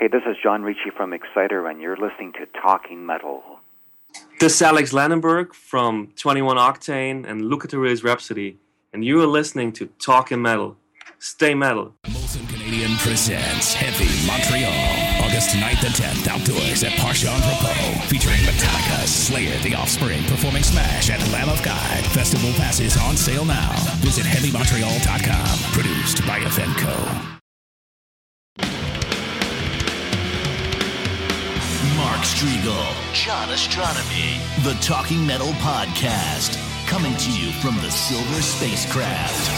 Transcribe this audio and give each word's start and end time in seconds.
Hey, 0.00 0.08
this 0.08 0.22
is 0.26 0.34
John 0.42 0.62
Ricci 0.62 0.88
from 0.96 1.12
Exciter, 1.12 1.68
and 1.70 1.78
you're 1.78 1.94
listening 1.94 2.32
to 2.32 2.46
Talking 2.62 3.04
Metal. 3.04 3.60
This 4.40 4.54
is 4.54 4.62
Alex 4.62 4.94
Landenburg 4.94 5.52
from 5.52 6.14
21 6.16 6.56
Octayne 6.56 7.26
and 7.26 7.44
Luca 7.44 7.68
Turilli's 7.68 8.02
Rhapsody, 8.02 8.56
and 8.94 9.04
you 9.04 9.20
are 9.20 9.26
listening 9.26 9.72
to 9.74 9.90
Talking 10.02 10.40
Metal. 10.40 10.78
Stay 11.18 11.54
metal. 11.54 11.92
Molson 12.06 12.48
Canadian 12.48 12.96
presents 12.96 13.74
Heavy 13.74 14.08
Montreal, 14.26 14.72
August 15.22 15.50
9th 15.50 15.84
and 15.84 15.94
10th, 15.94 16.28
outdoors 16.28 16.82
at 16.82 16.92
Parc 16.96 17.16
Jean-Drapeau, 17.16 18.00
featuring 18.08 18.40
Metallica, 18.48 19.04
Slayer, 19.04 19.58
The 19.58 19.74
Offspring, 19.74 20.24
performing 20.24 20.62
Smash, 20.62 21.10
and 21.10 21.20
Lamb 21.30 21.50
of 21.50 21.62
God. 21.62 22.06
Festival 22.16 22.54
passes 22.54 22.96
on 23.02 23.18
sale 23.18 23.44
now. 23.44 23.72
Visit 24.00 24.24
HeavyMontreal.com. 24.24 25.72
Produced 25.74 26.26
by 26.26 26.40
evenko. 26.40 27.39
Mark 32.00 32.20
Strigl, 32.22 33.12
John 33.12 33.48
Ostronomy, 33.48 34.40
the 34.64 34.72
Talking 34.80 35.26
Metal 35.26 35.52
Podcast, 35.60 36.56
coming 36.86 37.14
to 37.14 37.30
you 37.30 37.52
from 37.60 37.74
the 37.76 37.90
Silver 37.90 38.40
Spacecraft. 38.40 39.50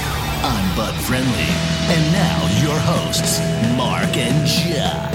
I'm 0.42 0.76
Bud 0.76 0.92
Friendly, 1.04 1.46
and 1.94 2.12
now 2.12 2.60
your 2.60 2.76
hosts, 2.80 3.38
Mark 3.76 4.16
and 4.16 4.44
John. 4.44 5.12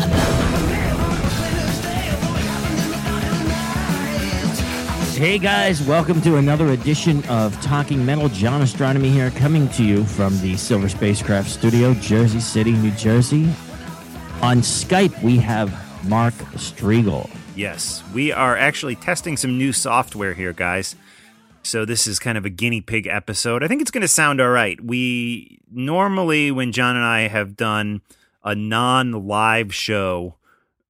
Hey 5.18 5.38
guys, 5.38 5.82
welcome 5.84 6.22
to 6.22 6.38
another 6.38 6.70
edition 6.70 7.26
of 7.26 7.62
Talking 7.62 8.06
Metal. 8.06 8.30
John 8.30 8.62
Ostronomy 8.62 9.12
here, 9.12 9.32
coming 9.32 9.68
to 9.72 9.84
you 9.84 10.06
from 10.06 10.40
the 10.40 10.56
Silver 10.56 10.88
Spacecraft 10.88 11.50
Studio, 11.50 11.94
Jersey 11.96 12.40
City, 12.40 12.72
New 12.72 12.92
Jersey. 12.92 13.50
On 14.42 14.60
Skype, 14.60 15.22
we 15.22 15.36
have 15.40 15.87
Mark 16.08 16.34
Strigl. 16.56 17.30
Yes, 17.56 18.04
we 18.14 18.32
are 18.32 18.56
actually 18.56 18.96
testing 18.96 19.36
some 19.36 19.58
new 19.58 19.74
software 19.74 20.34
here, 20.34 20.54
guys. 20.54 20.96
So 21.64 21.84
this 21.84 22.08
is 22.08 22.18
kind 22.18 22.38
of 22.38 22.46
a 22.46 22.50
guinea 22.50 22.82
pig 22.82 23.08
episode. 23.08 23.62
I 23.62 23.68
think 23.68 23.82
it's 23.82 23.92
going 23.92 24.02
to 24.02 24.08
sound 24.08 24.40
all 24.40 24.50
right. 24.50 24.80
We 24.80 25.60
normally, 25.70 26.50
when 26.52 26.72
John 26.72 26.96
and 26.96 27.04
I 27.04 27.28
have 27.28 27.58
done 27.58 28.02
a 28.44 28.56
non-live 28.56 29.76
show 29.76 30.36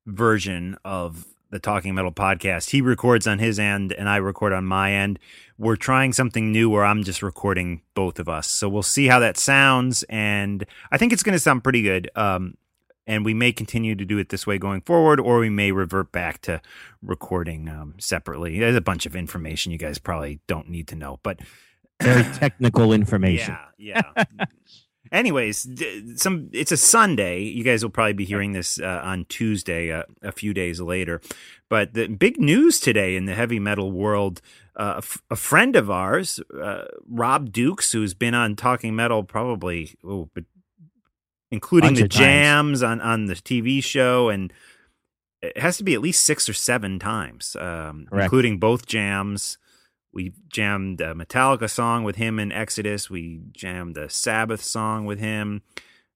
version 0.05 0.77
of 0.85 1.25
the 1.49 1.59
Talking 1.59 1.95
Metal 1.95 2.11
podcast, 2.11 2.69
he 2.69 2.81
records 2.81 3.25
on 3.25 3.39
his 3.39 3.57
end 3.57 3.91
and 3.91 4.07
I 4.07 4.17
record 4.17 4.53
on 4.53 4.65
my 4.65 4.93
end. 4.93 5.17
We're 5.57 5.77
trying 5.77 6.13
something 6.13 6.51
new 6.51 6.69
where 6.69 6.85
I'm 6.85 7.03
just 7.03 7.23
recording 7.23 7.81
both 7.95 8.19
of 8.19 8.29
us. 8.29 8.47
So 8.47 8.69
we'll 8.69 8.83
see 8.83 9.07
how 9.07 9.17
that 9.19 9.37
sounds, 9.37 10.03
and 10.03 10.63
I 10.91 10.99
think 10.99 11.11
it's 11.11 11.23
going 11.23 11.33
to 11.33 11.39
sound 11.39 11.63
pretty 11.63 11.81
good. 11.81 12.11
Um, 12.15 12.55
and 13.07 13.25
we 13.25 13.33
may 13.33 13.51
continue 13.51 13.95
to 13.95 14.05
do 14.05 14.17
it 14.19 14.29
this 14.29 14.45
way 14.45 14.57
going 14.59 14.81
forward, 14.81 15.19
or 15.19 15.39
we 15.39 15.49
may 15.49 15.71
revert 15.71 16.11
back 16.11 16.41
to 16.41 16.61
recording 17.01 17.67
um, 17.69 17.95
separately. 17.97 18.59
There's 18.59 18.75
a 18.75 18.81
bunch 18.81 19.05
of 19.07 19.15
information 19.15 19.71
you 19.71 19.77
guys 19.79 19.97
probably 19.97 20.41
don't 20.45 20.69
need 20.69 20.87
to 20.89 20.95
know, 20.95 21.19
but 21.23 21.39
Very 22.01 22.23
technical 22.35 22.93
information. 22.93 23.57
yeah, 23.79 24.01
yeah. 24.15 24.45
Anyways, 25.11 25.67
some 26.21 26.49
it's 26.51 26.71
a 26.73 26.77
Sunday. 26.77 27.41
You 27.41 27.63
guys 27.63 27.81
will 27.81 27.89
probably 27.89 28.13
be 28.13 28.25
hearing 28.25 28.51
this 28.51 28.77
uh, 28.79 29.01
on 29.03 29.25
Tuesday, 29.29 29.91
uh, 29.91 30.03
a 30.21 30.33
few 30.33 30.53
days 30.53 30.81
later. 30.81 31.21
But 31.69 31.93
the 31.93 32.07
big 32.07 32.39
news 32.39 32.79
today 32.81 33.15
in 33.15 33.23
the 33.25 33.33
heavy 33.33 33.57
metal 33.57 33.91
world, 33.91 34.41
uh, 34.75 34.93
a, 34.95 34.97
f- 34.97 35.21
a 35.31 35.35
friend 35.37 35.77
of 35.77 35.89
ours, 35.89 36.41
uh, 36.61 36.83
Rob 37.09 37.53
Dukes, 37.53 37.93
who's 37.93 38.13
been 38.13 38.33
on 38.33 38.55
Talking 38.57 38.95
Metal 38.97 39.23
probably, 39.23 39.95
oh, 40.05 40.29
but 40.33 40.43
including 41.51 41.93
the 41.95 42.01
times. 42.07 42.15
jams 42.15 42.83
on 42.83 43.01
on 43.01 43.25
the 43.25 43.35
TV 43.35 43.83
show, 43.83 44.29
and 44.29 44.51
it 45.41 45.57
has 45.57 45.77
to 45.77 45.83
be 45.83 45.93
at 45.93 46.01
least 46.01 46.23
six 46.23 46.47
or 46.49 46.53
seven 46.53 46.99
times, 46.99 47.55
um, 47.59 48.07
including 48.23 48.57
both 48.59 48.85
jams. 48.85 49.57
We 50.13 50.33
jammed 50.51 50.99
a 51.01 51.13
Metallica 51.13 51.69
song 51.69 52.03
with 52.03 52.15
him 52.15 52.39
in 52.39 52.51
Exodus. 52.51 53.09
We 53.09 53.41
jammed 53.51 53.97
a 53.97 54.09
Sabbath 54.09 54.63
song 54.63 55.05
with 55.05 55.19
him, 55.19 55.61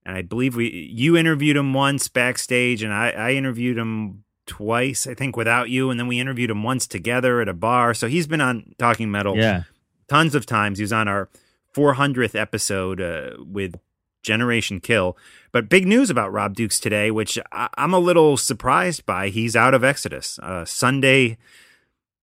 and 0.06 0.18
I 0.18 0.22
believe 0.24 0.56
we 0.56 0.70
you 0.92 1.16
interviewed 1.18 1.56
him 1.58 1.74
once 1.74 2.08
backstage, 2.08 2.82
and 2.84 2.94
I, 2.94 3.10
I 3.12 3.32
interviewed 3.34 3.78
him 3.78 4.24
twice, 4.48 5.06
I 5.06 5.14
think, 5.14 5.38
without 5.38 5.70
you, 5.70 5.92
and 5.92 6.00
then 6.00 6.08
we 6.08 6.20
interviewed 6.20 6.50
him 6.50 6.64
once 6.64 6.88
together 6.88 7.42
at 7.42 7.48
a 7.48 7.54
bar. 7.54 7.94
So 7.94 8.08
he's 8.08 8.28
been 8.28 8.42
on 8.42 8.74
Talking 8.80 9.12
Metal 9.12 9.38
Yeah. 9.38 9.64
tons 10.10 10.34
of 10.36 10.46
times. 10.46 10.80
He 10.80 10.84
was 10.84 10.92
on 10.92 11.08
our 11.08 11.30
400th 11.76 12.34
episode 12.36 13.00
uh, 13.00 13.32
with 13.40 13.76
Generation 14.22 14.80
Kill. 14.80 15.18
But 15.52 15.70
big 15.70 15.88
news 15.88 16.10
about 16.10 16.32
Rob 16.32 16.56
Dukes 16.56 16.80
today, 16.80 17.12
which 17.12 17.38
I- 17.52 17.70
I'm 17.78 17.94
a 17.94 18.00
little 18.00 18.38
surprised 18.38 19.06
by. 19.06 19.30
He's 19.30 19.56
out 19.56 19.74
of 19.74 19.84
Exodus. 19.84 20.40
Uh, 20.40 20.66
Sunday 20.66 21.38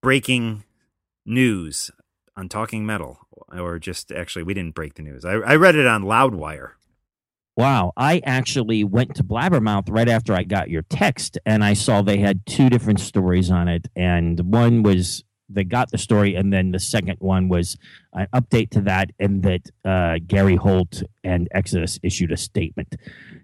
breaking 0.03 0.65
news 1.27 1.91
on 2.37 2.49
Talking 2.49 2.87
Metal. 2.87 3.19
Or 3.53 3.79
just 3.79 4.13
actually, 4.13 4.43
we 4.43 4.55
didn't 4.55 4.75
break 4.75 4.95
the 4.95 5.03
news. 5.03 5.25
I, 5.25 5.33
I 5.33 5.57
read 5.57 5.75
it 5.75 5.87
on 5.87 6.03
Loudwire. 6.03 6.73
Wow. 7.57 7.93
I 7.97 8.21
actually 8.25 8.85
went 8.85 9.17
to 9.17 9.25
Blabbermouth 9.25 9.87
right 9.91 10.09
after 10.09 10.33
I 10.33 10.45
got 10.45 10.71
your 10.71 10.83
text, 10.83 11.39
and 11.45 11.65
I 11.65 11.73
saw 11.73 12.03
they 12.03 12.19
had 12.19 12.47
two 12.47 12.69
different 12.71 13.01
stories 13.01 13.51
on 13.51 13.67
it. 13.69 13.89
And 13.97 14.39
one 14.53 14.83
was 14.83 15.25
they 15.49 15.65
got 15.65 15.91
the 15.91 15.99
story, 15.99 16.35
and 16.35 16.53
then 16.53 16.73
the 16.73 16.79
second 16.79 17.17
one 17.21 17.49
was 17.49 17.77
an 18.13 18.27
update 18.35 18.71
to 18.71 18.81
that, 18.83 19.11
and 19.19 19.43
that 19.43 19.71
uh, 19.85 20.19
Gary 20.27 20.57
Holt 20.57 21.03
and 21.25 21.49
Exodus 21.53 21.99
issued 22.03 22.33
a 22.33 22.37
statement. 22.37 22.97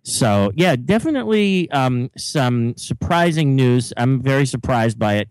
So, 0.03 0.53
yeah, 0.55 0.77
definitely 0.77 1.71
um, 1.71 2.11
some 2.17 2.77
surprising 2.77 3.57
news. 3.57 3.93
I'm 3.97 4.23
very 4.23 4.47
surprised 4.47 4.99
by 4.99 5.15
it. 5.15 5.31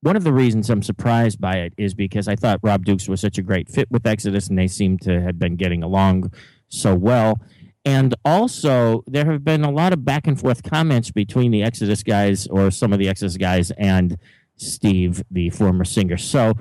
One 0.00 0.14
of 0.14 0.22
the 0.22 0.32
reasons 0.32 0.70
I'm 0.70 0.82
surprised 0.82 1.40
by 1.40 1.56
it 1.56 1.72
is 1.76 1.92
because 1.92 2.28
I 2.28 2.36
thought 2.36 2.60
Rob 2.62 2.84
Dukes 2.84 3.08
was 3.08 3.20
such 3.20 3.36
a 3.36 3.42
great 3.42 3.68
fit 3.68 3.90
with 3.90 4.06
Exodus, 4.06 4.48
and 4.48 4.56
they 4.56 4.68
seem 4.68 4.96
to 4.98 5.20
have 5.20 5.38
been 5.38 5.56
getting 5.56 5.82
along 5.82 6.32
so 6.68 6.94
well. 6.94 7.40
And 7.84 8.14
also, 8.24 9.02
there 9.06 9.24
have 9.24 9.44
been 9.44 9.64
a 9.64 9.70
lot 9.70 9.92
of 9.92 10.04
back 10.04 10.26
and 10.26 10.38
forth 10.38 10.62
comments 10.62 11.10
between 11.10 11.50
the 11.50 11.62
Exodus 11.62 12.02
guys 12.02 12.46
or 12.46 12.70
some 12.70 12.92
of 12.92 12.98
the 12.98 13.08
Exodus 13.08 13.36
guys 13.36 13.70
and 13.72 14.18
Steve, 14.58 15.22
the 15.30 15.50
former 15.50 15.84
singer. 15.84 16.16
So, 16.16 16.54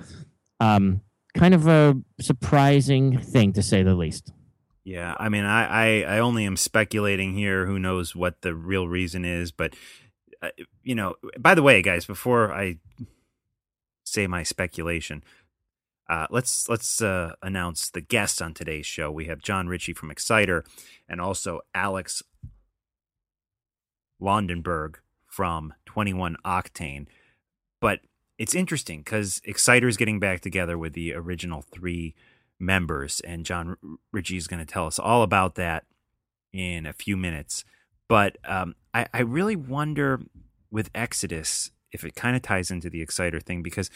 um, 0.60 1.02
kind 1.36 1.54
of 1.54 1.68
a 1.68 1.98
surprising 2.20 3.20
thing 3.20 3.54
to 3.54 3.62
say 3.62 3.84
the 3.84 3.96
least. 3.96 4.32
Yeah, 4.84 5.16
I 5.20 5.28
mean, 5.28 5.44
I, 5.44 5.66
I, 6.06 6.16
I 6.16 6.20
only 6.20 6.46
am 6.46 6.56
speculating 6.56 7.34
here. 7.34 7.66
Who 7.66 7.78
knows 7.78 8.16
what 8.16 8.42
the 8.42 8.56
real 8.56 8.88
reason 8.88 9.26
is? 9.26 9.52
But 9.52 9.76
uh, 10.42 10.50
you 10.84 10.96
know, 10.96 11.16
by 11.38 11.56
the 11.56 11.64
way, 11.64 11.82
guys, 11.82 12.06
before 12.06 12.54
I 12.54 12.78
say 14.06 14.28
my 14.28 14.44
speculation, 14.44 15.24
uh, 16.10 16.28
let's 16.30 16.70
let's 16.70 17.02
uh, 17.02 17.34
announce 17.42 17.90
the 17.90 18.02
guests 18.02 18.42
on 18.42 18.54
today's 18.54 18.86
show. 18.86 19.12
We 19.12 19.26
have 19.26 19.42
John 19.42 19.68
Ricci 19.68 19.94
from 19.94 20.10
Exciter, 20.10 20.64
and 21.10 21.20
also 21.20 21.62
Alex 21.76 22.24
Landenburg 24.22 25.00
from 25.26 25.74
Twenty 25.86 26.14
One 26.14 26.38
Octayne. 26.46 27.08
But 27.80 28.00
it's 28.38 28.56
interesting 28.56 29.00
because 29.00 29.42
Exciter 29.46 29.88
is 29.88 29.98
getting 29.98 30.20
back 30.20 30.42
together 30.42 30.78
with 30.78 30.94
the 30.94 31.14
original 31.14 31.62
three 31.62 32.16
members, 32.60 33.20
and 33.22 33.46
John 33.46 33.78
Ricci 34.12 34.38
is 34.38 34.48
going 34.48 34.66
to 34.66 34.72
tell 34.72 34.88
us 34.88 35.00
all 35.00 35.24
about 35.24 35.56
that 35.56 35.86
in 36.54 36.86
a 36.86 36.94
few 36.94 37.18
minutes. 37.18 37.64
But 38.08 38.38
um, 38.46 38.76
I, 38.94 39.08
I 39.14 39.22
really 39.22 39.56
wonder 39.56 40.22
with 40.72 40.90
Exodus 40.96 41.72
if 41.92 42.04
it 42.04 42.16
kind 42.16 42.36
of 42.36 42.42
ties 42.42 42.70
into 42.72 42.90
the 42.90 43.02
Exciter 43.02 43.40
thing 43.40 43.64
because 43.64 43.90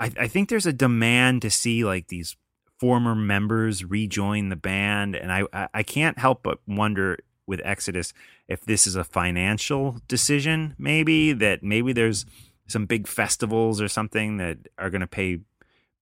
I, 0.00 0.10
I 0.18 0.28
think 0.28 0.48
there's 0.48 0.66
a 0.66 0.72
demand 0.72 1.42
to 1.42 1.50
see 1.50 1.84
like 1.84 2.08
these 2.08 2.36
former 2.78 3.14
members 3.14 3.84
rejoin 3.84 4.48
the 4.48 4.56
band, 4.56 5.14
and 5.14 5.32
I 5.32 5.44
I, 5.52 5.68
I 5.74 5.82
can't 5.82 6.18
help 6.18 6.42
but 6.42 6.58
wonder 6.66 7.18
with 7.46 7.60
Exodus 7.64 8.12
if 8.48 8.64
this 8.64 8.86
is 8.86 8.96
a 8.96 9.04
financial 9.04 10.00
decision, 10.08 10.74
maybe 10.78 11.32
that 11.32 11.62
maybe 11.62 11.92
there's 11.92 12.24
some 12.66 12.86
big 12.86 13.06
festivals 13.06 13.80
or 13.80 13.88
something 13.88 14.38
that 14.38 14.58
are 14.78 14.90
going 14.90 15.00
to 15.00 15.06
pay 15.06 15.40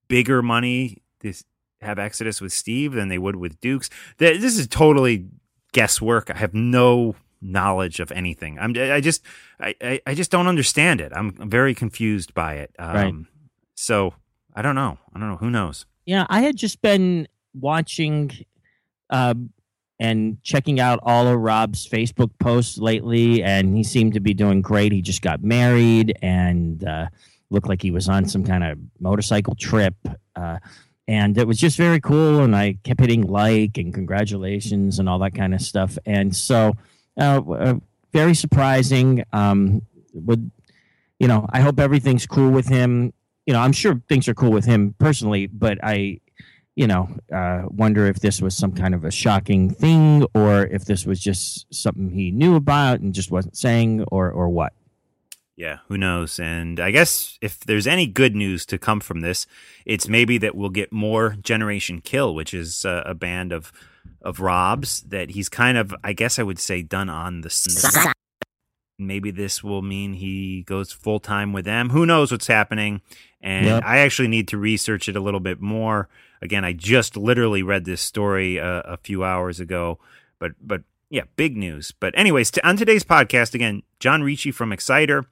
bigger 0.08 0.42
money 0.42 1.02
to 1.20 1.32
have 1.80 1.98
Exodus 1.98 2.40
with 2.40 2.52
Steve 2.52 2.92
than 2.92 3.08
they 3.08 3.18
would 3.18 3.36
with 3.36 3.60
Dukes. 3.60 3.90
This 4.18 4.56
is 4.58 4.66
totally 4.68 5.26
guesswork. 5.72 6.30
I 6.30 6.36
have 6.36 6.54
no 6.54 7.16
knowledge 7.40 7.98
of 7.98 8.12
anything. 8.12 8.58
I'm 8.58 8.74
I 8.76 9.00
just 9.00 9.22
I, 9.58 9.74
I, 9.82 10.00
I 10.06 10.14
just 10.14 10.30
don't 10.30 10.46
understand 10.46 11.00
it. 11.00 11.12
I'm 11.14 11.32
very 11.50 11.74
confused 11.74 12.34
by 12.34 12.54
it. 12.54 12.74
Um, 12.78 12.94
Right. 12.94 13.14
So 13.74 14.14
I 14.54 14.62
don't 14.62 14.74
know. 14.76 14.98
I 15.14 15.18
don't 15.18 15.28
know. 15.28 15.36
Who 15.36 15.50
knows? 15.50 15.86
Yeah, 16.04 16.26
I 16.28 16.40
had 16.40 16.56
just 16.56 16.82
been 16.82 17.26
watching 17.54 18.30
um, 19.10 19.50
and 20.02 20.42
checking 20.42 20.80
out 20.80 20.98
all 21.04 21.28
of 21.28 21.38
Rob's 21.38 21.88
Facebook 21.88 22.32
posts 22.40 22.76
lately, 22.76 23.40
and 23.40 23.76
he 23.76 23.84
seemed 23.84 24.14
to 24.14 24.20
be 24.20 24.34
doing 24.34 24.60
great. 24.60 24.90
He 24.90 25.00
just 25.00 25.22
got 25.22 25.44
married 25.44 26.18
and 26.20 26.82
uh, 26.82 27.06
looked 27.50 27.68
like 27.68 27.80
he 27.80 27.92
was 27.92 28.08
on 28.08 28.24
some 28.24 28.42
kind 28.42 28.64
of 28.64 28.78
motorcycle 28.98 29.54
trip. 29.54 29.94
Uh, 30.34 30.58
and 31.06 31.38
it 31.38 31.46
was 31.46 31.56
just 31.56 31.76
very 31.76 32.00
cool. 32.00 32.40
And 32.40 32.56
I 32.56 32.78
kept 32.82 32.98
hitting 32.98 33.22
like 33.22 33.78
and 33.78 33.94
congratulations 33.94 34.98
and 34.98 35.08
all 35.08 35.20
that 35.20 35.36
kind 35.36 35.54
of 35.54 35.60
stuff. 35.60 35.96
And 36.04 36.34
so, 36.34 36.72
uh, 37.16 37.40
uh, 37.48 37.74
very 38.12 38.34
surprising. 38.34 39.22
Um, 39.32 39.82
would 40.14 40.50
you 41.20 41.28
know? 41.28 41.46
I 41.50 41.60
hope 41.60 41.78
everything's 41.78 42.26
cool 42.26 42.50
with 42.50 42.66
him. 42.66 43.12
You 43.46 43.52
know, 43.52 43.60
I'm 43.60 43.72
sure 43.72 44.02
things 44.08 44.26
are 44.26 44.34
cool 44.34 44.50
with 44.50 44.64
him 44.64 44.96
personally, 44.98 45.46
but 45.46 45.78
I, 45.80 46.18
you 46.76 46.86
know, 46.86 47.08
uh, 47.32 47.62
wonder 47.68 48.06
if 48.06 48.20
this 48.20 48.40
was 48.40 48.56
some 48.56 48.72
kind 48.72 48.94
of 48.94 49.04
a 49.04 49.10
shocking 49.10 49.70
thing 49.70 50.24
or 50.34 50.64
if 50.66 50.84
this 50.86 51.04
was 51.04 51.20
just 51.20 51.66
something 51.72 52.10
he 52.10 52.30
knew 52.30 52.54
about 52.56 53.00
and 53.00 53.12
just 53.14 53.30
wasn't 53.30 53.56
saying 53.56 54.04
or 54.10 54.30
or 54.30 54.48
what. 54.48 54.72
Yeah, 55.54 55.78
who 55.88 55.98
knows? 55.98 56.40
And 56.40 56.80
I 56.80 56.90
guess 56.90 57.38
if 57.42 57.60
there's 57.60 57.86
any 57.86 58.06
good 58.06 58.34
news 58.34 58.64
to 58.66 58.78
come 58.78 59.00
from 59.00 59.20
this, 59.20 59.46
it's 59.84 60.08
maybe 60.08 60.38
that 60.38 60.54
we'll 60.54 60.70
get 60.70 60.92
more 60.92 61.36
Generation 61.42 62.00
Kill, 62.00 62.34
which 62.34 62.54
is 62.54 62.86
uh, 62.86 63.02
a 63.04 63.14
band 63.14 63.52
of 63.52 63.70
of 64.22 64.40
Rob's 64.40 65.02
that 65.02 65.30
he's 65.32 65.48
kind 65.50 65.76
of, 65.76 65.94
I 66.02 66.14
guess 66.14 66.38
I 66.38 66.42
would 66.42 66.58
say, 66.58 66.80
done 66.82 67.10
on 67.10 67.42
the. 67.42 67.48
s- 67.48 68.06
Maybe 68.98 69.30
this 69.30 69.62
will 69.64 69.82
mean 69.82 70.14
he 70.14 70.62
goes 70.62 70.92
full 70.92 71.18
time 71.18 71.52
with 71.52 71.64
them. 71.64 71.90
Who 71.90 72.06
knows 72.06 72.30
what's 72.30 72.46
happening? 72.46 73.00
And 73.40 73.66
Yep. 73.66 73.82
I 73.84 73.98
actually 73.98 74.28
need 74.28 74.48
to 74.48 74.56
research 74.58 75.08
it 75.08 75.16
a 75.16 75.20
little 75.20 75.40
bit 75.40 75.60
more. 75.60 76.08
Again, 76.42 76.64
I 76.64 76.72
just 76.72 77.16
literally 77.16 77.62
read 77.62 77.84
this 77.84 78.02
story 78.02 78.60
uh, 78.60 78.82
a 78.84 78.96
few 78.98 79.24
hours 79.24 79.60
ago, 79.60 79.98
but 80.38 80.52
but 80.60 80.82
yeah, 81.08 81.22
big 81.36 81.56
news. 81.56 81.92
But 81.98 82.18
anyways, 82.18 82.50
t- 82.50 82.60
on 82.62 82.76
today's 82.76 83.04
podcast, 83.04 83.54
again, 83.54 83.82
John 84.00 84.22
Ricci 84.22 84.50
from 84.50 84.72
Exciter 84.72 85.24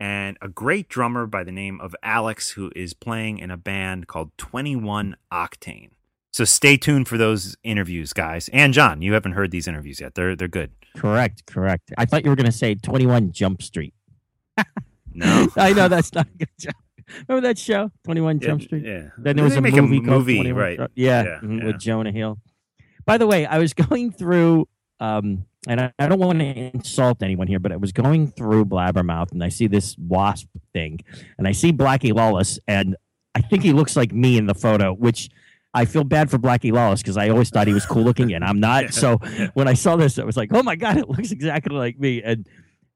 and 0.00 0.36
a 0.42 0.48
great 0.48 0.88
drummer 0.88 1.26
by 1.26 1.44
the 1.44 1.52
name 1.52 1.80
of 1.80 1.94
Alex 2.02 2.50
who 2.50 2.72
is 2.74 2.92
playing 2.92 3.38
in 3.38 3.50
a 3.50 3.56
band 3.56 4.08
called 4.08 4.30
21 4.38 5.16
Octayne. 5.32 5.90
So 6.32 6.44
stay 6.44 6.76
tuned 6.76 7.08
for 7.08 7.18
those 7.18 7.56
interviews, 7.62 8.12
guys. 8.12 8.48
And 8.52 8.72
John, 8.72 9.02
you 9.02 9.12
haven't 9.14 9.32
heard 9.32 9.50
these 9.50 9.66
interviews 9.66 10.00
yet. 10.00 10.14
They're 10.14 10.36
they're 10.36 10.48
good. 10.48 10.70
Correct, 10.96 11.46
correct. 11.46 11.92
I 11.96 12.04
thought 12.04 12.24
you 12.24 12.30
were 12.30 12.36
going 12.36 12.46
to 12.46 12.52
say 12.52 12.74
21 12.74 13.32
Jump 13.32 13.62
Street. 13.62 13.94
No. 15.12 15.48
I 15.56 15.72
know 15.72 15.88
that's 15.88 16.12
not 16.14 16.26
a 16.26 16.38
good 16.38 16.48
joke. 16.58 16.74
Remember 17.28 17.48
that 17.48 17.58
show, 17.58 17.90
21 18.04 18.40
Jump 18.40 18.62
Street? 18.62 18.84
Yeah. 18.84 19.08
Then 19.18 19.36
there 19.36 19.44
was 19.44 19.56
a 19.56 19.60
movie, 19.60 20.00
called 20.00 20.10
movie, 20.20 20.36
21 20.36 20.54
right? 20.62 20.76
Jump- 20.78 20.92
Yeah, 20.94 21.22
Yeah, 21.24 21.40
mhm, 21.42 21.58
yeah. 21.60 21.64
with 21.66 21.78
Jonah 21.80 22.12
Hill. 22.12 22.38
By 23.04 23.18
the 23.18 23.26
way, 23.26 23.46
I 23.46 23.58
was 23.58 23.72
going 23.88 24.12
through, 24.12 24.68
um, 25.00 25.44
and 25.66 25.80
I, 25.80 25.92
I 25.98 26.08
don't 26.08 26.18
want 26.18 26.38
to 26.40 26.44
insult 26.74 27.22
anyone 27.22 27.46
here, 27.46 27.58
but 27.58 27.72
I 27.72 27.76
was 27.76 27.92
going 27.92 28.28
through 28.32 28.66
Blabbermouth, 28.66 29.32
and 29.32 29.42
I 29.42 29.48
see 29.48 29.66
this 29.66 29.96
wasp 29.98 30.48
thing, 30.72 31.00
and 31.38 31.48
I 31.48 31.52
see 31.52 31.72
Blackie 31.72 32.14
Lawless, 32.14 32.58
and 32.68 32.96
I 33.34 33.40
think 33.40 33.62
he 33.62 33.72
looks 33.72 33.96
like 33.96 34.12
me 34.12 34.36
in 34.38 34.46
the 34.46 34.54
photo, 34.54 34.92
which 34.92 35.28
I 35.74 35.84
feel 35.84 36.02
bad 36.04 36.30
for 36.30 36.38
Blackie 36.38 36.72
Lawless 36.72 37.02
because 37.02 37.16
I 37.16 37.28
always 37.28 37.50
thought 37.50 37.66
he 37.66 37.74
was 37.74 37.86
cool 37.86 38.02
looking, 38.02 38.32
and 38.34 38.42
I'm 38.44 38.58
not. 38.60 38.84
So 38.94 39.18
when 39.54 39.68
I 39.68 39.74
saw 39.74 39.96
this, 39.96 40.18
I 40.18 40.24
was 40.24 40.36
like, 40.36 40.50
oh 40.52 40.62
my 40.62 40.76
god, 40.76 40.96
it 40.96 41.08
looks 41.08 41.30
exactly 41.30 41.76
like 41.76 41.98
me, 41.98 42.22
and 42.22 42.46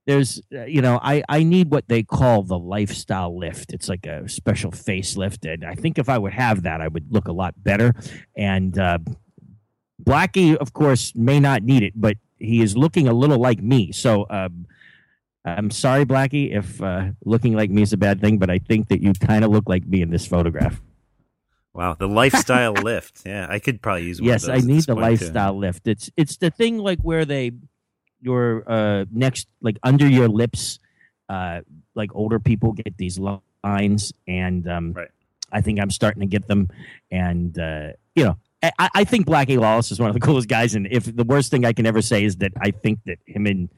there's 0.06 0.40
uh, 0.54 0.64
you 0.64 0.82
know 0.82 0.98
i 1.02 1.22
i 1.28 1.42
need 1.42 1.70
what 1.70 1.86
they 1.88 2.02
call 2.02 2.42
the 2.42 2.58
lifestyle 2.58 3.38
lift 3.38 3.72
it's 3.72 3.88
like 3.88 4.04
a 4.06 4.28
special 4.28 4.70
facelift 4.70 5.50
and 5.52 5.64
i 5.64 5.74
think 5.74 5.98
if 5.98 6.08
i 6.08 6.18
would 6.18 6.32
have 6.32 6.62
that 6.64 6.80
i 6.80 6.88
would 6.88 7.06
look 7.12 7.28
a 7.28 7.32
lot 7.32 7.54
better 7.62 7.94
and 8.36 8.78
uh 8.78 8.98
blackie 10.02 10.56
of 10.56 10.72
course 10.72 11.12
may 11.14 11.38
not 11.38 11.62
need 11.62 11.82
it 11.82 11.92
but 11.94 12.16
he 12.38 12.60
is 12.60 12.76
looking 12.76 13.06
a 13.06 13.12
little 13.12 13.38
like 13.38 13.62
me 13.62 13.92
so 13.92 14.26
um 14.30 14.66
i'm 15.44 15.70
sorry 15.70 16.04
blackie 16.04 16.52
if 16.56 16.82
uh 16.82 17.04
looking 17.24 17.54
like 17.54 17.70
me 17.70 17.82
is 17.82 17.92
a 17.92 17.96
bad 17.96 18.20
thing 18.20 18.38
but 18.38 18.50
i 18.50 18.58
think 18.58 18.88
that 18.88 19.00
you 19.00 19.12
kind 19.12 19.44
of 19.44 19.50
look 19.50 19.68
like 19.68 19.86
me 19.86 20.02
in 20.02 20.10
this 20.10 20.26
photograph 20.26 20.80
Wow, 21.74 21.94
the 21.94 22.06
lifestyle 22.06 22.72
lift. 22.82 23.22
Yeah, 23.24 23.46
I 23.48 23.58
could 23.58 23.80
probably 23.80 24.04
use 24.04 24.20
one. 24.20 24.28
yes 24.28 24.44
of 24.44 24.50
i 24.50 24.58
need 24.58 24.82
the 24.84 24.94
point, 24.94 25.18
too. 25.18 25.24
lifestyle 25.24 25.56
lift 25.56 25.88
it's 25.88 26.10
it's 26.18 26.36
the 26.36 26.50
thing 26.50 26.76
like 26.76 26.98
where 27.00 27.24
they 27.24 27.52
your 28.22 28.64
uh 28.70 29.04
next 29.10 29.48
like 29.60 29.76
under 29.82 30.08
your 30.08 30.28
lips 30.28 30.78
uh 31.28 31.60
like 31.94 32.10
older 32.14 32.38
people 32.38 32.72
get 32.72 32.96
these 32.96 33.18
lines 33.18 34.12
and 34.26 34.66
um 34.68 34.92
Right. 34.92 35.08
i 35.52 35.60
think 35.60 35.80
i'm 35.80 35.90
starting 35.90 36.20
to 36.20 36.26
get 36.26 36.46
them 36.48 36.68
and 37.10 37.58
uh 37.58 37.88
you 38.14 38.24
know 38.24 38.36
I, 38.78 38.90
I 38.94 39.04
think 39.04 39.26
Blackie 39.26 39.58
Lawless 39.58 39.90
is 39.90 39.98
one 39.98 40.08
of 40.08 40.14
the 40.14 40.20
coolest 40.28 40.46
guys, 40.48 40.76
and 40.76 40.86
if 40.88 41.04
the 41.04 41.24
worst 41.24 41.50
thing 41.50 41.64
I 41.64 41.72
can 41.72 41.84
ever 41.84 42.00
say 42.00 42.22
is 42.22 42.36
that 42.36 42.52
I 42.60 42.70
think 42.70 43.00
that 43.06 43.18
him 43.26 43.46
and 43.46 43.68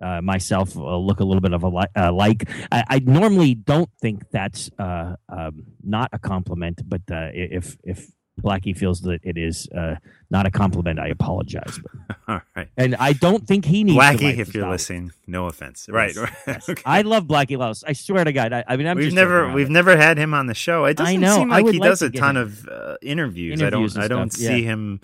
uh, 0.00 0.20
myself 0.20 0.76
uh, 0.76 0.96
look 0.98 1.20
a 1.20 1.24
little 1.24 1.40
bit 1.40 1.54
of 1.54 1.62
a 1.62 1.68
li- 1.68 1.86
uh, 1.96 2.12
like. 2.12 2.46
I, 2.70 2.84
I 2.88 2.98
normally 2.98 3.54
don't 3.54 3.88
think 4.02 4.28
that's 4.30 4.70
uh, 4.78 5.16
um, 5.30 5.64
not 5.82 6.10
a 6.12 6.18
compliment, 6.18 6.82
but 6.86 7.00
uh, 7.10 7.30
if 7.32 7.78
if 7.82 8.10
Blackie 8.40 8.76
feels 8.76 9.00
that 9.02 9.20
it 9.22 9.38
is 9.38 9.68
uh, 9.68 9.96
not 10.30 10.44
a 10.46 10.50
compliment, 10.50 10.98
I 10.98 11.08
apologize. 11.08 11.78
But, 11.80 12.16
All 12.28 12.40
right. 12.56 12.68
and 12.76 12.96
I 12.96 13.12
don't 13.12 13.46
think 13.46 13.64
he 13.64 13.84
needs 13.84 13.96
Blackie, 13.98 14.36
if 14.38 14.52
you're 14.54 14.68
listening, 14.68 15.12
no 15.26 15.46
offense. 15.46 15.86
Right. 15.88 16.14
Yes, 16.14 16.18
right. 16.18 16.32
yes. 16.46 16.68
Okay. 16.74 16.82
I 16.84 17.02
love 17.02 17.26
Blackie 17.26 17.56
Lawless. 17.56 17.84
I 17.84 17.92
swear 17.92 18.24
to 18.24 18.32
God. 18.32 18.52
I, 18.52 18.64
I 18.66 18.76
mean, 18.76 18.86
I'm 18.86 18.96
we've 18.96 19.06
just 19.06 19.14
never 19.14 19.52
we've 19.52 19.68
but- 19.68 19.72
never 19.72 19.96
had 19.96 20.18
him 20.18 20.34
on 20.34 20.46
the 20.46 20.54
show. 20.54 20.84
It 20.84 20.96
doesn't 20.96 21.20
know. 21.20 21.36
seem 21.36 21.48
like 21.48 21.66
he 21.66 21.78
like 21.78 21.90
does 21.90 22.02
a 22.02 22.10
ton 22.10 22.36
him. 22.36 22.42
of 22.42 22.68
uh, 22.68 22.96
interviews. 23.02 23.60
Interviews 23.60 23.96
I 23.96 24.08
don't 24.08 24.18
I 24.18 24.20
don't 24.20 24.30
stuff, 24.32 24.40
see 24.46 24.60
yeah. 24.62 24.72
him 24.72 25.00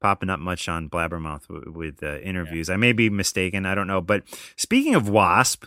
popping 0.00 0.28
up 0.30 0.40
much 0.40 0.68
on 0.68 0.88
Blabbermouth 0.88 1.46
w- 1.46 1.70
with 1.72 2.02
uh, 2.02 2.18
interviews. 2.18 2.68
I 2.68 2.76
may 2.76 2.92
be 2.92 3.08
mistaken. 3.08 3.64
I 3.64 3.76
don't 3.76 3.86
know. 3.86 4.00
But 4.00 4.24
speaking 4.56 4.96
of 4.96 5.08
Wasp, 5.08 5.64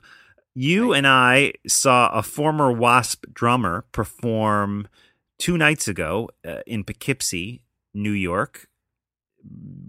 you 0.53 0.93
and 0.93 1.07
I 1.07 1.53
saw 1.67 2.09
a 2.09 2.21
former 2.21 2.71
Wasp 2.71 3.25
drummer 3.33 3.85
perform 3.93 4.87
two 5.39 5.57
nights 5.57 5.87
ago 5.87 6.29
uh, 6.47 6.59
in 6.65 6.83
Poughkeepsie, 6.83 7.61
New 7.93 8.11
York. 8.11 8.67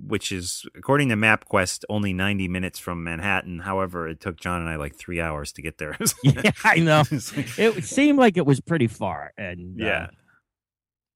Which 0.06 0.32
is, 0.32 0.66
according 0.76 1.08
to 1.08 1.14
MapQuest, 1.16 1.84
only 1.88 2.12
90 2.12 2.46
minutes 2.46 2.78
from 2.78 3.02
Manhattan. 3.02 3.60
However, 3.60 4.06
it 4.06 4.20
took 4.20 4.38
John 4.38 4.60
and 4.60 4.68
I 4.68 4.76
like 4.76 4.94
three 4.96 5.18
hours 5.18 5.50
to 5.52 5.62
get 5.62 5.78
there. 5.78 5.96
Yeah, 6.22 6.50
I 6.62 6.76
know. 6.76 7.04
It 7.10 7.84
seemed 7.84 8.18
like 8.18 8.36
it 8.36 8.44
was 8.44 8.60
pretty 8.60 8.86
far, 8.86 9.32
and 9.38 9.80
uh, 9.80 9.84
yeah. 9.84 10.06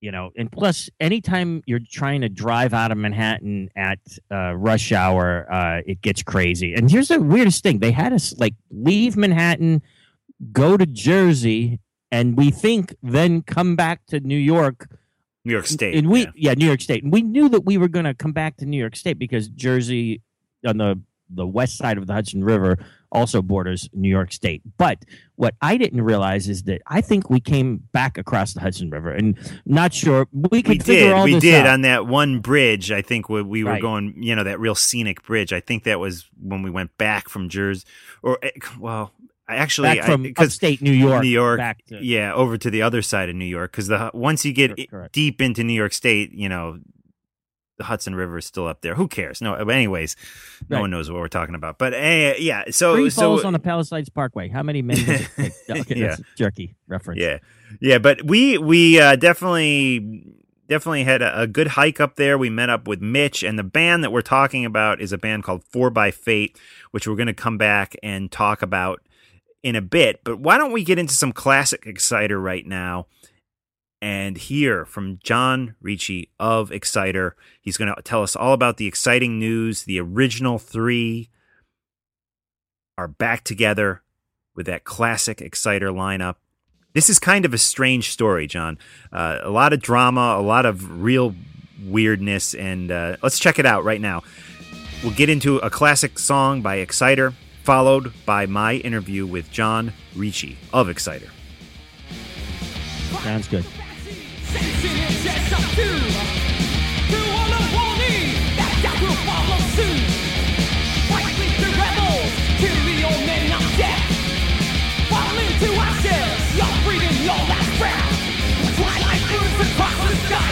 you 0.00 0.11
know, 0.11 0.31
and 0.37 0.50
plus, 0.50 0.88
anytime 0.99 1.62
you're 1.66 1.81
trying 1.90 2.23
to 2.23 2.31
drive 2.31 2.73
out 2.73 2.90
of 2.90 2.97
Manhattan 2.97 3.69
at 3.76 3.99
uh, 4.33 4.54
rush 4.54 4.90
hour, 4.90 5.47
uh, 5.52 5.83
it 5.87 6.00
gets 6.00 6.23
crazy. 6.23 6.73
And 6.73 6.90
here's 6.90 7.09
the 7.09 7.21
weirdest 7.21 7.62
thing: 7.62 7.81
they 7.81 7.93
had 7.93 8.14
us 8.14 8.35
like 8.38 8.54
leave 8.71 9.19
Manhattan, 9.19 9.83
go 10.50 10.78
to 10.78 10.87
Jersey, 10.87 11.78
and 12.11 12.37
we 12.37 12.50
think 12.50 12.95
then 13.02 13.43
come 13.43 13.76
back 13.76 14.07
to 14.07 14.21
New 14.21 14.38
York. 14.38 14.88
New 15.45 15.52
York 15.52 15.67
State. 15.67 15.95
and 15.95 16.11
we 16.11 16.21
yeah. 16.23 16.31
yeah. 16.37 16.55
New 16.55 16.67
York 16.67 16.81
State, 16.83 17.02
and 17.02 17.12
we 17.12 17.23
knew 17.23 17.49
that 17.49 17.62
we 17.64 17.79
were 17.79 17.88
going 17.88 18.05
to 18.05 18.14
come 18.14 18.33
back 18.33 18.57
to 18.59 18.67
New 18.67 18.76
York 18.79 18.95
State 18.97 19.19
because 19.19 19.49
Jersey 19.49 20.21
on 20.67 20.76
the 20.76 21.00
the 21.33 21.47
west 21.47 21.76
side 21.79 21.97
of 21.97 22.07
the 22.07 22.12
Hudson 22.12 22.43
River 22.45 22.76
also 23.12 23.40
borders 23.40 23.88
New 23.93 24.09
York 24.09 24.33
State. 24.33 24.62
But 24.76 25.05
what 25.37 25.55
I 25.62 25.76
didn't 25.76 26.02
realize 26.02 26.49
is 26.49 26.64
that 26.64 26.83
I 26.88 27.00
think 27.00 27.31
we 27.31 27.40
came 27.40 27.85
back 27.93 28.19
across 28.19 28.52
the 28.52 28.61
Hudson 28.61 28.90
River, 28.90 29.11
and 29.12 29.38
not 29.64 29.95
sure 29.95 30.26
we 30.33 30.62
could 30.62 30.79
we 30.79 30.85
figure 30.85 31.14
did. 31.14 31.25
We 31.25 31.40
did 31.40 31.67
out. 31.67 31.73
on 31.75 31.81
that 31.83 32.07
one 32.07 32.40
bridge. 32.40 32.90
I 32.93 33.00
think 33.02 33.29
we, 33.29 33.43
we 33.43 33.64
were 33.64 33.71
Right. 33.71 33.83
going, 33.83 34.14
you 34.23 34.35
know, 34.37 34.45
that 34.45 34.61
real 34.61 34.75
scenic 34.75 35.23
bridge. 35.23 35.52
I 35.52 35.61
think 35.61 35.85
that 35.85 35.99
was 36.00 36.29
when 36.40 36.62
we 36.62 36.71
went 36.71 36.97
back 36.99 37.29
from 37.29 37.49
Jersey, 37.49 37.85
or 38.23 38.38
eh, 38.43 38.50
well, 38.79 39.12
actually 39.57 39.95
back 39.97 40.04
from 40.07 40.23
because 40.23 40.49
upstate 40.49 40.80
New 40.83 40.92
York, 40.92 41.23
New 41.23 41.28
York, 41.28 41.61
to 41.88 42.04
yeah, 42.04 42.33
over 42.35 42.57
to 42.59 42.71
the 42.71 42.83
other 42.83 43.02
side 43.02 43.28
of 43.28 43.37
New 43.37 43.45
York. 43.45 43.73
Because 43.73 43.88
the 43.88 44.11
once 44.14 44.45
you 44.45 44.52
get 44.52 44.90
Correct, 44.90 45.12
deep 45.12 45.40
into 45.40 45.64
New 45.64 45.73
York 45.75 45.92
State, 45.92 46.33
you 46.33 46.49
know, 46.49 46.78
the 47.78 47.85
Hudson 47.85 48.14
River 48.14 48.38
is 48.38 48.45
still 48.47 48.66
up 48.66 48.83
there. 48.83 48.95
Who 48.95 49.09
cares? 49.09 49.40
No, 49.40 49.54
anyways, 49.54 50.14
no 50.69 50.76
Right. 50.76 50.80
one 50.83 50.90
knows 50.90 51.11
what 51.11 51.19
we're 51.21 51.28
talking 51.28 51.54
about. 51.54 51.78
But 51.78 51.95
eh, 51.95 52.35
yeah, 52.38 52.64
so 52.71 52.95
Free 52.95 53.11
so 53.11 53.45
on 53.47 53.52
the 53.54 53.59
Palisades 53.59 54.11
Parkway. 54.11 54.49
How 54.49 54.62
many 54.62 54.83
men 54.83 54.97
does 54.99 55.09
it 55.09 55.30
take? 55.66 55.80
Okay, 55.80 56.00
Yeah. 56.00 56.16
jerky 56.37 56.75
reference. 56.88 57.21
Yeah, 57.21 57.38
yeah, 57.80 57.99
but 57.99 58.23
we 58.25 58.59
we 58.59 59.00
uh, 59.00 59.16
definitely 59.16 60.25
definitely 60.69 61.04
had 61.04 61.21
a, 61.23 61.40
a 61.42 61.47
good 61.47 61.69
hike 61.69 62.00
up 62.00 62.16
there. 62.16 62.37
We 62.38 62.49
met 62.50 62.71
up 62.71 62.87
with 62.87 63.00
Mitch, 63.00 63.42
and 63.42 63.59
the 63.59 63.64
band 63.64 64.04
that 64.04 64.12
we're 64.12 64.21
talking 64.23 64.64
about 64.64 65.00
is 65.00 65.11
a 65.12 65.19
band 65.19 65.42
called 65.42 65.64
Four 65.64 65.90
by 65.90 66.11
Fate, 66.11 66.57
which 66.92 67.09
we're 67.09 67.16
going 67.16 67.26
to 67.26 67.35
come 67.35 67.59
back 67.59 67.97
and 68.02 68.30
talk 68.30 68.62
about 68.62 69.00
in 69.62 69.76
a 69.76 69.83
bit. 69.83 70.21
But 70.25 70.40
why 70.40 70.59
don't 70.59 70.73
we 70.73 70.85
get 70.85 70.99
into 70.99 71.14
some 71.14 71.33
classic 71.33 71.87
Exciter 71.87 72.40
right 72.40 72.67
now? 72.67 73.07
And 74.02 74.38
hear 74.38 74.87
from 74.87 75.19
John 75.23 75.75
Ricci 75.83 76.31
of 76.38 76.73
Exciter. 76.73 77.37
He's 77.61 77.76
going 77.76 77.95
to 77.95 78.02
tell 78.02 78.23
us 78.23 78.35
all 78.35 78.55
about 78.55 78.79
the 78.79 78.87
exciting 78.87 79.38
news, 79.38 79.85
the 79.85 80.00
original 80.00 80.59
three 80.59 81.29
are 82.97 83.09
back 83.09 83.45
together 83.45 84.02
with 84.55 84.67
that 84.67 84.85
classic 84.85 85.40
Exciter 85.40 85.90
lineup. 85.90 86.37
This 86.93 87.09
is 87.09 87.19
kind 87.19 87.45
of 87.45 87.55
a 87.55 87.59
strange 87.59 88.11
story, 88.11 88.47
John. 88.47 88.79
Uh, 89.12 89.38
a 89.43 89.50
lot 89.50 89.73
of 89.73 89.81
drama, 89.81 90.37
a 90.38 90.43
lot 90.43 90.67
of 90.67 91.02
real 91.02 91.35
weirdness, 91.83 92.55
and 92.55 92.90
uh, 92.90 93.17
let's 93.23 93.38
check 93.38 93.59
it 93.59 93.67
out 93.67 93.85
right 93.85 94.00
now. 94.00 94.23
We'll 95.02 95.14
get 95.14 95.31
into 95.31 95.57
a 95.59 95.71
classic 95.71 96.19
song 96.19 96.61
by 96.62 96.76
Exciter, 96.76 97.33
followed 97.62 98.12
by 98.25 98.47
my 98.47 98.75
interview 98.75 99.26
with 99.26 99.50
John 99.50 99.93
Ricci 100.17 100.57
of 100.73 100.88
Exciter. 100.88 101.31
Sounds 103.23 103.49
good. 103.49 103.64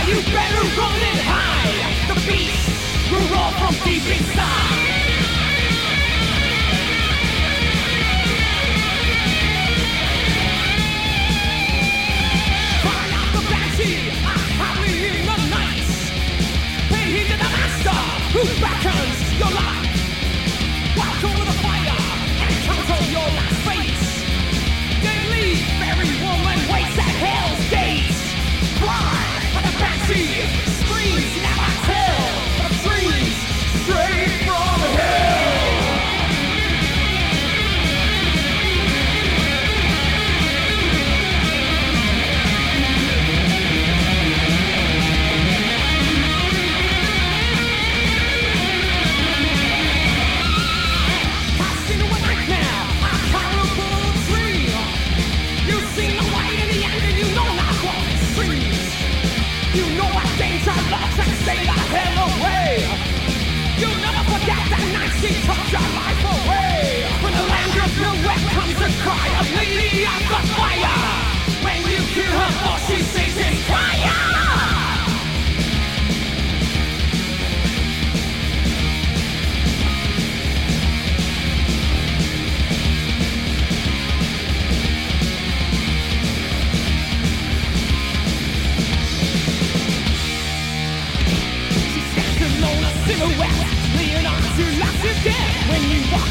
You 0.09 0.15
better 0.23 0.63
run 0.81 1.01
and 1.01 1.21
hide. 1.21 2.09
The 2.09 2.15
beast 2.27 3.13
will 3.13 3.29
roll 3.29 3.53
from 3.61 3.75
deep 3.85 4.07
inside. 4.07 4.58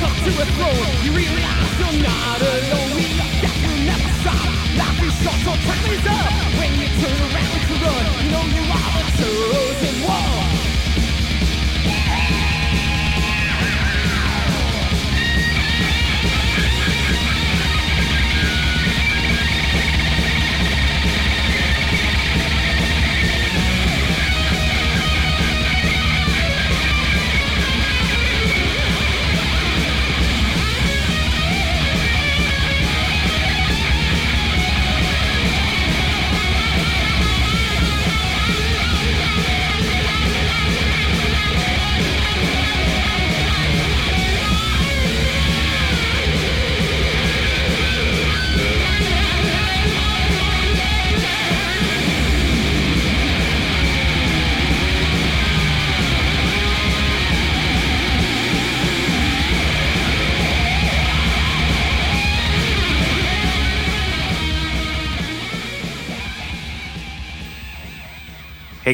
Up 0.03 0.15
to 0.17 0.29
a 0.29 0.45
throne, 0.45 1.03
you 1.03 1.11
realize 1.11 1.79
you're 1.79 2.03
not 2.03 2.41
alone. 2.41 2.76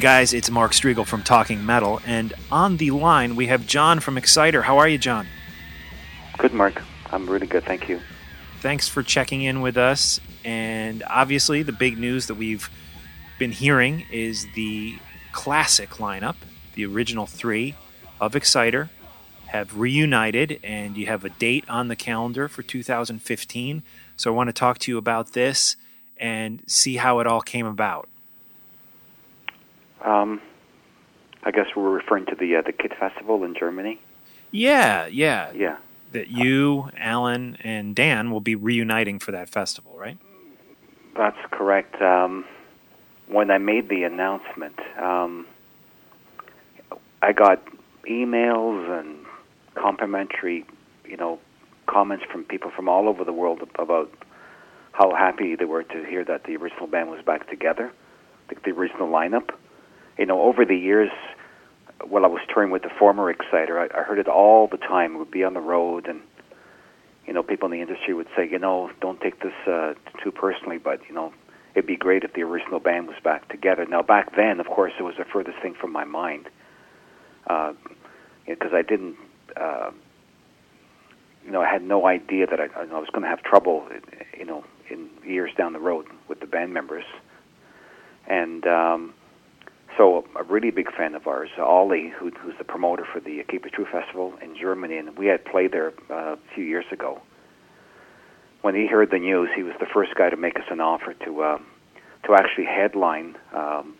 Guys, 0.04 0.34
it's 0.34 0.52
Mark 0.52 0.74
Strigl 0.74 1.08
from 1.08 1.24
Talking 1.24 1.66
Metal, 1.66 2.02
and 2.06 2.34
on 2.52 2.76
the 2.76 2.92
line 2.92 3.38
we 3.38 3.48
have 3.48 3.66
John 3.66 4.02
from 4.02 4.18
Exciter. 4.18 4.64
How 4.64 4.78
are 4.78 4.88
you, 4.90 4.98
John? 4.98 5.28
Good, 6.38 6.52
Mark. 6.54 6.84
I'm 7.10 7.26
really 7.30 7.48
good, 7.48 7.64
thank 7.64 7.88
you. 7.88 8.02
Thanks 8.60 8.90
for 8.90 9.02
checking 9.02 9.44
in 9.44 9.62
with 9.62 9.78
us. 9.78 10.20
And 10.44 11.04
obviously, 11.08 11.64
the 11.64 11.72
big 11.72 11.98
news 11.98 12.28
that 12.28 12.36
we've 12.36 12.70
been 13.40 13.54
hearing 13.54 14.06
is 14.12 14.46
the 14.56 14.98
classic 15.32 15.92
lineup, 15.92 16.36
the 16.74 16.86
original 16.86 17.26
three 17.26 17.76
of 18.20 18.36
Exciter, 18.36 18.90
have 19.46 19.80
reunited, 19.80 20.60
and 20.66 20.98
you 20.98 21.06
have 21.06 21.24
a 21.24 21.30
date 21.30 21.64
on 21.70 21.88
the 21.88 21.96
calendar 21.96 22.50
for 22.50 22.62
2015. 22.62 23.84
So 24.18 24.34
I 24.34 24.36
want 24.36 24.50
to 24.50 24.54
talk 24.54 24.80
to 24.80 24.92
you 24.92 24.98
about 24.98 25.32
this 25.32 25.78
and 26.18 26.62
see 26.68 26.98
how 26.98 27.22
it 27.22 27.26
all 27.26 27.40
came 27.40 27.66
about. 27.66 28.10
Um, 30.04 30.42
I 31.44 31.52
guess 31.52 31.68
we're 31.76 31.90
referring 31.90 32.26
to 32.28 32.36
the 32.36 32.58
uh, 32.58 32.62
the 32.62 32.72
KIT 32.72 32.98
Festival 32.98 33.44
in 33.44 33.56
Germany. 33.56 34.00
Yeah, 34.52 35.08
yeah. 35.08 35.52
Yeah, 35.54 35.78
That 36.12 36.28
you, 36.30 36.90
Alan, 36.98 37.58
and 37.64 37.96
Dan 37.96 38.32
will 38.32 38.40
be 38.42 38.56
reuniting 38.56 39.20
for 39.20 39.32
that 39.32 39.50
festival, 39.50 39.96
right? 39.98 40.18
that's 41.16 41.38
correct. 41.52 42.02
Um, 42.02 42.46
when 43.28 43.52
I 43.52 43.58
made 43.58 43.90
the 43.90 44.04
announcement, 44.04 44.80
um, 45.00 45.46
I 47.22 47.32
got 47.34 47.64
emails 48.10 49.00
and 49.00 49.18
complimentary, 49.76 50.66
you 51.06 51.18
know, 51.18 51.40
comments 51.88 52.26
from 52.32 52.44
people 52.44 52.72
from 52.72 52.90
all 52.90 53.08
over 53.08 53.24
the 53.24 53.34
world 53.34 53.62
about 53.78 54.12
how 54.92 55.14
happy 55.16 55.56
they 55.56 55.66
were 55.66 55.84
to 55.84 56.04
hear 56.06 56.24
that 56.26 56.44
the 56.46 56.56
original 56.56 56.88
band 56.88 57.10
was 57.10 57.24
back 57.24 57.50
together, 57.50 57.92
the, 58.50 58.56
the 58.64 58.72
original 58.72 59.08
lineup. 59.10 59.52
You 60.18 60.26
know, 60.26 60.42
over 60.44 60.66
the 60.66 60.76
years, 60.76 61.12
while 62.08 62.26
I 62.26 62.28
was 62.28 62.42
touring 62.54 62.72
with 62.72 62.84
the 62.84 62.92
former 63.00 63.30
Exciter, 63.30 63.80
I, 63.80 63.98
I 63.98 64.04
heard 64.04 64.20
it 64.20 64.28
all 64.28 64.68
the 64.68 64.78
time. 64.78 65.18
We'd 65.18 65.32
be 65.32 65.44
on 65.44 65.54
the 65.54 65.62
road, 65.62 66.08
and 66.08 66.22
you 67.26 67.34
know, 67.34 67.42
people 67.44 67.68
in 67.68 67.72
the 67.72 67.82
industry 67.82 68.14
would 68.14 68.28
say, 68.36 68.48
you 68.50 68.60
know, 68.60 68.92
don't 69.02 69.20
take 69.22 69.40
this 69.42 69.54
uh, 69.68 69.94
too 70.24 70.32
personally, 70.32 70.78
but 70.78 71.00
you 71.08 71.16
know, 71.16 71.34
it'd 71.74 71.88
be 71.88 71.96
great 71.96 72.24
if 72.24 72.34
the 72.34 72.42
original 72.42 72.80
band 72.80 73.08
was 73.08 73.16
back 73.24 73.48
together. 73.50 73.86
Now, 73.86 74.02
back 74.02 74.36
then, 74.36 74.60
of 74.60 74.68
course, 74.68 74.94
it 75.00 75.04
was 75.04 75.16
the 75.18 75.26
furthest 75.26 75.60
thing 75.62 75.74
from 75.74 75.92
my 75.92 76.04
mind, 76.04 76.50
because 77.44 77.76
you 78.46 78.56
know, 78.56 78.78
I 78.78 78.82
didn't, 78.82 79.16
uh, 79.56 79.92
you 81.46 81.52
know, 81.52 81.62
I 81.62 81.70
had 81.72 81.82
no 81.82 82.06
idea 82.06 82.46
that 82.48 82.60
I, 82.60 82.68
I 82.78 83.00
was 83.00 83.10
going 83.12 83.24
to 83.24 83.30
have 83.30 83.42
trouble, 83.42 83.88
you 84.38 84.46
know, 84.46 84.66
in 84.90 85.10
years 85.26 85.52
down 85.58 85.74
the 85.74 85.80
road 85.80 86.06
with 86.28 86.40
the 86.40 86.48
band 86.48 86.74
members, 86.74 87.06
and 88.28 88.68
um, 88.68 89.14
so 89.98 90.26
a 90.36 90.44
really 90.44 90.72
big 90.72 90.92
fan 90.96 91.16
of 91.16 91.28
ours, 91.28 91.50
Ollie, 91.58 92.10
who, 92.18 92.32
who's 92.32 92.56
the 92.58 92.64
promoter 92.64 93.06
for 93.12 93.20
the 93.20 93.44
Keep 93.50 93.66
It 93.66 93.74
True 93.74 93.86
Festival 93.92 94.34
in 94.42 94.56
Germany, 94.58 94.98
and 94.98 95.18
we 95.18 95.28
had 95.28 95.46
played 95.46 95.72
there 95.72 95.94
uh, 96.10 96.34
a 96.34 96.38
few 96.56 96.64
years 96.64 96.86
ago. 96.92 97.22
When 98.62 98.76
he 98.76 98.88
heard 98.88 99.12
the 99.12 99.20
news, 99.20 99.50
he 99.56 99.62
was 99.64 99.74
the 99.80 99.86
first 99.86 100.16
guy 100.16 100.30
to 100.30 100.38
make 100.38 100.56
us 100.58 100.66
an 100.72 100.80
offer 100.80 101.14
to 101.26 101.42
uh, 101.42 101.58
to 102.26 102.34
actually 102.34 102.66
headline. 102.66 103.36
Um, 103.54 103.96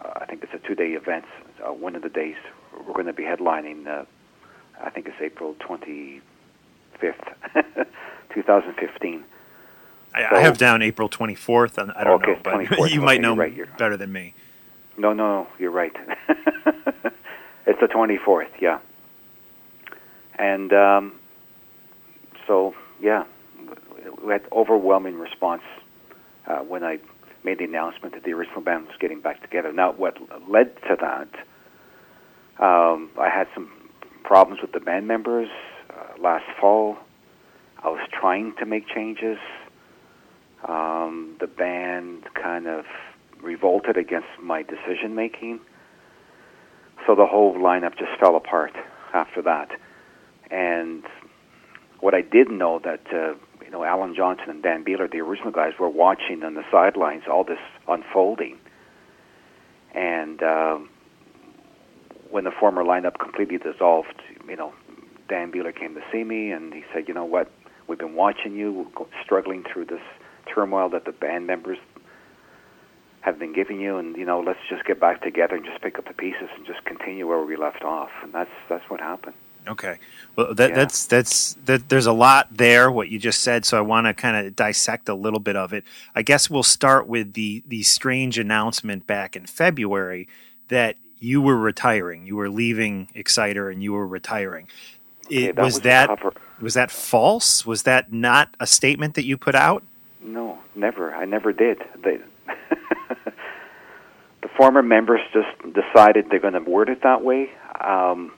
uh, 0.00 0.10
I 0.16 0.26
think 0.26 0.42
it's 0.42 0.52
a 0.52 0.58
two-day 0.66 0.90
event. 0.94 1.24
Uh, 1.64 1.72
one 1.72 1.94
of 1.94 2.02
the 2.02 2.08
days 2.08 2.34
we're 2.84 2.94
going 2.94 3.06
to 3.06 3.12
be 3.12 3.22
headlining. 3.22 3.86
Uh, 3.86 4.04
I 4.82 4.90
think 4.90 5.06
it's 5.06 5.16
April 5.20 5.54
twenty 5.60 6.20
fifth, 7.00 7.22
two 8.34 8.42
thousand 8.42 8.74
fifteen. 8.74 9.24
I, 10.12 10.22
So- 10.30 10.36
I 10.36 10.40
have 10.40 10.58
down 10.58 10.80
April 10.82 11.08
24th, 11.08 11.76
and 11.78 11.90
I 11.92 12.04
don't 12.04 12.22
Okay, 12.22 12.32
know, 12.34 12.40
but 12.44 12.54
24th, 12.54 12.90
you 12.92 13.00
might 13.00 13.14
okay, 13.14 13.22
know 13.22 13.34
right, 13.36 13.78
better 13.78 13.96
than 13.96 14.12
me. 14.12 14.34
No, 14.96 15.12
no, 15.12 15.48
you're 15.58 15.70
right. 15.70 15.92
it's 17.66 17.80
the 17.80 17.88
24th, 17.88 18.46
yeah. 18.60 18.78
And 20.38 20.72
um, 20.72 21.20
so, 22.46 22.74
yeah, 23.00 23.24
we 24.24 24.32
had 24.32 24.42
overwhelming 24.52 25.18
response 25.18 25.62
uh, 26.46 26.58
when 26.58 26.84
I 26.84 26.98
made 27.44 27.58
the 27.58 27.64
announcement 27.64 28.14
that 28.14 28.24
the 28.24 28.32
original 28.32 28.60
band 28.60 28.86
was 28.86 28.96
getting 29.00 29.20
back 29.20 29.42
together. 29.42 29.72
Now, 29.72 29.92
what 29.92 30.16
led 30.48 30.76
to 30.88 30.96
that, 31.00 31.28
um, 32.64 33.10
I 33.20 33.28
had 33.28 33.48
some 33.54 33.70
problems 34.22 34.62
with 34.62 34.72
the 34.72 34.80
band 34.80 35.06
members 35.06 35.48
uh, 35.90 36.20
last 36.20 36.46
fall. 36.60 36.96
I 37.82 37.88
was 37.88 38.00
trying 38.12 38.54
to 38.58 38.66
make 38.66 38.88
changes. 38.88 39.38
Um, 40.66 41.36
the 41.40 41.46
band 41.46 42.24
kind 42.34 42.66
of 42.66 42.86
revolted 43.44 43.96
against 43.96 44.28
my 44.42 44.62
decision 44.62 45.14
making. 45.14 45.60
So 47.06 47.14
the 47.14 47.26
whole 47.26 47.54
lineup 47.54 47.98
just 47.98 48.18
fell 48.18 48.34
apart 48.34 48.72
after 49.12 49.42
that. 49.42 49.70
And 50.50 51.04
what 52.00 52.14
I 52.14 52.22
did 52.22 52.50
know 52.50 52.80
that 52.82 53.02
uh, 53.12 53.34
you 53.64 53.70
know 53.70 53.84
Alan 53.84 54.14
Johnson 54.14 54.50
and 54.50 54.62
Dan 54.62 54.84
Beehler, 54.84 55.10
the 55.10 55.20
original 55.20 55.52
guys, 55.52 55.72
were 55.78 55.88
watching 55.88 56.42
on 56.42 56.54
the 56.54 56.64
sidelines 56.70 57.24
all 57.30 57.44
this 57.44 57.58
unfolding. 57.86 58.58
And 59.94 60.42
um, 60.42 60.88
when 62.30 62.44
the 62.44 62.50
former 62.50 62.82
lineup 62.82 63.18
completely 63.18 63.58
dissolved, 63.58 64.20
you 64.48 64.56
know, 64.56 64.72
Dan 65.28 65.52
Beehler 65.52 65.74
came 65.74 65.94
to 65.94 66.02
see 66.10 66.24
me 66.24 66.50
and 66.50 66.72
he 66.72 66.82
said, 66.92 67.06
"You 67.06 67.14
know 67.14 67.24
what? 67.24 67.50
We've 67.86 67.98
been 67.98 68.14
watching 68.14 68.54
you 68.54 68.90
struggling 69.22 69.62
through 69.70 69.86
this 69.86 70.00
turmoil 70.52 70.88
that 70.90 71.04
the 71.04 71.12
band 71.12 71.46
members 71.46 71.78
have 73.24 73.38
been 73.38 73.52
giving 73.54 73.80
you, 73.80 73.96
and 73.96 74.16
you 74.16 74.24
know, 74.24 74.40
let's 74.40 74.60
just 74.68 74.84
get 74.84 75.00
back 75.00 75.22
together 75.22 75.56
and 75.56 75.64
just 75.64 75.80
pick 75.82 75.98
up 75.98 76.06
the 76.06 76.14
pieces 76.14 76.48
and 76.56 76.66
just 76.66 76.84
continue 76.84 77.26
where 77.26 77.42
we 77.42 77.56
left 77.56 77.82
off." 77.82 78.10
And 78.22 78.32
that's 78.32 78.50
that's 78.68 78.88
what 78.90 79.00
happened. 79.00 79.34
Okay. 79.66 79.96
Well, 80.36 80.52
that, 80.54 80.70
Yeah. 80.70 80.76
that's 80.76 81.06
that's 81.06 81.54
that. 81.64 81.88
There's 81.88 82.04
a 82.06 82.12
lot 82.12 82.48
there. 82.54 82.90
What 82.90 83.08
you 83.08 83.18
just 83.18 83.40
said, 83.40 83.64
so 83.64 83.78
I 83.78 83.80
want 83.80 84.06
to 84.06 84.12
kind 84.12 84.36
of 84.46 84.54
dissect 84.54 85.08
a 85.08 85.14
little 85.14 85.40
bit 85.40 85.56
of 85.56 85.72
it. 85.72 85.84
I 86.14 86.20
guess 86.22 86.50
we'll 86.50 86.62
start 86.62 87.06
with 87.06 87.32
the 87.32 87.62
the 87.66 87.82
strange 87.82 88.38
announcement 88.38 89.06
back 89.06 89.36
in 89.36 89.46
February 89.46 90.28
that 90.68 90.96
you 91.18 91.40
were 91.40 91.56
retiring. 91.56 92.26
You 92.26 92.36
were 92.36 92.50
leaving 92.50 93.08
Exciter 93.14 93.70
and 93.70 93.82
you 93.82 93.94
were 93.94 94.06
retiring. 94.06 94.68
Okay, 95.26 95.44
It, 95.44 95.56
that 95.56 95.64
was 95.64 95.74
was 95.74 95.82
that 95.82 96.10
was 96.60 96.74
that 96.74 96.90
false? 96.90 97.64
Was 97.64 97.84
that 97.84 98.12
not 98.12 98.54
a 98.60 98.66
statement 98.66 99.14
that 99.14 99.24
you 99.24 99.38
put 99.38 99.54
out? 99.54 99.82
No, 100.22 100.58
never. 100.74 101.14
I 101.14 101.24
never 101.24 101.52
did. 101.54 101.82
They, 102.02 102.18
the 104.44 104.50
former 104.58 104.82
members 104.82 105.20
just 105.32 105.48
decided 105.74 106.26
they're 106.30 106.38
going 106.38 106.52
to 106.52 106.60
word 106.60 106.90
it 106.90 107.02
that 107.02 107.24
way. 107.24 107.50
Um, 107.80 108.30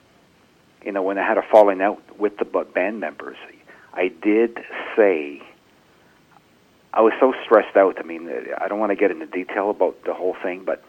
you 0.84 0.92
know, 0.92 1.02
when 1.02 1.18
I 1.18 1.26
had 1.26 1.36
a 1.36 1.42
falling 1.50 1.82
out 1.82 2.00
with 2.16 2.38
the 2.38 2.44
band 2.44 3.00
members, 3.00 3.36
I 3.92 4.12
did 4.22 4.56
say 4.96 5.42
I 6.94 7.00
was 7.00 7.12
so 7.18 7.34
stressed 7.44 7.76
out. 7.76 7.98
I 7.98 8.04
mean, 8.04 8.30
I 8.56 8.68
don't 8.68 8.78
want 8.78 8.90
to 8.90 8.96
get 8.96 9.10
into 9.10 9.26
detail 9.26 9.68
about 9.68 9.96
the 10.04 10.14
whole 10.14 10.36
thing, 10.44 10.62
but 10.64 10.84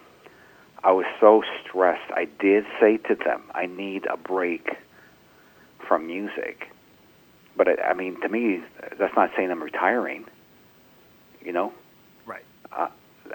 I 0.84 0.92
was 0.92 1.08
so 1.20 1.42
stressed. 1.64 2.12
I 2.12 2.26
did 2.40 2.66
say 2.80 2.98
to 2.98 3.16
them, 3.16 3.42
I 3.56 3.66
need 3.66 4.06
a 4.06 4.18
break 4.18 4.70
from 5.88 6.06
music. 6.06 6.68
But 7.56 7.68
I, 7.70 7.90
I 7.90 7.94
mean, 7.96 8.22
to 8.22 8.30
me, 8.30 8.62
that's 9.00 9.16
not 9.16 9.32
saying 9.36 9.50
I'm 9.50 9.64
retiring. 9.64 10.26
You 11.42 11.54
know. 11.54 11.74
Right. 12.28 12.46
Uh, 12.72 12.90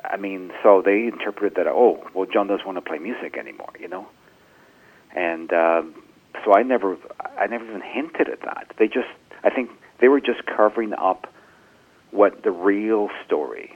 I 0.05 0.17
mean, 0.17 0.53
so 0.63 0.83
they 0.85 1.05
interpreted 1.05 1.57
that. 1.57 1.67
Oh, 1.67 2.03
well, 2.15 2.27
John 2.33 2.47
doesn't 2.47 2.67
want 2.67 2.77
to 2.77 2.83
play 2.83 2.99
music 2.99 3.37
anymore. 3.37 3.73
You 3.79 3.89
know. 3.89 4.07
And 5.15 5.53
um, 5.53 5.95
so 6.45 6.55
I 6.55 6.63
never, 6.63 6.97
I 7.39 7.47
never 7.47 7.65
even 7.65 7.83
hinted 7.83 8.29
at 8.29 8.41
that. 8.43 8.73
They 8.79 8.87
just, 8.87 9.09
I 9.45 9.51
think 9.51 9.71
they 10.01 10.09
were 10.09 10.21
just 10.21 10.47
covering 10.47 10.93
up 10.95 11.27
what 12.11 12.43
the 12.43 12.51
real 12.51 13.09
story 13.27 13.73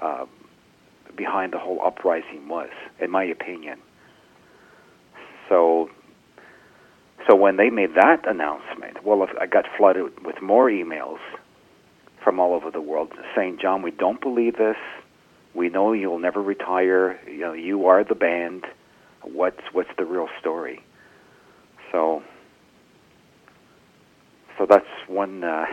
uh, 0.00 0.26
behind 1.16 1.52
the 1.52 1.58
whole 1.58 1.80
uprising 1.84 2.48
was, 2.48 2.70
in 3.00 3.10
my 3.10 3.24
opinion. 3.24 3.78
So, 5.48 5.90
so 7.28 7.34
when 7.34 7.56
they 7.56 7.70
made 7.70 7.94
that 7.94 8.28
announcement, 8.28 9.04
well, 9.04 9.26
I 9.40 9.46
got 9.46 9.64
flooded 9.76 10.24
with 10.24 10.40
more 10.42 10.70
emails 10.70 11.18
from 12.22 12.38
all 12.40 12.54
over 12.54 12.70
the 12.70 12.80
world 12.80 13.12
saying, 13.34 13.58
"John, 13.60 13.82
we 13.82 13.90
don't 13.90 14.20
believe 14.20 14.56
this. 14.56 14.76
We 15.58 15.68
know 15.68 15.92
you'll 15.92 16.20
never 16.28 16.40
retire. 16.42 17.18
You 17.26 17.40
know, 17.40 17.52
you 17.52 17.86
are 17.86 18.04
the 18.04 18.14
band. 18.14 18.64
What's 19.22 19.60
what's 19.72 19.90
the 19.98 20.04
real 20.04 20.28
story?" 20.40 20.78
So, 21.90 22.22
so 24.56 24.66
that's 24.66 24.86
one 25.06 25.44
uh, 25.44 25.66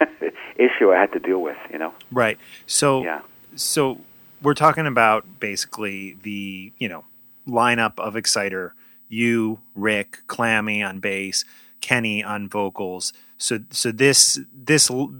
issue 0.56 0.92
I 0.92 1.00
had 1.00 1.12
to 1.12 1.18
deal 1.18 1.40
with. 1.42 1.56
You 1.72 1.78
know. 1.78 1.92
Right. 2.10 2.38
So 2.66 3.02
Yeah. 3.02 3.20
so 3.54 4.00
we're 4.42 4.54
talking 4.54 4.86
about 4.86 5.38
basically 5.40 6.16
the 6.22 6.72
you 6.78 6.88
know 6.88 7.04
lineup 7.46 7.98
of 7.98 8.16
Exciter. 8.16 8.74
You, 9.12 9.58
Rick, 9.74 10.20
Clammy 10.28 10.82
on 10.84 11.00
bass, 11.00 11.44
Kenny 11.80 12.22
on 12.22 12.48
vocals. 12.48 13.12
So 13.38 13.58
so 13.70 13.90
this 13.90 14.38
this 14.54 14.90
l- 14.90 15.12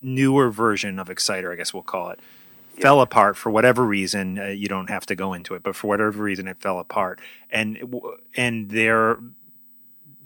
newer 0.00 0.50
version 0.50 0.98
of 0.98 1.08
Exciter, 1.10 1.52
I 1.52 1.56
guess 1.56 1.74
we'll 1.74 1.82
call 1.82 2.10
it, 2.10 2.20
fell 2.80 3.00
apart 3.00 3.36
for 3.36 3.50
whatever 3.50 3.84
reason. 3.84 4.38
Uh, 4.38 4.46
you 4.46 4.68
don't 4.68 4.90
have 4.90 5.06
to 5.06 5.14
go 5.14 5.32
into 5.32 5.54
it, 5.54 5.62
but 5.62 5.76
for 5.76 5.88
whatever 5.88 6.22
reason, 6.22 6.48
it 6.48 6.60
fell 6.60 6.78
apart. 6.78 7.20
And 7.50 7.94
and 8.36 8.70
they're 8.70 9.18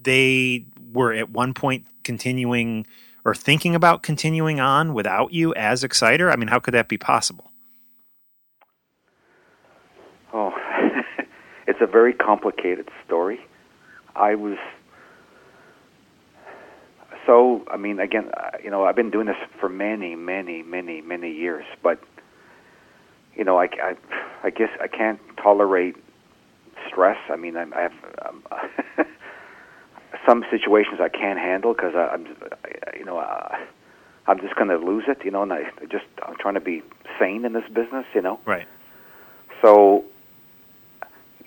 they 0.02 0.66
were 0.92 1.12
at 1.12 1.30
one 1.30 1.54
point 1.54 1.86
continuing 2.02 2.86
or 3.24 3.34
thinking 3.34 3.74
about 3.74 4.02
continuing 4.02 4.60
on 4.60 4.92
without 4.94 5.32
you 5.32 5.54
as 5.54 5.82
Exciter? 5.82 6.30
I 6.30 6.36
mean, 6.36 6.48
how 6.48 6.58
could 6.58 6.74
that 6.74 6.88
be 6.88 6.98
possible? 6.98 7.50
Oh, 10.32 10.52
it's 11.66 11.80
a 11.80 11.86
very 11.86 12.12
complicated 12.12 12.88
story. 13.06 13.40
I 14.14 14.34
was 14.34 14.58
so. 17.26 17.64
I 17.70 17.76
mean, 17.76 17.98
again, 17.98 18.30
uh, 18.36 18.58
you 18.62 18.70
know, 18.70 18.84
I've 18.84 18.96
been 18.96 19.10
doing 19.10 19.26
this 19.26 19.36
for 19.58 19.68
many, 19.68 20.14
many, 20.14 20.62
many, 20.62 21.00
many 21.00 21.32
years, 21.32 21.64
but 21.82 22.00
you 23.36 23.44
know, 23.44 23.58
I, 23.58 23.68
I, 23.82 23.94
I 24.44 24.50
guess 24.50 24.70
I 24.80 24.86
can't 24.88 25.20
tolerate 25.42 25.96
stress. 26.88 27.18
I 27.30 27.36
mean, 27.36 27.56
I'm, 27.56 27.72
I 27.74 27.80
have 27.82 27.92
um, 28.26 28.44
some 30.26 30.44
situations 30.50 31.00
I 31.00 31.08
can't 31.08 31.38
handle 31.38 31.74
because 31.74 31.94
I'm, 31.94 32.26
I- 32.64 32.96
you 32.96 33.04
know, 33.04 33.18
uh, 33.18 33.56
I'm 34.26 34.40
just 34.40 34.54
going 34.56 34.68
to 34.68 34.76
lose 34.78 35.04
it. 35.08 35.24
You 35.24 35.30
know, 35.30 35.42
and 35.42 35.52
I 35.52 35.64
just 35.90 36.04
I'm 36.26 36.36
trying 36.38 36.54
to 36.54 36.60
be 36.60 36.82
sane 37.18 37.44
in 37.44 37.52
this 37.52 37.68
business. 37.72 38.06
You 38.14 38.22
know. 38.22 38.40
Right. 38.46 38.66
So, 39.62 40.04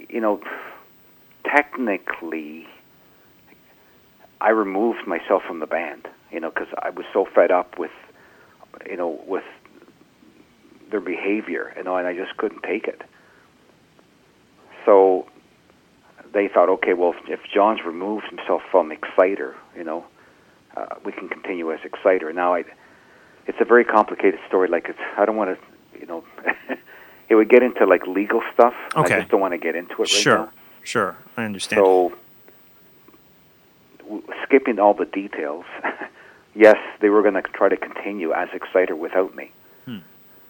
you 0.10 0.19
know, 0.21 0.41
technically, 1.45 2.67
I 4.41 4.50
removed 4.50 5.08
myself 5.08 5.43
from 5.47 5.60
the 5.60 5.67
band, 5.67 6.08
you 6.32 6.39
know, 6.39 6.50
because 6.50 6.67
I 6.80 6.89
was 6.89 7.06
so 7.13 7.26
fed 7.34 7.52
up 7.52 7.78
with, 7.78 7.91
you 8.89 8.97
know, 8.97 9.19
with 9.28 9.43
their 10.89 11.02
behavior, 11.02 11.73
you 11.76 11.84
know, 11.84 11.97
and 11.97 12.08
I 12.08 12.15
just 12.15 12.36
couldn't 12.38 12.63
take 12.63 12.88
it. 12.88 13.02
So 14.86 15.28
they 16.34 16.47
thought, 16.47 16.69
okay, 16.69 16.93
well, 16.93 17.13
if 17.28 17.39
John's 17.54 17.82
removed 17.86 18.26
himself 18.30 18.62
from 18.71 18.91
Exciter, 18.91 19.56
you 19.76 19.84
know, 19.84 20.06
uh, 20.76 20.95
we 21.04 21.12
can 21.12 21.30
continue 21.30 21.71
as 21.71 21.80
Exciter. 21.84 22.32
Now, 22.34 22.56
I, 22.56 22.63
it's 23.47 23.58
a 23.60 23.65
very 23.65 23.84
complicated 23.84 24.39
story. 24.47 24.69
Like, 24.69 24.88
it's 24.89 25.00
I 25.17 25.26
don't 25.26 25.36
want 25.36 25.58
to, 25.58 26.00
you 26.00 26.06
know, 26.06 26.23
it 27.30 27.36
would 27.36 27.50
get 27.50 27.63
into 27.63 27.86
like 27.86 28.06
legal 28.08 28.41
stuff. 28.54 28.73
Okay. 28.95 29.15
I 29.15 29.19
just 29.19 29.32
don't 29.32 29.41
want 29.41 29.54
to 29.54 29.58
get 29.58 29.76
into 29.76 29.93
it 29.93 30.00
right 30.00 30.10
sure. 30.10 30.38
now. 30.38 30.52
Sure. 30.84 31.17
I 31.36 31.43
understand. 31.43 31.82
So, 31.84 32.13
w- 34.00 34.23
skipping 34.43 34.80
all 34.80 34.93
the 34.93 35.06
details, 35.06 35.65
yes, 36.56 36.78
they 37.02 37.10
were 37.10 37.21
going 37.21 37.34
to 37.34 37.41
try 37.41 37.67
to 37.69 37.78
continue 37.78 38.32
as 38.32 38.47
Exciter 38.54 38.95
without 38.95 39.36
me. 39.36 39.52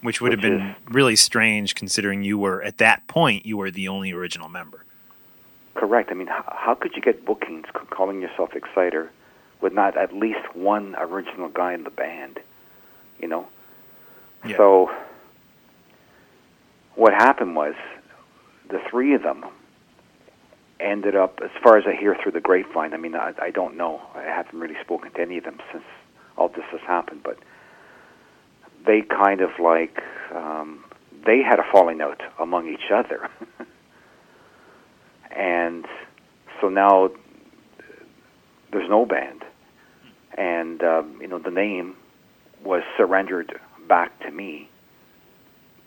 Which 0.01 0.21
would 0.21 0.31
have 0.31 0.43
Which 0.43 0.51
been 0.51 0.75
really 0.89 1.15
strange 1.15 1.75
considering 1.75 2.23
you 2.23 2.37
were 2.37 2.61
at 2.61 2.77
that 2.77 3.07
point 3.07 3.45
you 3.45 3.57
were 3.57 3.71
the 3.71 3.87
only 3.87 4.11
original 4.11 4.47
member. 4.47 4.85
Correct. 5.73 6.11
I 6.11 6.13
mean, 6.13 6.27
how, 6.27 6.43
how 6.47 6.75
could 6.75 6.95
you 6.95 7.01
get 7.01 7.25
bookings 7.25 7.65
calling 7.89 8.21
yourself 8.21 8.55
Exciter 8.55 9.11
with 9.61 9.73
not 9.73 9.97
at 9.97 10.13
least 10.13 10.55
one 10.55 10.95
original 10.97 11.49
guy 11.49 11.73
in 11.73 11.83
the 11.83 11.89
band? 11.89 12.39
You 13.19 13.27
know. 13.27 13.47
Yeah. 14.45 14.57
So 14.57 14.91
what 16.95 17.13
happened 17.13 17.55
was 17.55 17.75
the 18.69 18.79
three 18.89 19.13
of 19.13 19.23
them 19.23 19.45
ended 20.79 21.15
up, 21.15 21.39
as 21.43 21.51
far 21.63 21.77
as 21.77 21.85
I 21.87 21.95
hear 21.95 22.15
through 22.21 22.33
the 22.33 22.41
grapevine. 22.41 22.93
I 22.93 22.97
mean, 22.97 23.15
I, 23.15 23.33
I 23.41 23.51
don't 23.51 23.77
know. 23.77 24.01
I 24.15 24.23
haven't 24.23 24.59
really 24.59 24.77
spoken 24.81 25.11
to 25.11 25.21
any 25.21 25.37
of 25.37 25.43
them 25.43 25.59
since 25.71 25.83
all 26.37 26.49
this 26.49 26.65
has 26.71 26.81
happened, 26.81 27.21
but 27.23 27.37
they 28.87 29.01
kind 29.01 29.41
of 29.41 29.51
like 29.59 30.01
um, 30.33 30.83
they 31.25 31.43
had 31.43 31.59
a 31.59 31.63
falling 31.71 32.01
out 32.01 32.21
among 32.39 32.67
each 32.67 32.89
other. 32.91 33.29
and 35.35 35.85
so 36.59 36.69
now 36.69 37.09
there's 38.71 38.89
no 38.89 39.05
band, 39.05 39.43
and 40.37 40.81
um, 40.81 41.19
you 41.21 41.27
know 41.27 41.37
the 41.37 41.51
name 41.51 41.95
was 42.63 42.81
surrendered 42.95 43.59
back 43.87 44.19
to 44.21 44.31
me, 44.31 44.69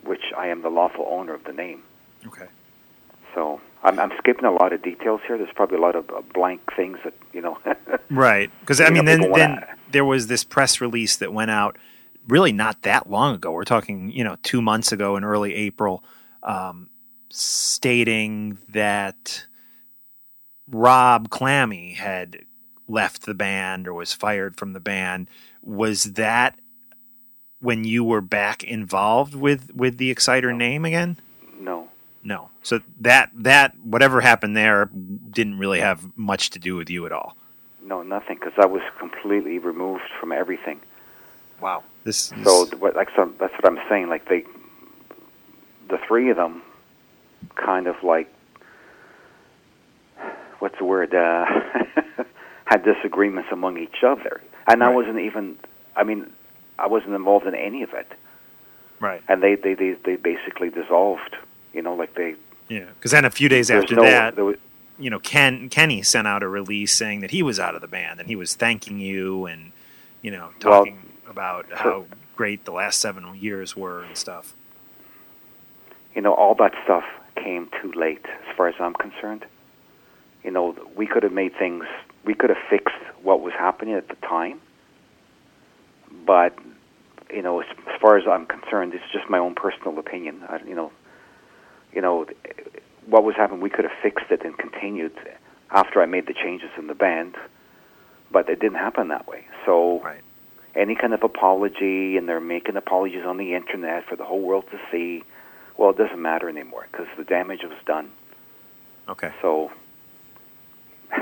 which 0.03 0.31
I 0.37 0.47
am 0.47 0.61
the 0.61 0.69
lawful 0.69 1.05
owner 1.09 1.33
of 1.33 1.43
the 1.43 1.53
name. 1.53 1.83
Okay. 2.25 2.47
So 3.33 3.61
I'm, 3.83 3.99
I'm 3.99 4.11
skipping 4.17 4.45
a 4.45 4.51
lot 4.51 4.73
of 4.73 4.81
details 4.81 5.21
here. 5.25 5.37
There's 5.37 5.53
probably 5.55 5.77
a 5.77 5.81
lot 5.81 5.95
of 5.95 6.09
uh, 6.09 6.21
blank 6.33 6.61
things 6.75 6.97
that 7.03 7.13
you 7.33 7.41
know. 7.41 7.57
Right. 8.09 8.51
Because 8.59 8.81
I 8.81 8.89
mean, 8.89 9.05
then 9.05 9.31
then 9.31 9.63
there 9.91 10.03
was 10.03 10.27
this 10.27 10.43
press 10.43 10.81
release 10.81 11.15
that 11.17 11.31
went 11.31 11.49
out 11.49 11.77
really 12.27 12.51
not 12.51 12.83
that 12.83 13.09
long 13.09 13.35
ago. 13.35 13.51
We're 13.51 13.63
talking, 13.63 14.11
you 14.11 14.23
know, 14.23 14.37
two 14.43 14.61
months 14.61 14.91
ago 14.91 15.17
in 15.17 15.23
early 15.23 15.53
April, 15.53 16.03
um, 16.43 16.89
stating 17.29 18.57
that 18.69 19.45
Rob 20.67 21.29
Clammy 21.29 21.93
had 21.93 22.45
left 22.87 23.25
the 23.25 23.33
band 23.33 23.87
or 23.87 23.93
was 23.93 24.13
fired 24.13 24.57
from 24.57 24.73
the 24.73 24.79
band. 24.79 25.29
Was 25.61 26.03
that 26.03 26.59
when 27.59 27.83
you 27.83 28.03
were 28.03 28.21
back 28.21 28.63
involved 28.63 29.35
with 29.35 29.73
with 29.73 29.97
the 29.97 30.09
Exciter 30.09 30.53
name 30.53 30.85
again? 30.85 31.17
no, 31.59 31.89
No. 32.23 32.49
So 32.63 32.81
that 32.99 33.31
that 33.35 33.77
whatever 33.79 34.21
happened 34.21 34.55
there 34.55 34.85
didn't 34.85 35.57
really 35.57 35.79
have 35.79 36.17
much 36.17 36.49
to 36.51 36.59
do 36.59 36.75
with 36.75 36.89
you 36.89 37.05
at 37.05 37.11
all. 37.11 37.35
no, 37.83 38.03
nothing, 38.03 38.37
because 38.39 38.53
I 38.57 38.65
was 38.65 38.81
completely 38.99 39.57
removed 39.59 40.03
from 40.19 40.31
everything. 40.31 40.79
Wow. 41.59 41.83
This 42.03 42.33
So 42.43 42.67
like 42.95 43.09
so 43.15 43.31
that's 43.39 43.53
what 43.53 43.65
I'm 43.65 43.79
saying. 43.89 44.09
Like 44.09 44.27
they, 44.27 44.43
the 45.89 45.99
three 46.07 46.29
of 46.29 46.37
them, 46.37 46.63
kind 47.55 47.87
of 47.87 47.95
like, 48.03 48.31
what's 50.59 50.77
the 50.79 50.85
word? 50.85 51.13
Uh, 51.13 51.45
had 52.65 52.83
disagreements 52.83 53.49
among 53.51 53.77
each 53.77 54.03
other, 54.03 54.41
and 54.67 54.83
I 54.83 54.89
wasn't 54.89 55.19
even. 55.19 55.57
I 55.95 56.03
mean, 56.03 56.31
I 56.79 56.87
wasn't 56.87 57.13
involved 57.13 57.45
in 57.45 57.53
any 57.53 57.83
of 57.83 57.93
it, 57.93 58.11
right. 58.99 59.21
and 59.27 59.43
they 59.43 59.55
they 59.55 59.75
they, 59.75 59.95
they 60.03 60.15
basically 60.15 60.69
dissolved. 60.69 61.35
You 61.73 61.81
know, 61.81 61.93
like 61.93 62.15
they. 62.15 62.35
Yeah. 62.67 62.85
Because 62.95 63.11
then 63.11 63.25
a 63.25 63.29
few 63.29 63.49
days 63.49 63.69
after 63.69 63.95
no, 63.95 64.03
that, 64.03 64.37
was, 64.37 64.55
you 64.97 65.09
know, 65.09 65.19
Ken 65.19 65.69
Kenny 65.69 66.01
sent 66.01 66.27
out 66.27 66.41
a 66.41 66.47
release 66.47 66.95
saying 66.95 67.19
that 67.19 67.31
he 67.31 67.43
was 67.43 67.59
out 67.59 67.75
of 67.75 67.81
the 67.81 67.87
band 67.87 68.19
and 68.19 68.29
he 68.29 68.35
was 68.35 68.55
thanking 68.55 68.99
you 68.99 69.45
and 69.45 69.71
you 70.21 70.31
know 70.31 70.51
Well, 70.63 70.85
about 71.29 71.65
how 71.71 72.05
great 72.35 72.65
the 72.65 72.71
last 72.71 72.99
seven 72.99 73.35
years 73.35 73.75
were 73.75 74.03
and 74.03 74.17
stuff. 74.17 74.53
you 76.15 76.21
know, 76.21 76.33
all 76.33 76.55
that 76.55 76.73
stuff 76.83 77.03
came 77.35 77.69
too 77.81 77.91
late, 77.93 78.25
as 78.25 78.55
far 78.55 78.67
as 78.67 78.75
I'm 78.79 78.93
concerned. 78.93 79.45
You 80.43 80.51
know, 80.51 80.75
we 80.95 81.07
could 81.07 81.23
have 81.23 81.31
made 81.31 81.53
things, 81.57 81.85
we 82.25 82.33
could 82.33 82.49
have 82.49 82.59
fixed 82.69 82.95
what 83.21 83.41
was 83.41 83.53
happening 83.53 83.93
at 83.95 84.07
the 84.09 84.15
time, 84.15 84.59
but 86.25 86.57
you 87.33 87.41
know, 87.41 87.61
as, 87.61 87.67
as 87.87 88.01
far 88.01 88.17
as 88.17 88.27
I'm 88.27 88.45
concerned, 88.45 88.93
it's 88.93 89.03
just 89.13 89.29
my 89.29 89.37
own 89.37 89.55
personal 89.55 89.97
opinion. 89.99 90.43
I, 90.49 90.59
you 90.67 90.75
know, 90.75 90.91
you 91.93 92.01
know, 92.01 92.25
what 93.05 93.23
was 93.23 93.35
happening, 93.35 93.61
we 93.61 93.69
could 93.69 93.85
have 93.85 93.97
fixed 94.01 94.25
it 94.31 94.43
and 94.43 94.57
continued 94.57 95.13
after 95.69 96.01
I 96.01 96.05
made 96.05 96.27
the 96.27 96.33
changes 96.33 96.69
in 96.77 96.87
the 96.87 96.95
band, 96.95 97.35
but 98.31 98.49
it 98.49 98.59
didn't 98.59 98.77
happen 98.79 99.07
that 99.09 99.27
way. 99.27 99.45
So 99.65 100.01
Right. 100.03 100.21
Any 100.75 100.95
kind 100.95 101.13
of 101.13 101.23
apology, 101.23 102.17
and 102.17 102.27
they're 102.29 102.39
making 102.39 102.75
apologies 102.77 103.25
on 103.25 103.37
the 103.37 103.53
internet 103.55 104.05
for 104.07 104.15
the 104.15 104.23
whole 104.25 104.41
world 104.41 104.65
to 104.71 104.79
see. 104.91 105.23
Well, 105.77 105.89
it 105.91 105.97
doesn't 105.97 106.21
matter 106.21 106.47
anymore 106.49 106.87
because 106.91 107.07
the 107.17 107.23
damage 107.23 107.61
was 107.63 107.77
done. 107.85 108.11
Okay. 109.09 109.31
So, 109.41 109.71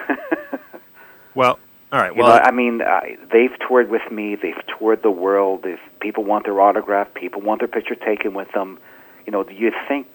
Well, 1.35 1.59
all 1.91 1.99
right. 1.99 2.15
you 2.15 2.21
Well, 2.21 2.35
know, 2.35 2.41
I 2.43 2.51
mean, 2.51 2.81
uh, 2.81 3.01
they've 3.31 3.55
toured 3.67 3.89
with 3.89 4.12
me. 4.12 4.35
They've 4.35 4.62
toured 4.77 5.03
the 5.03 5.12
world. 5.12 5.62
If 5.65 5.79
people 5.99 6.23
want 6.23 6.45
their 6.45 6.59
autograph, 6.59 7.13
people 7.13 7.41
want 7.41 7.62
their 7.62 7.67
picture 7.67 7.95
taken 7.95 8.33
with 8.33 8.51
them. 8.53 8.79
You 9.25 9.31
know, 9.31 9.43
do 9.43 9.53
you 9.53 9.71
think, 9.88 10.07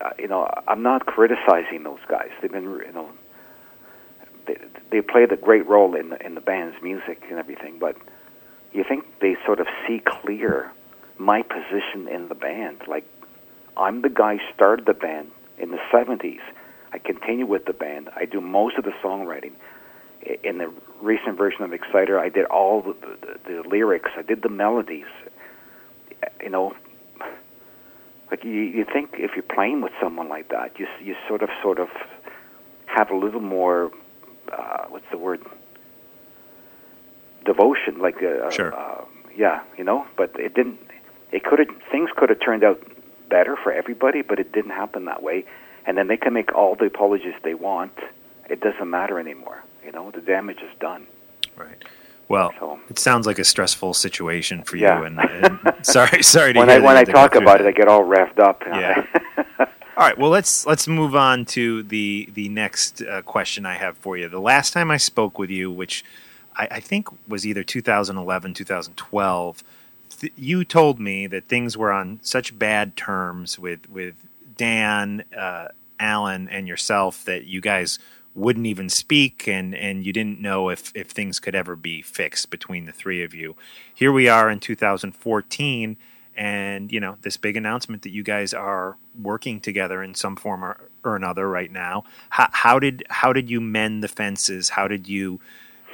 uh, 0.00 0.10
you 0.18 0.28
know, 0.28 0.48
I'm 0.66 0.82
not 0.82 1.06
criticizing 1.06 1.82
those 1.82 1.98
guys. 2.08 2.30
They've 2.40 2.50
been, 2.50 2.64
you 2.64 2.92
know, 2.94 3.08
they 4.46 4.56
they 4.90 5.00
played 5.00 5.32
a 5.32 5.36
great 5.36 5.66
role 5.66 5.94
in 5.96 6.10
the, 6.10 6.24
in 6.24 6.34
the 6.34 6.40
band's 6.40 6.80
music 6.82 7.22
and 7.28 7.38
everything. 7.38 7.78
But 7.78 7.96
you 8.76 8.84
think 8.86 9.04
they 9.20 9.36
sort 9.44 9.60
of 9.60 9.66
see 9.86 10.00
clear 10.04 10.70
my 11.18 11.42
position 11.42 12.08
in 12.08 12.28
the 12.28 12.34
band. 12.34 12.82
Like, 12.86 13.04
I'm 13.76 14.02
the 14.02 14.10
guy 14.10 14.36
who 14.36 14.54
started 14.54 14.86
the 14.86 14.94
band 14.94 15.30
in 15.58 15.70
the 15.70 15.78
'70s. 15.92 16.40
I 16.92 16.98
continue 16.98 17.46
with 17.46 17.64
the 17.64 17.72
band. 17.72 18.10
I 18.14 18.26
do 18.26 18.40
most 18.40 18.76
of 18.76 18.84
the 18.84 18.92
songwriting. 19.02 19.52
In 20.42 20.58
the 20.58 20.72
recent 21.00 21.36
version 21.36 21.62
of 21.62 21.72
Exciter, 21.72 22.18
I 22.18 22.28
did 22.28 22.46
all 22.46 22.82
the, 22.82 22.94
the, 23.20 23.62
the 23.62 23.68
lyrics. 23.68 24.10
I 24.16 24.22
did 24.22 24.42
the 24.42 24.48
melodies. 24.48 25.06
You 26.42 26.50
know, 26.50 26.74
like 28.30 28.44
you, 28.44 28.50
you 28.50 28.84
think 28.84 29.10
if 29.14 29.32
you're 29.36 29.42
playing 29.42 29.82
with 29.82 29.92
someone 30.00 30.28
like 30.28 30.48
that, 30.48 30.78
you 30.78 30.86
you 31.02 31.14
sort 31.28 31.42
of 31.42 31.50
sort 31.62 31.78
of 31.78 31.88
have 32.86 33.10
a 33.10 33.16
little 33.16 33.40
more. 33.40 33.90
Uh, 34.52 34.86
what's 34.88 35.06
the 35.10 35.18
word? 35.18 35.40
Devotion, 37.46 37.98
like 37.98 38.16
uh, 38.22 38.50
Sure. 38.50 38.74
uh, 38.74 39.04
yeah, 39.36 39.62
you 39.78 39.84
know. 39.84 40.04
But 40.16 40.30
it 40.38 40.54
didn't. 40.54 40.78
It 41.32 41.44
could 41.44 41.58
have 41.60 41.68
things 41.90 42.10
could 42.16 42.28
have 42.28 42.40
turned 42.40 42.64
out 42.64 42.80
better 43.30 43.56
for 43.56 43.72
everybody, 43.72 44.22
but 44.22 44.38
it 44.38 44.52
didn't 44.52 44.70
happen 44.72 45.04
that 45.06 45.22
way. 45.22 45.44
And 45.86 45.96
then 45.96 46.08
they 46.08 46.16
can 46.16 46.32
make 46.32 46.54
all 46.54 46.74
the 46.74 46.86
apologies 46.86 47.34
they 47.42 47.54
want. 47.54 47.92
It 48.50 48.60
doesn't 48.60 48.88
matter 48.90 49.18
anymore. 49.18 49.62
You 49.84 49.92
know, 49.92 50.10
the 50.10 50.20
damage 50.20 50.58
is 50.58 50.70
done. 50.80 51.06
right. 51.56 51.82
Well, 52.28 52.52
So- 52.58 52.80
it 52.90 52.98
sounds 52.98 53.24
like 53.24 53.38
a 53.38 53.44
stressful 53.44 53.94
situation 53.94 54.62
for 54.64 54.76
Yeah. 54.76 54.98
you. 54.98 55.04
And, 55.04 55.20
and 55.20 55.58
sorry, 55.86 56.22
sorry 56.24 56.52
to 56.54 56.58
When 56.58 56.68
I 56.70 56.78
when 56.80 56.96
I 56.96 56.98
had 57.00 57.06
to 57.06 57.12
go 57.12 57.18
talk 57.20 57.34
about 57.36 57.58
that. 57.58 57.66
it, 57.66 57.68
I 57.68 57.72
get 57.72 57.86
all 57.88 58.04
revved 58.04 58.40
up. 58.40 58.62
Yeah. 58.66 59.04
All 59.98 60.04
right, 60.06 60.18
well 60.18 60.28
let's 60.30 60.66
let's 60.66 60.86
move 60.86 61.16
on 61.16 61.44
to 61.56 61.82
the 61.84 62.28
the 62.34 62.48
next 62.50 63.00
uh, 63.00 63.22
question 63.22 63.64
I 63.64 63.76
have 63.76 63.96
for 63.96 64.16
you. 64.18 64.28
The 64.28 64.40
last 64.40 64.72
time 64.74 64.90
I 64.90 64.98
spoke 64.98 65.38
with 65.38 65.48
you, 65.50 65.70
which 65.70 66.04
I, 66.56 66.68
I 66.72 66.80
think 66.80 67.08
was 67.28 67.46
either 67.46 67.62
2011, 67.62 68.54
2012, 68.54 69.64
th- 70.18 70.32
you 70.36 70.64
told 70.64 70.98
me 70.98 71.26
that 71.26 71.48
things 71.48 71.76
were 71.76 71.92
on 71.92 72.20
such 72.22 72.58
bad 72.58 72.96
terms 72.96 73.58
with 73.58 73.88
with 73.90 74.14
Dan, 74.56 75.24
uh, 75.36 75.68
Alan, 76.00 76.48
and 76.48 76.66
yourself 76.66 77.24
that 77.24 77.44
you 77.44 77.60
guys 77.60 77.98
wouldn't 78.34 78.66
even 78.66 78.88
speak, 78.88 79.46
and 79.46 79.74
and 79.74 80.04
you 80.04 80.12
didn't 80.12 80.40
know 80.40 80.68
if 80.68 80.92
if 80.94 81.08
things 81.10 81.40
could 81.40 81.54
ever 81.54 81.76
be 81.76 82.02
fixed 82.02 82.50
between 82.50 82.86
the 82.86 82.92
three 82.92 83.22
of 83.22 83.34
you. 83.34 83.56
Here 83.94 84.12
we 84.12 84.28
are 84.28 84.50
in 84.50 84.60
2014 84.60 85.96
and 86.36 86.92
you 86.92 87.00
know 87.00 87.16
this 87.22 87.36
big 87.36 87.56
announcement 87.56 88.02
that 88.02 88.10
you 88.10 88.22
guys 88.22 88.52
are 88.52 88.96
working 89.20 89.58
together 89.58 90.02
in 90.02 90.14
some 90.14 90.36
form 90.36 90.62
or, 90.62 90.76
or 91.02 91.16
another 91.16 91.48
right 91.48 91.72
now. 91.72 92.04
How, 92.30 92.48
how 92.52 92.78
did 92.78 93.04
how 93.08 93.32
did 93.32 93.48
you 93.48 93.60
mend 93.60 94.02
the 94.02 94.08
fences? 94.08 94.70
How 94.70 94.86
did 94.86 95.08
you 95.08 95.40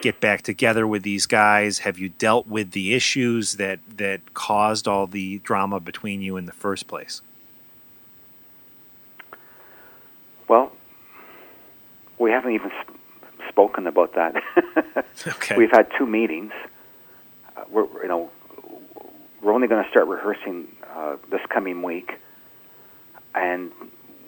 get 0.03 0.21
back 0.21 0.43
together 0.43 0.87
with 0.87 1.03
these 1.03 1.27
guys 1.27 1.81
have 1.81 1.99
you 1.99 2.09
dealt 2.09 2.47
with 2.47 2.73
the 2.73 2.95
issues 2.95 3.55
that 3.55 3.79
that 3.97 4.35
caused 4.35 4.87
all 4.87 5.07
the 5.07 5.39
drama 5.39 5.81
between 5.81 6.21
you 6.21 6.37
in 6.37 6.47
the 6.47 6.53
first 6.53 6.87
place 6.87 7.23
well, 10.53 10.71
we 12.19 12.31
haven't 12.31 12.53
even 12.53 12.71
sp- 12.85 12.93
spoken 13.49 13.87
about 13.87 14.15
that. 14.15 14.35
okay 15.27 15.57
We've 15.57 15.71
had 15.71 15.91
two 15.97 16.05
meetings. 16.05 16.53
Uh, 17.57 17.65
we're 17.71 17.87
you 18.03 18.09
know 18.09 18.31
we're 19.41 19.53
only 19.55 19.67
going 19.67 19.83
to 19.83 19.89
start 19.89 20.09
rehearsing 20.09 20.69
uh, 20.95 21.17
this 21.31 21.41
coming 21.49 21.83
week, 21.83 22.19
and 23.35 23.73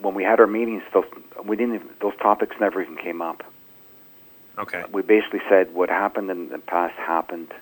when 0.00 0.14
we 0.14 0.24
had 0.24 0.40
our 0.40 0.46
meetings, 0.46 0.82
those 0.94 1.04
we 1.44 1.56
didn't 1.56 1.74
even, 1.74 1.90
those 2.00 2.16
topics 2.16 2.56
never 2.58 2.80
even 2.80 2.96
came 2.96 3.20
up. 3.20 3.44
Okay 4.58 4.84
We 4.92 5.02
basically 5.02 5.40
said 5.48 5.74
what 5.74 5.88
happened 5.88 6.30
in 6.30 6.48
the 6.48 6.58
past 6.58 6.94
happened. 6.94 7.52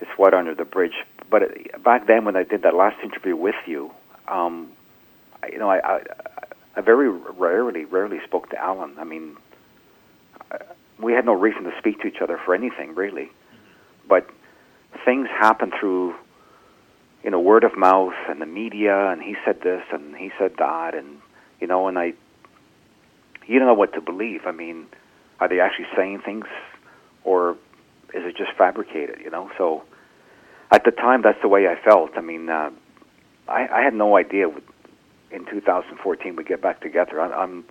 it's 0.00 0.10
water 0.18 0.36
under 0.36 0.54
the 0.54 0.64
bridge. 0.64 0.94
But 1.30 1.42
back 1.82 2.06
then, 2.06 2.24
when 2.24 2.36
I 2.36 2.42
did 2.42 2.62
that 2.62 2.74
last 2.74 2.96
interview 3.02 3.36
with 3.36 3.54
you, 3.66 3.90
um, 4.28 4.72
I, 5.42 5.48
you 5.48 5.58
know, 5.58 5.70
I, 5.70 5.78
I, 5.96 6.00
I 6.76 6.80
very 6.80 7.08
rarely, 7.08 7.84
rarely 7.84 8.18
spoke 8.24 8.50
to 8.50 8.58
Alan. 8.62 8.96
I 8.98 9.04
mean, 9.04 9.36
we 10.98 11.12
had 11.12 11.24
no 11.24 11.32
reason 11.34 11.64
to 11.64 11.72
speak 11.78 12.00
to 12.00 12.08
each 12.08 12.20
other 12.20 12.38
for 12.44 12.54
anything 12.54 12.94
really, 12.94 13.30
but 14.08 14.28
things 15.04 15.28
happen 15.28 15.72
through, 15.78 16.14
you 17.24 17.30
know, 17.30 17.40
word 17.40 17.64
of 17.64 17.76
mouth 17.76 18.14
and 18.28 18.40
the 18.40 18.46
media, 18.46 19.08
and 19.10 19.22
he 19.22 19.36
said 19.44 19.60
this 19.62 19.82
and 19.92 20.16
he 20.16 20.30
said 20.38 20.52
that, 20.58 20.94
and 20.94 21.18
you 21.60 21.66
know, 21.66 21.88
and 21.88 21.98
I, 21.98 22.12
you 23.46 23.58
don't 23.58 23.68
know 23.68 23.74
what 23.74 23.94
to 23.94 24.00
believe. 24.00 24.42
I 24.46 24.52
mean, 24.52 24.86
are 25.42 25.48
they 25.48 25.58
actually 25.58 25.88
saying 25.96 26.20
things, 26.24 26.46
or 27.24 27.56
is 28.14 28.22
it 28.24 28.36
just 28.36 28.52
fabricated? 28.56 29.18
You 29.24 29.30
know, 29.30 29.50
so 29.58 29.82
at 30.70 30.84
the 30.84 30.92
time, 30.92 31.22
that's 31.22 31.42
the 31.42 31.48
way 31.48 31.66
I 31.66 31.74
felt. 31.82 32.12
I 32.16 32.20
mean, 32.20 32.48
uh, 32.48 32.70
I, 33.48 33.66
I 33.66 33.82
had 33.82 33.92
no 33.92 34.16
idea 34.16 34.46
in 35.32 35.44
2014 35.46 36.36
we'd 36.36 36.46
get 36.46 36.62
back 36.62 36.80
together. 36.80 37.20
I, 37.20 37.32
I'm 37.32 37.64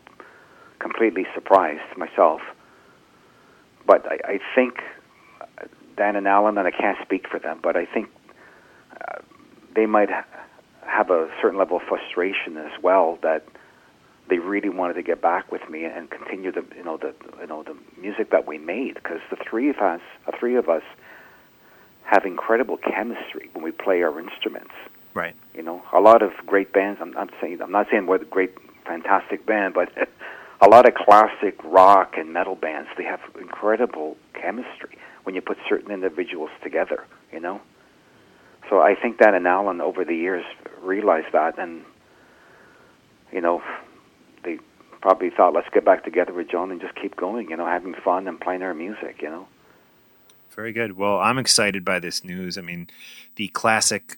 completely 0.79 1.25
surprised 1.33 1.97
myself. 1.97 2.41
But 3.87 4.05
I, 4.05 4.33
I 4.33 4.39
think 4.53 4.79
Dan 5.95 6.17
and 6.17 6.27
Alan, 6.27 6.57
and 6.57 6.67
I 6.67 6.71
can't 6.71 6.97
speak 7.01 7.25
for 7.29 7.39
them, 7.39 7.61
but 7.63 7.77
I 7.77 7.85
think 7.85 8.09
uh, 8.99 9.21
they 9.73 9.85
might 9.85 10.09
ha- 10.09 10.25
have 10.85 11.09
a 11.09 11.29
certain 11.41 11.57
level 11.57 11.77
of 11.77 11.83
frustration 11.83 12.57
as 12.57 12.83
well 12.83 13.17
that 13.23 13.45
they 14.31 14.39
really 14.39 14.69
wanted 14.69 14.93
to 14.93 15.03
get 15.03 15.21
back 15.21 15.51
with 15.51 15.69
me 15.69 15.83
and 15.83 16.09
continue 16.09 16.53
the 16.53 16.63
you 16.75 16.83
know 16.85 16.95
the 16.95 17.13
you 17.41 17.47
know 17.47 17.63
the 17.63 17.75
music 17.99 18.31
that 18.31 18.47
we 18.47 18.57
made 18.57 18.93
because 18.95 19.19
the 19.29 19.35
three 19.35 19.69
of 19.69 19.77
us, 19.79 19.99
the 20.25 20.31
three 20.39 20.55
of 20.55 20.69
us, 20.69 20.83
have 22.03 22.25
incredible 22.25 22.77
chemistry 22.77 23.49
when 23.51 23.63
we 23.63 23.71
play 23.71 24.01
our 24.01 24.17
instruments. 24.17 24.71
Right. 25.13 25.35
You 25.53 25.63
know, 25.63 25.83
a 25.91 25.99
lot 25.99 26.21
of 26.21 26.31
great 26.45 26.71
bands. 26.71 27.01
I'm 27.01 27.11
not 27.11 27.29
saying 27.41 27.61
I'm 27.61 27.73
not 27.73 27.87
saying 27.91 28.07
we're 28.07 28.19
the 28.19 28.25
great, 28.25 28.55
fantastic 28.85 29.45
band, 29.45 29.73
but 29.73 29.91
a 30.61 30.69
lot 30.69 30.87
of 30.87 30.95
classic 30.95 31.61
rock 31.65 32.13
and 32.17 32.31
metal 32.31 32.55
bands. 32.55 32.87
They 32.97 33.03
have 33.03 33.19
incredible 33.37 34.15
chemistry 34.33 34.97
when 35.23 35.35
you 35.35 35.41
put 35.41 35.57
certain 35.67 35.91
individuals 35.91 36.51
together. 36.63 37.03
You 37.33 37.41
know, 37.41 37.59
so 38.69 38.79
I 38.79 38.95
think 38.95 39.17
that 39.17 39.33
and 39.33 39.45
Alan 39.45 39.81
over 39.81 40.05
the 40.05 40.15
years 40.15 40.45
realized 40.81 41.33
that, 41.33 41.59
and 41.59 41.83
you 43.33 43.41
know, 43.41 43.61
probably 45.01 45.29
thought, 45.29 45.53
let's 45.53 45.69
get 45.73 45.83
back 45.83 46.03
together 46.03 46.33
with 46.33 46.49
John 46.49 46.71
and 46.71 46.79
just 46.79 46.95
keep 46.95 47.15
going. 47.15 47.49
You 47.49 47.57
know, 47.57 47.65
having 47.65 47.95
fun 47.95 48.27
and 48.27 48.39
playing 48.39 48.61
our 48.61 48.73
music. 48.73 49.21
You 49.21 49.29
know. 49.29 49.47
Very 50.51 50.73
good. 50.73 50.97
Well, 50.97 51.17
I'm 51.19 51.37
excited 51.37 51.85
by 51.85 51.99
this 51.99 52.23
news. 52.23 52.57
I 52.57 52.61
mean, 52.61 52.89
the 53.35 53.47
classic 53.49 54.17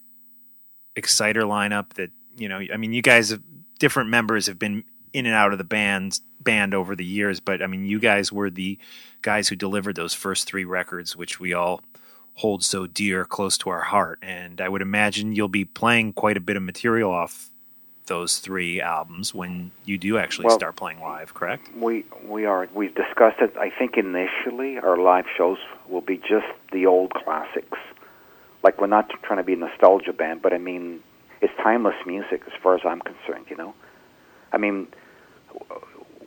Exciter 0.95 1.43
lineup 1.43 1.93
that, 1.93 2.11
you 2.35 2.49
know, 2.49 2.61
I 2.73 2.77
mean, 2.77 2.93
you 2.93 3.01
guys 3.01 3.29
have 3.29 3.41
different 3.79 4.09
members 4.09 4.47
have 4.47 4.59
been 4.59 4.83
in 5.13 5.25
and 5.25 5.35
out 5.35 5.51
of 5.51 5.57
the 5.59 5.63
band 5.63 6.19
band 6.39 6.73
over 6.73 6.95
the 6.95 7.05
years, 7.05 7.39
but 7.39 7.61
I 7.61 7.67
mean, 7.67 7.85
you 7.85 7.99
guys 7.99 8.31
were 8.31 8.49
the 8.49 8.77
guys 9.21 9.47
who 9.47 9.55
delivered 9.55 9.95
those 9.95 10.13
first 10.13 10.47
3 10.47 10.65
records 10.65 11.15
which 11.15 11.39
we 11.39 11.53
all 11.53 11.81
hold 12.33 12.63
so 12.63 12.87
dear 12.87 13.25
close 13.25 13.57
to 13.59 13.69
our 13.69 13.81
heart. 13.81 14.19
And 14.21 14.59
I 14.59 14.67
would 14.67 14.81
imagine 14.81 15.33
you'll 15.33 15.47
be 15.47 15.65
playing 15.65 16.13
quite 16.13 16.35
a 16.35 16.41
bit 16.41 16.57
of 16.57 16.63
material 16.63 17.11
off 17.11 17.49
those 18.07 18.39
3 18.39 18.81
albums 18.81 19.33
when 19.33 19.71
you 19.85 19.97
do 19.97 20.17
actually 20.17 20.45
Well- 20.45 20.57
start 20.57 20.75
playing 20.75 20.99
live, 21.01 21.33
correct? 21.33 21.69
We 21.75 22.05
we 22.25 22.45
are 22.45 22.67
we've 22.73 22.93
discussed 22.95 23.39
it. 23.41 23.55
I 23.57 23.69
think 23.69 23.97
initially 23.97 24.77
our 24.77 24.97
live 24.97 25.25
shows 25.37 25.57
will 25.87 26.01
be 26.01 26.17
just 26.17 26.47
the 26.71 26.85
old 26.85 27.13
classics. 27.13 27.77
Like 28.63 28.79
we're 28.79 28.87
not 28.87 29.09
trying 29.23 29.37
to 29.37 29.43
be 29.43 29.53
a 29.53 29.57
nostalgia 29.57 30.13
band, 30.13 30.41
but 30.41 30.53
I 30.53 30.57
mean 30.57 31.01
it's 31.41 31.53
timeless 31.61 31.95
music 32.05 32.41
as 32.47 32.53
far 32.61 32.75
as 32.75 32.81
I'm 32.85 33.01
concerned. 33.01 33.45
You 33.49 33.57
know, 33.57 33.73
I 34.51 34.57
mean 34.57 34.87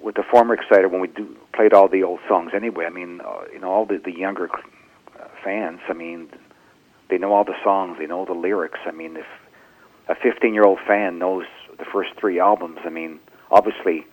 with 0.02 0.14
the 0.14 0.22
former 0.22 0.54
Exciter 0.54 0.88
when 0.88 1.00
we 1.00 1.08
do 1.08 1.36
played 1.52 1.72
all 1.72 1.88
the 1.88 2.02
old 2.02 2.20
songs 2.28 2.52
anyway. 2.54 2.86
I 2.86 2.90
mean 2.90 3.20
uh, 3.20 3.44
you 3.52 3.58
know 3.58 3.70
all 3.70 3.84
the 3.86 3.98
the 3.98 4.12
younger 4.12 4.48
uh, 4.54 5.28
fans. 5.42 5.80
I 5.88 5.92
mean 5.92 6.28
they 7.08 7.18
know 7.18 7.32
all 7.32 7.44
the 7.44 7.56
songs. 7.62 7.98
They 7.98 8.06
know 8.06 8.24
the 8.24 8.34
lyrics. 8.34 8.80
I 8.86 8.92
mean 8.92 9.16
if 9.16 9.26
a 10.08 10.14
15 10.14 10.54
year 10.54 10.64
old 10.64 10.78
fan 10.86 11.18
knows 11.18 11.46
the 11.78 11.84
first 11.84 12.10
three 12.18 12.38
albums, 12.40 12.78
I 12.84 12.90
mean 12.90 13.20
obviously 13.50 14.06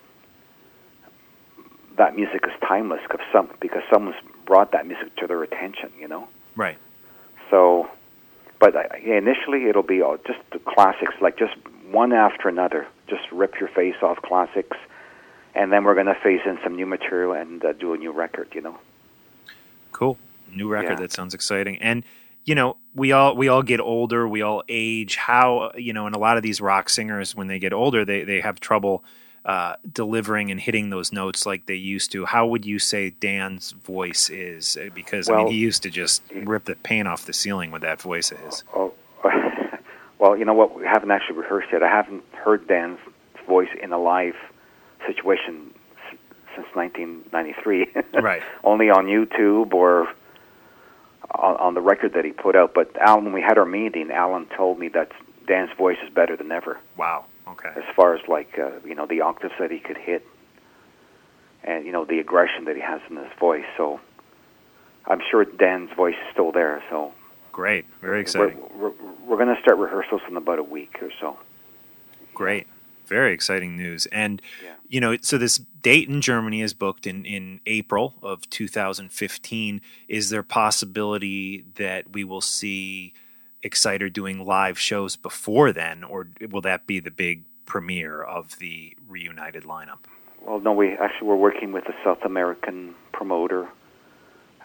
that 1.96 2.16
music 2.16 2.44
is 2.44 2.52
timeless 2.66 3.00
because 3.02 3.24
some 3.32 3.48
because 3.60 3.82
someone's 3.92 4.16
brought 4.46 4.72
that 4.72 4.86
music 4.86 5.14
to 5.16 5.26
their 5.26 5.42
attention, 5.42 5.90
you 5.98 6.08
know. 6.08 6.28
Right. 6.56 6.76
So, 7.50 7.88
but 8.58 8.76
I, 8.76 8.98
initially 8.98 9.66
it'll 9.68 9.82
be 9.82 10.02
all 10.02 10.16
just 10.26 10.40
the 10.52 10.58
classics, 10.58 11.14
like 11.20 11.38
just 11.38 11.54
one 11.90 12.12
after 12.12 12.48
another, 12.48 12.86
just 13.08 13.22
rip 13.32 13.58
your 13.60 13.68
face 13.68 13.96
off 14.02 14.20
classics, 14.22 14.76
and 15.54 15.72
then 15.72 15.84
we're 15.84 15.94
gonna 15.94 16.16
phase 16.22 16.40
in 16.44 16.58
some 16.62 16.74
new 16.74 16.86
material 16.86 17.32
and 17.32 17.64
uh, 17.64 17.72
do 17.72 17.94
a 17.94 17.96
new 17.96 18.12
record, 18.12 18.48
you 18.52 18.60
know. 18.60 18.78
Cool. 19.92 20.18
New 20.52 20.68
record. 20.68 20.92
Yeah. 20.92 21.00
That 21.00 21.12
sounds 21.12 21.34
exciting. 21.34 21.78
And 21.78 22.04
you 22.44 22.54
know, 22.54 22.76
we 22.94 23.12
all 23.12 23.34
we 23.36 23.48
all 23.48 23.62
get 23.62 23.80
older, 23.80 24.28
we 24.28 24.42
all 24.42 24.62
age. 24.68 25.16
How 25.16 25.72
you 25.76 25.92
know, 25.92 26.06
and 26.06 26.14
a 26.14 26.18
lot 26.18 26.36
of 26.36 26.42
these 26.42 26.60
rock 26.60 26.88
singers, 26.88 27.34
when 27.34 27.46
they 27.46 27.58
get 27.58 27.72
older, 27.72 28.04
they 28.04 28.24
they 28.24 28.40
have 28.40 28.60
trouble 28.60 29.04
uh, 29.44 29.76
delivering 29.90 30.50
and 30.50 30.60
hitting 30.60 30.90
those 30.90 31.12
notes 31.12 31.44
like 31.46 31.66
they 31.66 31.74
used 31.74 32.12
to. 32.12 32.24
How 32.24 32.46
would 32.46 32.64
you 32.64 32.78
say 32.78 33.10
Dan's 33.10 33.72
voice 33.72 34.30
is? 34.30 34.76
Uh, 34.76 34.88
Because 34.94 35.28
I 35.28 35.36
mean, 35.36 35.48
he 35.48 35.56
used 35.56 35.82
to 35.82 35.90
just 35.90 36.22
rip 36.34 36.64
the 36.64 36.76
paint 36.76 37.08
off 37.08 37.26
the 37.26 37.32
ceiling 37.32 37.70
with 37.70 37.82
that 37.82 38.00
voice 38.00 38.30
of 38.30 38.38
his. 38.40 38.64
Oh, 38.74 38.92
well, 40.18 40.36
you 40.36 40.44
know 40.44 40.54
what? 40.54 40.76
We 40.76 40.84
haven't 40.84 41.10
actually 41.10 41.38
rehearsed 41.38 41.68
yet. 41.72 41.82
I 41.82 41.88
haven't 41.88 42.24
heard 42.32 42.66
Dan's 42.68 42.98
voice 43.46 43.68
in 43.82 43.92
a 43.92 43.98
live 43.98 44.34
situation 45.06 45.74
since 46.54 46.66
1993. 46.74 47.88
Right. 48.22 48.42
Only 48.62 48.88
on 48.90 49.06
YouTube 49.06 49.74
or 49.74 50.08
on, 51.38 51.56
on 51.56 51.74
the 51.74 51.80
record 51.80 52.12
that 52.14 52.24
he 52.24 52.32
put 52.32 52.56
out. 52.56 52.74
But 52.74 52.96
Alan, 52.96 53.24
when 53.24 53.32
we 53.32 53.42
had 53.42 53.58
our 53.58 53.64
meeting, 53.64 54.10
Alan 54.10 54.46
told 54.56 54.78
me 54.78 54.88
that 54.88 55.10
Dan's 55.46 55.70
voice 55.76 55.98
is 56.06 56.12
better 56.12 56.36
than 56.36 56.50
ever 56.52 56.78
Wow. 56.96 57.26
Okay. 57.48 57.68
as 57.76 57.84
far 57.94 58.14
as 58.14 58.20
like 58.28 58.58
uh, 58.58 58.70
you 58.86 58.94
know 58.94 59.06
the 59.06 59.20
octaves 59.20 59.54
that 59.58 59.70
he 59.70 59.78
could 59.78 59.98
hit, 59.98 60.26
and 61.62 61.84
you 61.84 61.92
know 61.92 62.04
the 62.04 62.18
aggression 62.18 62.64
that 62.64 62.76
he 62.76 62.82
has 62.82 63.00
in 63.10 63.16
his 63.16 63.26
voice. 63.38 63.66
So 63.76 64.00
I'm 65.06 65.20
sure 65.30 65.44
Dan's 65.44 65.90
voice 65.94 66.14
is 66.14 66.32
still 66.32 66.52
there. 66.52 66.82
So 66.90 67.12
Great. 67.52 67.84
Very 68.00 68.20
exciting. 68.20 68.58
we're, 68.76 68.88
we're, 68.88 69.14
we're 69.26 69.36
going 69.36 69.54
to 69.54 69.60
start 69.60 69.78
rehearsals 69.78 70.22
in 70.28 70.36
about 70.36 70.58
a 70.58 70.62
week 70.64 70.96
or 71.02 71.10
so. 71.20 71.36
Great. 72.34 72.66
Very 73.06 73.32
exciting 73.32 73.76
news. 73.76 74.06
And, 74.06 74.40
Yeah. 74.62 74.74
you 74.88 75.00
know, 75.00 75.16
so 75.20 75.38
this 75.38 75.58
date 75.58 76.08
in 76.08 76.20
Germany 76.20 76.62
is 76.62 76.74
booked 76.74 77.06
in, 77.06 77.24
in 77.24 77.60
April 77.66 78.14
of 78.22 78.48
2015. 78.50 79.80
Is 80.08 80.30
there 80.30 80.42
possibility 80.42 81.64
that 81.74 82.12
we 82.12 82.24
will 82.24 82.40
see 82.40 83.12
Exciter 83.62 84.10
doing 84.10 84.44
live 84.44 84.78
shows 84.78 85.16
before 85.16 85.72
then, 85.72 86.04
or 86.04 86.28
will 86.50 86.60
that 86.60 86.86
be 86.86 87.00
the 87.00 87.10
big 87.10 87.44
premiere 87.64 88.22
of 88.22 88.58
the 88.58 88.94
reunited 89.08 89.64
lineup? 89.64 90.00
Well, 90.42 90.60
no, 90.60 90.72
we 90.72 90.92
actually 90.92 91.28
we're 91.28 91.36
working 91.36 91.72
with 91.72 91.84
a 91.88 91.94
South 92.04 92.22
American 92.24 92.94
promoter. 93.12 93.68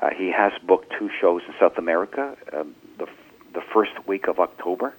Uh, 0.01 0.09
he 0.17 0.31
has 0.31 0.51
booked 0.67 0.93
two 0.97 1.09
shows 1.21 1.41
in 1.47 1.53
South 1.59 1.77
America, 1.77 2.35
um, 2.53 2.75
the 2.97 3.07
the 3.53 3.61
first 3.73 3.91
week 4.05 4.27
of 4.27 4.39
October, 4.39 4.93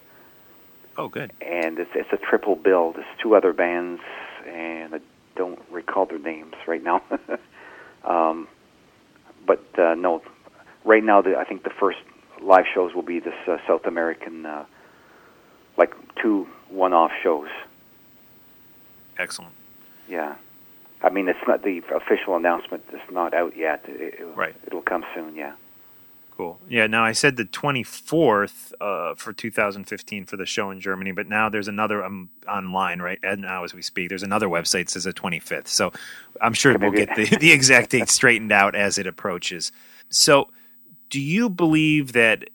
Oh, 0.97 1.09
good. 1.09 1.33
and 1.41 1.79
it's 1.79 1.91
it's 1.95 2.13
a 2.13 2.17
triple 2.19 2.57
bill. 2.57 2.93
There's 2.93 3.07
two 3.23 3.35
other 3.35 3.53
bands, 3.53 4.03
and 4.47 4.95
I 4.95 5.01
don't 5.37 5.61
recall 5.71 6.07
their 6.07 6.19
names 6.19 6.55
right 6.67 6.83
now. 6.83 7.03
um, 8.05 8.49
but 9.47 9.65
uh, 9.79 9.95
no, 9.95 10.23
right 10.85 11.03
now 11.03 11.23
the, 11.23 11.37
I 11.37 11.45
think 11.45 11.63
the 11.63 11.71
first 11.71 11.99
live 12.43 12.65
shows 12.75 12.95
will 12.95 13.03
be 13.03 13.21
this 13.21 13.35
uh, 13.47 13.59
South 13.67 13.87
American, 13.87 14.47
uh, 14.47 14.65
like 15.77 15.95
two 16.21 16.47
one-off 16.69 17.13
shows. 17.23 17.49
Excellent. 19.19 19.55
Yeah. 20.09 20.37
I 21.03 21.11
mean, 21.11 21.29
it's 21.29 21.39
not 21.47 21.63
the 21.63 21.81
official 21.95 22.37
announcement 22.37 22.85
It's 22.93 23.11
not 23.11 23.33
out 23.33 23.57
yet. 23.57 23.85
It, 23.89 24.21
it, 24.21 24.37
Right. 24.37 24.55
It'll 24.67 24.83
come 24.83 25.05
soon. 25.15 25.35
Yeah. 25.35 25.55
Cool. 26.41 26.59
Yeah. 26.71 26.87
Now 26.87 27.05
I 27.05 27.13
said 27.13 27.37
the 27.37 27.45
24th 27.45 28.73
uh, 28.81 29.15
for 29.15 29.35
2015 29.35 30.25
for 30.25 30.39
the 30.39 30.47
show 30.47 30.71
in 30.71 30.81
Germany, 30.81 31.13
but 31.13 31.29
now 31.29 31.51
there's 31.51 31.69
another 31.69 32.03
um, 32.03 32.31
online 32.49 33.03
right 33.03 33.19
and 33.23 33.43
now 33.43 33.63
as 33.63 33.75
we 33.75 33.83
speak. 33.83 34.09
There's 34.09 34.23
another 34.23 34.49
website 34.49 34.85
that 34.85 34.91
says 34.91 35.05
the 35.05 35.13
25th. 35.13 35.69
So 35.69 35.93
I'm 36.41 36.55
sure 36.55 36.79
we'll 36.79 36.93
get 36.93 37.15
the, 37.15 37.27
the 37.41 37.53
exact 37.53 37.91
date 37.91 38.09
straightened 38.09 38.53
out 38.53 38.75
as 38.75 38.97
it 38.97 39.07
approaches. 39.07 39.71
So, 40.09 40.49
do 41.11 41.21
you 41.21 41.51
believe 41.51 42.15
that 42.15 42.49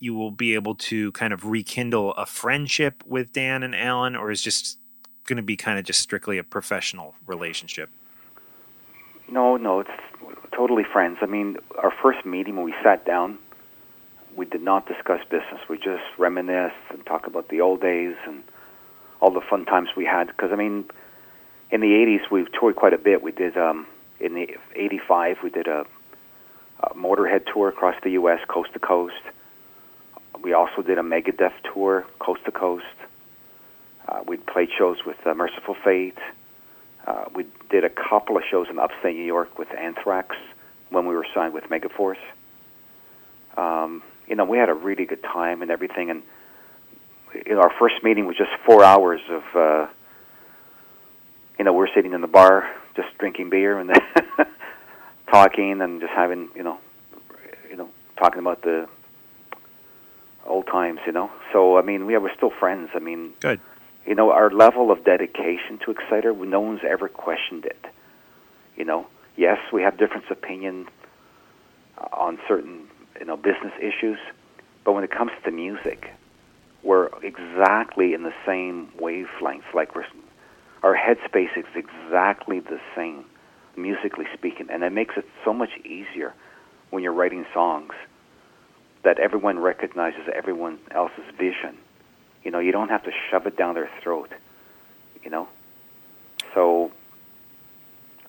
you 0.00 0.12
will 0.12 0.32
be 0.32 0.52
able 0.52 0.74
to 0.74 1.10
kind 1.12 1.32
of 1.32 1.46
rekindle 1.46 2.12
a 2.16 2.26
friendship 2.26 3.02
with 3.06 3.32
Dan 3.32 3.62
and 3.62 3.74
Alan, 3.74 4.16
or 4.16 4.30
is 4.30 4.42
just 4.42 4.78
going 5.24 5.38
to 5.38 5.42
be 5.42 5.56
kind 5.56 5.78
of 5.78 5.86
just 5.86 6.00
strictly 6.00 6.36
a 6.36 6.44
professional 6.44 7.14
relationship? 7.24 7.88
No, 9.30 9.56
no, 9.56 9.80
it's 9.80 9.90
totally 10.60 10.84
friends. 10.84 11.16
I 11.22 11.26
mean, 11.26 11.56
our 11.82 11.90
first 12.02 12.26
meeting 12.26 12.56
when 12.56 12.66
we 12.66 12.74
sat 12.84 13.06
down, 13.06 13.38
we 14.36 14.44
did 14.44 14.60
not 14.60 14.86
discuss 14.86 15.20
business. 15.30 15.58
We 15.70 15.78
just 15.78 16.04
reminisced 16.18 16.74
and 16.90 17.04
talk 17.06 17.26
about 17.26 17.48
the 17.48 17.62
old 17.62 17.80
days 17.80 18.14
and 18.26 18.42
all 19.22 19.30
the 19.30 19.40
fun 19.40 19.64
times 19.64 19.88
we 19.96 20.04
had. 20.04 20.26
Because 20.26 20.50
I 20.52 20.56
mean, 20.56 20.84
in 21.70 21.80
the 21.80 21.86
'80s 21.86 22.30
we 22.30 22.46
toured 22.58 22.76
quite 22.76 22.92
a 22.92 22.98
bit. 22.98 23.22
We 23.22 23.32
did 23.32 23.56
um, 23.56 23.86
in 24.20 24.34
the 24.34 24.48
'85 24.76 25.38
we 25.42 25.48
did 25.48 25.66
a, 25.66 25.86
a 26.82 26.94
Motorhead 26.94 27.46
tour 27.50 27.70
across 27.70 27.94
the 28.04 28.10
U.S. 28.10 28.40
coast 28.46 28.74
to 28.74 28.78
coast. 28.78 29.22
We 30.42 30.52
also 30.52 30.82
did 30.82 30.98
a 30.98 31.02
Megadeth 31.02 31.54
tour 31.72 32.04
coast 32.18 32.44
to 32.44 32.52
coast. 32.52 32.84
Uh, 34.06 34.20
we 34.26 34.36
played 34.36 34.68
shows 34.76 34.98
with 35.06 35.16
uh, 35.24 35.32
Mercyful 35.32 35.76
Fate. 35.82 36.18
Uh, 37.10 37.24
we 37.34 37.44
did 37.70 37.82
a 37.82 37.90
couple 37.90 38.36
of 38.36 38.44
shows 38.48 38.68
in 38.70 38.78
upstate 38.78 39.16
New 39.16 39.24
York 39.24 39.58
with 39.58 39.68
Anthrax 39.76 40.36
when 40.90 41.06
we 41.06 41.14
were 41.14 41.26
signed 41.34 41.52
with 41.52 41.64
Megaforce. 41.64 42.22
Um, 43.56 44.02
you 44.28 44.36
know, 44.36 44.44
we 44.44 44.58
had 44.58 44.68
a 44.68 44.74
really 44.74 45.06
good 45.06 45.22
time 45.24 45.60
and 45.60 45.72
everything. 45.72 46.10
And 46.10 46.22
you 47.34 47.54
know, 47.54 47.62
our 47.62 47.72
first 47.80 47.96
meeting 48.04 48.26
was 48.26 48.36
just 48.36 48.50
four 48.64 48.84
hours 48.84 49.20
of, 49.28 49.42
uh, 49.56 49.86
you 51.58 51.64
know, 51.64 51.72
we're 51.72 51.92
sitting 51.92 52.12
in 52.12 52.20
the 52.20 52.28
bar 52.28 52.72
just 52.94 53.08
drinking 53.18 53.50
beer 53.50 53.80
and 53.80 53.90
talking 55.32 55.80
and 55.80 56.00
just 56.00 56.12
having, 56.12 56.48
you 56.54 56.62
know, 56.62 56.78
you 57.68 57.76
know, 57.76 57.88
talking 58.18 58.38
about 58.38 58.62
the 58.62 58.88
old 60.46 60.68
times. 60.68 61.00
You 61.06 61.12
know, 61.12 61.28
so 61.52 61.76
I 61.76 61.82
mean, 61.82 62.06
we 62.06 62.16
were 62.18 62.30
still 62.36 62.50
friends. 62.50 62.90
I 62.94 63.00
mean, 63.00 63.32
Good. 63.40 63.60
You 64.06 64.14
know, 64.14 64.30
our 64.30 64.50
level 64.50 64.90
of 64.90 65.04
dedication 65.04 65.78
to 65.84 65.90
Exciter, 65.90 66.32
no 66.32 66.60
one's 66.60 66.80
ever 66.88 67.08
questioned 67.08 67.64
it. 67.64 67.84
You 68.76 68.84
know, 68.84 69.06
yes, 69.36 69.58
we 69.72 69.82
have 69.82 69.98
different 69.98 70.24
opinion 70.30 70.86
uh, 71.98 72.06
on 72.12 72.38
certain, 72.48 72.88
you 73.18 73.26
know, 73.26 73.36
business 73.36 73.72
issues, 73.80 74.18
but 74.84 74.92
when 74.92 75.04
it 75.04 75.10
comes 75.10 75.32
to 75.44 75.50
music, 75.50 76.10
we're 76.82 77.08
exactly 77.22 78.14
in 78.14 78.22
the 78.22 78.32
same 78.46 78.88
wavelength. 78.98 79.64
Like 79.74 79.94
we're, 79.94 80.06
our 80.82 80.96
headspace 80.96 81.56
is 81.56 81.66
exactly 81.74 82.60
the 82.60 82.80
same, 82.96 83.24
musically 83.76 84.26
speaking, 84.32 84.68
and 84.70 84.82
it 84.82 84.92
makes 84.92 85.16
it 85.16 85.26
so 85.44 85.52
much 85.52 85.70
easier 85.84 86.32
when 86.88 87.02
you're 87.02 87.12
writing 87.12 87.44
songs 87.52 87.92
that 89.04 89.18
everyone 89.18 89.58
recognizes 89.58 90.22
everyone 90.34 90.78
else's 90.90 91.24
vision. 91.38 91.76
You 92.42 92.50
know, 92.50 92.58
you 92.58 92.72
don't 92.72 92.88
have 92.88 93.04
to 93.04 93.10
shove 93.30 93.46
it 93.46 93.56
down 93.56 93.74
their 93.74 93.90
throat. 94.02 94.30
You 95.22 95.30
know, 95.30 95.48
so. 96.54 96.90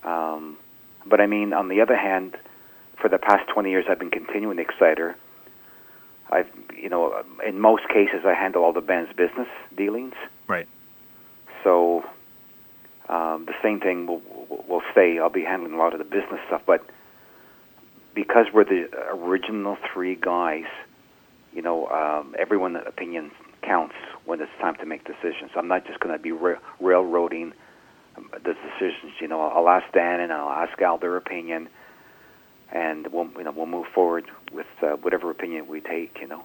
Um, 0.04 0.58
but 1.06 1.22
I 1.22 1.28
mean, 1.28 1.54
on 1.54 1.68
the 1.68 1.82
other 1.82 1.96
hand, 1.96 2.38
for 3.02 3.10
the 3.10 3.18
past 3.18 3.50
20 3.50 3.70
years, 3.70 3.86
I've 3.90 4.00
been 4.00 4.12
continuing 4.12 4.60
Exciter. 4.60 5.16
I've, 6.30 6.48
you 6.78 6.90
know, 6.90 7.24
in 7.46 7.60
most 7.60 7.88
cases, 7.90 8.22
I 8.26 8.34
handle 8.34 8.64
all 8.64 8.74
the 8.74 8.82
band's 8.82 9.12
business 9.14 9.48
dealings. 9.76 10.14
Right. 10.48 10.68
So 11.64 12.04
um, 13.10 13.46
the 13.46 13.54
same 13.62 13.80
thing 13.80 14.08
will, 14.08 14.22
will 14.68 14.82
stay. 14.92 15.20
I'll 15.20 15.30
be 15.30 15.44
handling 15.44 15.74
a 15.74 15.78
lot 15.78 15.94
of 15.94 16.00
the 16.00 16.06
business 16.06 16.40
stuff, 16.48 16.62
but 16.66 16.86
because 18.14 18.48
we're 18.54 18.66
the 18.66 18.90
original 19.12 19.78
three 19.94 20.16
guys, 20.16 20.66
you 21.54 21.62
know, 21.62 21.88
um, 21.88 22.36
everyone's 22.40 22.78
opinion 22.86 23.32
counts 23.62 23.96
when 24.26 24.42
it's 24.42 24.52
time 24.60 24.76
to 24.76 24.86
make 24.86 25.06
decisions. 25.06 25.52
I'm 25.56 25.68
not 25.68 25.86
just 25.86 26.00
going 26.00 26.16
to 26.16 26.22
be 26.22 26.32
ra- 26.32 26.60
railroading 26.80 27.54
um, 28.18 28.30
the 28.34 28.54
decisions. 28.54 29.14
You 29.20 29.28
know, 29.28 29.42
I'll 29.42 29.70
ask 29.70 29.92
Dan 29.94 30.20
and 30.20 30.32
I'll 30.32 30.50
ask 30.50 30.80
Al 30.82 30.98
their 30.98 31.18
opinion, 31.18 31.70
and 32.72 33.08
we'll 33.08 33.30
you 33.38 33.44
know 33.44 33.52
we'll 33.52 33.66
move 33.66 33.88
forward 33.88 34.26
with 34.52 34.68
uh, 34.82 34.92
whatever 34.98 35.32
opinion 35.32 35.68
we 35.68 35.82
take. 35.82 36.20
You 36.22 36.28
know. 36.28 36.44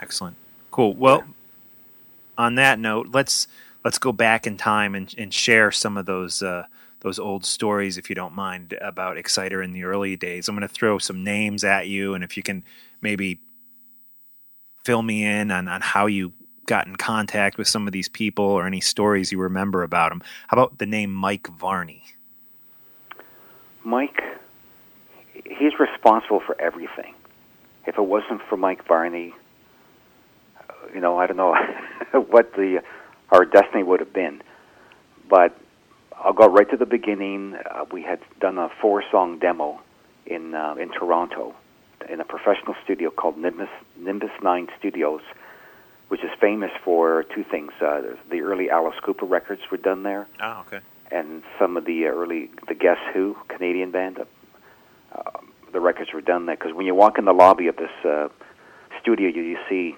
Excellent. 0.00 0.36
Cool. 0.70 0.94
Well, 0.94 1.24
on 2.36 2.56
that 2.56 2.78
note, 2.78 3.08
let's 3.12 3.46
let's 3.84 3.98
go 3.98 4.12
back 4.12 4.46
in 4.46 4.56
time 4.56 4.94
and, 4.94 5.14
and 5.18 5.32
share 5.32 5.70
some 5.70 5.96
of 5.96 6.06
those 6.06 6.42
uh, 6.42 6.66
those 7.00 7.18
old 7.18 7.44
stories, 7.44 7.98
if 7.98 8.08
you 8.08 8.14
don't 8.14 8.34
mind, 8.34 8.76
about 8.80 9.16
Exciter 9.16 9.62
in 9.62 9.72
the 9.72 9.84
early 9.84 10.16
days. 10.16 10.48
I'm 10.48 10.56
going 10.56 10.66
to 10.66 10.72
throw 10.72 10.98
some 10.98 11.24
names 11.24 11.64
at 11.64 11.88
you, 11.88 12.14
and 12.14 12.22
if 12.22 12.36
you 12.36 12.42
can 12.42 12.64
maybe 13.00 13.38
fill 14.84 15.02
me 15.02 15.24
in 15.24 15.50
on, 15.50 15.68
on 15.68 15.80
how 15.80 16.06
you 16.06 16.32
got 16.66 16.86
in 16.86 16.96
contact 16.96 17.58
with 17.58 17.68
some 17.68 17.86
of 17.86 17.92
these 17.92 18.08
people 18.08 18.44
or 18.44 18.66
any 18.66 18.80
stories 18.80 19.32
you 19.32 19.38
remember 19.38 19.82
about 19.82 20.10
them. 20.10 20.22
How 20.48 20.56
about 20.56 20.78
the 20.78 20.86
name 20.86 21.12
Mike 21.12 21.48
Varney? 21.48 22.04
Mike, 23.84 24.22
he's 25.44 25.72
responsible 25.78 26.40
for 26.40 26.60
everything. 26.60 27.14
If 27.86 27.98
it 27.98 28.02
wasn't 28.02 28.42
for 28.48 28.56
Mike 28.56 28.86
Varney, 28.86 29.34
you 30.94 31.00
know, 31.00 31.18
I 31.18 31.26
don't 31.26 31.36
know 31.36 31.56
what 32.30 32.52
the 32.54 32.82
our 33.30 33.44
destiny 33.44 33.82
would 33.82 34.00
have 34.00 34.12
been. 34.12 34.42
But 35.28 35.58
I'll 36.16 36.32
go 36.32 36.46
right 36.46 36.70
to 36.70 36.76
the 36.76 36.86
beginning. 36.86 37.54
Uh, 37.54 37.84
we 37.90 38.02
had 38.02 38.20
done 38.40 38.58
a 38.58 38.68
four-song 38.80 39.38
demo 39.38 39.80
in 40.26 40.54
uh, 40.54 40.74
in 40.78 40.90
Toronto 40.90 41.54
in 42.08 42.20
a 42.20 42.24
professional 42.24 42.74
studio 42.84 43.10
called 43.10 43.36
Nimbus 43.38 43.68
Nimbus 43.98 44.30
Nine 44.42 44.68
Studios, 44.78 45.20
which 46.08 46.22
is 46.22 46.30
famous 46.40 46.70
for 46.84 47.24
two 47.34 47.44
things. 47.44 47.72
Uh, 47.80 48.02
the 48.30 48.40
early 48.40 48.70
Alice 48.70 48.96
Cooper 49.04 49.26
records 49.26 49.62
were 49.70 49.76
done 49.78 50.02
there 50.02 50.26
Oh, 50.40 50.64
okay. 50.66 50.80
and 51.10 51.42
some 51.58 51.76
of 51.76 51.84
the 51.84 52.04
early 52.06 52.50
the 52.68 52.74
Guess 52.74 52.98
Who 53.14 53.36
Canadian 53.48 53.90
band. 53.90 54.18
Uh, 55.14 55.22
the 55.72 55.80
records 55.80 56.12
were 56.12 56.20
done 56.20 56.46
there 56.46 56.56
because 56.56 56.74
when 56.74 56.86
you 56.86 56.94
walk 56.94 57.18
in 57.18 57.24
the 57.24 57.32
lobby 57.32 57.66
of 57.66 57.76
this 57.76 57.90
uh, 58.04 58.28
studio, 59.00 59.28
you, 59.28 59.42
you 59.42 59.58
see 59.68 59.96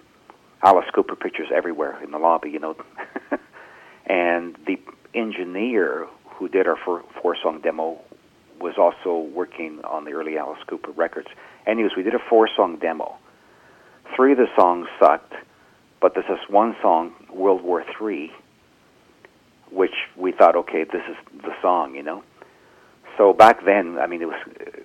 Alice 0.63 0.87
Cooper 0.95 1.17
pictures 1.17 1.49
everywhere 1.55 2.01
in 2.03 2.11
the 2.13 2.19
lobby. 2.19 2.51
You 2.51 2.59
know, 2.61 2.77
and 4.07 4.57
the 4.67 4.79
engineer 5.15 6.07
who 6.27 6.49
did 6.49 6.67
our 6.67 6.77
four, 6.85 7.03
four 7.21 7.37
song 7.43 7.61
demo 7.61 8.01
was 8.61 8.75
also 8.79 9.19
working 9.19 9.81
on 9.85 10.05
the 10.05 10.13
early 10.13 10.39
Alice 10.39 10.63
Cooper 10.67 10.91
records. 10.93 11.29
Anyways, 11.67 11.93
we 11.97 12.03
did 12.03 12.15
a 12.15 12.19
four 12.19 12.49
song 12.55 12.79
demo. 12.79 13.17
Three 14.15 14.33
of 14.33 14.39
the 14.39 14.49
songs 14.57 14.87
sucked, 15.01 15.33
but 16.01 16.15
there's 16.15 16.27
this 16.29 16.49
one 16.49 16.77
song, 16.83 17.13
World 17.33 17.63
War 17.63 17.85
Three, 17.97 18.33
which 19.71 19.95
we 20.17 20.33
thought, 20.33 20.57
okay, 20.57 20.85
this 20.85 21.03
is 21.09 21.17
the 21.43 21.55
song, 21.63 21.95
you 21.95 22.03
know. 22.03 22.23
So 23.17 23.33
back 23.33 23.65
then, 23.65 23.99
I 23.99 24.07
mean, 24.07 24.23
it 24.23 24.27
was 24.27 24.41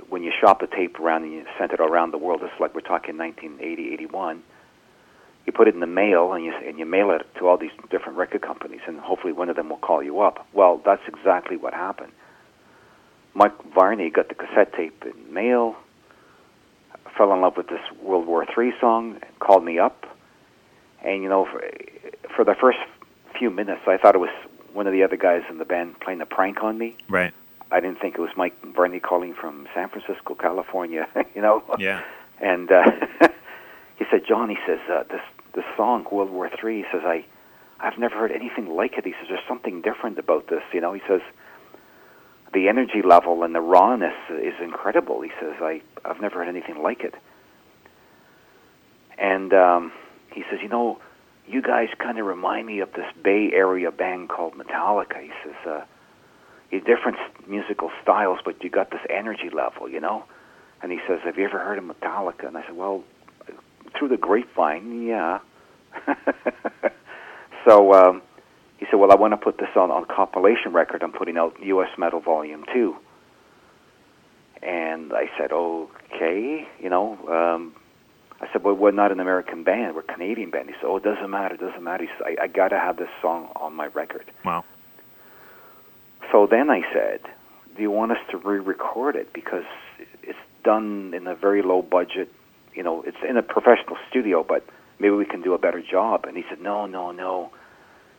when 0.09 0.23
you 0.23 0.31
shop 0.39 0.61
the 0.61 0.67
tape 0.67 0.99
around 0.99 1.23
and 1.23 1.33
you 1.33 1.45
sent 1.57 1.71
it 1.71 1.79
around 1.79 2.11
the 2.11 2.17
world. 2.17 2.41
It's 2.43 2.59
like 2.59 2.75
we're 2.75 2.81
talking 2.81 3.17
1980, 3.17 3.93
81. 3.93 4.43
You 5.45 5.53
put 5.53 5.67
it 5.67 5.73
in 5.73 5.79
the 5.79 5.87
mail 5.87 6.33
and 6.33 6.45
you 6.45 6.53
and 6.53 6.77
you 6.77 6.85
mail 6.85 7.11
it 7.11 7.25
to 7.39 7.47
all 7.47 7.57
these 7.57 7.71
different 7.89 8.17
record 8.17 8.41
companies, 8.41 8.81
and 8.87 8.99
hopefully 8.99 9.33
one 9.33 9.49
of 9.49 9.55
them 9.55 9.69
will 9.69 9.77
call 9.77 10.03
you 10.03 10.21
up. 10.21 10.47
Well, 10.53 10.81
that's 10.85 11.01
exactly 11.07 11.57
what 11.57 11.73
happened. 11.73 12.11
Mike 13.33 13.73
Varney 13.73 14.09
got 14.09 14.29
the 14.29 14.35
cassette 14.35 14.73
tape 14.73 15.03
in 15.05 15.33
mail, 15.33 15.75
fell 17.19 17.33
in 17.33 17.41
love 17.41 17.57
with 17.57 17.67
this 17.67 17.81
World 18.01 18.25
War 18.25 18.45
III 18.57 18.71
song, 18.79 19.19
called 19.39 19.65
me 19.65 19.77
up, 19.77 20.05
and 21.03 21.21
you 21.21 21.27
know, 21.27 21.45
for, 21.45 21.61
for 22.33 22.45
the 22.45 22.55
first 22.55 22.79
few 23.37 23.49
minutes, 23.49 23.81
I 23.87 23.97
thought 23.97 24.15
it 24.15 24.19
was 24.19 24.33
one 24.71 24.87
of 24.87 24.93
the 24.93 25.03
other 25.03 25.17
guys 25.17 25.43
in 25.49 25.57
the 25.57 25.65
band 25.65 25.99
playing 25.99 26.21
a 26.21 26.25
prank 26.25 26.63
on 26.63 26.77
me. 26.77 26.95
Right. 27.09 27.33
I 27.71 27.81
didn't 27.81 27.99
think 27.99 28.15
it 28.15 28.21
was 28.21 28.31
Mike 28.37 28.55
Varney 28.73 29.01
calling 29.01 29.33
from 29.33 29.67
San 29.75 29.89
Francisco, 29.89 30.33
California. 30.33 31.07
you 31.35 31.41
know. 31.41 31.61
Yeah. 31.77 32.03
And 32.39 32.71
uh, 32.71 32.89
he 33.97 34.05
said, 34.09 34.21
John, 34.25 34.49
he 34.49 34.57
says, 34.65 34.79
uh, 34.89 35.03
this 35.09 35.21
this 35.53 35.65
song, 35.75 36.07
World 36.09 36.31
War 36.31 36.49
Three. 36.57 36.77
He 36.77 36.85
says, 36.89 37.01
I, 37.03 37.25
I've 37.81 37.97
never 37.97 38.15
heard 38.15 38.31
anything 38.31 38.69
like 38.69 38.93
it. 38.97 39.05
He 39.05 39.11
says, 39.11 39.27
there's 39.27 39.47
something 39.47 39.81
different 39.81 40.17
about 40.17 40.47
this. 40.47 40.63
You 40.71 40.79
know, 40.79 40.93
he 40.93 41.01
says, 41.05 41.21
the 42.53 42.67
energy 42.67 43.01
level 43.03 43.43
and 43.43 43.53
the 43.53 43.61
rawness 43.61 44.15
is 44.29 44.53
incredible. 44.61 45.21
He 45.21 45.31
says, 45.39 45.53
I, 45.61 45.81
I've 46.05 46.21
never 46.21 46.35
heard 46.35 46.47
anything 46.47 46.81
like 46.81 47.01
it. 47.01 47.13
And 49.17 49.53
um, 49.53 49.91
he 50.33 50.43
says, 50.49 50.59
you 50.61 50.69
know, 50.69 50.99
you 51.47 51.61
guys 51.61 51.89
kind 51.97 52.19
of 52.19 52.25
remind 52.25 52.67
me 52.67 52.79
of 52.79 52.91
this 52.93 53.05
Bay 53.23 53.51
Area 53.53 53.91
band 53.91 54.29
called 54.29 54.53
Metallica. 54.53 55.21
He 55.21 55.31
says, 55.43 55.55
uh, 55.67 55.81
you 56.71 56.79
different 56.79 57.17
musical 57.47 57.91
styles, 58.01 58.39
but 58.45 58.63
you 58.63 58.69
got 58.69 58.91
this 58.91 59.01
energy 59.09 59.49
level, 59.51 59.89
you 59.89 59.99
know. 59.99 60.23
And 60.81 60.91
he 60.91 60.99
says, 61.07 61.19
have 61.25 61.37
you 61.37 61.45
ever 61.45 61.59
heard 61.59 61.77
of 61.77 61.83
Metallica? 61.83 62.47
And 62.47 62.57
I 62.57 62.65
said, 62.65 62.75
well, 62.75 63.03
through 63.97 64.09
the 64.09 64.17
grapevine, 64.17 65.03
yeah. 65.03 65.39
so 67.65 67.93
um, 67.93 68.21
he 68.79 68.85
said, 68.89 68.95
well, 68.97 69.11
I 69.11 69.15
want 69.15 69.33
to 69.33 69.37
put 69.37 69.57
this 69.57 69.69
on 69.75 69.91
on 69.91 70.05
compilation 70.05 70.71
record. 70.73 71.03
I'm 71.03 71.11
putting 71.11 71.37
out 71.37 71.55
U.S. 71.61 71.89
Metal 71.97 72.21
Volume 72.21 72.63
Two. 72.73 72.95
And 74.61 75.13
I 75.13 75.29
said, 75.37 75.51
okay, 75.51 76.67
you 76.79 76.89
know. 76.89 77.17
Um, 77.27 77.75
I 78.41 78.47
said, 78.53 78.63
well, 78.63 78.73
we're 78.73 78.91
not 78.91 79.11
an 79.11 79.19
American 79.19 79.63
band. 79.63 79.95
We're 79.95 80.01
a 80.01 80.13
Canadian 80.13 80.49
band. 80.49 80.69
He 80.69 80.75
said, 80.75 80.85
oh, 80.85 80.97
it 80.97 81.03
doesn't 81.03 81.29
matter. 81.29 81.55
It 81.55 81.59
doesn't 81.59 81.83
matter. 81.83 82.03
He 82.03 82.09
said, 82.17 82.37
I, 82.39 82.43
I 82.45 82.47
got 82.47 82.69
to 82.69 82.79
have 82.79 82.95
this 82.95 83.09
song 83.21 83.49
on 83.57 83.73
my 83.73 83.87
record. 83.87 84.31
Wow. 84.45 84.63
So 86.31 86.47
then 86.49 86.69
I 86.69 86.81
said, 86.93 87.21
do 87.75 87.81
you 87.81 87.91
want 87.91 88.13
us 88.13 88.17
to 88.31 88.37
re-record 88.37 89.15
it? 89.17 89.33
Because 89.33 89.65
it's 90.23 90.39
done 90.63 91.13
in 91.13 91.27
a 91.27 91.35
very 91.35 91.61
low 91.61 91.81
budget, 91.81 92.31
you 92.73 92.83
know, 92.83 93.01
it's 93.03 93.17
in 93.27 93.35
a 93.35 93.41
professional 93.41 93.97
studio, 94.09 94.45
but 94.47 94.65
maybe 94.99 95.15
we 95.15 95.25
can 95.25 95.41
do 95.41 95.53
a 95.53 95.57
better 95.57 95.81
job. 95.81 96.25
And 96.25 96.37
he 96.37 96.43
said, 96.49 96.61
no, 96.61 96.85
no, 96.85 97.11
no, 97.11 97.51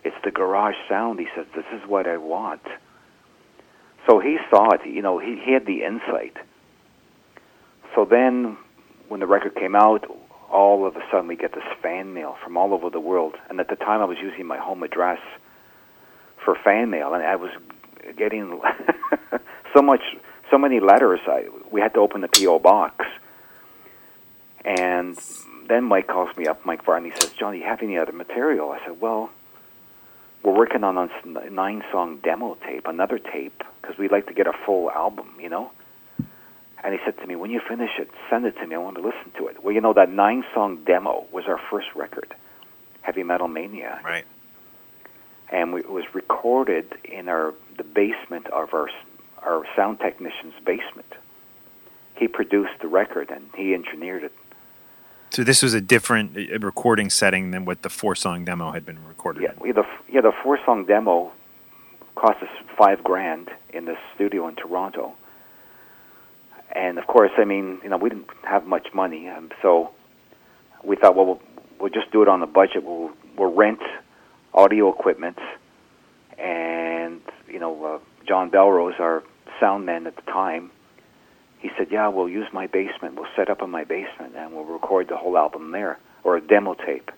it's 0.04 0.16
the 0.24 0.30
garage 0.30 0.76
sound. 0.88 1.18
He 1.18 1.26
says, 1.34 1.46
this 1.54 1.64
is 1.72 1.88
what 1.88 2.06
I 2.06 2.16
want. 2.16 2.62
So 4.08 4.18
he 4.18 4.38
saw 4.50 4.70
it. 4.74 4.80
You 4.86 5.02
know, 5.02 5.18
he, 5.18 5.40
he 5.44 5.52
had 5.52 5.66
the 5.66 5.84
insight. 5.84 6.36
So 7.94 8.04
then, 8.04 8.56
when 9.08 9.20
the 9.20 9.26
record 9.26 9.54
came 9.56 9.74
out, 9.74 10.06
all 10.50 10.86
of 10.86 10.96
a 10.96 11.00
sudden 11.10 11.26
we 11.26 11.36
get 11.36 11.52
this 11.52 11.64
fan 11.82 12.14
mail 12.14 12.36
from 12.42 12.56
all 12.56 12.72
over 12.72 12.90
the 12.90 13.00
world. 13.00 13.36
And 13.48 13.60
at 13.60 13.68
the 13.68 13.76
time, 13.76 14.00
I 14.00 14.04
was 14.04 14.18
using 14.20 14.46
my 14.46 14.58
home 14.58 14.82
address 14.82 15.18
for 16.44 16.56
fan 16.64 16.90
mail, 16.90 17.14
and 17.14 17.22
I 17.22 17.36
was 17.36 17.50
getting 18.16 18.60
so 19.74 19.82
much, 19.82 20.00
so 20.50 20.58
many 20.58 20.80
letters. 20.80 21.20
I 21.26 21.48
we 21.70 21.80
had 21.80 21.94
to 21.94 22.00
open 22.00 22.22
the 22.22 22.28
PO 22.28 22.60
box, 22.60 23.04
and 24.64 25.18
then 25.68 25.84
Mike 25.84 26.08
calls 26.08 26.34
me 26.36 26.46
up. 26.46 26.64
Mike 26.64 26.84
Varney 26.84 27.12
says, 27.20 27.32
"John, 27.32 27.52
do 27.52 27.58
you 27.58 27.64
have 27.64 27.82
any 27.82 27.98
other 27.98 28.12
material?" 28.12 28.70
I 28.70 28.84
said, 28.84 29.00
"Well, 29.00 29.30
we're 30.42 30.54
working 30.56 30.84
on 30.84 30.96
a 30.96 31.50
nine-song 31.50 32.18
demo 32.22 32.56
tape, 32.66 32.86
another 32.86 33.18
tape, 33.18 33.62
because 33.80 33.98
we'd 33.98 34.12
like 34.12 34.26
to 34.26 34.34
get 34.34 34.46
a 34.46 34.52
full 34.64 34.90
album, 34.90 35.34
you 35.40 35.48
know." 35.48 35.70
And 36.82 36.94
he 36.94 37.00
said 37.04 37.18
to 37.18 37.26
me, 37.26 37.36
"When 37.36 37.50
you 37.50 37.60
finish 37.60 37.98
it, 37.98 38.10
send 38.30 38.46
it 38.46 38.56
to 38.58 38.66
me. 38.66 38.74
I 38.74 38.78
want 38.78 38.96
to 38.96 39.02
listen 39.02 39.30
to 39.36 39.48
it." 39.48 39.62
Well, 39.62 39.74
you 39.74 39.80
know 39.80 39.92
that 39.92 40.10
nine-song 40.10 40.84
demo 40.84 41.26
was 41.30 41.44
our 41.46 41.58
first 41.70 41.88
record, 41.94 42.34
Heavy 43.02 43.22
Metal 43.22 43.48
Maniac 43.48 44.02
Right. 44.04 44.24
and 45.50 45.72
we, 45.72 45.80
it 45.80 45.90
was 45.90 46.04
recorded 46.14 46.86
in 47.04 47.28
our 47.28 47.54
the 47.76 47.84
basement 47.84 48.46
of 48.48 48.72
our 48.72 48.88
our 49.42 49.64
sound 49.74 50.00
technician's 50.00 50.54
basement. 50.64 51.12
He 52.14 52.28
produced 52.28 52.78
the 52.80 52.88
record 52.88 53.30
and 53.30 53.48
he 53.54 53.72
engineered 53.74 54.24
it. 54.24 54.32
So 55.30 55.44
this 55.44 55.62
was 55.62 55.74
a 55.74 55.80
different 55.80 56.34
recording 56.62 57.08
setting 57.08 57.52
than 57.52 57.64
what 57.64 57.82
the 57.82 57.88
four 57.88 58.16
song 58.16 58.44
demo 58.44 58.72
had 58.72 58.84
been 58.84 59.04
recorded 59.06 59.42
Yeah, 59.42 59.52
in. 59.64 59.74
the 59.74 59.84
yeah 60.08 60.20
the 60.22 60.32
four 60.42 60.58
song 60.64 60.86
demo 60.86 61.32
cost 62.16 62.42
us 62.42 62.48
five 62.76 63.04
grand 63.04 63.48
in 63.72 63.84
the 63.84 63.96
studio 64.14 64.48
in 64.48 64.56
Toronto. 64.56 65.14
And 66.72 66.98
of 66.98 67.06
course, 67.06 67.30
I 67.38 67.44
mean, 67.44 67.78
you 67.82 67.88
know, 67.88 67.96
we 67.96 68.10
didn't 68.10 68.28
have 68.42 68.66
much 68.66 68.88
money, 68.92 69.28
um, 69.28 69.50
so 69.62 69.90
we 70.84 70.96
thought, 70.96 71.16
well, 71.16 71.26
we'll, 71.26 71.42
we'll 71.78 71.90
just 71.90 72.10
do 72.12 72.22
it 72.22 72.28
on 72.28 72.40
the 72.40 72.46
budget. 72.46 72.84
We'll 72.84 73.10
we'll 73.36 73.52
rent 73.54 73.80
audio 74.52 74.88
equipment, 74.92 75.38
and 76.38 77.20
you 77.48 77.58
know, 77.60 77.84
uh, 77.84 77.98
John 78.26 78.50
Belrose, 78.50 78.98
our 79.00 79.22
sound 79.60 79.86
man 79.86 80.06
at 80.06 80.16
the 80.16 80.22
time, 80.22 80.70
he 81.60 81.70
said, 81.76 81.88
"Yeah, 81.90 82.08
we'll 82.08 82.28
use 82.28 82.48
my 82.52 82.66
basement. 82.66 83.14
We'll 83.16 83.28
set 83.36 83.48
up 83.50 83.62
in 83.62 83.70
my 83.70 83.84
basement, 83.84 84.34
and 84.36 84.52
we'll 84.52 84.64
record 84.64 85.08
the 85.08 85.16
whole 85.16 85.36
album 85.36 85.72
there, 85.72 85.98
or 86.24 86.36
a 86.36 86.40
demo 86.40 86.74
tape." 86.74 87.10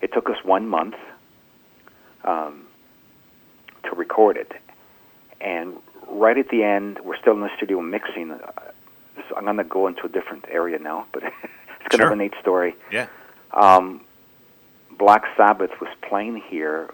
It 0.00 0.12
took 0.12 0.30
us 0.30 0.36
one 0.44 0.68
month 0.68 0.94
um, 2.24 2.66
to 3.84 3.90
record 3.96 4.36
it, 4.36 4.52
and 5.40 5.74
right 6.08 6.38
at 6.38 6.48
the 6.50 6.62
end, 6.62 6.98
we're 7.04 7.16
still 7.18 7.34
in 7.34 7.40
the 7.40 7.50
studio 7.56 7.80
mixing. 7.80 8.30
Uh, 8.30 8.38
so 9.28 9.36
I'm 9.36 9.44
going 9.44 9.56
to 9.56 9.64
go 9.64 9.86
into 9.88 10.04
a 10.06 10.08
different 10.08 10.44
area 10.50 10.78
now, 10.78 11.06
but 11.12 11.22
it's 11.24 11.32
kind 11.90 12.00
Sure. 12.00 12.06
of 12.06 12.12
a 12.12 12.16
neat 12.16 12.32
story 12.40 12.76
Yeah. 12.92 13.08
um, 13.52 14.02
Black 14.96 15.24
Sabbath 15.36 15.70
was 15.80 15.90
playing 16.08 16.36
here 16.48 16.90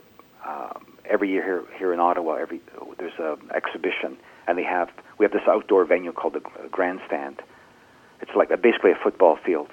um, 0.47 0.87
every 1.05 1.31
year 1.31 1.43
here 1.45 1.65
here 1.79 1.93
in 1.93 2.01
Ottawa. 2.01 2.35
Every 2.35 2.61
there's 2.99 3.19
a 3.19 3.37
exhibition, 3.55 4.17
and 4.47 4.59
they 4.59 4.65
have 4.65 4.91
we 5.19 5.25
have 5.25 5.33
this 5.33 5.47
outdoor 5.49 5.85
venue 5.85 6.13
called 6.13 6.35
the 6.35 6.69
Grandstand. 6.71 7.41
It's 8.21 8.33
like 8.35 8.51
a, 8.51 8.57
basically 8.57 8.93
a 8.93 8.99
football 9.03 9.37
field, 9.45 9.71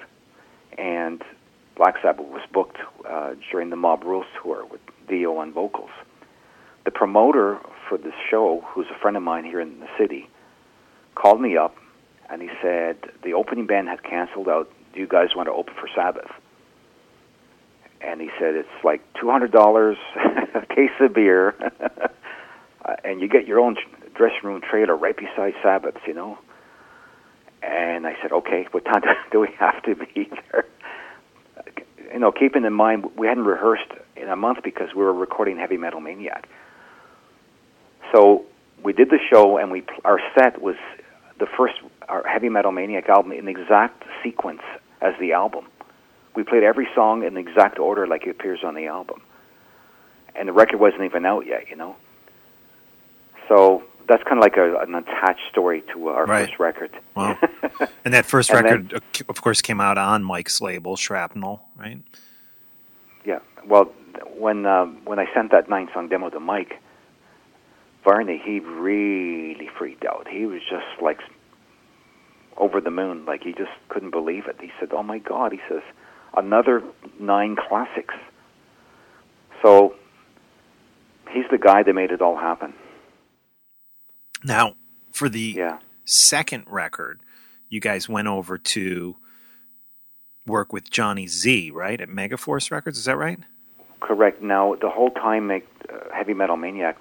and 0.78 1.22
Black 1.76 1.96
Sabbath 2.02 2.26
was 2.26 2.42
booked 2.52 2.78
uh, 3.08 3.34
during 3.50 3.70
the 3.70 3.76
Mob 3.76 4.04
Rules 4.04 4.26
tour 4.42 4.64
with 4.66 4.80
Dio 5.08 5.36
on 5.36 5.52
vocals. 5.52 5.90
The 6.84 6.90
promoter 6.90 7.58
for 7.88 7.96
this 7.96 8.14
show, 8.30 8.64
who's 8.68 8.86
a 8.94 8.98
friend 8.98 9.16
of 9.16 9.22
mine 9.22 9.44
here 9.44 9.60
in 9.60 9.80
the 9.80 9.88
city, 9.98 10.28
called 11.14 11.40
me 11.40 11.56
up, 11.56 11.76
and 12.30 12.42
he 12.42 12.50
said 12.60 12.96
the 13.22 13.34
opening 13.34 13.66
band 13.66 13.88
had 13.88 14.02
canceled 14.02 14.48
out. 14.48 14.70
Do 14.92 15.00
you 15.00 15.06
guys 15.06 15.28
want 15.34 15.48
to 15.48 15.52
open 15.52 15.74
for 15.74 15.88
Sabbath? 15.94 16.30
and 18.02 18.20
he 18.20 18.30
said 18.38 18.54
it's 18.54 18.84
like 18.84 19.00
two 19.14 19.30
hundred 19.30 19.52
dollars 19.52 19.96
a 20.54 20.66
case 20.66 20.90
of 21.00 21.14
beer, 21.14 21.54
and 23.04 23.20
you 23.20 23.28
get 23.28 23.46
your 23.46 23.60
own 23.60 23.76
dressing 24.22 24.48
room 24.48 24.60
trailer 24.60 24.96
right 24.96 25.16
beside 25.16 25.52
Sabbath's, 25.64 25.98
you 26.06 26.14
know. 26.14 26.38
And 27.60 28.06
I 28.06 28.14
said, 28.22 28.30
okay, 28.30 28.68
what 28.70 28.84
time 28.84 29.02
do 29.32 29.40
we 29.40 29.48
have 29.58 29.82
to 29.82 29.96
be 29.96 30.30
there? 30.52 30.64
You 32.12 32.20
know, 32.20 32.30
keeping 32.30 32.64
in 32.64 32.72
mind 32.72 33.06
we 33.16 33.26
hadn't 33.26 33.46
rehearsed 33.46 33.90
in 34.16 34.28
a 34.28 34.36
month 34.36 34.58
because 34.62 34.94
we 34.94 35.02
were 35.02 35.12
recording 35.12 35.58
Heavy 35.58 35.76
Metal 35.76 36.00
Maniac. 36.00 36.48
So 38.14 38.44
we 38.84 38.92
did 38.92 39.10
the 39.10 39.18
show, 39.28 39.56
and 39.56 39.72
we 39.72 39.82
our 40.04 40.20
set 40.38 40.62
was 40.62 40.76
the 41.40 41.46
first 41.56 41.74
our 42.08 42.22
Heavy 42.24 42.48
Metal 42.48 42.70
Maniac 42.70 43.08
album 43.08 43.32
in 43.32 43.48
exact 43.48 44.04
sequence 44.22 44.62
as 45.00 45.14
the 45.18 45.32
album. 45.32 45.66
We 46.36 46.44
played 46.44 46.62
every 46.62 46.86
song 46.94 47.24
in 47.24 47.34
the 47.34 47.40
exact 47.40 47.80
order 47.80 48.06
like 48.06 48.24
it 48.24 48.30
appears 48.30 48.60
on 48.62 48.74
the 48.74 48.86
album. 48.86 49.22
And 50.36 50.48
the 50.48 50.52
record 50.52 50.78
wasn't 50.78 51.02
even 51.02 51.26
out 51.26 51.44
yet, 51.46 51.68
you 51.68 51.76
know. 51.76 51.96
So 53.48 53.82
that's 54.08 54.22
kind 54.24 54.38
of 54.38 54.42
like 54.42 54.56
a, 54.56 54.76
an 54.80 54.94
attached 54.94 55.42
story 55.50 55.82
to 55.92 56.08
our 56.08 56.26
Right. 56.26 56.46
first 56.48 56.58
record. 56.58 56.90
Wow. 57.14 57.38
And 58.04 58.12
that 58.14 58.26
first 58.26 58.50
And 58.50 58.64
record, 58.64 58.94
uh, 58.94 59.00
of 59.28 59.40
course, 59.42 59.62
came 59.62 59.80
out 59.80 59.96
on 59.98 60.24
Mike's 60.24 60.60
label, 60.60 60.96
Shrapnel, 60.96 61.62
right? 61.76 62.00
Yeah. 63.24 63.38
Well, 63.66 63.84
when 64.36 64.66
um, 64.66 64.98
when 65.04 65.18
I 65.18 65.26
sent 65.34 65.52
that 65.52 65.68
nine 65.68 65.88
song 65.94 66.08
demo 66.08 66.30
to 66.30 66.40
Mike 66.40 66.80
Varney, 68.04 68.40
he 68.44 68.58
really 68.60 69.68
freaked 69.78 70.04
out. 70.04 70.26
He 70.28 70.46
was 70.46 70.60
just 70.68 71.00
like 71.00 71.20
over 72.56 72.80
the 72.80 72.90
moon. 72.90 73.24
Like 73.24 73.42
he 73.44 73.52
just 73.52 73.70
couldn't 73.88 74.10
believe 74.10 74.46
it. 74.46 74.56
He 74.60 74.72
said, 74.80 74.88
"Oh 74.92 75.02
my 75.04 75.18
God!" 75.18 75.52
He 75.52 75.60
says, 75.68 75.82
"Another 76.36 76.82
nine 77.20 77.54
classics." 77.56 78.14
So 79.62 79.94
he's 81.30 81.44
the 81.52 81.58
guy 81.58 81.84
that 81.84 81.92
made 81.94 82.10
it 82.10 82.20
all 82.20 82.36
happen. 82.36 82.74
Now, 84.44 84.74
for 85.12 85.28
the 85.28 85.54
Yeah. 85.56 85.78
second 86.04 86.64
record, 86.66 87.20
you 87.68 87.80
guys 87.80 88.08
went 88.08 88.28
over 88.28 88.58
to 88.58 89.16
work 90.46 90.72
with 90.72 90.90
Johnny 90.90 91.26
Z, 91.26 91.70
right, 91.70 92.00
at 92.00 92.08
Megaforce 92.08 92.70
Records. 92.70 92.98
Is 92.98 93.04
that 93.04 93.16
right? 93.16 93.38
Correct. 94.00 94.42
Now, 94.42 94.74
the 94.74 94.90
whole 94.90 95.10
time, 95.10 95.50
uh, 95.50 95.60
Heavy 96.12 96.34
Metal 96.34 96.56
Maniac 96.56 96.96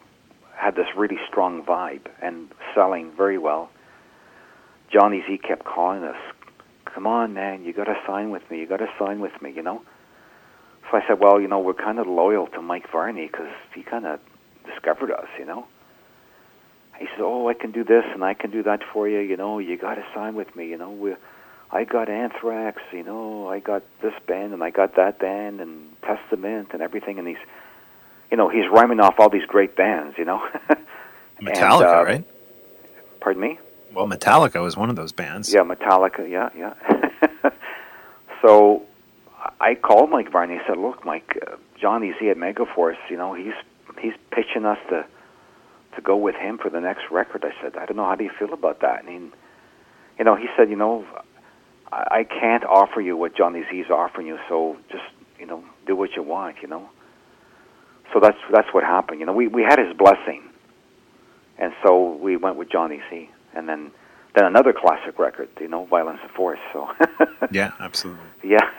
had 0.55 0.75
this 0.75 0.87
really 0.95 1.19
strong 1.27 1.63
vibe 1.63 2.05
and 2.21 2.51
selling 2.75 3.11
very 3.11 3.39
well. 3.39 3.71
Johnny 4.89 5.23
Z 5.25 5.39
kept 5.39 5.63
calling 5.65 6.03
us, 6.03 6.17
"Come 6.85 7.07
on, 7.07 7.33
man, 7.33 7.63
you 7.63 7.73
got 7.73 7.85
to 7.85 7.97
sign 8.05 8.29
with 8.29 8.49
me. 8.51 8.59
You 8.59 8.67
got 8.67 8.77
to 8.77 8.89
sign 8.99 9.19
with 9.19 9.41
me," 9.41 9.49
you 9.49 9.63
know. 9.63 9.81
So 10.91 10.97
I 10.97 11.07
said, 11.07 11.19
"Well, 11.19 11.41
you 11.41 11.47
know, 11.47 11.59
we're 11.59 11.73
kind 11.73 11.97
of 11.97 12.05
loyal 12.05 12.45
to 12.47 12.61
Mike 12.61 12.87
Varney 12.91 13.25
because 13.27 13.51
he 13.73 13.81
kind 13.81 14.05
of 14.05 14.19
discovered 14.65 15.09
us, 15.11 15.27
you 15.39 15.45
know." 15.45 15.65
He 16.99 17.07
said, 17.07 17.21
"Oh, 17.21 17.47
I 17.49 17.53
can 17.53 17.71
do 17.71 17.83
this 17.83 18.03
and 18.13 18.23
I 18.23 18.33
can 18.33 18.51
do 18.51 18.63
that 18.63 18.81
for 18.93 19.07
you. 19.07 19.19
You 19.19 19.37
know, 19.37 19.59
you 19.59 19.77
got 19.77 19.95
to 19.95 20.03
sign 20.13 20.35
with 20.35 20.55
me. 20.55 20.67
You 20.67 20.77
know, 20.77 20.91
we, 20.91 21.15
I 21.71 21.83
got 21.83 22.09
Anthrax. 22.09 22.81
You 22.91 23.03
know, 23.03 23.47
I 23.47 23.59
got 23.59 23.83
this 24.01 24.13
band 24.27 24.53
and 24.53 24.63
I 24.63 24.69
got 24.69 24.95
that 24.95 25.19
band 25.19 25.61
and 25.61 25.89
Testament 26.01 26.69
and 26.73 26.81
everything." 26.81 27.17
And 27.19 27.27
he's, 27.27 27.37
you 28.29 28.37
know, 28.37 28.49
he's 28.49 28.65
rhyming 28.71 28.99
off 28.99 29.15
all 29.19 29.29
these 29.29 29.45
great 29.45 29.75
bands. 29.75 30.17
You 30.17 30.25
know, 30.25 30.47
Metallica, 31.41 31.81
And, 31.81 31.83
uh, 31.83 32.03
right? 32.05 32.25
Pardon 33.19 33.41
me. 33.41 33.59
Well, 33.93 34.07
Metallica 34.07 34.61
was 34.61 34.77
one 34.77 34.89
of 34.89 34.95
those 34.95 35.11
bands. 35.11 35.53
Yeah, 35.53 35.61
Metallica. 35.61 36.29
Yeah, 36.29 36.49
yeah. 36.55 37.49
so 38.41 38.83
I 39.59 39.75
called 39.75 40.09
Mike 40.09 40.31
Varney. 40.31 40.59
I 40.63 40.67
said, 40.67 40.77
"Look, 40.77 41.05
Mike, 41.05 41.37
uh, 41.45 41.55
Johnny 41.79 42.13
Z 42.19 42.29
at 42.29 42.37
Megaforce. 42.37 42.97
You 43.09 43.17
know, 43.17 43.33
he's 43.33 43.53
he's 43.99 44.13
pitching 44.31 44.65
us 44.65 44.77
to 44.89 45.05
to 45.95 46.01
go 46.01 46.15
with 46.17 46.35
him 46.35 46.57
for 46.57 46.69
the 46.69 46.79
next 46.81 47.03
record." 47.11 47.43
I 47.45 47.51
said, 47.61 47.77
"I 47.77 47.85
don't 47.85 47.97
know. 47.97 48.05
How 48.05 48.15
do 48.15 48.23
you 48.23 48.31
feel 48.37 48.53
about 48.53 48.81
that?" 48.81 49.03
And 49.03 49.09
he, 49.09 49.31
you 50.19 50.25
know, 50.25 50.35
he 50.35 50.47
said, 50.57 50.69
"You 50.69 50.75
know, 50.75 51.05
I, 51.91 52.19
I 52.19 52.23
can't 52.23 52.63
offer 52.63 53.01
you 53.01 53.17
what 53.17 53.35
Johnny 53.35 53.63
Z 53.69 53.75
is 53.79 53.89
offering 53.89 54.27
you. 54.27 54.37
So 54.49 54.77
just 54.89 55.03
you 55.39 55.45
know, 55.45 55.63
do 55.87 55.95
what 55.95 56.15
you 56.15 56.23
want. 56.23 56.57
You 56.61 56.67
know." 56.67 56.89
So 58.13 58.19
that's 58.19 58.37
that's 58.51 58.73
what 58.73 58.83
happened. 58.83 59.19
You 59.19 59.25
know, 59.25 59.33
we 59.33 59.47
we 59.47 59.63
had 59.63 59.79
his 59.79 59.95
blessing, 59.95 60.43
and 61.57 61.73
so 61.83 62.13
we 62.15 62.35
went 62.37 62.57
with 62.57 62.69
Johnny 62.69 63.01
Z, 63.09 63.29
and 63.55 63.69
then 63.69 63.91
then 64.35 64.45
another 64.45 64.71
classic 64.73 65.19
record, 65.19 65.49
you 65.59 65.67
know, 65.67 65.85
Violence 65.85 66.19
and 66.23 66.31
Force. 66.31 66.59
So 66.71 66.89
Yeah, 67.51 67.71
absolutely. 67.79 68.23
yeah. 68.43 68.69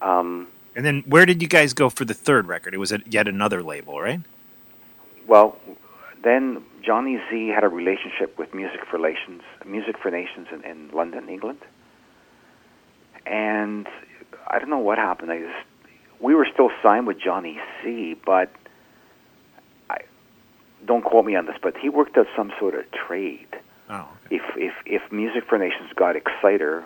um, 0.00 0.48
And 0.76 0.84
then 0.84 1.02
where 1.06 1.26
did 1.26 1.40
you 1.42 1.48
guys 1.48 1.72
go 1.72 1.88
for 1.88 2.04
the 2.04 2.14
third 2.14 2.46
record? 2.46 2.74
It 2.74 2.78
was 2.78 2.92
at 2.92 3.10
yet 3.12 3.26
another 3.26 3.62
label, 3.62 4.00
right? 4.00 4.20
Well, 5.28 5.58
then 6.24 6.64
Johnny 6.82 7.20
Z 7.30 7.48
had 7.54 7.62
a 7.62 7.68
relationship 7.68 8.38
with 8.38 8.54
Music 8.54 8.80
for 8.90 8.98
Nations, 8.98 9.42
Music 9.64 9.96
for 9.98 10.10
Nations 10.10 10.48
in, 10.50 10.64
in 10.64 10.90
London, 10.90 11.28
England, 11.28 11.60
and 13.26 13.86
I 14.48 14.58
don't 14.58 14.70
know 14.70 14.78
what 14.78 14.96
happened. 14.98 15.30
I 15.30 15.40
just 15.40 15.66
we 16.20 16.34
were 16.34 16.46
still 16.52 16.70
signed 16.82 17.06
with 17.06 17.20
Johnny 17.20 17.60
Z, 17.84 18.16
but 18.24 18.50
I 19.90 19.98
don't 20.86 21.04
quote 21.04 21.26
me 21.26 21.36
on 21.36 21.46
this, 21.46 21.56
but 21.62 21.76
he 21.76 21.90
worked 21.90 22.16
out 22.16 22.26
some 22.34 22.50
sort 22.58 22.74
of 22.74 22.90
trade. 22.90 23.48
Oh, 23.90 24.08
If 24.30 24.42
if 24.56 24.72
if 24.86 25.12
Music 25.12 25.44
for 25.46 25.58
Nations 25.58 25.90
got 25.94 26.16
Exciter, 26.16 26.84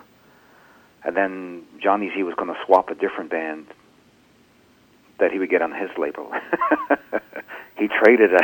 and 1.05 1.17
then 1.17 1.63
Johnny 1.81 2.11
Z 2.15 2.23
was 2.25 2.35
going 2.35 2.53
to 2.53 2.59
swap 2.67 2.91
a 2.91 2.95
different 2.97 3.31
band 3.31 3.67
that 5.23 5.31
he 5.33 5.39
would 5.39 5.49
get 5.51 5.63
on 5.63 5.73
his 5.73 5.89
label. 5.97 6.31
he 7.79 7.89
traded 7.89 8.33
it. 8.33 8.43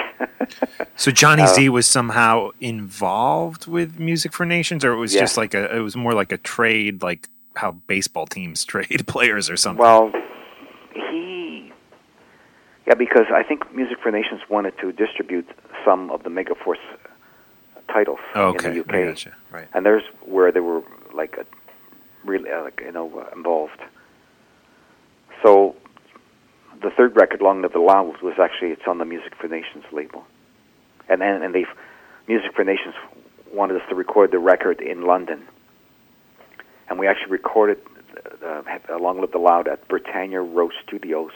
So 0.96 1.10
Johnny 1.12 1.42
Uh, 1.42 1.46
Z 1.54 1.68
was 1.68 1.86
somehow 1.86 2.50
involved 2.60 3.66
with 3.66 3.98
Music 4.00 4.32
for 4.32 4.46
Nations, 4.46 4.84
or 4.84 4.92
it 4.92 4.96
was 4.96 5.14
Yeah. 5.14 5.20
just 5.20 5.36
like 5.36 5.52
a 5.54 5.76
it 5.76 5.80
was 5.80 5.94
more 5.96 6.14
like 6.14 6.32
a 6.32 6.38
trade, 6.38 7.02
like 7.02 7.28
how 7.54 7.72
baseball 7.86 8.26
teams 8.26 8.64
trade 8.72 9.06
players 9.06 9.50
or 9.50 9.56
something. 9.56 9.82
Well, 9.84 10.10
he, 10.94 11.72
yeah, 12.86 12.94
because 12.94 13.26
I 13.32 13.42
think 13.42 13.60
Music 13.74 13.98
for 14.02 14.10
Nations 14.10 14.40
wanted 14.48 14.74
to 14.82 14.90
distribute 14.92 15.46
some 15.84 16.10
of 16.10 16.22
the 16.24 16.30
Megaforce 16.30 16.84
titles 17.92 18.20
oh, 18.34 18.52
in 18.54 18.56
the 18.74 18.80
UK, 18.80 18.92
gotcha. 19.08 19.32
Right. 19.50 19.68
and 19.74 19.84
there's 19.86 20.04
where 20.24 20.50
they 20.52 20.60
were 20.60 20.82
like 21.12 21.36
a, 21.38 21.44
really 22.24 22.50
uh, 22.50 22.62
like 22.64 22.80
you 22.84 22.92
know 22.92 23.06
involved. 23.36 23.80
So 25.42 25.76
the 26.82 26.90
third 26.90 27.16
record, 27.16 27.40
"Long 27.42 27.62
Live 27.62 27.72
the 27.72 27.80
Loud," 27.80 28.20
was 28.22 28.34
actually 28.38 28.70
it's 28.70 28.86
on 28.86 28.98
the 28.98 29.04
Music 29.04 29.34
for 29.36 29.48
Nations 29.48 29.84
label, 29.92 30.24
and 31.08 31.22
and 31.22 31.42
and 31.42 31.54
they 31.54 31.66
Music 32.26 32.52
for 32.54 32.64
Nations 32.64 32.94
wanted 33.52 33.76
us 33.80 33.82
to 33.88 33.94
record 33.94 34.30
the 34.30 34.38
record 34.38 34.80
in 34.80 35.02
London, 35.06 35.42
and 36.88 36.98
we 36.98 37.06
actually 37.06 37.30
recorded 37.32 37.78
uh, 38.44 38.62
uh, 38.88 38.98
"Long 38.98 39.20
Live 39.20 39.32
the 39.32 39.38
Loud" 39.38 39.68
at 39.68 39.86
Britannia 39.88 40.40
Row 40.40 40.70
Studios, 40.86 41.32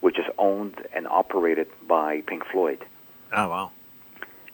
which 0.00 0.18
is 0.18 0.24
owned 0.38 0.86
and 0.94 1.06
operated 1.08 1.68
by 1.88 2.20
Pink 2.22 2.44
Floyd 2.52 2.84
Oh 3.32 3.48
wow. 3.48 3.70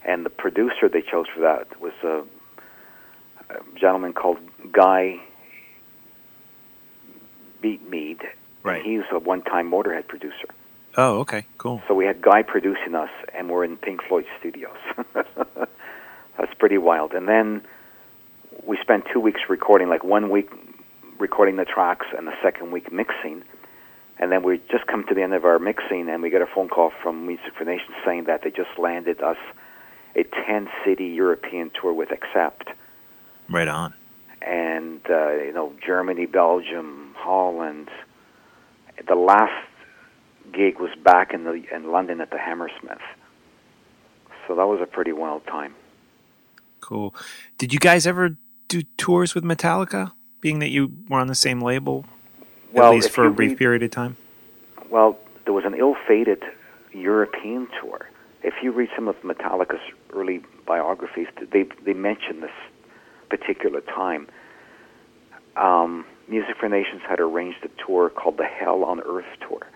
and 0.04 0.24
the 0.24 0.30
producer 0.30 0.88
they 0.88 1.02
chose 1.02 1.26
for 1.34 1.40
that 1.40 1.78
was 1.80 1.92
a, 2.02 2.22
a 3.52 3.78
gentleman 3.78 4.12
called 4.14 4.38
Guy 4.72 5.20
Bidmead. 7.62 8.20
Right. 8.62 8.82
He's 8.84 9.02
a 9.10 9.18
one-time 9.18 9.70
Motorhead 9.70 10.06
producer. 10.08 10.48
Oh, 10.96 11.20
okay, 11.20 11.46
cool. 11.58 11.80
So 11.88 11.94
we 11.94 12.04
had 12.04 12.20
Guy 12.20 12.42
producing 12.42 12.94
us, 12.94 13.10
and 13.34 13.48
we're 13.48 13.64
in 13.64 13.76
Pink 13.76 14.02
Floyd 14.08 14.26
studios. 14.38 14.76
That's 15.14 16.54
pretty 16.58 16.78
wild. 16.78 17.12
And 17.12 17.28
then 17.28 17.62
we 18.66 18.76
spent 18.82 19.04
two 19.12 19.20
weeks 19.20 19.40
recording, 19.48 19.88
like 19.88 20.02
one 20.04 20.30
week 20.30 20.50
recording 21.18 21.56
the 21.56 21.64
tracks, 21.64 22.06
and 22.16 22.26
the 22.26 22.34
second 22.42 22.72
week 22.72 22.92
mixing. 22.92 23.44
And 24.18 24.30
then 24.32 24.42
we 24.42 24.58
just 24.70 24.86
come 24.86 25.04
to 25.08 25.14
the 25.14 25.22
end 25.22 25.32
of 25.32 25.44
our 25.44 25.58
mixing, 25.58 26.08
and 26.08 26.22
we 26.22 26.28
get 26.28 26.42
a 26.42 26.46
phone 26.46 26.68
call 26.68 26.92
from 27.02 27.26
Music 27.26 27.54
for 27.56 27.64
Nations 27.64 27.96
saying 28.04 28.24
that 28.24 28.42
they 28.42 28.50
just 28.50 28.70
landed 28.78 29.22
us 29.22 29.38
a 30.16 30.24
10-city 30.24 31.06
European 31.06 31.70
tour 31.80 31.92
with 31.92 32.10
Accept 32.10 32.68
Right 33.48 33.68
on. 33.68 33.94
and 34.42 35.00
uh, 35.08 35.32
you 35.34 35.52
know 35.52 35.72
Germany, 35.84 36.26
Belgium, 36.26 37.14
Holland. 37.16 37.88
The 39.06 39.14
last 39.14 39.66
gig 40.52 40.78
was 40.78 40.90
back 41.04 41.32
in 41.32 41.44
the 41.44 41.62
in 41.74 41.90
London 41.90 42.20
at 42.20 42.30
the 42.30 42.38
Hammersmith. 42.38 42.98
So 44.46 44.54
that 44.56 44.66
was 44.66 44.80
a 44.82 44.86
pretty 44.86 45.12
wild 45.12 45.46
time. 45.46 45.74
Cool. 46.80 47.14
Did 47.58 47.72
you 47.72 47.78
guys 47.78 48.06
ever 48.06 48.36
do 48.68 48.82
tours 48.96 49.34
with 49.34 49.44
Metallica? 49.44 50.12
Being 50.40 50.58
that 50.60 50.70
you 50.70 50.90
were 51.08 51.18
on 51.18 51.26
the 51.26 51.34
same 51.34 51.60
label, 51.60 52.06
Well, 52.72 52.86
at 52.88 52.94
least 52.94 53.10
for 53.10 53.26
a 53.26 53.30
brief 53.30 53.50
read- 53.50 53.58
period 53.58 53.82
of 53.82 53.90
time. 53.90 54.16
Well, 54.88 55.18
there 55.44 55.52
was 55.52 55.64
an 55.66 55.74
ill-fated 55.74 56.42
European 56.92 57.68
tour. 57.80 58.08
If 58.42 58.54
you 58.62 58.72
read 58.72 58.88
some 58.96 59.06
of 59.06 59.16
Metallica's 59.22 59.82
early 60.14 60.40
biographies, 60.66 61.26
they 61.52 61.64
they 61.84 61.92
mention 61.92 62.40
this 62.40 62.50
particular 63.28 63.82
time. 63.82 64.26
Um, 65.56 66.06
Music 66.30 66.56
for 66.58 66.68
Nations 66.68 67.02
had 67.08 67.20
arranged 67.20 67.58
a 67.64 67.84
tour 67.84 68.08
called 68.08 68.36
the 68.36 68.44
Hell 68.44 68.84
on 68.84 69.00
Earth 69.00 69.26
tour, 69.46 69.66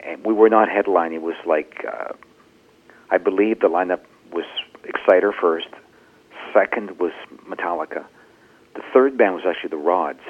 and 0.00 0.24
we 0.24 0.34
were 0.34 0.48
not 0.48 0.68
headlining. 0.68 1.14
It 1.14 1.22
was 1.22 1.36
like 1.46 1.84
uh, 1.86 2.12
I 3.10 3.18
believe 3.18 3.60
the 3.60 3.68
lineup 3.68 4.00
was 4.32 4.44
Exciter 4.84 5.32
first, 5.32 5.68
second 6.52 6.98
was 6.98 7.12
Metallica, 7.48 8.04
the 8.74 8.82
third 8.92 9.16
band 9.16 9.34
was 9.34 9.44
actually 9.46 9.70
the 9.70 9.76
Rods. 9.76 10.20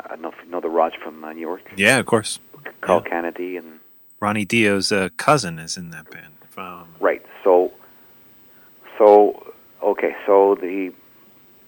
I 0.00 0.08
don't 0.08 0.22
know 0.22 0.32
know 0.48 0.60
the 0.60 0.68
Rods 0.68 0.94
from 1.02 1.24
uh, 1.24 1.32
New 1.32 1.40
York. 1.40 1.62
Yeah, 1.76 1.98
of 1.98 2.06
course. 2.06 2.38
Carl 2.80 3.02
Canedy 3.02 3.58
and 3.58 3.80
Ronnie 4.20 4.44
Dio's 4.44 4.92
uh, 4.92 5.08
cousin 5.16 5.58
is 5.58 5.76
in 5.76 5.90
that 5.90 6.10
band. 6.10 6.34
Um, 6.56 6.88
right. 7.00 7.24
So, 7.42 7.72
so 8.98 9.52
okay. 9.82 10.14
So 10.26 10.56
the 10.60 10.92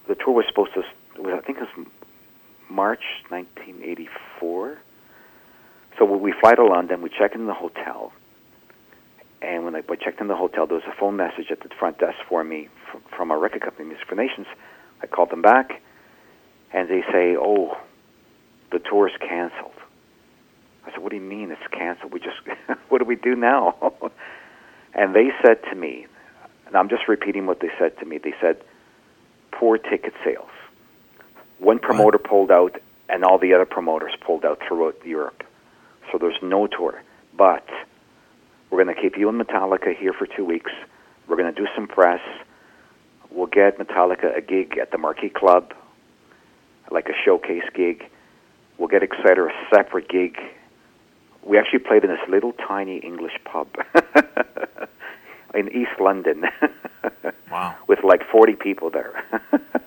the 0.09 0.15
tour 0.15 0.35
was 0.35 0.45
supposed 0.49 0.75
to. 0.75 0.83
Was, 1.21 1.35
I 1.35 1.45
think 1.45 1.59
it 1.59 1.69
was 1.77 1.87
March 2.69 3.03
1984. 3.29 4.79
So 5.99 6.05
we 6.05 6.35
fly 6.41 6.55
to 6.55 6.65
London. 6.65 7.03
We 7.03 7.11
check 7.11 7.35
in 7.35 7.47
the 7.47 7.55
hotel, 7.55 8.13
and 9.43 9.65
when 9.65 9.75
I 9.75 9.81
checked 9.81 10.21
in 10.21 10.29
the 10.29 10.37
hotel, 10.37 10.67
there 10.67 10.77
was 10.77 10.87
a 10.87 10.99
phone 10.99 11.17
message 11.17 11.51
at 11.51 11.61
the 11.61 11.69
front 11.79 11.99
desk 11.99 12.17
for 12.29 12.43
me 12.43 12.69
from, 13.17 13.31
our 13.31 13.39
record 13.39 13.63
company, 13.63 13.89
Music 13.89 14.07
for 14.09 14.15
Nations. 14.15 14.47
I 15.03 15.07
called 15.07 15.31
them 15.31 15.43
back, 15.43 15.83
and 16.73 16.89
they 16.89 17.03
say, 17.13 17.37
"Oh, 17.37 17.77
the 18.73 18.79
tour's 18.79 19.13
canceled." 19.21 19.73
I 20.87 20.91
said, 20.91 21.03
"What 21.03 21.11
do 21.11 21.17
you 21.17 21.23
mean 21.23 21.51
it's 21.51 21.67
canceled? 21.71 22.13
We 22.13 22.21
just 22.21 22.39
what 22.89 22.99
do 22.99 23.05
we 23.05 23.17
do 23.17 23.35
now?" 23.35 23.93
and 24.95 25.15
they 25.15 25.31
said 25.43 25.63
to 25.71 25.77
me, 25.77 26.07
and 26.67 26.77
I'm 26.77 26.89
just 26.89 27.09
repeating 27.09 27.47
what 27.47 27.61
they 27.61 27.71
said 27.79 27.99
to 27.99 28.07
me. 28.07 28.19
They 28.19 28.35
said, 28.41 28.63
"Poor 29.53 29.79
ticket 29.79 30.15
sales. 30.25 30.51
One 31.59 31.79
promoter 31.79 32.19
pulled 32.19 32.51
out, 32.51 32.81
and 33.09 33.25
all 33.25 33.39
the 33.39 33.55
other 33.55 33.65
promoters 33.65 34.13
pulled 34.21 34.45
out 34.45 34.61
throughout 34.67 34.97
Europe. 35.05 35.43
So 36.11 36.19
there's 36.19 36.39
no 36.43 36.67
tour. 36.67 37.03
But 37.37 37.69
we're 38.71 38.83
going 38.83 38.95
to 38.95 39.01
keep 39.01 39.17
you 39.17 39.29
and 39.29 39.41
Metallica 39.41 39.97
here 39.97 40.13
for 40.13 40.27
two 40.27 40.45
weeks. 40.45 40.71
We're 41.29 41.37
going 41.37 41.53
to 41.53 41.61
do 41.61 41.69
some 41.75 41.87
press. 41.87 42.21
We'll 43.31 43.47
get 43.47 43.79
Metallica 43.79 44.37
a 44.37 44.41
gig 44.41 44.79
at 44.79 44.91
the 44.91 44.99
Marquee 44.99 45.29
Club, 45.29 45.75
like 46.91 47.09
a 47.09 47.15
showcase 47.25 47.65
gig. 47.75 48.05
We'll 48.79 48.89
get 48.89 49.03
Exciter 49.03 49.49
a 49.49 49.75
separate 49.75 50.09
gig. 50.09 50.39
We 51.43 51.59
actually 51.59 51.81
played 51.81 52.05
in 52.05 52.11
this 52.11 52.29
little 52.29 52.53
tiny 52.53 52.99
English 52.99 53.39
pub 53.45 53.69
in 55.55 55.69
East 55.69 56.01
London 56.01 56.45
wow. 57.51 57.77
with 57.87 58.01
like 58.05 58.23
40 58.31 58.55
people 58.55 58.91
there. 58.91 59.25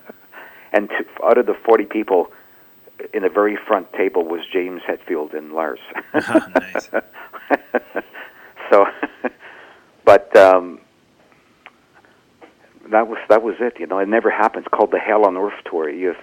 and 0.74 0.89
to, 0.89 1.05
out 1.24 1.38
of 1.38 1.45
the 1.45 1.55
40 1.65 1.86
people, 1.86 2.32
in 3.13 3.24
the 3.24 3.30
very 3.30 3.57
front 3.67 3.91
table 3.93 4.24
was 4.26 4.41
James 4.51 4.82
Hetfield 4.88 5.34
and 5.34 5.53
Lars. 5.53 5.80
nice. 6.13 6.89
so, 8.72 8.86
but 10.05 10.36
um, 10.36 10.80
that 12.91 13.07
was 13.07 13.20
that 13.30 13.41
was 13.41 13.55
it. 13.59 13.80
You 13.80 13.88
know, 13.88 13.99
it 13.99 14.07
never 14.07 14.30
happened. 14.30 14.65
It's 14.65 14.76
called 14.76 14.91
the 14.91 14.99
Hell 14.99 15.26
on 15.26 15.38
Earth 15.38 15.53
tour. 15.70 15.89
If 15.89 16.17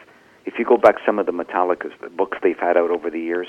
if 0.45 0.59
you 0.59 0.65
go 0.65 0.77
back 0.77 0.97
some 1.05 1.19
of 1.19 1.27
the 1.27 1.33
Metallica's 1.33 1.93
the 2.01 2.11
books 2.11 2.39
they've 2.43 2.59
had 2.59 2.77
out 2.77 2.91
over 2.91 3.11
the 3.11 3.21
years, 3.21 3.49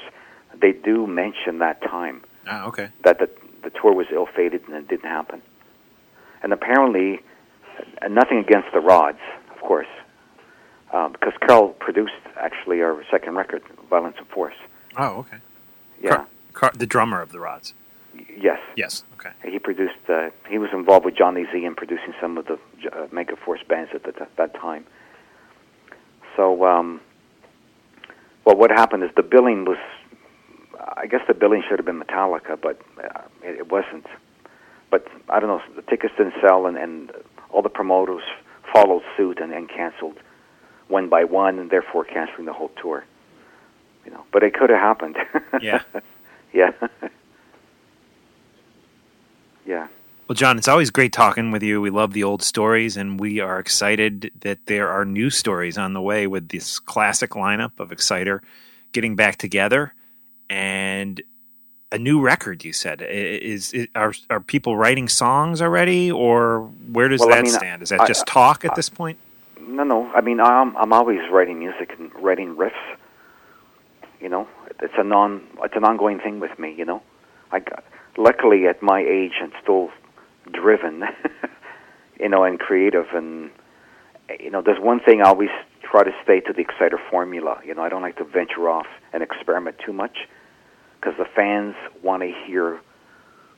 they 0.59 0.71
do 0.71 1.05
mention 1.05 1.59
that 1.59 1.81
time 1.81 2.23
Ah, 2.47 2.65
okay. 2.67 2.89
that 3.03 3.19
the 3.19 3.29
the 3.63 3.69
tour 3.71 3.93
was 3.93 4.07
ill-fated 4.13 4.61
and 4.67 4.75
it 4.77 4.87
didn't 4.87 5.09
happen. 5.09 5.41
And 6.43 6.53
apparently, 6.53 7.19
nothing 8.09 8.37
against 8.37 8.67
the 8.73 8.79
Rods, 8.79 9.19
of 9.53 9.59
course, 9.61 9.87
um, 10.93 11.11
because 11.11 11.33
Carl 11.45 11.69
produced 11.69 12.13
actually 12.37 12.81
our 12.81 13.03
second 13.11 13.35
record, 13.35 13.61
Violence 13.89 14.15
and 14.17 14.27
Force. 14.27 14.55
Oh, 14.97 15.17
okay. 15.19 15.37
Yeah. 16.01 16.15
Car- 16.15 16.27
Car- 16.53 16.71
the 16.75 16.85
drummer 16.87 17.21
of 17.21 17.31
the 17.31 17.39
Rods. 17.39 17.73
yes. 18.37 18.59
Yes. 18.75 19.03
Okay. 19.13 19.31
He 19.43 19.59
produced. 19.59 19.95
Uh, 20.07 20.29
he 20.49 20.57
was 20.57 20.69
involved 20.73 21.05
with 21.05 21.15
Johnny 21.15 21.45
Z 21.51 21.63
in 21.65 21.75
producing 21.75 22.13
some 22.21 22.37
of 22.37 22.45
the 22.45 22.53
uh, 22.91 23.07
Megaforce 23.07 23.67
bands 23.67 23.91
at 23.93 24.03
the, 24.03 24.27
that 24.37 24.53
time. 24.55 24.85
So, 26.35 26.65
um, 26.65 27.01
well, 28.45 28.55
what 28.55 28.69
happened 28.71 29.03
is 29.03 29.09
the 29.15 29.23
billing 29.23 29.65
was. 29.65 29.77
I 30.95 31.05
guess 31.07 31.21
the 31.27 31.33
billing 31.33 31.63
should 31.67 31.79
have 31.79 31.85
been 31.85 31.99
Metallica, 32.01 32.59
but 32.59 32.79
uh, 33.03 33.21
it, 33.43 33.59
it 33.59 33.71
wasn't. 33.71 34.05
But 34.89 35.07
I 35.29 35.39
don't 35.39 35.49
know. 35.49 35.61
The 35.75 35.81
tickets 35.83 36.13
didn't 36.17 36.35
sell, 36.41 36.65
and, 36.65 36.77
and 36.77 37.11
all 37.49 37.61
the 37.61 37.69
promoters 37.69 38.23
followed 38.73 39.03
suit 39.15 39.39
and, 39.39 39.51
and 39.51 39.67
canceled 39.69 40.17
one 40.87 41.09
by 41.09 41.23
one, 41.23 41.59
and 41.59 41.69
therefore 41.69 42.05
canceling 42.05 42.45
the 42.45 42.53
whole 42.53 42.71
tour. 42.81 43.03
You 44.05 44.11
know, 44.11 44.23
but 44.31 44.43
it 44.43 44.53
could 44.53 44.69
have 44.69 44.79
happened. 44.79 45.17
Yeah. 45.61 45.81
yeah. 46.53 46.71
yeah. 49.65 49.87
Well, 50.27 50.35
John, 50.35 50.57
it's 50.57 50.67
always 50.67 50.89
great 50.89 51.13
talking 51.13 51.51
with 51.51 51.63
you. 51.63 51.79
We 51.81 51.89
love 51.89 52.13
the 52.13 52.23
old 52.23 52.43
stories, 52.43 52.97
and 52.97 53.19
we 53.19 53.39
are 53.39 53.59
excited 53.59 54.31
that 54.41 54.65
there 54.65 54.89
are 54.89 55.05
new 55.05 55.29
stories 55.29 55.77
on 55.77 55.93
the 55.93 56.01
way 56.01 56.27
with 56.27 56.49
this 56.49 56.79
classic 56.79 57.31
lineup 57.31 57.79
of 57.79 57.91
Exciter 57.91 58.41
getting 58.91 59.15
back 59.15 59.37
together 59.37 59.93
and 60.49 61.21
a 61.91 61.97
new 61.97 62.19
record. 62.21 62.65
You 62.65 62.73
said 62.73 63.01
is, 63.01 63.71
is 63.73 63.87
are 63.95 64.13
are 64.29 64.39
people 64.41 64.75
writing 64.75 65.07
songs 65.07 65.61
already, 65.61 66.11
or 66.11 66.61
where 66.91 67.07
does 67.07 67.21
Well, 67.21 67.29
I 67.31 67.35
that 67.37 67.43
mean, 67.43 67.53
stand? 67.53 67.81
Is 67.83 67.89
that 67.89 68.01
I- 68.01 68.07
just 68.07 68.25
talk 68.27 68.65
at 68.65 68.75
this 68.75 68.89
point? 68.89 69.17
No, 69.67 69.83
no. 69.83 70.07
I 70.15 70.21
mean, 70.21 70.39
I'm 70.39 70.75
I'm 70.77 70.93
always 70.93 71.19
writing 71.31 71.59
music 71.59 71.91
and 71.99 72.11
writing 72.21 72.55
riffs. 72.55 72.71
You 74.21 74.29
know, 74.29 74.47
it's 74.81 74.93
a 74.97 75.03
non 75.03 75.41
it's 75.63 75.75
an 75.75 75.83
ongoing 75.83 76.19
thing 76.19 76.39
with 76.39 76.57
me. 76.57 76.73
You 76.77 76.85
know, 76.85 77.03
I 77.51 77.59
got- 77.59 77.83
luckily 78.17 78.65
at 78.67 78.81
my 78.81 79.01
age 79.01 79.33
I'm 79.41 79.51
still 79.61 79.89
driven. 80.51 81.03
you 82.19 82.29
know, 82.29 82.43
and 82.43 82.59
creative, 82.59 83.05
and 83.13 83.51
you 84.39 84.49
know, 84.49 84.61
there's 84.61 84.79
one 84.79 84.99
thing 84.99 85.21
I 85.21 85.29
always 85.29 85.49
try 85.83 86.03
to 86.03 86.11
stay 86.23 86.39
to 86.41 86.53
the 86.53 86.61
Exciter 86.61 86.99
formula. 87.09 87.59
You 87.65 87.75
know, 87.75 87.83
I 87.83 87.89
don't 87.89 88.01
like 88.01 88.17
to 88.17 88.23
venture 88.23 88.69
off 88.69 88.87
and 89.13 89.23
experiment 89.23 89.77
too 89.85 89.93
much 89.93 90.17
because 90.99 91.13
the 91.17 91.25
fans 91.35 91.75
want 92.03 92.23
to 92.23 92.31
hear, 92.45 92.79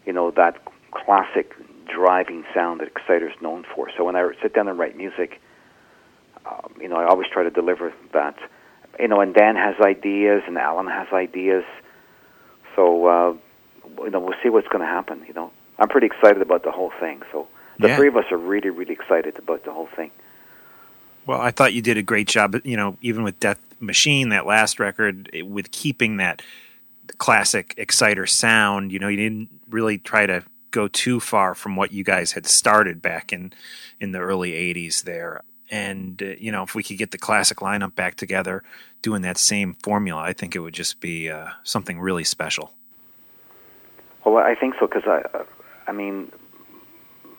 you 0.05 0.13
know, 0.13 0.31
that 0.31 0.57
classic 0.91 1.53
driving 1.93 2.43
sound 2.53 2.81
that 2.81 2.87
Exciter's 2.87 3.33
known 3.41 3.65
for. 3.73 3.89
So 3.97 4.03
when 4.03 4.15
I 4.15 4.29
sit 4.41 4.53
down 4.53 4.67
and 4.67 4.77
write 4.77 4.95
music, 4.97 5.39
um, 6.49 6.73
you 6.81 6.87
know, 6.87 6.95
I 6.95 7.05
always 7.05 7.27
try 7.31 7.43
to 7.43 7.49
deliver 7.49 7.93
that. 8.13 8.35
You 8.99 9.07
know, 9.07 9.21
and 9.21 9.33
Dan 9.33 9.55
has 9.55 9.75
ideas, 9.79 10.43
and 10.47 10.57
Alan 10.57 10.87
has 10.87 11.07
ideas. 11.13 11.63
So, 12.75 13.05
uh, 13.05 13.33
you 14.03 14.09
know, 14.09 14.19
we'll 14.19 14.35
see 14.43 14.49
what's 14.49 14.67
going 14.67 14.81
to 14.81 14.87
happen. 14.87 15.23
You 15.27 15.33
know, 15.33 15.51
I'm 15.77 15.87
pretty 15.87 16.07
excited 16.07 16.41
about 16.41 16.63
the 16.63 16.71
whole 16.71 16.91
thing. 16.99 17.21
So, 17.31 17.47
the 17.79 17.89
Yeah. 17.89 17.95
three 17.95 18.07
of 18.09 18.17
us 18.17 18.25
are 18.31 18.37
really, 18.37 18.69
really 18.69 18.93
excited 18.93 19.37
about 19.37 19.63
the 19.63 19.71
whole 19.71 19.87
thing. 19.95 20.11
Well, 21.25 21.39
I 21.39 21.51
thought 21.51 21.73
you 21.73 21.81
did 21.81 21.97
a 21.97 22.01
great 22.01 22.27
job, 22.27 22.55
you 22.63 22.75
know, 22.75 22.97
even 23.01 23.23
with 23.23 23.39
Death 23.39 23.59
Machine, 23.79 24.29
that 24.29 24.45
last 24.45 24.79
record, 24.79 25.29
it- 25.31 25.47
with 25.47 25.71
keeping 25.71 26.17
that 26.17 26.41
classic 27.17 27.73
Exciter 27.77 28.25
sound. 28.25 28.91
You 28.91 28.99
know, 28.99 29.07
you 29.07 29.17
didn't 29.17 29.49
really 29.69 29.97
try 29.97 30.25
to 30.25 30.43
go 30.71 30.87
too 30.87 31.19
far 31.19 31.55
from 31.55 31.75
what 31.75 31.91
you 31.91 32.03
guys 32.03 32.33
had 32.33 32.45
started 32.45 33.01
back 33.01 33.31
in 33.31 33.53
in 33.99 34.11
the 34.11 34.19
early 34.19 34.53
'80s 34.53 35.03
there. 35.03 35.41
And 35.71 36.21
uh, 36.21 36.25
you 36.39 36.51
know, 36.51 36.63
if 36.63 36.75
we 36.75 36.83
could 36.83 36.97
get 36.97 37.11
the 37.11 37.17
classic 37.17 37.59
lineup 37.59 37.95
back 37.95 38.15
together, 38.15 38.63
doing 39.01 39.21
that 39.21 39.37
same 39.37 39.75
formula, 39.75 40.21
I 40.21 40.33
think 40.33 40.55
it 40.55 40.59
would 40.59 40.73
just 40.73 40.99
be 40.99 41.29
uh, 41.29 41.49
something 41.63 41.99
really 41.99 42.23
special. 42.23 42.73
Well, 44.25 44.37
I 44.37 44.55
think 44.55 44.75
so 44.79 44.87
because 44.87 45.03
I, 45.07 45.21
I 45.87 45.91
mean, 45.91 46.31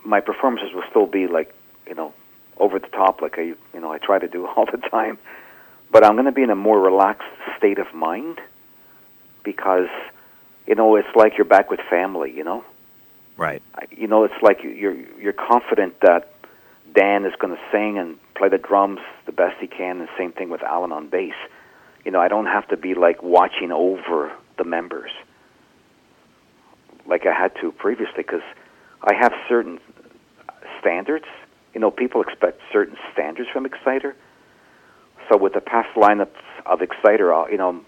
my 0.04 0.20
performances 0.20 0.72
will 0.74 0.84
still 0.90 1.06
be 1.06 1.26
like, 1.26 1.54
you 1.86 1.94
know, 1.94 2.12
over 2.58 2.78
the 2.78 2.88
top, 2.88 3.20
like 3.22 3.38
I, 3.38 3.42
you 3.74 3.80
know, 3.80 3.92
I 3.92 3.98
try 3.98 4.18
to 4.18 4.28
do 4.28 4.46
all 4.56 4.66
the 4.66 4.78
time. 4.90 5.18
But 5.92 6.04
I'm 6.04 6.12
going 6.12 6.26
to 6.26 6.32
be 6.32 6.42
in 6.42 6.50
a 6.50 6.56
more 6.56 6.80
relaxed 6.80 7.26
state 7.58 7.78
of 7.78 7.92
mind 7.92 8.40
because, 9.42 9.88
you 10.66 10.74
know, 10.76 10.94
it's 10.96 11.08
like 11.16 11.36
you're 11.36 11.44
back 11.44 11.70
with 11.70 11.80
family. 11.90 12.32
You 12.34 12.44
know, 12.44 12.64
Right. 13.36 13.62
I- 13.74 13.86
you 13.90 14.06
know, 14.06 14.24
it's 14.24 14.40
like 14.42 14.62
you're 14.62 14.94
you're 15.18 15.32
confident 15.32 16.00
that 16.00 16.32
Dan 16.94 17.24
is 17.24 17.32
going 17.40 17.54
to 17.54 17.60
sing 17.70 17.98
and 17.98 18.16
play 18.34 18.48
the 18.48 18.58
drums 18.58 19.00
the 19.26 19.32
best 19.32 19.56
he 19.60 19.66
can, 19.66 20.00
and 20.00 20.08
same 20.18 20.32
thing 20.32 20.50
with 20.50 20.62
Alan 20.62 20.92
on 20.92 21.08
bass. 21.08 21.34
You 22.04 22.10
know, 22.10 22.20
I 22.20 22.28
don't 22.28 22.46
have 22.46 22.66
to 22.68 22.76
be 22.76 22.94
like 22.94 23.22
watching 23.22 23.70
over 23.72 24.32
the 24.58 24.64
members 24.64 25.10
like 27.10 27.26
I 27.26 27.34
had 27.34 27.52
to 27.60 27.72
previously 27.72 28.18
because 28.18 28.42
I 29.02 29.14
have 29.14 29.32
certain 29.48 29.78
standards. 30.80 31.26
You 31.74 31.80
know, 31.80 31.90
people 31.90 32.22
expect 32.22 32.60
certain 32.72 32.96
standards 33.12 33.48
from 33.52 33.66
Exciter. 33.66 34.14
So 35.28 35.36
with 35.36 35.52
the 35.52 35.60
past 35.60 35.88
lineups 35.96 36.40
of 36.66 36.80
Exciter, 36.80 37.32
I'll, 37.32 37.50
you 37.50 37.58
know, 37.58 37.80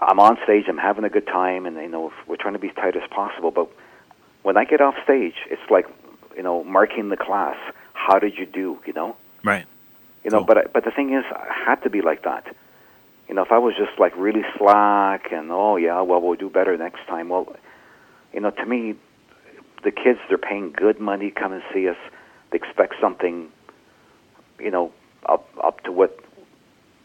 I'm 0.00 0.18
on 0.18 0.36
stage, 0.44 0.64
I'm 0.68 0.76
having 0.76 1.04
a 1.04 1.08
good 1.08 1.26
time, 1.26 1.64
and 1.66 1.76
you 1.76 1.88
know, 1.88 2.12
we're 2.26 2.36
trying 2.36 2.54
to 2.54 2.58
be 2.58 2.68
as 2.68 2.74
tight 2.74 2.96
as 2.96 3.08
possible. 3.10 3.50
But 3.50 3.68
when 4.42 4.56
I 4.56 4.64
get 4.64 4.80
off 4.80 4.94
stage, 5.04 5.34
it's 5.50 5.70
like, 5.70 5.86
you 6.36 6.42
know, 6.42 6.64
marking 6.64 7.08
the 7.08 7.16
class. 7.16 7.56
How 8.06 8.18
did 8.20 8.34
you 8.38 8.46
do? 8.46 8.78
You 8.86 8.92
know, 8.92 9.16
Right. 9.42 9.66
you 10.22 10.30
know. 10.30 10.38
Cool. 10.38 10.46
But 10.46 10.58
I, 10.58 10.62
but 10.72 10.84
the 10.84 10.92
thing 10.92 11.12
is, 11.12 11.24
I 11.32 11.52
had 11.66 11.82
to 11.82 11.90
be 11.90 12.00
like 12.02 12.22
that. 12.22 12.44
You 13.28 13.34
know, 13.34 13.42
if 13.42 13.50
I 13.50 13.58
was 13.58 13.74
just 13.76 13.98
like 13.98 14.16
really 14.16 14.44
slack 14.56 15.32
and 15.32 15.50
oh 15.50 15.74
yeah, 15.76 16.00
well 16.02 16.20
we'll 16.20 16.36
do 16.36 16.48
better 16.48 16.76
next 16.76 17.00
time. 17.08 17.28
Well, 17.30 17.56
you 18.32 18.40
know, 18.40 18.50
to 18.50 18.64
me, 18.66 18.94
the 19.82 19.90
kids 19.90 20.20
they're 20.28 20.38
paying 20.38 20.70
good 20.70 21.00
money 21.00 21.30
to 21.30 21.40
come 21.40 21.52
and 21.52 21.62
see 21.74 21.88
us. 21.88 21.96
They 22.52 22.58
expect 22.58 22.94
something, 23.00 23.48
you 24.60 24.70
know, 24.70 24.92
up 25.28 25.48
up 25.62 25.82
to 25.84 25.90
what 25.90 26.16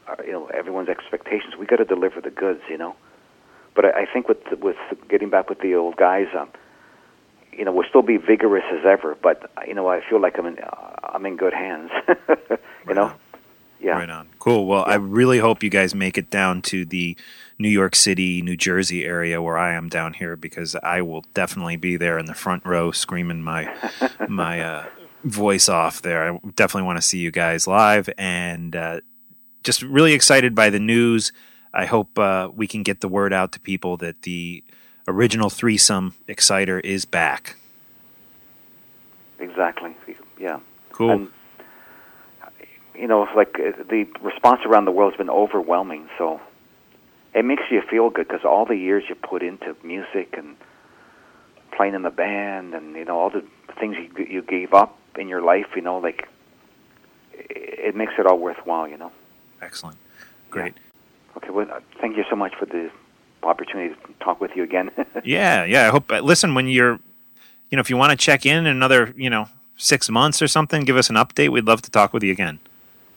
uh, 0.07 0.17
you 0.23 0.33
know 0.33 0.45
everyone's 0.53 0.89
expectations. 0.89 1.55
We 1.59 1.65
got 1.65 1.77
to 1.77 1.85
deliver 1.85 2.21
the 2.21 2.29
goods, 2.29 2.61
you 2.69 2.77
know. 2.77 2.95
But 3.75 3.85
I, 3.85 4.01
I 4.01 4.05
think 4.13 4.27
with 4.27 4.37
with 4.61 4.77
getting 5.09 5.31
back 5.31 5.49
with 5.49 5.61
the 5.61 5.73
old 5.73 5.95
guys, 5.97 6.27
um, 6.39 6.49
you 7.53 7.65
know, 7.65 7.71
we'll 7.71 7.87
still 7.87 8.01
be 8.01 8.17
vigorous 8.17 8.63
as 8.71 8.85
ever. 8.85 9.17
But 9.21 9.49
you 9.67 9.73
know, 9.73 9.87
I 9.87 10.01
feel 10.07 10.21
like 10.21 10.37
I'm 10.37 10.45
in 10.45 10.57
I'm 11.03 11.25
in 11.25 11.37
good 11.37 11.53
hands. 11.53 11.91
you 12.87 12.93
know, 12.93 13.03
on. 13.05 13.15
yeah. 13.79 13.91
Right 13.91 14.09
on. 14.09 14.29
Cool. 14.39 14.65
Well, 14.65 14.83
I 14.85 14.95
really 14.95 15.39
hope 15.39 15.63
you 15.63 15.69
guys 15.69 15.93
make 15.93 16.17
it 16.17 16.29
down 16.29 16.61
to 16.63 16.85
the 16.85 17.17
New 17.59 17.69
York 17.69 17.95
City, 17.95 18.41
New 18.41 18.57
Jersey 18.57 19.05
area 19.05 19.41
where 19.41 19.57
I 19.57 19.73
am 19.73 19.89
down 19.89 20.13
here 20.13 20.35
because 20.35 20.75
I 20.77 21.01
will 21.01 21.23
definitely 21.33 21.77
be 21.77 21.97
there 21.97 22.17
in 22.17 22.25
the 22.25 22.33
front 22.33 22.65
row 22.65 22.91
screaming 22.91 23.41
my 23.41 23.73
my 24.27 24.61
uh, 24.61 24.85
voice 25.23 25.69
off 25.69 26.01
there. 26.01 26.33
I 26.33 26.39
definitely 26.55 26.87
want 26.87 26.97
to 26.97 27.03
see 27.03 27.19
you 27.19 27.31
guys 27.31 27.67
live 27.67 28.09
and 28.17 28.75
uh, 28.75 29.01
just 29.63 29.81
really 29.81 30.13
excited 30.13 30.55
by 30.55 30.69
the 30.69 30.79
news. 30.79 31.31
I 31.73 31.85
hope 31.85 32.17
uh, 32.19 32.49
we 32.53 32.67
can 32.67 32.83
get 32.83 33.01
the 33.01 33.07
word 33.07 33.31
out 33.31 33.53
to 33.53 33.59
people 33.59 33.97
that 33.97 34.23
the 34.23 34.63
original 35.07 35.49
threesome 35.49 36.15
Exciter 36.27 36.79
is 36.79 37.05
back. 37.05 37.55
Exactly. 39.39 39.95
Yeah. 40.39 40.59
Cool. 40.91 41.11
And, 41.11 41.29
you 42.95 43.07
know, 43.07 43.27
like 43.35 43.55
uh, 43.59 43.83
the 43.89 44.05
response 44.21 44.61
around 44.65 44.85
the 44.85 44.91
world 44.91 45.13
has 45.13 45.17
been 45.17 45.29
overwhelming. 45.29 46.07
So 46.17 46.39
it 47.33 47.45
makes 47.45 47.63
you 47.71 47.81
feel 47.81 48.09
good 48.09 48.27
because 48.27 48.45
all 48.45 48.65
the 48.65 48.75
years 48.75 49.03
you 49.09 49.15
put 49.15 49.41
into 49.41 49.75
music 49.83 50.35
and 50.37 50.55
playing 51.71 51.95
in 51.95 52.03
the 52.03 52.09
band, 52.09 52.73
and 52.73 52.95
you 52.95 53.05
know 53.05 53.17
all 53.17 53.29
the 53.29 53.43
things 53.79 53.95
you 53.97 54.25
you 54.25 54.41
gave 54.41 54.73
up 54.73 54.97
in 55.17 55.27
your 55.27 55.41
life. 55.41 55.67
You 55.75 55.81
know, 55.81 55.97
like 55.97 56.27
it 57.33 57.95
makes 57.95 58.13
it 58.19 58.25
all 58.25 58.37
worthwhile. 58.37 58.87
You 58.87 58.97
know. 58.97 59.11
Excellent. 59.61 59.97
Great. 60.49 60.73
Okay. 61.37 61.49
Well, 61.49 61.71
uh, 61.71 61.79
thank 61.99 62.17
you 62.17 62.25
so 62.29 62.35
much 62.35 62.53
for 62.55 62.65
the 62.65 62.91
opportunity 63.43 63.93
to 63.95 64.13
talk 64.23 64.39
with 64.41 64.51
you 64.55 64.63
again. 64.63 64.91
Yeah, 65.23 65.65
yeah. 65.65 65.87
I 65.87 65.89
hope. 65.91 66.11
uh, 66.11 66.19
Listen, 66.21 66.55
when 66.55 66.67
you're, 66.67 66.93
you 67.69 67.75
know, 67.75 67.79
if 67.81 67.89
you 67.89 67.97
want 67.97 68.11
to 68.11 68.17
check 68.17 68.45
in 68.45 68.65
another, 68.65 69.13
you 69.15 69.29
know, 69.29 69.47
six 69.77 70.09
months 70.09 70.41
or 70.41 70.47
something, 70.47 70.83
give 70.83 70.97
us 70.97 71.09
an 71.09 71.15
update. 71.15 71.49
We'd 71.49 71.65
love 71.65 71.81
to 71.83 71.91
talk 71.91 72.11
with 72.13 72.23
you 72.23 72.31
again. 72.31 72.59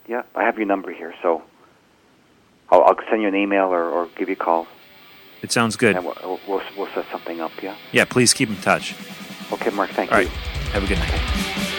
yeah, 0.07 0.21
I 0.35 0.43
have 0.43 0.57
your 0.57 0.67
number 0.67 0.91
here, 0.93 1.13
so 1.23 1.41
I'll, 2.69 2.83
I'll 2.83 2.95
send 3.09 3.21
you 3.23 3.27
an 3.27 3.35
email 3.35 3.65
or, 3.73 3.83
or 3.89 4.07
give 4.17 4.29
you 4.29 4.33
a 4.33 4.37
call, 4.37 4.67
It 5.41 5.51
sounds 5.51 5.75
good. 5.75 5.95
and 5.95 6.05
we'll, 6.05 6.39
we'll 6.47 6.61
we'll 6.77 6.89
set 6.93 7.05
something 7.11 7.39
up. 7.41 7.51
Yeah. 7.63 7.75
Yeah, 7.91 8.05
please 8.05 8.33
keep 8.33 8.49
in 8.49 8.57
touch. 8.57 8.93
Okay, 9.51 9.69
Mark. 9.71 9.89
Thank 9.91 10.11
All 10.11 10.21
you. 10.21 10.27
right. 10.27 10.35
Have 10.73 10.83
a 10.83 10.87
good 10.87 10.99
night. 10.99 11.74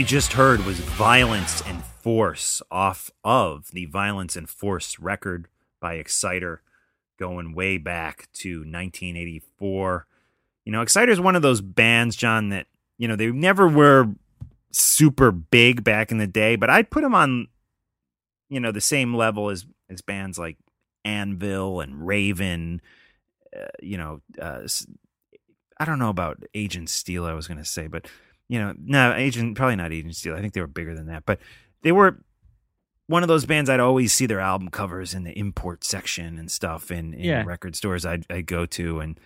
You 0.00 0.06
just 0.06 0.32
heard 0.32 0.64
was 0.64 0.80
Violence 0.80 1.60
and 1.66 1.84
Force 1.84 2.62
off 2.70 3.10
of 3.22 3.70
the 3.72 3.84
Violence 3.84 4.34
and 4.34 4.48
Force 4.48 4.98
record 4.98 5.46
by 5.78 5.96
Exciter 5.96 6.62
going 7.18 7.52
way 7.54 7.76
back 7.76 8.26
to 8.32 8.60
1984. 8.60 10.06
You 10.64 10.72
know, 10.72 10.80
Exciter 10.80 11.12
is 11.12 11.20
one 11.20 11.36
of 11.36 11.42
those 11.42 11.60
bands, 11.60 12.16
John, 12.16 12.48
that, 12.48 12.66
you 12.96 13.08
know, 13.08 13.14
they 13.14 13.30
never 13.30 13.68
were 13.68 14.08
super 14.70 15.30
big 15.30 15.84
back 15.84 16.10
in 16.10 16.16
the 16.16 16.26
day, 16.26 16.56
but 16.56 16.70
I'd 16.70 16.88
put 16.88 17.02
them 17.02 17.14
on, 17.14 17.48
you 18.48 18.58
know, 18.58 18.72
the 18.72 18.80
same 18.80 19.14
level 19.14 19.50
as, 19.50 19.66
as 19.90 20.00
bands 20.00 20.38
like 20.38 20.56
Anvil 21.04 21.82
and 21.82 22.06
Raven. 22.06 22.80
Uh, 23.54 23.66
you 23.82 23.98
know, 23.98 24.22
uh, 24.40 24.62
I 25.78 25.84
don't 25.84 25.98
know 25.98 26.08
about 26.08 26.42
Agent 26.54 26.88
Steel, 26.88 27.26
I 27.26 27.34
was 27.34 27.46
going 27.46 27.58
to 27.58 27.66
say, 27.66 27.86
but 27.86 28.06
you 28.50 28.58
know, 28.58 28.74
no, 28.76 29.14
Agent 29.14 29.56
probably 29.56 29.76
not 29.76 29.92
Agent 29.92 30.16
Steel. 30.16 30.34
I 30.34 30.40
think 30.40 30.54
they 30.54 30.60
were 30.60 30.66
bigger 30.66 30.94
than 30.94 31.06
that, 31.06 31.24
but 31.24 31.38
they 31.82 31.92
were 31.92 32.18
one 33.06 33.22
of 33.22 33.28
those 33.28 33.46
bands 33.46 33.70
I'd 33.70 33.78
always 33.80 34.12
see 34.12 34.26
their 34.26 34.40
album 34.40 34.68
covers 34.70 35.14
in 35.14 35.22
the 35.24 35.36
import 35.38 35.84
section 35.84 36.36
and 36.36 36.50
stuff 36.50 36.90
in, 36.90 37.14
in 37.14 37.20
Yeah. 37.24 37.44
record 37.44 37.76
stores 37.76 38.04
I'd, 38.04 38.26
I'd 38.28 38.46
go 38.46 38.66
to, 38.66 38.98
and 38.98 39.20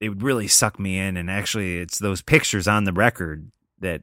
it 0.00 0.10
would 0.10 0.22
really 0.22 0.46
suck 0.48 0.78
me 0.78 0.96
in. 0.98 1.16
And 1.16 1.28
actually, 1.28 1.78
it's 1.78 1.98
those 1.98 2.22
pictures 2.22 2.68
on 2.68 2.84
the 2.84 2.92
record 2.92 3.50
that 3.80 4.02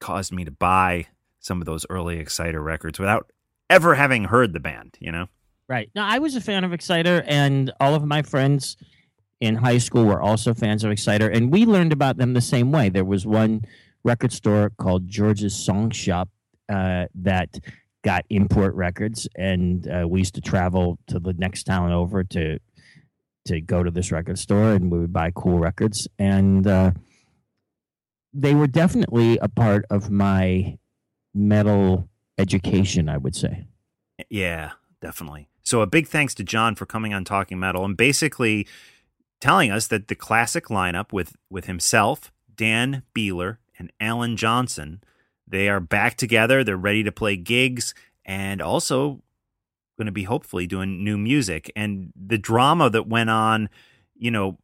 caused 0.00 0.32
me 0.32 0.44
to 0.44 0.50
buy 0.52 1.06
some 1.40 1.60
of 1.60 1.66
those 1.66 1.84
early 1.90 2.18
Exciter 2.18 2.60
records 2.62 2.98
without 3.00 3.30
ever 3.68 3.94
having 3.96 4.24
heard 4.24 4.52
the 4.52 4.60
band. 4.60 4.96
You 5.00 5.10
know, 5.12 5.26
Right. 5.68 5.90
No, 5.96 6.02
I 6.02 6.18
was 6.18 6.34
a 6.36 6.40
fan 6.40 6.62
of 6.64 6.72
Exciter, 6.72 7.22
and 7.26 7.72
all 7.80 7.94
of 7.94 8.04
my 8.04 8.22
friends 8.22 8.76
in 9.40 9.56
high 9.56 9.78
school 9.78 10.04
were 10.04 10.20
also 10.20 10.54
fans 10.54 10.84
of 10.84 10.90
Exciter, 10.90 11.28
and 11.28 11.52
we 11.52 11.64
learned 11.64 11.92
about 11.92 12.16
them 12.16 12.34
the 12.34 12.40
same 12.40 12.72
way. 12.72 12.88
There 12.88 13.04
was 13.04 13.26
one 13.26 13.62
record 14.04 14.32
store 14.32 14.70
called 14.78 15.08
George's 15.08 15.54
Song 15.54 15.90
Shop 15.90 16.28
uh, 16.68 17.06
that 17.14 17.58
got 18.02 18.24
import 18.30 18.74
records, 18.74 19.28
and 19.36 19.88
uh, 19.88 20.06
we 20.08 20.20
used 20.20 20.34
to 20.34 20.40
travel 20.40 20.98
to 21.08 21.18
the 21.18 21.32
next 21.34 21.64
town 21.64 21.92
over 21.92 22.24
to 22.24 22.58
to 23.46 23.60
go 23.60 23.82
to 23.82 23.90
this 23.90 24.12
record 24.12 24.38
store, 24.38 24.72
and 24.72 24.90
we 24.90 24.98
would 24.98 25.12
buy 25.12 25.30
cool 25.34 25.58
records, 25.58 26.06
and 26.18 26.66
uh, 26.66 26.90
they 28.34 28.54
were 28.54 28.66
definitely 28.66 29.38
a 29.38 29.48
part 29.48 29.84
of 29.88 30.10
my 30.10 30.76
metal 31.34 32.08
education. 32.38 33.08
I 33.08 33.16
would 33.18 33.36
say. 33.36 33.66
Yeah, 34.28 34.72
definitely. 35.00 35.48
So 35.62 35.82
a 35.82 35.86
big 35.86 36.06
thanks 36.06 36.34
to 36.36 36.44
John 36.44 36.74
for 36.74 36.86
coming 36.86 37.12
on 37.12 37.24
Talking 37.24 37.60
Metal 37.60 37.84
and 37.84 37.96
basically 37.96 38.66
telling 39.40 39.70
us 39.70 39.86
that 39.88 40.08
the 40.08 40.14
classic 40.14 40.66
lineup 40.66 41.12
with 41.12 41.36
with 41.50 41.66
himself, 41.66 42.32
Dan 42.54 43.02
Beehler, 43.14 43.58
and 43.78 43.92
Alan 44.00 44.36
Johnson, 44.36 45.02
they 45.46 45.68
are 45.68 45.80
back 45.80 46.16
together. 46.16 46.64
They're 46.64 46.76
ready 46.76 47.02
to 47.04 47.12
play 47.12 47.36
gigs 47.36 47.94
and 48.24 48.60
also 48.60 49.22
going 49.96 50.06
to 50.06 50.12
be 50.12 50.24
hopefully 50.24 50.66
doing 50.66 51.02
new 51.02 51.18
music. 51.18 51.72
And 51.74 52.12
the 52.14 52.38
drama 52.38 52.90
that 52.90 53.08
went 53.08 53.30
on, 53.30 53.68
you 54.16 54.30
know, 54.30 54.58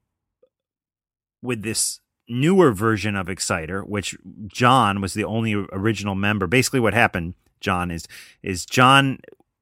with 1.43 1.63
this 1.63 2.01
newer 2.29 2.73
version 2.73 3.17
of 3.17 3.29
Exciter, 3.29 3.83
which 3.83 4.17
John 4.47 5.01
was 5.01 5.15
the 5.15 5.25
only 5.25 5.55
original 5.55 6.15
member. 6.15 6.47
Basically, 6.47 6.81
what 6.81 6.95
happened, 6.95 7.35
John, 7.61 7.91
is 7.91 8.07
is 8.43 8.65
John 8.65 9.19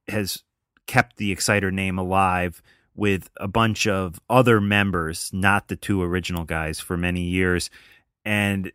has 0.09 0.43
kept 0.87 1.17
the 1.17 1.33
Exciter 1.33 1.71
name 1.71 1.99
alive 1.99 2.63
with 2.95 3.31
a 3.39 3.49
bunch 3.49 3.87
of 3.87 4.21
other 4.29 4.61
members, 4.61 5.31
not 5.33 5.69
the 5.69 5.77
two 5.77 6.03
original 6.03 6.45
guys, 6.45 6.81
for 6.81 6.97
many 6.97 7.23
years. 7.23 7.71
And 8.25 8.73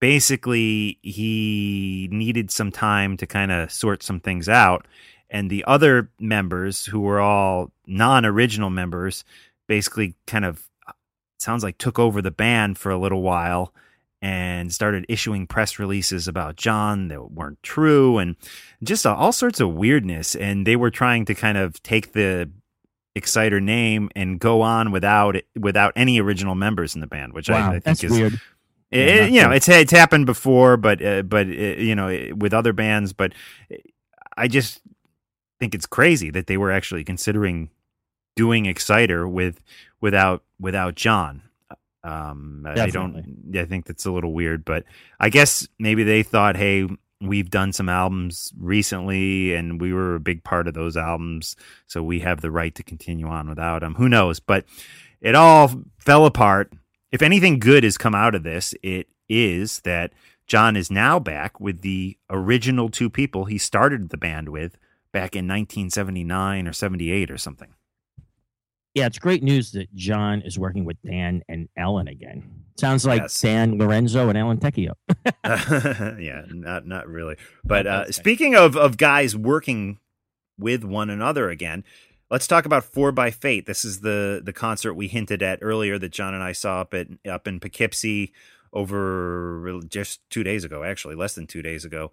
basically, 0.00 0.98
he 1.02 2.08
needed 2.10 2.50
some 2.50 2.70
time 2.70 3.16
to 3.16 3.26
kind 3.26 3.50
of 3.50 3.72
sort 3.72 4.02
some 4.02 4.20
things 4.20 4.48
out. 4.48 4.86
And 5.30 5.50
the 5.50 5.64
other 5.64 6.10
members, 6.20 6.86
who 6.86 7.00
were 7.00 7.20
all 7.20 7.72
non 7.86 8.24
original 8.24 8.70
members, 8.70 9.24
basically 9.66 10.14
kind 10.26 10.44
of 10.44 10.68
sounds 11.38 11.64
like 11.64 11.78
took 11.78 11.98
over 11.98 12.22
the 12.22 12.30
band 12.30 12.78
for 12.78 12.90
a 12.90 12.98
little 12.98 13.22
while 13.22 13.72
and 14.22 14.72
started 14.72 15.04
issuing 15.08 15.46
press 15.46 15.78
releases 15.78 16.26
about 16.26 16.56
John 16.56 17.08
that 17.08 17.30
weren't 17.30 17.62
true 17.62 18.18
and 18.18 18.36
just 18.82 19.06
all 19.06 19.32
sorts 19.32 19.60
of 19.60 19.74
weirdness. 19.74 20.34
And 20.34 20.66
they 20.66 20.76
were 20.76 20.90
trying 20.90 21.24
to 21.26 21.34
kind 21.34 21.58
of 21.58 21.82
take 21.82 22.12
the 22.12 22.50
Exciter 23.16 23.60
name 23.60 24.10
and 24.14 24.38
go 24.38 24.60
on 24.62 24.92
without 24.92 25.36
without 25.58 25.92
any 25.96 26.20
original 26.20 26.54
members 26.54 26.94
in 26.94 27.00
the 27.00 27.06
band, 27.06 27.32
which 27.32 27.48
I, 27.50 27.54
I 27.68 27.70
think 27.72 27.84
that's 27.84 28.04
is 28.04 28.12
weird. 28.12 28.34
it- 28.90 29.08
Yeah, 29.08 29.26
you 29.26 29.40
know, 29.42 29.50
it's 29.52 29.68
it's 29.68 29.90
happened 29.92 30.26
before, 30.26 30.76
but 30.76 31.02
uh, 31.04 31.22
but 31.22 31.46
uh, 31.46 31.50
you 31.50 31.94
know, 31.94 32.08
with 32.36 32.52
other 32.54 32.72
bands. 32.72 33.12
But 33.12 33.32
I 34.36 34.46
just 34.48 34.80
think 35.58 35.74
it's 35.74 35.86
crazy 35.86 36.30
that 36.30 36.46
they 36.46 36.56
were 36.58 36.70
actually 36.70 37.02
considering 37.04 37.70
doing 38.36 38.66
Exciter 38.66 39.26
with 39.26 39.60
without 40.00 40.44
without 40.60 40.94
John. 40.94 41.42
Um, 42.04 42.64
I 42.66 42.86
don't. 42.92 43.56
I 43.56 43.64
think 43.64 43.86
that's 43.86 44.04
a 44.06 44.12
little 44.12 44.32
weird, 44.32 44.64
but 44.64 44.84
I 45.18 45.28
guess 45.30 45.66
maybe 45.78 46.04
they 46.04 46.22
thought, 46.22 46.56
hey, 46.56 46.86
we've 47.20 47.50
done 47.50 47.72
some 47.72 47.88
albums 47.88 48.52
recently, 48.58 49.54
and 49.54 49.80
we 49.80 49.92
were 49.92 50.14
a 50.14 50.20
big 50.20 50.44
part 50.44 50.68
of 50.68 50.74
those 50.74 50.96
albums, 50.96 51.56
so 51.86 52.02
we 52.02 52.20
have 52.20 52.40
the 52.40 52.50
right 52.50 52.74
to 52.74 52.82
continue 52.82 53.26
on 53.26 53.48
without 53.48 53.80
them. 53.80 53.94
Who 53.94 54.08
knows? 54.08 54.40
But 54.40 54.64
it 55.20 55.34
all 55.34 55.82
fell 55.98 56.26
apart. 56.26 56.72
If 57.12 57.22
anything 57.22 57.58
good 57.58 57.84
has 57.84 57.98
come 57.98 58.14
out 58.14 58.34
of 58.34 58.42
this, 58.42 58.74
it 58.82 59.08
is 59.28 59.80
that 59.80 60.12
John 60.46 60.76
is 60.76 60.90
now 60.90 61.18
back 61.18 61.58
with 61.58 61.80
the 61.80 62.16
original 62.30 62.88
two 62.88 63.10
people 63.10 63.46
he 63.46 63.58
started 63.58 64.10
the 64.10 64.16
band 64.16 64.48
with 64.48 64.76
back 65.12 65.34
in 65.34 65.46
1979 65.46 66.68
or 66.68 66.72
78 66.72 67.30
or 67.30 67.38
something. 67.38 67.74
Yeah, 68.94 69.06
it's 69.06 69.18
great 69.18 69.42
news 69.42 69.72
that 69.72 69.92
John 69.94 70.42
is 70.42 70.58
working 70.58 70.84
with 70.84 70.96
Dan 71.02 71.42
and 71.48 71.68
Alan 71.76 72.08
again. 72.08 72.65
Sounds 72.78 73.06
like 73.06 73.22
Yes. 73.22 73.40
Dan 73.40 73.78
Lorenzo 73.78 74.28
and 74.28 74.36
Alan 74.36 74.58
Tecchio. 74.58 74.92
yeah, 76.20 76.44
not 76.48 76.86
not 76.86 77.08
really. 77.08 77.36
But 77.64 77.86
uh, 77.86 78.12
speaking 78.12 78.54
of 78.54 78.76
of 78.76 78.96
guys 78.96 79.36
working 79.36 79.98
with 80.58 80.84
one 80.84 81.10
another 81.10 81.50
again, 81.50 81.84
let's 82.30 82.46
talk 82.46 82.66
about 82.66 82.84
Four 82.84 83.12
by 83.12 83.30
Fate. 83.30 83.66
This 83.66 83.84
is 83.84 84.00
the 84.00 84.42
the 84.44 84.52
concert 84.52 84.94
we 84.94 85.08
hinted 85.08 85.42
at 85.42 85.58
earlier 85.62 85.98
that 85.98 86.12
John 86.12 86.34
and 86.34 86.42
I 86.42 86.52
saw 86.52 86.80
up 86.82 86.94
at 86.94 87.08
up 87.28 87.46
in 87.46 87.60
Poughkeepsie 87.60 88.32
over 88.72 89.80
just 89.88 90.20
two 90.28 90.42
days 90.42 90.64
ago, 90.64 90.82
actually 90.84 91.14
less 91.14 91.34
than 91.34 91.46
two 91.46 91.62
days 91.62 91.84
ago. 91.84 92.12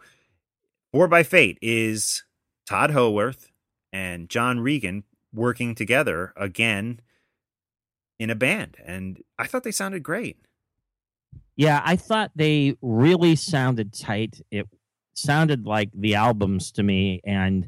Four 0.94 1.08
by 1.08 1.24
Fate 1.24 1.58
is 1.62 2.24
Tod 2.66 2.92
Howarth 2.92 3.52
and 3.92 4.30
John 4.30 4.60
Regan 4.60 5.04
working 5.34 5.76
together 5.76 6.32
again 6.38 7.02
in 8.20 8.30
a 8.30 8.36
band, 8.36 8.78
and 8.86 9.22
I 9.38 9.48
thought 9.48 9.64
they 9.64 9.72
sounded 9.72 10.04
great. 10.04 10.38
Yeah, 11.56 11.82
I 11.86 11.96
thought 11.96 12.32
they 12.36 12.76
really 12.82 13.36
sounded 13.36 13.94
tight. 13.94 14.42
It 14.50 14.68
sounded 15.14 15.66
like 15.66 15.90
the 15.94 16.16
albums 16.16 16.72
to 16.74 16.84
me. 16.84 17.22
And 17.24 17.68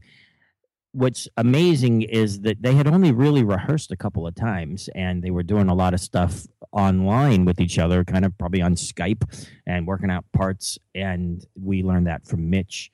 what's 0.91 1.27
amazing 1.37 2.01
is 2.03 2.41
that 2.41 2.61
they 2.61 2.73
had 2.73 2.87
only 2.87 3.11
really 3.11 3.43
rehearsed 3.43 3.91
a 3.91 3.97
couple 3.97 4.25
of 4.25 4.33
times 4.33 4.89
and 4.95 5.21
they 5.21 5.29
were 5.29 5.43
doing 5.43 5.69
a 5.69 5.75
lot 5.75 5.93
of 5.93 5.99
stuff 5.99 6.47
online 6.71 7.45
with 7.45 7.59
each 7.59 7.77
other, 7.77 8.03
kind 8.03 8.25
of 8.25 8.35
probably 8.37 8.61
on 8.61 8.75
Skype 8.75 9.23
and 9.67 9.85
working 9.85 10.09
out 10.09 10.25
parts. 10.33 10.79
And 10.95 11.45
we 11.61 11.83
learned 11.83 12.07
that 12.07 12.25
from 12.25 12.49
Mitch. 12.49 12.91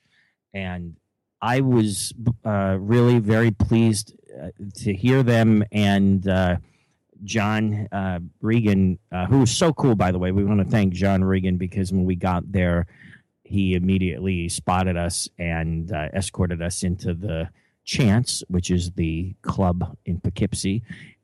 And 0.52 0.96
I 1.40 1.60
was 1.60 2.12
uh, 2.44 2.76
really 2.78 3.18
very 3.18 3.50
pleased 3.50 4.14
uh, 4.40 4.48
to 4.76 4.94
hear 4.94 5.22
them 5.22 5.64
and 5.72 6.28
uh, 6.28 6.56
John 7.24 7.88
uh, 7.92 8.20
Regan, 8.40 8.98
uh, 9.10 9.26
who 9.26 9.40
was 9.40 9.50
so 9.50 9.72
cool, 9.72 9.94
by 9.94 10.12
the 10.12 10.18
way. 10.18 10.32
We 10.32 10.44
want 10.44 10.60
to 10.60 10.66
thank 10.66 10.92
John 10.92 11.22
Regan 11.22 11.56
because 11.56 11.92
when 11.92 12.04
we 12.04 12.16
got 12.16 12.50
there, 12.50 12.86
he 13.44 13.74
immediately 13.74 14.48
spotted 14.48 14.96
us 14.96 15.28
and 15.38 15.92
uh, 15.92 16.08
escorted 16.14 16.62
us 16.62 16.82
into 16.82 17.14
the 17.14 17.48
Chance, 17.84 18.44
which 18.46 18.70
is 18.70 18.92
the 18.92 19.34
club 19.42 19.96
in 20.06 20.20
Poughkeepsie. 20.20 20.82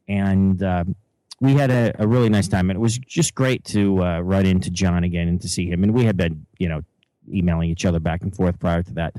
And 0.09 0.61
um, 0.63 0.97
we 1.41 1.55
had 1.55 1.71
a, 1.71 1.95
a 2.03 2.07
really 2.07 2.29
nice 2.29 2.49
time. 2.49 2.69
And 2.69 2.77
it 2.77 2.81
was 2.81 2.99
just 2.99 3.35
great 3.35 3.65
to 3.67 4.03
uh, 4.03 4.21
run 4.21 4.45
into 4.45 4.71
John 4.71 5.05
again 5.05 5.29
and 5.29 5.41
to 5.41 5.49
see 5.49 5.71
him. 5.71 5.85
And 5.85 5.95
we 5.95 6.05
had 6.05 6.17
been, 6.17 6.47
you 6.59 6.69
know, 6.69 6.83
emailing 7.33 7.71
each 7.71 7.85
other 7.85 8.01
back 8.01 8.23
and 8.23 8.35
forth 8.35 8.59
prior 8.59 8.83
to 8.83 8.95
that. 8.95 9.15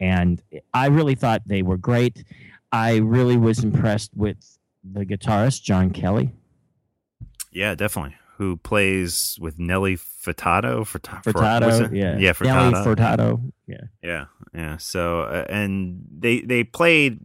And 0.00 0.42
I 0.72 0.86
really 0.86 1.14
thought 1.14 1.42
they 1.46 1.62
were 1.62 1.76
great. 1.76 2.24
I 2.72 2.96
really 2.96 3.36
was 3.36 3.62
impressed 3.62 4.12
with 4.16 4.57
the 4.92 5.04
guitarist, 5.06 5.62
John 5.62 5.90
Kelly. 5.90 6.32
Yeah, 7.52 7.74
definitely. 7.74 8.16
Who 8.36 8.56
plays 8.56 9.36
with 9.40 9.58
Nelly 9.58 9.96
Furtado? 9.96 10.82
Furta- 10.82 11.22
Fur- 11.24 11.32
Furtado, 11.32 11.86
it? 11.86 11.96
yeah. 11.96 12.18
yeah, 12.18 12.32
Nelly 12.40 12.72
Furtado. 12.72 12.84
Furtado, 12.84 13.52
yeah. 13.66 13.76
Yeah, 14.02 14.24
yeah. 14.54 14.76
So, 14.76 15.22
uh, 15.22 15.44
and 15.48 16.04
they 16.16 16.42
they 16.42 16.62
played, 16.62 17.18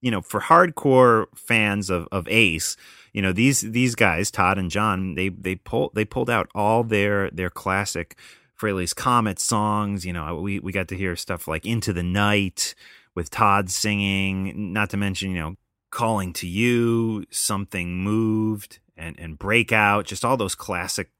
you 0.00 0.10
know, 0.10 0.22
for 0.22 0.40
hardcore 0.40 1.26
fans 1.36 1.88
of 1.88 2.08
of 2.10 2.26
Ace, 2.28 2.76
you 3.12 3.22
know, 3.22 3.32
these 3.32 3.60
these 3.60 3.94
guys, 3.94 4.30
Tod 4.30 4.58
and 4.58 4.70
John, 4.70 5.14
they 5.14 5.28
they 5.28 5.54
pulled 5.54 5.94
they 5.94 6.04
pulled 6.04 6.30
out 6.30 6.48
all 6.54 6.82
their 6.82 7.30
their 7.30 7.50
classic 7.50 8.18
Frehley's 8.60 8.92
Comet 8.94 9.38
songs. 9.38 10.04
You 10.04 10.12
know, 10.12 10.40
we 10.40 10.58
we 10.58 10.72
got 10.72 10.88
to 10.88 10.96
hear 10.96 11.14
stuff 11.14 11.46
like 11.46 11.64
Into 11.64 11.92
the 11.92 12.02
Night 12.02 12.74
with 13.14 13.30
Tod 13.30 13.70
singing. 13.70 14.72
Not 14.72 14.90
to 14.90 14.96
mention, 14.96 15.30
you 15.30 15.38
know, 15.38 15.56
Calling 15.90 16.32
to 16.34 16.46
You, 16.46 17.24
Something 17.30 17.98
Moved, 18.02 18.78
and 18.96 19.18
and 19.18 19.38
Breakout. 19.38 20.06
Just 20.06 20.24
all 20.24 20.36
those 20.36 20.54
classic 20.54 21.10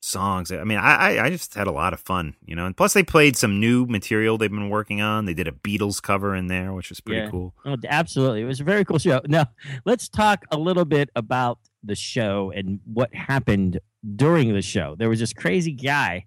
songs. 0.00 0.52
I 0.52 0.64
mean, 0.64 0.78
I 0.78 1.18
I 1.24 1.30
just 1.30 1.54
had 1.54 1.66
a 1.66 1.72
lot 1.72 1.92
of 1.92 2.00
fun. 2.00 2.36
You 2.44 2.54
know, 2.54 2.66
and 2.66 2.76
plus 2.76 2.92
they 2.92 3.02
played 3.02 3.36
some 3.36 3.58
new 3.58 3.86
material 3.86 4.36
they've 4.38 4.50
been 4.50 4.68
working 4.70 5.00
on. 5.00 5.24
They 5.24 5.34
did 5.34 5.48
a 5.48 5.52
Beatles 5.52 6.02
cover 6.02 6.34
in 6.34 6.46
there, 6.48 6.72
which 6.72 6.90
was 6.90 7.00
pretty 7.00 7.22
Yeah. 7.22 7.30
cool. 7.30 7.54
Oh, 7.64 7.76
absolutely. 7.88 8.42
It 8.42 8.46
was 8.46 8.60
a 8.60 8.64
very 8.64 8.84
cool 8.84 8.98
show. 8.98 9.20
Now, 9.26 9.46
let's 9.84 10.08
talk 10.08 10.44
a 10.50 10.58
little 10.58 10.84
bit 10.84 11.10
about 11.16 11.58
the 11.82 11.94
show 11.94 12.52
and 12.54 12.80
what 12.84 13.14
happened 13.14 13.80
during 14.16 14.52
the 14.52 14.62
show. 14.62 14.94
There 14.98 15.08
was 15.08 15.20
this 15.20 15.32
crazy 15.32 15.72
guy 15.72 16.24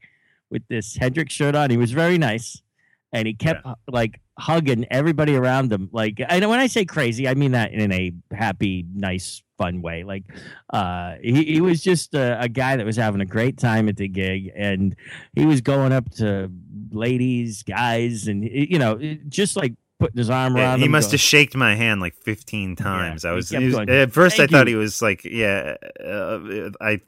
with 0.49 0.64
this 0.70 0.95
Hendrix 0.95 1.34
shirt 1.34 1.56
on. 1.56 1.70
He 1.70 1.78
was 1.78 1.91
very 1.91 2.18
nice. 2.18 2.62
And 3.14 3.28
he 3.28 3.34
kept 3.34 3.66
like 3.89 4.22
hugging 4.42 4.86
everybody 4.92 5.36
around 5.36 5.72
him. 5.72 5.88
Like, 5.92 6.20
and 6.28 6.50
when 6.50 6.60
I 6.60 6.68
say 6.68 6.84
crazy, 6.86 7.28
I 7.28 7.36
mean 7.36 7.52
that 7.52 7.72
in 7.72 7.92
a 7.92 8.12
happy, 8.34 8.86
nice, 8.94 9.44
fun 9.58 9.82
way. 9.82 10.04
Like, 10.04 10.24
uh, 10.74 11.16
he, 11.22 11.44
he 11.46 11.62
was 11.62 11.82
just 11.82 12.14
a, 12.16 12.42
a 12.42 12.50
guy 12.50 12.76
that 12.76 12.86
was 12.86 12.96
having 12.98 13.22
a 13.22 13.26
great 13.26 13.58
time 13.58 13.88
at 13.88 13.98
the 13.98 14.08
gig, 14.08 14.52
and 14.56 14.96
he 15.36 15.46
was 15.46 15.62
going 15.62 15.92
up 15.94 16.10
to 16.16 16.50
ladies, 16.92 17.64
guys, 17.64 18.28
and 18.28 18.44
you 18.44 18.80
know, 18.80 18.98
just 19.30 19.56
like 19.56 19.74
putting 20.00 20.18
his 20.18 20.30
arm 20.30 20.58
Yeah, 20.58 20.64
around. 20.64 20.80
he 20.82 20.88
must 20.88 21.08
going- 21.10 21.12
have 21.14 21.20
shaked 21.22 21.56
my 21.56 21.76
hand 21.76 22.02
like 22.02 22.16
15 22.16 22.76
times. 22.76 23.24
I 23.24 23.32
was, 23.34 23.52
was- 23.52 23.76
at 23.88 24.12
first 24.12 24.39
I 24.39 24.48
thought 24.48 24.68
you." 24.68 24.74
he 24.74 24.76
was 24.76 25.02
like, 25.02 25.24
yeah, 25.24 25.76
uh, 26.04 26.39
I 26.82 27.00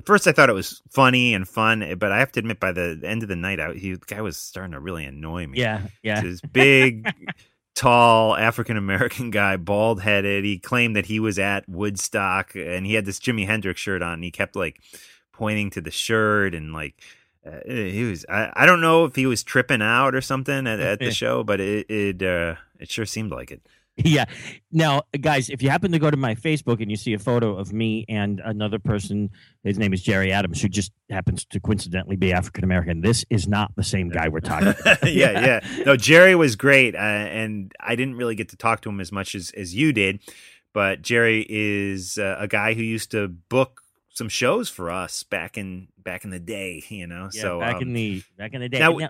at 0.00 0.06
first 0.06 0.26
I 0.26 0.32
thought 0.32 0.48
it 0.48 0.54
was 0.54 0.80
funny 0.88 1.34
and 1.34 1.46
fun, 1.46 1.94
but 1.98 2.10
I 2.10 2.18
have 2.18 2.32
to 2.32 2.40
admit 2.40 2.58
by 2.58 2.72
the 2.72 2.98
end 3.04 3.22
of 3.22 3.28
the 3.28 3.36
night, 3.36 3.60
I, 3.60 3.74
he 3.74 3.92
the 3.92 4.06
guy 4.06 4.22
was 4.22 4.36
starting 4.36 4.72
to 4.72 4.80
really 4.80 5.04
annoy 5.04 5.46
me. 5.46 5.58
Yeah, 5.58 5.82
yeah. 6.02 6.22
This 6.22 6.40
big, 6.40 7.06
tall 7.74 8.34
African 8.34 8.76
American 8.78 9.30
guy, 9.30 9.56
bald 9.56 10.00
headed. 10.00 10.44
He 10.44 10.58
claimed 10.58 10.96
that 10.96 11.06
he 11.06 11.20
was 11.20 11.38
at 11.38 11.68
Woodstock 11.68 12.54
and 12.54 12.86
he 12.86 12.94
had 12.94 13.04
this 13.04 13.20
Jimi 13.20 13.46
Hendrix 13.46 13.80
shirt 13.80 14.02
on. 14.02 14.14
And 14.14 14.24
he 14.24 14.30
kept 14.30 14.56
like 14.56 14.80
pointing 15.32 15.70
to 15.70 15.80
the 15.80 15.90
shirt 15.90 16.54
and 16.54 16.72
like. 16.72 17.00
Uh, 17.46 17.60
he 17.66 18.04
was. 18.04 18.26
I, 18.28 18.52
I 18.54 18.66
don't 18.66 18.82
know 18.82 19.06
if 19.06 19.16
he 19.16 19.24
was 19.24 19.42
tripping 19.42 19.80
out 19.80 20.14
or 20.14 20.20
something 20.20 20.66
at, 20.66 20.78
at 20.78 20.98
the 20.98 21.10
show, 21.10 21.42
but 21.42 21.58
it 21.58 21.90
it 21.90 22.22
uh, 22.22 22.56
it 22.78 22.90
sure 22.90 23.06
seemed 23.06 23.30
like 23.30 23.50
it. 23.50 23.66
Yeah. 23.96 24.24
Now, 24.72 25.02
guys, 25.20 25.50
if 25.50 25.62
you 25.62 25.68
happen 25.68 25.92
to 25.92 25.98
go 25.98 26.10
to 26.10 26.16
my 26.16 26.34
Facebook 26.34 26.80
and 26.80 26.90
you 26.90 26.96
see 26.96 27.12
a 27.12 27.18
photo 27.18 27.56
of 27.58 27.72
me 27.72 28.06
and 28.08 28.40
another 28.42 28.78
person, 28.78 29.30
his 29.62 29.78
name 29.78 29.92
is 29.92 30.00
Jerry 30.02 30.32
Adams, 30.32 30.62
who 30.62 30.68
just 30.68 30.90
happens 31.10 31.44
to 31.46 31.60
coincidentally 31.60 32.16
be 32.16 32.32
African 32.32 32.64
American, 32.64 33.02
this 33.02 33.24
is 33.28 33.46
not 33.46 33.74
the 33.76 33.82
same 33.84 34.08
guy 34.08 34.28
we're 34.28 34.40
talking 34.40 34.68
about. 34.80 35.02
yeah, 35.12 35.60
yeah. 35.62 35.82
No, 35.84 35.96
Jerry 35.96 36.34
was 36.34 36.56
great, 36.56 36.94
uh, 36.94 36.98
and 36.98 37.72
I 37.78 37.94
didn't 37.94 38.14
really 38.16 38.34
get 38.36 38.48
to 38.50 38.56
talk 38.56 38.80
to 38.82 38.88
him 38.88 39.00
as 39.00 39.12
much 39.12 39.34
as 39.34 39.50
as 39.56 39.74
you 39.74 39.92
did. 39.92 40.20
But 40.72 41.02
Jerry 41.02 41.44
is 41.48 42.16
uh, 42.16 42.36
a 42.38 42.46
guy 42.48 42.74
who 42.74 42.82
used 42.82 43.10
to 43.10 43.28
book 43.28 43.82
some 44.08 44.28
shows 44.28 44.70
for 44.70 44.90
us 44.90 45.24
back 45.24 45.58
in 45.58 45.88
back 45.98 46.24
in 46.24 46.30
the 46.30 46.38
day. 46.40 46.82
You 46.88 47.06
know, 47.06 47.28
Yeah, 47.34 47.42
so 47.42 47.60
back 47.60 47.76
um, 47.76 47.82
in 47.82 47.92
the 47.92 48.22
back 48.38 48.54
in 48.54 48.60
the 48.60 48.68
day. 48.68 48.78
now- 48.78 48.92
Now- 48.96 49.08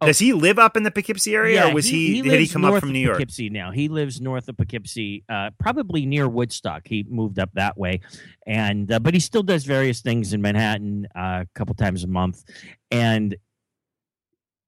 does 0.00 0.18
he 0.18 0.32
live 0.32 0.58
up 0.58 0.76
in 0.76 0.82
the 0.82 0.90
Poughkeepsie 0.90 1.34
area, 1.34 1.68
or 1.68 1.74
was 1.74 1.86
he, 1.86 2.22
did 2.22 2.24
he 2.24 2.38
lives 2.38 2.52
come 2.52 2.64
up 2.64 2.80
from 2.80 2.92
New 2.92 2.98
York? 2.98 3.18
Poughkeepsie 3.18 3.50
now. 3.50 3.70
He 3.70 3.88
lives 3.88 4.20
north 4.20 4.48
of 4.48 4.56
Poughkeepsie, 4.56 5.24
uh, 5.28 5.50
probably 5.58 6.06
near 6.06 6.28
Woodstock. 6.28 6.82
He 6.86 7.06
moved 7.08 7.38
up 7.38 7.50
that 7.54 7.78
way, 7.78 8.00
and 8.46 8.90
uh, 8.90 8.98
but 8.98 9.14
he 9.14 9.20
still 9.20 9.42
does 9.42 9.64
various 9.64 10.00
things 10.00 10.32
in 10.32 10.42
Manhattan 10.42 11.06
uh, 11.16 11.44
a 11.44 11.46
couple 11.54 11.74
times 11.74 12.04
a 12.04 12.08
month. 12.08 12.44
And 12.90 13.36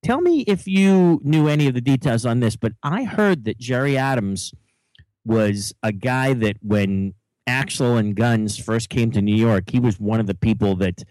tell 0.03 0.21
me 0.21 0.41
if 0.43 0.67
you 0.67 1.21
knew 1.23 1.49
any 1.49 1.67
of 1.67 1.75
the 1.75 1.81
details 1.81 2.25
on 2.25 2.41
this, 2.41 2.57
but 2.57 2.73
I 2.83 3.05
heard 3.05 3.45
that 3.45 3.59
Jerry 3.59 3.97
Adams 3.97 4.53
was 5.25 5.75
a 5.83 5.93
guy 5.93 6.33
that 6.35 6.57
when 6.63 7.15
Axl 7.49 7.99
and 7.99 8.15
Guns 8.15 8.59
first 8.59 8.89
came 8.89 9.11
to 9.13 9.23
New 9.23 9.35
York, 9.35 9.71
he 9.71 9.81
was 9.81 9.99
one 9.99 10.21
of 10.21 10.27
the 10.27 10.35
people 10.35 10.77
that 10.77 11.03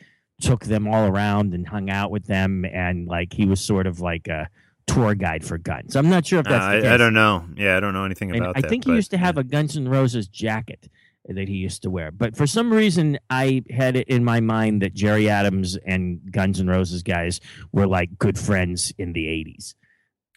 took 0.41 0.65
them 0.65 0.88
all 0.88 1.07
around 1.07 1.53
and 1.53 1.67
hung 1.67 1.89
out 1.89 2.11
with 2.11 2.25
them, 2.25 2.65
and 2.65 3.07
like 3.07 3.33
he 3.33 3.45
was 3.45 3.59
sort 3.61 3.88
of 3.88 3.99
like 3.99 4.27
a 4.27 4.49
tour 4.85 5.15
guide 5.15 5.43
for 5.45 5.57
Guns. 5.57 5.95
I'm 5.95 6.09
not 6.09 6.25
sure 6.25 6.39
if 6.39 6.47
Uh, 6.47 6.51
that's 6.51 6.83
the 6.83 6.89
I. 6.89 6.93
I 6.93 6.97
don't 6.97 7.13
know. 7.13 7.45
Yeah, 7.55 7.75
I 7.77 7.79
don't 7.79 7.93
know 7.93 8.05
anything 8.05 8.29
And 8.31 8.39
about 8.41 8.57
I 8.57 8.61
that. 8.61 8.69
think 8.69 8.85
he 8.85 8.91
but, 8.91 8.95
used 8.95 9.11
to 9.11 9.17
have 9.17 9.38
a 9.38 9.43
Guns 9.43 9.75
N' 9.75 9.88
Roses 9.89 10.27
jacket 10.27 10.89
that 11.27 11.49
he 11.49 11.55
used 11.55 11.81
to 11.83 11.89
wear. 11.89 12.09
But 12.11 12.38
for 12.38 12.47
some 12.47 12.71
reason, 12.71 13.17
I 13.29 13.63
had 13.69 13.97
it 13.97 14.07
in 14.07 14.23
my 14.23 14.39
mind 14.39 14.81
that 14.81 14.93
Jerry 14.93 15.29
Adams 15.29 15.75
and 15.85 16.21
Guns 16.31 16.59
N' 16.61 16.67
Roses 16.67 17.03
guys 17.03 17.41
were 17.73 17.85
like 17.85 18.17
good 18.17 18.39
friends 18.39 18.93
in 18.97 19.11
the 19.11 19.25
80s. 19.25 19.75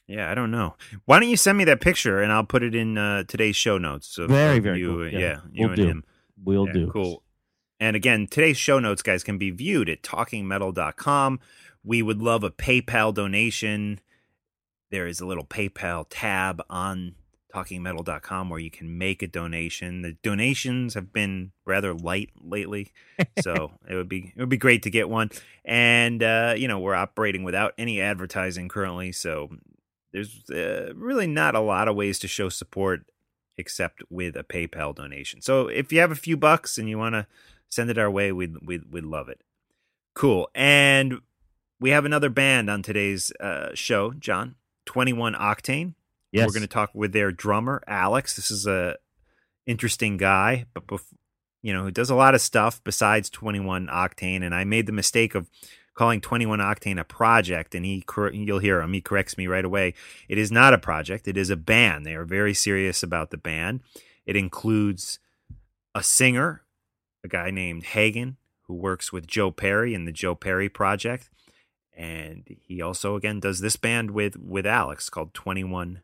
Yeah, 0.09 0.29
I 0.29 0.35
don't 0.35 0.51
know. 0.51 0.75
Why 1.05 1.21
don't 1.21 1.29
you 1.29 1.37
send 1.37 1.57
me 1.59 1.63
that 1.65 1.81
picture 1.81 2.21
and 2.21 2.33
I'll 2.33 2.43
put 2.43 2.65
it 2.65 2.75
in 2.75 2.99
uh, 2.99 3.23
today's 3.29 3.55
show 3.55 3.79
notes. 3.79 4.19
Of, 4.19 4.31
Very, 4.31 4.59
very 4.59 4.81
you, 4.81 4.89
cool. 4.89 5.03
uh, 5.03 5.11
Yeah, 5.11 5.19
Yeah, 5.21 5.37
you 5.53 5.61
we'll 5.61 5.69
and 5.69 5.77
do. 5.77 5.87
him. 5.87 6.05
We'll 6.43 6.67
Yeah, 6.67 6.73
do. 6.73 6.91
Cool. 6.91 7.23
And 7.81 7.97
again, 7.97 8.27
today's 8.27 8.59
show 8.59 8.79
notes, 8.79 9.03
guys, 9.03 9.25
can 9.25 9.39
be 9.39 9.51
viewed 9.51 9.89
at 9.89 10.03
talkingmetal.com. 10.03 11.41
We 11.83 12.03
would 12.03 12.21
love 12.21 12.45
a 12.45 12.51
PayPal 12.51 13.15
donation. 13.15 14.01
There 14.91 15.07
is 15.07 15.21
a 15.21 15.27
little 15.27 15.47
PayPal 15.47 16.05
tab 16.11 16.63
on 16.69 17.15
talkingmetal.com 17.55 18.51
where 18.51 18.61
you 18.61 18.71
can 18.71 18.99
make 18.99 19.23
a 19.23 19.27
donation. 19.27 20.03
The 20.03 20.13
donations 20.23 20.93
have 20.93 21.13
been 21.13 21.53
rather 21.65 21.95
light 21.95 22.31
lately, 22.39 22.93
so 23.41 23.73
it 23.89 23.95
would 23.95 24.09
be 24.09 24.33
it 24.37 24.41
would 24.41 24.51
be 24.51 24.59
great 24.59 24.83
to 24.83 24.91
get 24.91 25.09
one. 25.09 25.31
And 25.65 26.23
uh, 26.23 26.55
you 26.57 26.69
know, 26.69 26.79
we're 26.79 26.95
operating 26.95 27.43
without 27.43 27.73
any 27.79 28.01
advertising 28.01 28.69
currently, 28.69 29.13
so 29.13 29.49
there's 30.13 30.49
uh, 30.51 30.93
really 30.95 31.27
not 31.27 31.55
a 31.55 31.61
lot 31.61 31.89
of 31.89 31.97
ways 31.97 32.19
to 32.21 32.29
show 32.29 32.51
support 32.51 33.07
except 33.57 34.03
with 34.11 34.37
a 34.37 34.45
PayPal 34.45 34.95
donation. 34.95 35.41
So 35.43 35.69
if 35.69 35.93
you 35.93 36.01
have 36.01 36.11
a 36.11 36.17
few 36.17 36.37
bucks 36.37 36.79
and 36.79 36.89
you 36.89 36.99
want 36.99 37.15
to 37.15 37.27
send 37.71 37.91
it 37.91 37.99
our 37.99 38.11
way, 38.11 38.33
we'd, 38.33 38.57
we'd, 38.67 38.93
we'd 38.93 39.05
love 39.05 39.29
it. 39.29 39.43
Cool. 40.15 40.49
And 40.55 41.21
we 41.81 41.91
have 41.91 42.05
another 42.05 42.29
band 42.29 42.69
on 42.69 42.83
today's 42.83 43.33
uh, 43.41 43.71
show, 43.75 44.13
John, 44.13 44.57
21 44.87 45.35
Octayne. 45.35 45.95
Yes. 46.33 46.47
We're 46.47 46.53
going 46.53 46.63
to 46.63 46.69
talk 46.69 46.91
with 46.95 47.13
their 47.13 47.33
drummer, 47.33 47.83
Alex. 47.87 48.37
This 48.37 48.51
is 48.51 48.67
a 48.67 48.97
interesting 49.67 50.17
guy, 50.17 50.67
but 50.75 50.87
bef- 50.87 51.15
you 51.63 51.73
know, 51.73 51.83
who 51.85 51.91
does 51.91 52.11
a 52.11 52.15
lot 52.15 52.35
of 52.35 52.41
stuff 52.41 52.81
besides 52.85 53.31
21 53.31 53.89
Octayne. 53.89 54.43
And 54.43 54.55
I 54.55 54.65
made 54.65 54.87
the 54.87 54.93
mistake 54.93 55.35
of 55.35 55.49
calling 55.95 56.21
21 56.21 56.61
Octayne 56.61 56.99
a 56.99 57.05
project, 57.05 57.75
and 57.75 57.85
he 57.85 58.05
you'll 58.33 58.59
hear 58.59 58.81
him. 58.81 58.93
He 58.93 59.01
corrects 59.01 59.37
me 59.37 59.47
right 59.47 59.65
away. 59.65 59.95
It 60.29 60.39
is 60.39 60.51
not 60.51 60.73
a 60.73 60.79
project. 60.79 61.29
It 61.29 61.37
is 61.37 61.51
a 61.51 61.57
band. 61.57 62.07
They 62.07 62.15
are 62.15 62.25
very 62.25 62.55
serious 62.55 63.03
about 63.03 63.31
the 63.31 63.37
band. 63.37 63.81
It 64.25 64.37
includes 64.37 65.19
a 65.95 66.03
singer, 66.03 66.63
a 67.25 67.29
guy 67.29 67.51
named 67.51 67.85
Hagen, 67.85 68.37
who 68.63 68.75
works 68.75 69.13
with 69.13 69.27
Joe 69.27 69.51
Perry 69.51 69.95
in 69.95 70.05
the 70.05 70.13
Joe 70.13 70.35
Perry 70.35 70.69
Project, 70.69 71.31
and 71.97 72.45
he 72.63 72.81
also 72.81 73.17
again 73.17 73.41
does 73.41 73.61
this 73.61 73.77
band 73.77 74.13
with 74.13 74.37
with 74.37 74.67
Alex 74.67 75.11
called 75.11 75.35
21 75.35 76.03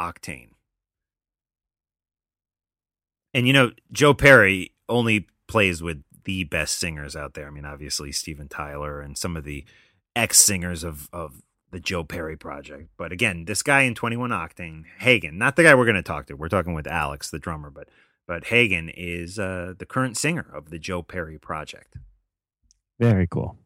Octayne. 0.00 0.50
And 3.32 3.46
you 3.46 3.52
know, 3.52 3.72
Joe 3.92 4.14
Perry 4.14 4.72
only 4.88 5.26
plays 5.48 5.82
with 5.82 6.02
the 6.24 6.44
best 6.44 6.78
singers 6.78 7.14
out 7.16 7.34
there. 7.34 7.46
I 7.46 7.50
mean, 7.50 7.64
obviously 7.64 8.12
Steven 8.12 8.48
Tyler 8.48 9.00
and 9.00 9.16
some 9.16 9.36
of 9.36 9.44
the 9.44 9.64
ex 10.16 10.38
singers 10.38 10.84
of 10.84 11.08
of 11.12 11.42
the 11.70 11.80
Joe 11.80 12.04
Perry 12.04 12.36
project. 12.36 12.88
But 12.96 13.12
again, 13.12 13.46
this 13.46 13.62
guy 13.62 13.82
in 13.82 13.94
21 13.94 14.30
Octayne, 14.30 14.84
Hagen, 14.98 15.36
not 15.38 15.56
the 15.56 15.64
guy 15.64 15.74
we're 15.74 15.84
going 15.84 15.96
to 15.96 16.02
talk 16.02 16.26
to. 16.26 16.36
We're 16.36 16.48
talking 16.48 16.74
with 16.74 16.86
Alex, 16.86 17.30
the 17.30 17.40
drummer, 17.40 17.68
but 17.68 17.88
but 18.26 18.46
Hagen 18.46 18.88
is 18.88 19.38
uh, 19.38 19.74
the 19.78 19.86
current 19.86 20.16
singer 20.16 20.46
of 20.52 20.70
the 20.70 20.78
Joe 20.78 21.02
Perry 21.02 21.38
project. 21.38 21.96
Very 22.98 23.26
cool. 23.26 23.56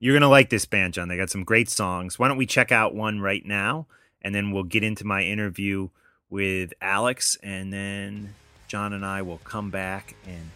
You're 0.00 0.14
going 0.14 0.22
to 0.22 0.28
like 0.28 0.50
this 0.50 0.64
band, 0.64 0.94
John. 0.94 1.08
They 1.08 1.16
got 1.16 1.30
some 1.30 1.44
great 1.44 1.70
songs. 1.70 2.18
Why 2.18 2.28
don't 2.28 2.36
we 2.36 2.46
check 2.46 2.72
out 2.72 2.94
one 2.94 3.20
right 3.20 3.44
now 3.44 3.86
and 4.20 4.34
then 4.34 4.50
we'll 4.50 4.64
get 4.64 4.82
into 4.82 5.04
my 5.04 5.22
interview 5.22 5.88
with 6.30 6.72
Alex 6.80 7.36
and 7.42 7.72
then 7.72 8.34
John 8.68 8.92
and 8.92 9.04
I 9.04 9.22
will 9.22 9.38
come 9.38 9.70
back 9.70 10.16
and 10.26 10.50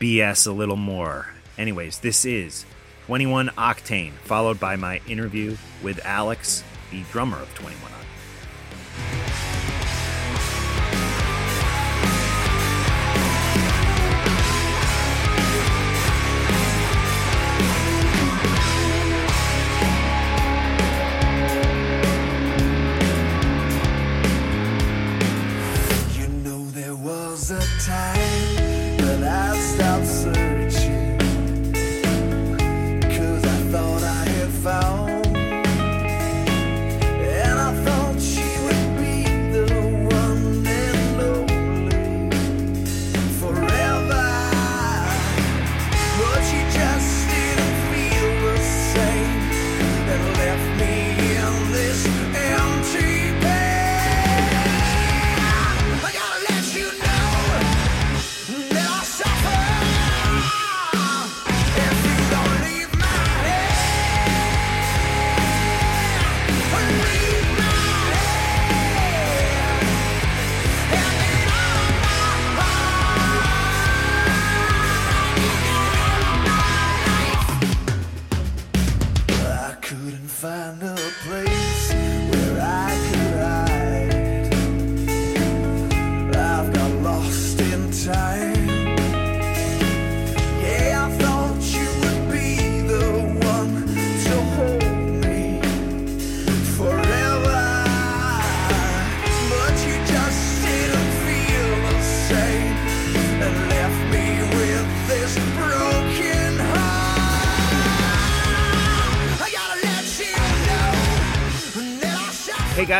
BS 0.00 0.46
a 0.46 0.52
little 0.52 0.76
more. 0.76 1.28
Anyways, 1.58 1.98
this 1.98 2.24
is 2.24 2.64
21 3.06 3.50
Octayne, 3.50 4.12
followed 4.24 4.58
by 4.58 4.76
my 4.76 5.00
interview 5.06 5.56
with 5.82 6.04
Alex, 6.04 6.64
the 6.90 7.02
drummer 7.12 7.38
of 7.38 7.54
21 7.54 7.82
Octayne. 7.82 7.99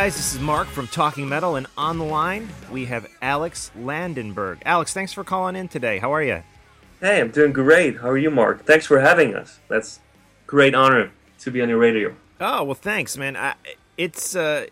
Guys, 0.01 0.15
this 0.15 0.33
is 0.33 0.39
Mark 0.39 0.67
from 0.67 0.87
Talking 0.87 1.29
Metal, 1.29 1.57
and 1.57 1.67
on 1.77 1.99
the 1.99 2.03
line 2.03 2.49
we 2.71 2.85
have 2.85 3.05
Alex 3.21 3.69
Landenburg. 3.75 4.57
Alex, 4.65 4.93
thanks 4.93 5.13
for 5.13 5.23
calling 5.23 5.55
in 5.55 5.67
today. 5.67 5.99
How 5.99 6.11
are 6.11 6.23
you? 6.23 6.41
Hey, 6.99 7.21
I'm 7.21 7.29
doing 7.29 7.53
great. 7.53 7.99
How 7.99 8.09
are 8.09 8.17
you, 8.17 8.31
Mark? 8.31 8.65
Thanks 8.65 8.87
for 8.87 8.99
having 8.99 9.35
us. 9.35 9.59
That's 9.67 9.99
great 10.47 10.73
honor 10.73 11.11
to 11.41 11.51
be 11.51 11.61
on 11.61 11.69
your 11.69 11.77
radio. 11.77 12.15
Oh 12.39 12.63
well, 12.63 12.73
thanks, 12.73 13.15
man. 13.15 13.37
I, 13.37 13.53
it's 13.95 14.35
uh, 14.35 14.65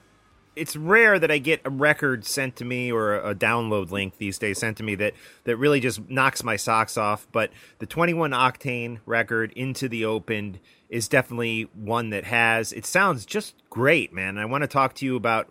it's 0.55 0.75
rare 0.75 1.19
that 1.19 1.30
I 1.30 1.38
get 1.38 1.61
a 1.63 1.69
record 1.69 2.25
sent 2.25 2.55
to 2.55 2.65
me 2.65 2.91
or 2.91 3.15
a, 3.15 3.30
a 3.30 3.36
download 3.36 3.91
link 3.91 4.17
these 4.17 4.39
days 4.39 4.57
sent 4.57 4.77
to 4.77 4.84
me 4.84 4.95
that 4.95 5.13
that 5.43 5.57
really 5.57 5.80
just 5.80 6.09
knocks 6.09 6.43
my 6.43 6.55
socks 6.55 6.97
off. 6.97 7.27
But 7.32 7.51
the 7.77 7.86
21 7.86 8.32
Octayne 8.32 8.99
record, 9.05 9.51
Into 9.51 9.88
the 9.88 10.05
Opened, 10.05 10.59
is 10.89 11.07
definitely 11.07 11.69
one 11.73 12.09
that 12.09 12.25
has. 12.25 12.73
It 12.73 12.85
sounds 12.85 13.25
just 13.25 13.55
great, 13.69 14.11
man. 14.11 14.37
I 14.37 14.45
want 14.45 14.63
to 14.63 14.67
talk 14.67 14.95
to 14.95 15.05
you 15.05 15.15
about 15.15 15.47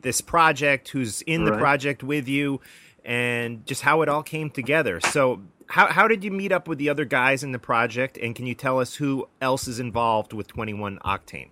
this 0.00 0.20
project, 0.20 0.88
who's 0.90 1.22
in 1.22 1.44
the 1.44 1.52
project 1.52 2.02
with 2.02 2.28
you, 2.28 2.60
and 3.04 3.66
just 3.66 3.82
how 3.82 4.02
it 4.02 4.08
all 4.08 4.22
came 4.22 4.50
together. 4.50 5.00
So, 5.00 5.42
how 5.66 5.88
how 5.88 6.08
did 6.08 6.24
you 6.24 6.30
meet 6.30 6.52
up 6.52 6.66
with 6.68 6.78
the 6.78 6.88
other 6.88 7.04
guys 7.04 7.42
in 7.42 7.52
the 7.52 7.58
project, 7.58 8.16
and 8.18 8.34
can 8.34 8.46
you 8.46 8.54
tell 8.54 8.78
us 8.78 8.94
who 8.94 9.28
else 9.40 9.68
is 9.68 9.78
involved 9.78 10.32
with 10.32 10.46
21 10.48 10.98
Octayne? 11.04 11.50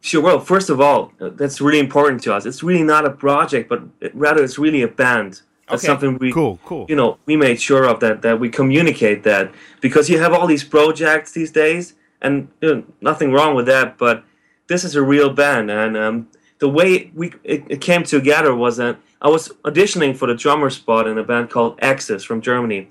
Sure. 0.00 0.22
Well, 0.22 0.40
first 0.40 0.70
of 0.70 0.80
all, 0.80 1.12
uh, 1.20 1.28
that's 1.30 1.60
really 1.60 1.78
important 1.78 2.22
to 2.22 2.34
us. 2.34 2.46
It's 2.46 2.62
really 2.62 2.82
not 2.82 3.04
a 3.04 3.10
project, 3.10 3.68
but 3.68 3.82
it- 4.00 4.14
rather 4.14 4.42
it's 4.42 4.58
really 4.58 4.80
a 4.82 4.88
band. 4.88 5.42
That's 5.68 5.84
Okay. 5.84 5.88
something 5.92 6.16
we 6.18 6.32
Cool, 6.32 6.58
cool. 6.64 6.86
You 6.88 6.96
know, 6.96 7.18
we 7.26 7.36
made 7.36 7.60
sure 7.60 7.84
of 7.86 8.00
that. 8.00 8.22
That 8.22 8.40
we 8.40 8.48
communicate 8.48 9.24
that 9.24 9.52
because 9.80 10.08
you 10.08 10.18
have 10.18 10.32
all 10.32 10.46
these 10.46 10.64
projects 10.64 11.32
these 11.32 11.50
days, 11.50 11.94
and 12.22 12.48
you 12.60 12.74
know, 12.74 12.84
nothing 13.00 13.32
wrong 13.32 13.54
with 13.54 13.66
that. 13.66 13.98
But 13.98 14.24
this 14.66 14.84
is 14.84 14.94
a 14.94 15.02
real 15.02 15.30
band, 15.30 15.70
and 15.70 15.96
um, 15.96 16.28
the 16.58 16.68
way 16.68 17.10
we 17.14 17.32
it, 17.42 17.64
it 17.68 17.80
came 17.80 18.04
together 18.04 18.54
was 18.54 18.76
that 18.76 18.98
I 19.20 19.28
was 19.28 19.48
auditioning 19.64 20.16
for 20.16 20.26
the 20.26 20.34
drummer 20.34 20.70
spot 20.70 21.06
in 21.06 21.18
a 21.18 21.24
band 21.24 21.50
called 21.50 21.78
Axxis 21.80 22.24
from 22.24 22.40
Germany, 22.40 22.88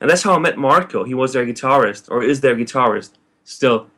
and 0.00 0.08
that's 0.08 0.22
how 0.22 0.34
I 0.34 0.38
met 0.38 0.56
Marco. 0.56 1.04
He 1.04 1.14
was 1.14 1.32
their 1.32 1.46
guitarist, 1.46 2.10
or 2.10 2.22
is 2.22 2.40
their 2.40 2.56
guitarist 2.56 3.10
still. 3.44 3.88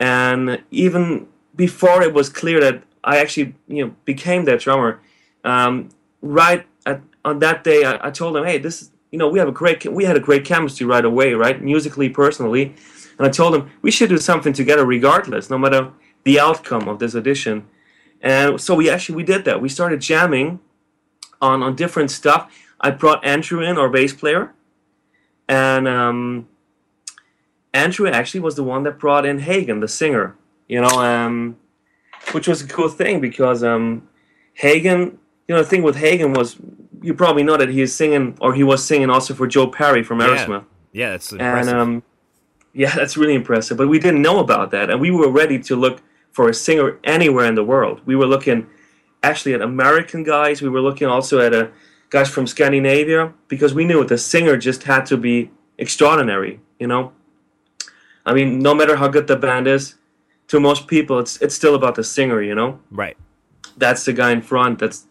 And 0.00 0.62
even 0.70 1.28
before 1.54 2.02
it 2.02 2.12
was 2.12 2.28
clear 2.28 2.60
that 2.60 2.82
I 3.04 3.18
actually, 3.18 3.54
you 3.68 3.86
know, 3.86 3.94
became 4.04 4.44
their 4.44 4.58
drummer, 4.58 5.00
um, 5.44 5.90
right 6.20 6.66
at, 6.86 7.00
on 7.24 7.38
that 7.38 7.64
day, 7.64 7.84
I, 7.84 8.08
I 8.08 8.10
told 8.10 8.36
him, 8.36 8.44
"Hey, 8.44 8.58
this, 8.58 8.90
you 9.12 9.18
know, 9.18 9.28
we 9.28 9.38
have 9.38 9.48
a 9.48 9.52
great, 9.52 9.84
we 9.90 10.04
had 10.04 10.16
a 10.16 10.20
great 10.20 10.44
chemistry 10.44 10.86
right 10.86 11.04
away, 11.04 11.34
right, 11.34 11.62
musically, 11.62 12.08
personally." 12.08 12.74
And 13.18 13.26
I 13.26 13.30
told 13.30 13.54
him 13.54 13.70
we 13.82 13.90
should 13.90 14.08
do 14.08 14.18
something 14.18 14.52
together, 14.52 14.84
regardless, 14.84 15.50
no 15.50 15.58
matter 15.58 15.90
the 16.24 16.40
outcome 16.40 16.88
of 16.88 16.98
this 16.98 17.14
audition. 17.14 17.66
And 18.20 18.60
so 18.60 18.74
we 18.74 18.88
actually 18.90 19.16
we 19.16 19.22
did 19.24 19.44
that. 19.44 19.60
We 19.60 19.68
started 19.68 20.00
jamming 20.00 20.60
on 21.40 21.62
on 21.62 21.76
different 21.76 22.10
stuff. 22.10 22.50
I 22.80 22.90
brought 22.90 23.24
Andrew 23.24 23.60
in, 23.60 23.78
our 23.78 23.88
bass 23.88 24.12
player, 24.12 24.52
and 25.48 25.86
um, 25.86 26.48
Andrew 27.72 28.08
actually 28.08 28.40
was 28.40 28.56
the 28.56 28.64
one 28.64 28.82
that 28.84 28.98
brought 28.98 29.26
in 29.26 29.40
Hagen, 29.40 29.80
the 29.80 29.88
singer. 29.88 30.36
You 30.68 30.80
know, 30.80 30.98
um, 31.00 31.56
which 32.32 32.48
was 32.48 32.62
a 32.62 32.66
cool 32.66 32.88
thing 32.88 33.20
because 33.20 33.62
um, 33.62 34.08
Hagen. 34.54 35.18
You 35.46 35.54
know, 35.54 35.62
the 35.62 35.68
thing 35.68 35.82
with 35.82 35.96
Hagen 35.96 36.32
was 36.32 36.56
you 37.02 37.12
probably 37.12 37.42
know 37.42 37.58
that 37.58 37.68
he 37.68 37.82
is 37.82 37.94
singing, 37.94 38.38
or 38.40 38.54
he 38.54 38.64
was 38.64 38.82
singing 38.82 39.10
also 39.10 39.34
for 39.34 39.46
Joe 39.46 39.66
Perry 39.66 40.02
from 40.02 40.20
Aerosmith. 40.20 40.64
Yeah, 40.92 41.10
that's 41.10 41.32
And 41.32 41.42
impressive. 41.42 41.74
um, 41.74 42.02
yeah, 42.74 42.94
that's 42.94 43.16
really 43.16 43.34
impressive. 43.34 43.76
But 43.76 43.88
we 43.88 43.98
didn't 43.98 44.20
know 44.20 44.40
about 44.40 44.70
that, 44.72 44.90
and 44.90 45.00
we 45.00 45.10
were 45.10 45.30
ready 45.30 45.58
to 45.60 45.76
look 45.76 46.02
for 46.32 46.48
a 46.48 46.54
singer 46.54 46.98
anywhere 47.04 47.46
in 47.46 47.54
the 47.54 47.64
world. 47.64 48.00
We 48.04 48.16
were 48.16 48.26
looking 48.26 48.66
actually 49.22 49.54
at 49.54 49.62
American 49.62 50.24
guys. 50.24 50.60
We 50.60 50.68
were 50.68 50.80
looking 50.80 51.06
also 51.06 51.40
at 51.40 51.54
uh, 51.54 51.68
guys 52.10 52.28
from 52.28 52.46
Scandinavia 52.46 53.32
because 53.48 53.72
we 53.72 53.84
knew 53.84 54.04
the 54.04 54.18
singer 54.18 54.56
just 54.56 54.82
had 54.82 55.06
to 55.06 55.16
be 55.16 55.50
extraordinary. 55.78 56.60
You 56.80 56.88
know, 56.88 57.12
I 58.26 58.34
mean, 58.34 58.58
no 58.58 58.74
matter 58.74 58.96
how 58.96 59.08
good 59.08 59.28
the 59.28 59.36
band 59.36 59.68
is, 59.68 59.94
to 60.48 60.58
most 60.58 60.88
people, 60.88 61.20
it's 61.20 61.40
it's 61.40 61.54
still 61.54 61.76
about 61.76 61.94
the 61.94 62.04
singer. 62.04 62.42
You 62.42 62.56
know, 62.56 62.80
right. 62.90 63.16
that's 63.76 64.04
the 64.04 64.12
guy 64.12 64.32
in 64.32 64.42
front. 64.42 64.80
That's 64.80 65.06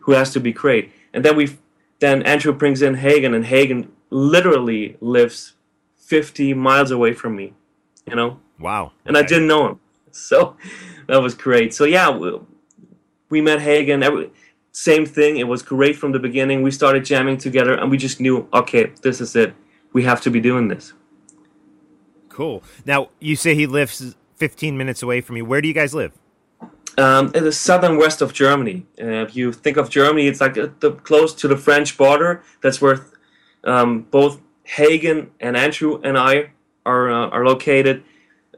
who 0.00 0.12
has 0.12 0.32
to 0.32 0.40
be 0.40 0.52
great. 0.52 0.92
And 1.12 1.24
then 1.24 1.36
we, 1.36 1.58
then 1.98 2.22
Andrew 2.22 2.52
brings 2.52 2.80
in 2.80 2.94
Hagen, 2.94 3.34
and 3.34 3.44
Hagen 3.44 3.90
literally 4.10 4.96
lives 5.00 5.54
50 6.08 6.54
miles 6.54 6.90
away 6.90 7.12
from 7.12 7.36
me. 7.36 7.52
You 8.06 8.16
know, 8.16 8.40
Wow. 8.58 8.92
and 9.04 9.16
I 9.18 9.22
didn't 9.22 9.46
know 9.46 9.68
him, 9.68 9.80
so 10.10 10.56
that 11.06 11.18
was 11.20 11.34
great. 11.34 11.74
So 11.74 11.84
yeah, 11.84 12.08
we, 12.10 12.38
we 13.28 13.40
met 13.42 13.60
Hagen. 13.60 14.02
Every, 14.02 14.30
same 14.72 15.04
thing. 15.04 15.36
It 15.36 15.46
was 15.46 15.62
great 15.62 15.96
from 15.96 16.12
the 16.12 16.18
beginning. 16.18 16.62
We 16.62 16.70
started 16.70 17.04
jamming 17.04 17.36
together, 17.38 17.74
and 17.74 17.90
we 17.90 17.98
just 17.98 18.18
knew, 18.20 18.48
okay, 18.54 18.92
this 19.02 19.20
is 19.20 19.36
it. 19.36 19.54
We 19.92 20.04
have 20.04 20.20
to 20.22 20.30
be 20.30 20.40
doing 20.40 20.68
this. 20.68 20.94
Cool. 22.30 22.62
Now, 22.86 23.08
you 23.20 23.36
say 23.36 23.54
he 23.54 23.66
lives 23.66 24.14
15 24.36 24.78
minutes 24.78 25.02
away 25.02 25.20
from 25.20 25.36
you. 25.36 25.44
Where 25.44 25.60
do 25.60 25.68
you 25.68 25.74
guys 25.74 25.94
live? 25.94 26.12
Um, 26.96 27.30
in 27.34 27.44
the 27.44 27.52
southern 27.52 27.98
west 27.98 28.22
of 28.22 28.32
Germany. 28.32 28.86
Uh, 29.00 29.24
if 29.26 29.36
you 29.36 29.52
think 29.52 29.76
of 29.76 29.90
Germany, 29.90 30.26
it's 30.28 30.40
like 30.40 30.56
uh, 30.56 30.68
the, 30.80 30.92
close 30.92 31.34
to 31.34 31.48
the 31.48 31.56
French 31.56 31.96
border. 31.98 32.42
That's 32.62 32.80
where 32.80 33.06
um, 33.64 34.02
both 34.10 34.40
Hagen 34.68 35.30
and 35.40 35.56
Andrew 35.56 35.98
and 36.04 36.18
I 36.18 36.50
are 36.84 37.10
uh, 37.10 37.28
are 37.30 37.44
located. 37.44 38.04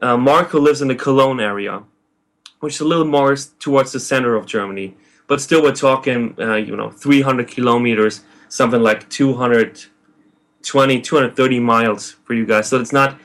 Uh, 0.01 0.17
Marco 0.17 0.59
lives 0.59 0.81
in 0.81 0.89
the 0.89 0.95
Cologne 0.95 1.39
area, 1.39 1.83
which 2.59 2.75
is 2.75 2.81
a 2.81 2.85
little 2.85 3.05
more 3.05 3.35
towards 3.59 3.93
the 3.93 3.99
center 3.99 4.35
of 4.35 4.45
Germany. 4.45 4.97
But 5.27 5.39
still, 5.39 5.63
we're 5.63 5.73
talking, 5.73 6.35
uh, 6.37 6.55
you 6.55 6.75
know, 6.75 6.89
300 6.89 7.47
kilometers, 7.47 8.21
something 8.49 8.81
like 8.81 9.09
220, 9.09 11.01
230 11.01 11.59
miles 11.59 12.11
for 12.25 12.33
you 12.33 12.45
guys. 12.45 12.67
So 12.67 12.81
it's 12.81 12.91
not 12.91 13.17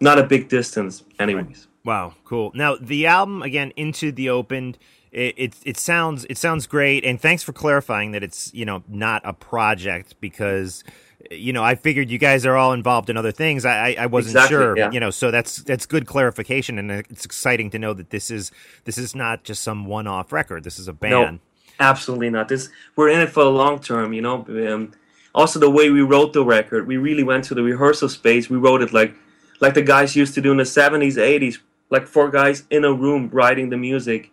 not 0.00 0.18
a 0.18 0.24
big 0.24 0.48
distance, 0.48 1.04
anyways. 1.20 1.68
Wow, 1.84 2.14
cool. 2.24 2.50
Now, 2.54 2.76
the 2.80 3.06
album 3.06 3.42
again, 3.42 3.72
Into 3.76 4.10
the 4.10 4.30
Opened. 4.30 4.78
It, 5.12 5.34
it 5.38 5.54
it 5.64 5.76
sounds 5.76 6.26
it 6.28 6.36
sounds 6.36 6.66
great, 6.66 7.04
and 7.04 7.20
thanks 7.20 7.44
for 7.44 7.52
clarifying 7.52 8.10
that 8.10 8.24
it's 8.24 8.52
you 8.52 8.64
know 8.64 8.82
not 8.88 9.22
a 9.24 9.32
project 9.32 10.16
because 10.20 10.82
you 11.30 11.52
know 11.52 11.64
I 11.64 11.74
figured 11.74 12.10
you 12.10 12.18
guys 12.18 12.46
are 12.46 12.56
all 12.56 12.72
involved 12.72 13.10
in 13.10 13.16
other 13.16 13.32
things. 13.32 13.64
I 13.64 13.90
I, 13.90 13.96
I 14.00 14.06
wasn't 14.06 14.36
Exactly, 14.36 14.56
sure, 14.56 14.78
yeah. 14.78 14.90
you 14.90 15.00
know, 15.00 15.10
so 15.10 15.30
that's 15.30 15.56
that's 15.58 15.86
good 15.86 16.06
clarification, 16.06 16.78
and 16.78 16.90
it's 16.90 17.24
exciting 17.24 17.70
to 17.70 17.78
know 17.78 17.94
that 17.94 18.10
this 18.10 18.30
is 18.30 18.52
this 18.84 18.98
is 18.98 19.14
not 19.14 19.44
just 19.44 19.62
some 19.62 19.86
one 19.86 20.06
off 20.06 20.32
record. 20.32 20.64
This 20.64 20.78
is 20.78 20.88
a 20.88 20.92
band. 20.92 21.40
Absolutely 21.78 22.30
not. 22.30 22.48
This 22.48 22.68
we're 22.96 23.10
in 23.10 23.20
it 23.20 23.30
for 23.30 23.44
the 23.44 23.50
long 23.50 23.80
term, 23.80 24.12
you 24.12 24.22
know. 24.22 24.46
Um, 24.48 24.92
also, 25.34 25.58
the 25.58 25.70
way 25.70 25.90
we 25.90 26.00
wrote 26.00 26.32
the 26.32 26.42
record, 26.42 26.86
we 26.86 26.96
really 26.96 27.22
went 27.22 27.44
to 27.44 27.54
the 27.54 27.62
rehearsal 27.62 28.08
space. 28.08 28.48
We 28.48 28.56
wrote 28.56 28.80
it 28.80 28.94
like, 28.94 29.14
like 29.60 29.74
the 29.74 29.82
guys 29.82 30.16
used 30.16 30.34
to 30.34 30.40
do 30.40 30.50
in 30.50 30.56
the 30.56 30.64
seventies, 30.64 31.18
eighties, 31.18 31.58
like 31.90 32.06
four 32.06 32.30
guys 32.30 32.64
in 32.70 32.84
a 32.84 32.92
room 32.92 33.28
writing 33.30 33.68
the 33.68 33.76
music. 33.76 34.30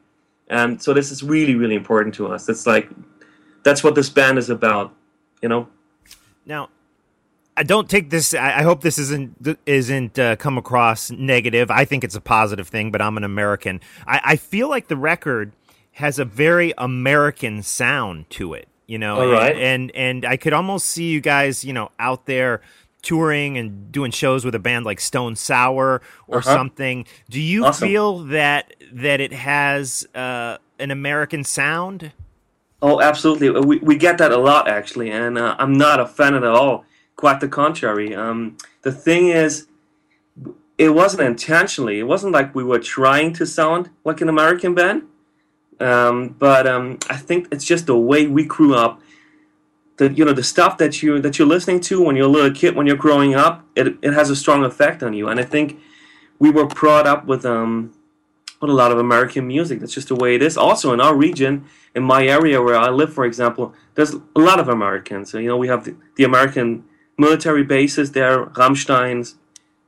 And 0.48 0.82
so 0.82 0.94
this 0.94 1.12
is 1.12 1.22
really, 1.22 1.56
really 1.56 1.76
important 1.76 2.16
to 2.16 2.28
us. 2.28 2.48
It's 2.48 2.66
like, 2.66 2.90
that's 3.64 3.84
what 3.84 3.96
this 3.96 4.10
band 4.10 4.38
is 4.38 4.50
about, 4.50 4.96
you 5.42 5.50
know. 5.50 5.68
Now, 6.46 6.70
I 7.56 7.64
don't 7.64 7.89
take 7.89 8.10
this. 8.10 8.34
I, 8.34 8.64
hope 8.64 8.82
this 8.82 8.97
isn't 8.97 9.58
isn't 9.66 10.18
uh, 10.18 10.36
come 10.38 10.58
across 10.58 11.12
negative. 11.12 11.70
I 11.70 11.86
think 11.86 12.04
it's 12.04 12.16
a 12.16 12.22
positive 12.22 12.68
thing, 12.68 12.91
but 12.91 13.01
I'm 13.01 13.16
an 13.18 13.24
American. 13.24 13.80
I, 14.08 14.22
I 14.24 14.36
feel 14.38 14.70
like 14.70 14.88
the 14.88 14.97
record 14.97 15.51
has 15.93 16.18
a 16.18 16.26
very 16.26 16.74
American 16.80 17.62
sound 17.62 18.30
to 18.32 18.54
it. 18.56 18.68
You 18.88 18.97
know, 18.97 19.22
All 19.22 19.28
right. 19.32 19.56
and, 19.56 19.91
and 19.91 20.24
and 20.24 20.26
I 20.26 20.36
could 20.38 20.54
almost 20.54 20.86
see 20.88 21.10
you 21.12 21.22
guys, 21.22 21.64
you 21.64 21.74
know, 21.74 21.91
out 21.99 22.26
there 22.26 22.62
touring 23.04 23.58
and 23.58 23.91
doing 23.91 24.12
shows 24.12 24.43
with 24.45 24.56
a 24.56 24.60
band 24.60 24.86
like 24.86 24.99
Stone 24.99 25.36
Sour 25.36 26.01
or 26.28 26.38
Uh-huh. 26.39 26.41
something. 26.41 27.06
Do 27.30 27.39
you 27.39 27.66
Awesome. 27.66 27.88
feel 27.88 28.20
that 28.26 28.74
that 28.93 29.22
it 29.22 29.32
has 29.34 30.08
uh, 30.16 30.58
an 30.80 30.89
American 30.89 31.43
sound? 31.43 32.12
Oh, 32.82 32.99
absolutely. 32.99 33.49
We, 33.62 33.78
we 33.80 33.95
get 33.95 34.18
that 34.18 34.32
a 34.32 34.38
lot, 34.38 34.68
actually, 34.68 35.12
and 35.12 35.38
uh, 35.38 35.56
I'm 35.60 35.74
not 35.78 35.99
a 35.99 36.08
fan 36.08 36.34
of 36.34 36.43
it 36.43 36.47
at 36.47 36.54
all. 36.54 36.84
Quite 37.16 37.39
the 37.39 37.47
contrary. 37.47 38.16
Um, 38.16 38.57
the 38.82 38.91
thing 38.91 39.28
is, 39.28 39.68
it 40.78 40.89
wasn't 40.89 41.24
intentionally. 41.24 41.99
It 41.99 42.03
wasn't 42.03 42.34
like 42.34 42.56
we 42.56 42.64
were 42.64 42.80
trying 42.80 43.34
to 43.34 43.45
sound 43.45 43.90
like 44.03 44.22
an 44.22 44.30
American 44.30 44.73
band. 44.73 45.03
Um, 45.80 46.30
but 46.40 46.65
um, 46.68 46.99
I 47.10 47.18
think 47.18 47.48
it's 47.52 47.65
just 47.65 47.85
the 47.85 47.98
way 47.98 48.27
we 48.27 48.45
grew 48.45 48.76
up. 48.76 49.02
The 49.98 50.11
you 50.11 50.26
know 50.26 50.34
the 50.34 50.44
stuff 50.44 50.77
that 50.80 51.03
you 51.03 51.19
that 51.19 51.38
you're 51.38 51.48
listening 51.48 51.80
to 51.81 52.02
when 52.02 52.15
you're 52.15 52.26
a 52.26 52.30
little 52.30 52.52
kid, 52.52 52.76
when 52.76 52.88
you're 52.88 52.95
growing 52.95 53.35
up, 53.35 53.64
it 53.76 53.95
it 54.02 54.14
has 54.14 54.30
a 54.30 54.35
strong 54.35 54.64
effect 54.64 55.03
on 55.03 55.14
you. 55.14 55.27
And 55.27 55.40
I 55.40 55.44
think 55.44 55.80
we 56.40 56.49
were 56.49 56.65
brought 56.65 57.06
up 57.06 57.26
with 57.26 57.45
um 57.45 57.94
with 58.60 58.72
a 58.72 58.73
lot 58.73 58.91
of 58.91 58.98
American 58.98 59.45
music. 59.45 59.81
That's 59.81 59.94
just 59.94 60.07
the 60.07 60.15
way 60.15 60.35
it 60.35 60.41
is. 60.41 60.57
Also 60.57 60.94
in 60.94 61.02
our 61.02 61.15
region, 61.15 61.65
in 61.94 62.02
my 62.02 62.26
area 62.26 62.61
where 62.61 62.77
I 62.77 62.90
live, 62.90 63.14
for 63.14 63.26
example, 63.26 63.73
there's 63.95 64.14
a 64.14 64.40
lot 64.40 64.60
of 64.60 64.69
Americans. 64.69 65.30
So, 65.30 65.38
you 65.38 65.49
know, 65.49 65.57
we 65.57 65.68
have 65.68 65.84
the, 65.84 65.95
the 66.15 66.23
American 66.23 66.85
military 67.18 67.64
bases 67.64 68.11
there, 68.11 68.45
Ramstein's, 68.45 69.35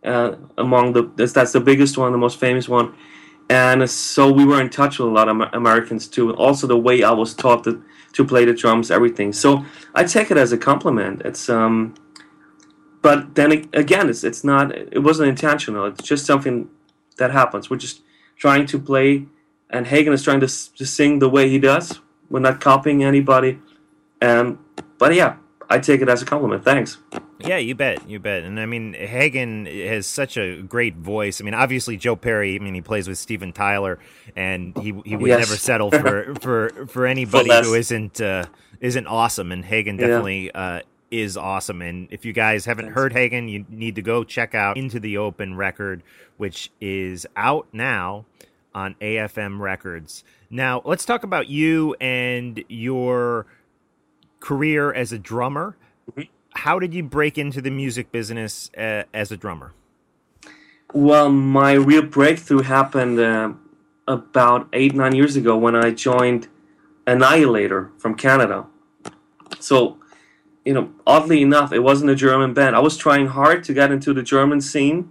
uh, 0.03 0.35
among 0.57 0.93
the 0.93 1.11
that's, 1.15 1.51
the 1.51 1.59
biggest 1.59 1.97
one, 1.97 2.11
the 2.11 2.17
most 2.17 2.39
famous 2.39 2.69
one, 2.69 2.95
and 3.49 3.89
so 3.89 4.31
we 4.31 4.45
were 4.45 4.61
in 4.61 4.69
touch 4.69 4.99
with 4.99 5.07
a 5.07 5.11
lot 5.11 5.29
of 5.29 5.41
Americans 5.53 6.07
too. 6.07 6.35
Also, 6.35 6.67
the 6.67 6.77
way 6.77 7.03
I 7.03 7.11
was 7.11 7.33
taught 7.33 7.63
to, 7.63 7.83
to 8.13 8.25
play 8.25 8.45
the 8.45 8.53
drums, 8.53 8.91
everything. 8.91 9.33
So 9.33 9.65
I 9.93 10.03
take 10.03 10.31
it 10.31 10.37
as 10.37 10.51
a 10.51 10.57
compliment. 10.57 11.21
It's 11.25 11.49
um, 11.49 11.95
but 13.01 13.35
then 13.35 13.51
again, 13.73 14.09
it's 14.09 14.23
it's 14.23 14.43
not. 14.43 14.75
It 14.75 15.03
wasn't 15.03 15.29
intentional. 15.29 15.85
It's 15.85 16.03
just 16.03 16.25
something 16.25 16.69
that 17.17 17.31
happens. 17.31 17.69
We're 17.69 17.77
just 17.77 18.01
trying 18.35 18.65
to 18.65 18.79
play, 18.79 19.27
and 19.69 19.85
Hagen 19.85 20.11
is 20.11 20.23
trying 20.23 20.39
to, 20.39 20.47
to 20.47 20.85
sing 20.85 21.19
the 21.19 21.29
way 21.29 21.47
he 21.49 21.59
does. 21.59 21.99
We're 22.31 22.39
not 22.39 22.59
copying 22.59 23.03
anybody, 23.03 23.59
and 24.21 24.57
but 24.97 25.13
yeah, 25.13 25.35
I 25.69 25.79
take 25.79 26.01
it 26.01 26.09
as 26.09 26.21
a 26.21 26.25
compliment. 26.25 26.63
Thanks. 26.63 26.97
Yeah, 27.39 27.57
you 27.57 27.75
bet, 27.75 28.07
you 28.09 28.19
bet. 28.19 28.43
And 28.43 28.59
I 28.59 28.65
mean, 28.65 28.93
Hagen 28.93 29.65
has 29.65 30.07
such 30.07 30.37
a 30.37 30.61
great 30.61 30.95
voice. 30.95 31.41
I 31.41 31.43
mean, 31.43 31.53
obviously 31.53 31.97
Joe 31.97 32.15
Perry. 32.15 32.55
I 32.55 32.59
mean, 32.59 32.73
he 32.73 32.81
plays 32.81 33.07
with 33.07 33.17
Steven 33.17 33.51
Tyler, 33.51 33.99
and 34.35 34.77
he 34.77 34.93
he 35.05 35.15
would 35.15 35.27
Yes. 35.27 35.39
never 35.39 35.57
settle 35.57 35.91
for 35.91 36.35
for 36.41 36.87
for 36.87 37.05
anybody 37.05 37.49
less. 37.49 37.65
who 37.65 37.73
isn't 37.73 38.21
uh, 38.21 38.45
isn't 38.79 39.07
awesome. 39.07 39.51
And 39.51 39.65
Hagen 39.65 39.97
Yeah. 39.97 40.07
definitely 40.07 40.51
uh, 40.53 40.81
is 41.11 41.35
awesome. 41.37 41.81
And 41.81 42.07
if 42.11 42.25
you 42.25 42.33
guys 42.33 42.65
haven't 42.65 42.89
heard 42.93 43.13
Hagen, 43.13 43.47
you 43.49 43.65
need 43.69 43.95
to 43.95 44.01
go 44.01 44.23
check 44.23 44.55
out 44.55 44.77
Into 44.77 44.99
the 44.99 45.17
Open 45.17 45.55
record, 45.55 46.03
which 46.37 46.71
is 46.81 47.25
out 47.35 47.67
now 47.73 48.25
on 48.73 48.95
AFM 49.01 49.59
Records. 49.59 50.23
Now, 50.49 50.81
let's 50.85 51.05
talk 51.05 51.23
about 51.23 51.47
you 51.47 51.95
and 52.01 52.63
your 52.67 53.45
career 54.45 54.93
as 54.93 55.11
a 55.11 55.17
drummer. 55.17 55.75
How 56.63 56.77
did 56.79 56.93
you 56.93 57.03
break 57.03 57.37
into 57.37 57.61
the 57.61 57.71
music 57.71 58.11
business 58.11 58.69
uh, 58.77 59.03
as 59.13 59.31
a 59.31 59.37
drummer? 59.37 59.73
Well, 60.93 61.29
my 61.29 61.73
real 61.73 62.03
breakthrough 62.03 62.61
happened 62.61 63.19
uh, 63.19 63.53
about 64.07 64.69
eight, 64.71 64.93
nine 64.93 65.15
years 65.15 65.35
ago 65.35 65.57
when 65.57 65.75
I 65.75 65.89
joined 65.91 66.47
Annihilator 67.07 67.91
from 67.97 68.13
Canada. 68.15 68.67
So, 69.59 69.97
you 70.63 70.73
know, 70.75 70.91
oddly 71.05 71.41
enough, 71.41 71.73
it 71.73 71.79
wasn't 71.79 72.11
a 72.11 72.15
German 72.15 72.53
band. 72.53 72.75
I 72.75 72.79
was 72.79 72.97
trying 72.97 73.27
hard 73.27 73.63
to 73.65 73.73
get 73.73 73.91
into 73.91 74.13
the 74.13 74.23
German 74.23 74.61
scene, 74.61 75.09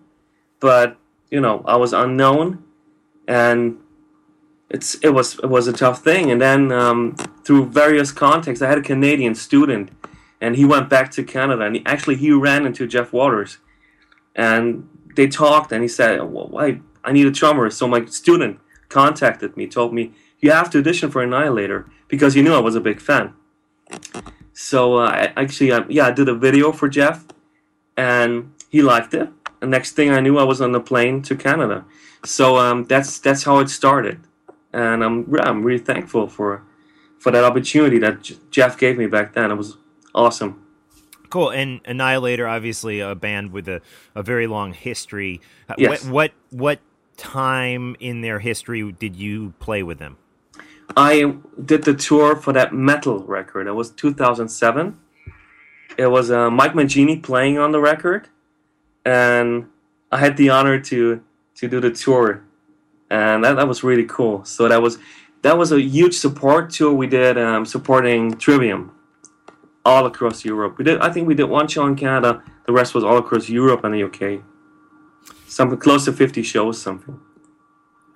but 0.60 0.96
you 1.30 1.40
know, 1.40 1.64
I 1.66 1.76
was 1.76 1.92
unknown, 1.92 2.62
and 3.26 3.78
it's 4.74 4.96
it 4.96 5.10
was 5.10 5.38
it 5.38 5.48
was 5.48 5.68
a 5.68 5.72
tough 5.72 6.02
thing. 6.02 6.30
And 6.32 6.40
then 6.40 6.72
um, 6.72 7.14
through 7.44 7.66
various 7.66 8.10
contacts, 8.10 8.60
I 8.60 8.68
had 8.68 8.78
a 8.78 8.82
Canadian 8.82 9.34
student, 9.36 9.90
and 10.40 10.56
he 10.56 10.64
went 10.64 10.90
back 10.90 11.12
to 11.12 11.22
Canada, 11.22 11.62
and 11.64 11.76
he, 11.76 11.82
actually 11.86 12.16
he 12.16 12.32
ran 12.32 12.66
into 12.66 12.86
Jeff 12.86 13.12
Waters, 13.12 13.58
and 14.34 14.88
they 15.14 15.28
talked 15.28 15.70
and 15.70 15.80
he 15.82 15.88
said 15.88 16.18
well, 16.18 16.48
why 16.48 16.80
i 17.04 17.12
need 17.12 17.26
a 17.26 17.30
drummer. 17.30 17.70
So 17.70 17.86
my 17.86 18.04
student 18.06 18.58
contacted 18.88 19.56
me 19.56 19.66
told 19.68 19.94
me 19.94 20.12
you 20.40 20.50
have 20.50 20.70
to 20.70 20.78
audition 20.78 21.08
for 21.10 21.22
annihilator 21.22 21.86
because 22.08 22.34
he 22.34 22.42
knew 22.42 22.54
i 22.54 22.58
was 22.68 22.74
a 22.74 22.80
big 22.80 23.00
fan. 23.00 23.32
So 24.52 24.98
uh, 24.98 25.08
I, 25.20 25.42
actually 25.42 25.70
yeah 25.88 26.06
i 26.06 26.10
did 26.10 26.28
a 26.28 26.34
video 26.34 26.72
for 26.72 26.88
jeff 26.88 27.24
and 27.96 28.52
he 28.68 28.82
liked 28.82 29.14
it. 29.14 29.28
And 29.60 29.70
next 29.70 29.92
thing 29.92 30.10
i 30.10 30.20
knew 30.20 30.36
i 30.38 30.44
was 30.52 30.60
on 30.60 30.72
the 30.72 30.80
plane 30.80 31.22
to 31.22 31.36
canada. 31.36 31.84
So 32.24 32.58
um, 32.58 32.84
that's 32.84 33.18
that's 33.18 33.44
how 33.44 33.60
it 33.60 33.68
started 33.70 34.18
and 34.74 35.02
i'm, 35.02 35.34
I'm 35.40 35.62
really 35.62 35.82
thankful 35.82 36.28
for 36.28 36.62
for 37.18 37.32
that 37.32 37.44
opportunity 37.44 37.98
that 37.98 38.22
J- 38.22 38.36
jeff 38.50 38.76
gave 38.76 38.98
me 38.98 39.06
back 39.06 39.32
then 39.34 39.50
it 39.50 39.54
was 39.54 39.78
awesome 40.14 40.60
Cool. 41.34 41.50
And 41.50 41.80
Annihilator, 41.84 42.46
obviously, 42.46 43.00
a 43.00 43.16
band 43.16 43.50
with 43.50 43.66
a, 43.66 43.82
a 44.14 44.22
very 44.22 44.46
long 44.46 44.72
history. 44.72 45.40
Yes. 45.76 46.04
What, 46.04 46.12
what 46.12 46.32
what 46.50 46.80
time 47.16 47.96
in 47.98 48.20
their 48.20 48.38
history 48.38 48.92
did 48.92 49.16
you 49.16 49.52
play 49.58 49.82
with 49.82 49.98
them? 49.98 50.16
I 50.96 51.34
did 51.64 51.82
the 51.82 51.94
tour 51.94 52.36
for 52.36 52.52
that 52.52 52.72
metal 52.72 53.18
record. 53.24 53.66
It 53.66 53.72
was 53.72 53.90
2007. 53.90 54.96
It 55.98 56.06
was 56.06 56.30
uh, 56.30 56.50
Mike 56.50 56.74
Mangini 56.74 57.20
playing 57.20 57.58
on 57.58 57.72
the 57.72 57.80
record, 57.80 58.28
and 59.04 59.66
I 60.12 60.18
had 60.18 60.36
the 60.36 60.50
honor 60.50 60.78
to 60.78 61.20
to 61.56 61.68
do 61.68 61.80
the 61.80 61.90
tour, 61.90 62.43
and 63.14 63.44
that, 63.44 63.54
that 63.54 63.68
was 63.68 63.84
really 63.84 64.04
cool. 64.04 64.44
So 64.44 64.68
that 64.68 64.82
was 64.82 64.98
that 65.42 65.56
was 65.56 65.72
a 65.72 65.80
huge 65.80 66.14
support 66.14 66.70
tour 66.70 66.92
we 66.92 67.06
did 67.06 67.38
um, 67.38 67.64
supporting 67.64 68.36
Trivium 68.36 68.92
all 69.84 70.06
across 70.06 70.44
Europe. 70.44 70.78
We 70.78 70.84
did 70.84 71.00
I 71.00 71.10
think 71.12 71.28
we 71.28 71.34
did 71.34 71.44
one 71.44 71.68
show 71.68 71.86
in 71.86 71.96
Canada. 71.96 72.42
The 72.66 72.72
rest 72.72 72.94
was 72.94 73.04
all 73.04 73.18
across 73.18 73.48
Europe 73.48 73.84
and 73.84 73.94
the 73.94 74.02
UK. 74.04 74.42
Something 75.46 75.78
close 75.78 76.04
to 76.06 76.12
50 76.12 76.42
shows, 76.42 76.80
something. 76.80 77.20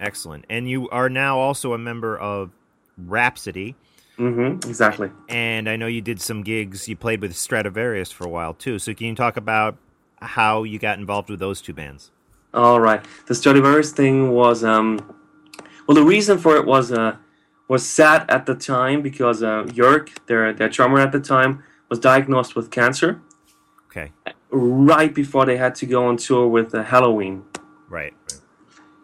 Excellent. 0.01 0.45
And 0.51 0.69
you 0.69 0.89
are 0.91 1.09
now 1.09 1.39
also 1.39 1.73
a 1.73 1.79
member 1.79 2.19
of 2.19 2.51
Rhapsody. 2.97 3.77
Mm-hmm. 4.19 4.69
Exactly. 4.69 5.11
And 5.29 5.69
I 5.69 5.77
know 5.77 5.87
you 5.87 6.01
did 6.01 6.21
some 6.21 6.43
gigs. 6.43 6.89
You 6.89 6.97
played 6.97 7.21
with 7.21 7.33
Stratovarius 7.35 8.13
for 8.13 8.25
a 8.25 8.29
while, 8.29 8.55
too. 8.55 8.79
So 8.81 8.95
can 8.95 9.07
you 9.07 9.15
talk 9.15 9.37
about 9.37 9.77
how 10.21 10.65
you 10.65 10.79
got 10.81 10.99
involved 10.99 11.31
with 11.31 11.39
those 11.39 11.61
two 11.61 11.73
bands? 11.73 12.11
All 12.55 12.81
right. 12.81 13.05
The 13.27 13.35
Stratovarius 13.35 13.93
thing 13.93 14.31
was 14.31 14.65
um, 14.65 14.99
well, 15.87 15.95
the 15.95 16.03
reason 16.03 16.39
for 16.39 16.57
it 16.57 16.65
was 16.67 16.91
uh, 16.93 17.17
was 17.69 17.87
sad 17.87 18.25
at 18.31 18.47
the 18.47 18.55
time 18.55 19.03
because 19.03 19.43
uh, 19.43 19.65
Jörg, 19.65 20.11
their 20.27 20.53
their 20.53 20.69
drummer 20.69 21.01
at 21.01 21.13
the 21.13 21.21
time, 21.21 21.63
was 21.91 21.99
diagnosed 21.99 22.57
with 22.57 22.71
cancer 22.71 23.21
Okay. 23.91 24.13
right 24.51 25.15
before 25.15 25.45
they 25.47 25.57
had 25.57 25.75
to 25.77 25.87
go 25.87 26.07
on 26.07 26.17
tour 26.17 26.47
with 26.49 26.75
uh, 26.75 26.85
Helloween, 26.85 27.43
Right. 27.89 28.15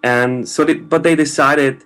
and 0.03 0.49
so 0.49 0.65
they 0.65 0.75
but 0.75 1.03
they 1.03 1.15
decided 1.17 1.85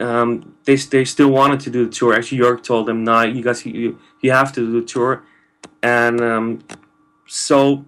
um, 0.00 0.54
they 0.64 0.76
they 0.76 1.04
still 1.04 1.30
wanted 1.30 1.60
to 1.60 1.70
do 1.70 1.84
the 1.86 1.90
tour. 1.92 2.14
Actually, 2.14 2.38
Jörg 2.38 2.62
told 2.62 2.86
them, 2.86 3.02
"Nah, 3.04 3.22
you 3.22 3.42
guys 3.42 3.64
you 3.66 3.98
you 4.22 4.30
have 4.32 4.52
to 4.52 4.60
do 4.60 4.80
the 4.80 4.86
tour," 4.86 5.24
and 5.82 6.20
um, 6.20 6.58
so 7.26 7.84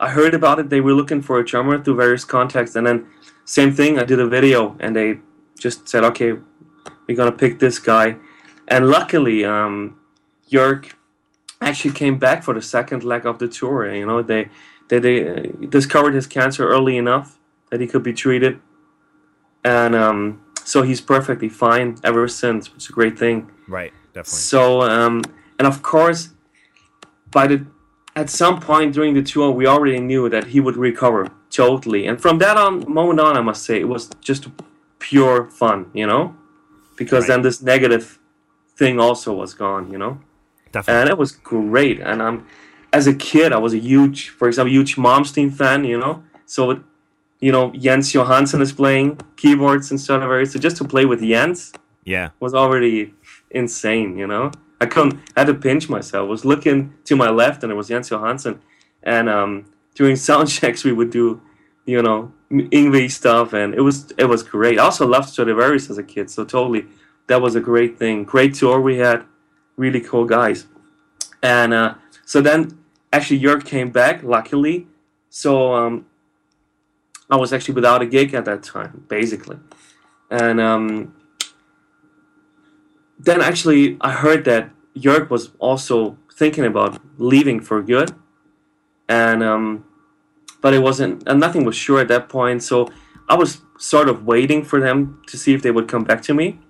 I 0.00 0.10
heard 0.10 0.34
about 0.34 0.58
it. 0.58 0.70
They 0.70 0.80
were 0.80 0.92
looking 0.94 1.22
for 1.22 1.38
a 1.38 1.44
drummer 1.44 1.82
through 1.82 1.96
various 1.96 2.24
contacts, 2.24 2.74
and 2.76 2.86
then 2.86 3.06
same 3.44 3.72
thing. 3.72 3.98
I 3.98 4.04
did 4.04 4.20
a 4.20 4.26
video, 4.26 4.76
and 4.80 4.94
they 4.96 5.18
just 5.58 5.88
said, 5.88 6.04
"Okay, 6.04 6.32
we're 7.06 7.16
gonna 7.16 7.32
pick 7.32 7.58
this 7.58 7.78
guy." 7.78 8.16
And 8.68 8.88
luckily, 8.88 9.44
um, 9.44 9.96
Jörg 10.50 10.92
actually 11.60 11.94
came 11.94 12.18
back 12.18 12.42
for 12.42 12.54
the 12.54 12.62
second 12.62 13.04
leg 13.04 13.26
of 13.26 13.38
the 13.38 13.48
tour. 13.48 13.92
You 13.92 14.06
know, 14.06 14.22
they 14.22 14.48
they, 14.88 14.98
they 14.98 15.28
uh, 15.28 15.42
discovered 15.68 16.14
his 16.14 16.26
cancer 16.26 16.68
early 16.68 16.96
enough 16.96 17.38
that 17.70 17.80
he 17.80 17.86
could 17.86 18.02
be 18.02 18.12
treated, 18.12 18.60
and 19.64 19.94
um, 19.94 20.40
so 20.64 20.82
he's 20.82 21.00
perfectly 21.00 21.48
fine 21.48 21.96
ever 22.02 22.26
since. 22.28 22.72
Which 22.72 22.84
is 22.84 22.90
a 22.90 22.92
great 22.92 23.18
thing. 23.18 23.50
Right. 23.68 23.92
Definitely. 24.12 24.38
So, 24.38 24.82
um, 24.82 25.22
and 25.58 25.66
of 25.66 25.82
course, 25.82 26.30
by 27.30 27.46
the 27.46 27.66
at 28.16 28.30
some 28.30 28.60
point 28.60 28.94
during 28.94 29.14
the 29.14 29.22
tour, 29.22 29.50
we 29.50 29.66
already 29.66 29.98
knew 30.00 30.28
that 30.28 30.44
he 30.48 30.60
would 30.60 30.76
recover 30.76 31.28
totally. 31.50 32.06
And 32.06 32.20
from 32.20 32.38
that 32.38 32.56
on 32.56 32.90
moment 32.92 33.20
on, 33.20 33.36
I 33.36 33.40
must 33.40 33.64
say, 33.64 33.80
it 33.80 33.88
was 33.88 34.08
just 34.20 34.46
pure 34.98 35.50
fun, 35.50 35.90
you 35.92 36.06
know, 36.06 36.34
because 36.96 37.22
Right. 37.24 37.28
then 37.34 37.42
this 37.42 37.60
negative 37.62 38.18
thing 38.76 38.98
also 39.00 39.32
was 39.34 39.54
gone, 39.54 39.90
you 39.90 39.98
know, 39.98 40.20
Definitely. 40.72 41.00
and 41.00 41.10
it 41.10 41.18
was 41.18 41.32
great. 41.32 42.00
And 42.00 42.22
I'm, 42.22 42.46
as 42.92 43.06
a 43.06 43.14
kid, 43.14 43.52
I 43.52 43.58
was 43.58 43.74
a 43.74 43.78
huge, 43.78 44.28
for 44.30 44.46
example, 44.48 44.72
huge 44.72 44.96
Malmsteen 44.96 45.52
fan, 45.52 45.84
you 45.84 45.98
know, 45.98 46.22
so. 46.46 46.70
It, 46.72 46.78
you 47.40 47.52
know, 47.52 47.72
Jens 47.72 48.10
Johansson 48.14 48.62
is 48.62 48.72
playing 48.72 49.18
keyboards 49.36 49.90
and 49.90 50.00
Stratovarius. 50.00 50.52
So 50.52 50.58
just 50.58 50.78
to 50.78 50.84
play 50.84 51.04
with 51.04 51.20
Jens, 51.20 51.74
yeah. 52.04 52.30
was 52.40 52.54
already 52.54 53.12
insane, 53.50 54.16
you 54.16 54.26
know. 54.26 54.50
I 54.84 54.86
couldn't, 54.86 55.20
I 55.34 55.40
had 55.40 55.46
to 55.46 55.54
pinch 55.54 55.88
myself. 55.88 56.26
I 56.26 56.30
was 56.30 56.44
looking 56.44 56.92
to 57.04 57.16
my 57.16 57.30
left 57.30 57.62
and 57.62 57.72
it 57.72 57.74
was 57.74 57.88
Jens 57.88 58.10
Johansson. 58.10 58.60
And 59.02 59.28
um, 59.28 59.64
during 59.94 60.16
sound 60.16 60.48
checks, 60.56 60.84
we 60.84 60.92
would 60.92 61.10
do, 61.10 61.40
you 61.86 62.02
know, 62.02 62.32
Yngwie 62.50 63.10
stuff 63.10 63.52
and 63.52 63.74
it 63.74 63.80
was 63.80 64.12
it 64.18 64.26
was 64.26 64.42
great. 64.42 64.78
I 64.78 64.84
also 64.84 65.06
loved 65.06 65.28
Stratovarius 65.28 65.90
as 65.90 65.98
a 65.98 66.02
kid, 66.02 66.30
so 66.30 66.44
totally 66.44 66.86
that 67.26 67.40
was 67.40 67.54
a 67.56 67.60
great 67.60 67.98
thing. 67.98 68.24
Great 68.24 68.54
tour 68.54 68.80
we 68.80 68.98
had, 68.98 69.24
really 69.76 70.00
cool 70.00 70.24
guys. 70.24 70.66
And 71.42 71.74
uh, 71.74 71.94
so 72.24 72.40
then 72.40 72.78
actually 73.12 73.40
Jörg 73.40 73.64
came 73.64 73.90
back, 73.90 74.22
luckily. 74.22 74.86
So 75.30 75.74
um, 75.74 76.06
I 77.30 77.36
was 77.36 77.52
actually 77.52 77.74
without 77.74 78.02
a 78.02 78.06
gig 78.06 78.34
at 78.34 78.44
that 78.44 78.62
time, 78.62 79.04
basically. 79.08 79.58
And 80.30 80.60
um, 80.60 81.14
then 83.18 83.40
actually 83.40 83.96
I 84.00 84.12
heard 84.12 84.44
that 84.44 84.70
Jörg 84.96 85.30
was 85.30 85.50
also 85.58 86.18
thinking 86.32 86.64
about 86.64 87.00
leaving 87.18 87.60
for 87.60 87.82
good, 87.82 88.12
and 89.08 89.42
um, 89.42 89.84
but 90.60 90.74
it 90.74 90.80
wasn't, 90.80 91.22
and 91.28 91.40
nothing 91.40 91.64
was 91.64 91.76
sure 91.76 92.00
at 92.00 92.08
that 92.08 92.28
point. 92.28 92.62
So 92.62 92.88
I 93.28 93.36
was 93.36 93.62
sort 93.78 94.08
of 94.08 94.24
waiting 94.24 94.64
for 94.64 94.80
them 94.80 95.22
to 95.26 95.36
see 95.36 95.54
if 95.54 95.62
they 95.62 95.70
would 95.70 95.88
come 95.88 96.04
back 96.04 96.22
to 96.22 96.34
me. 96.34 96.60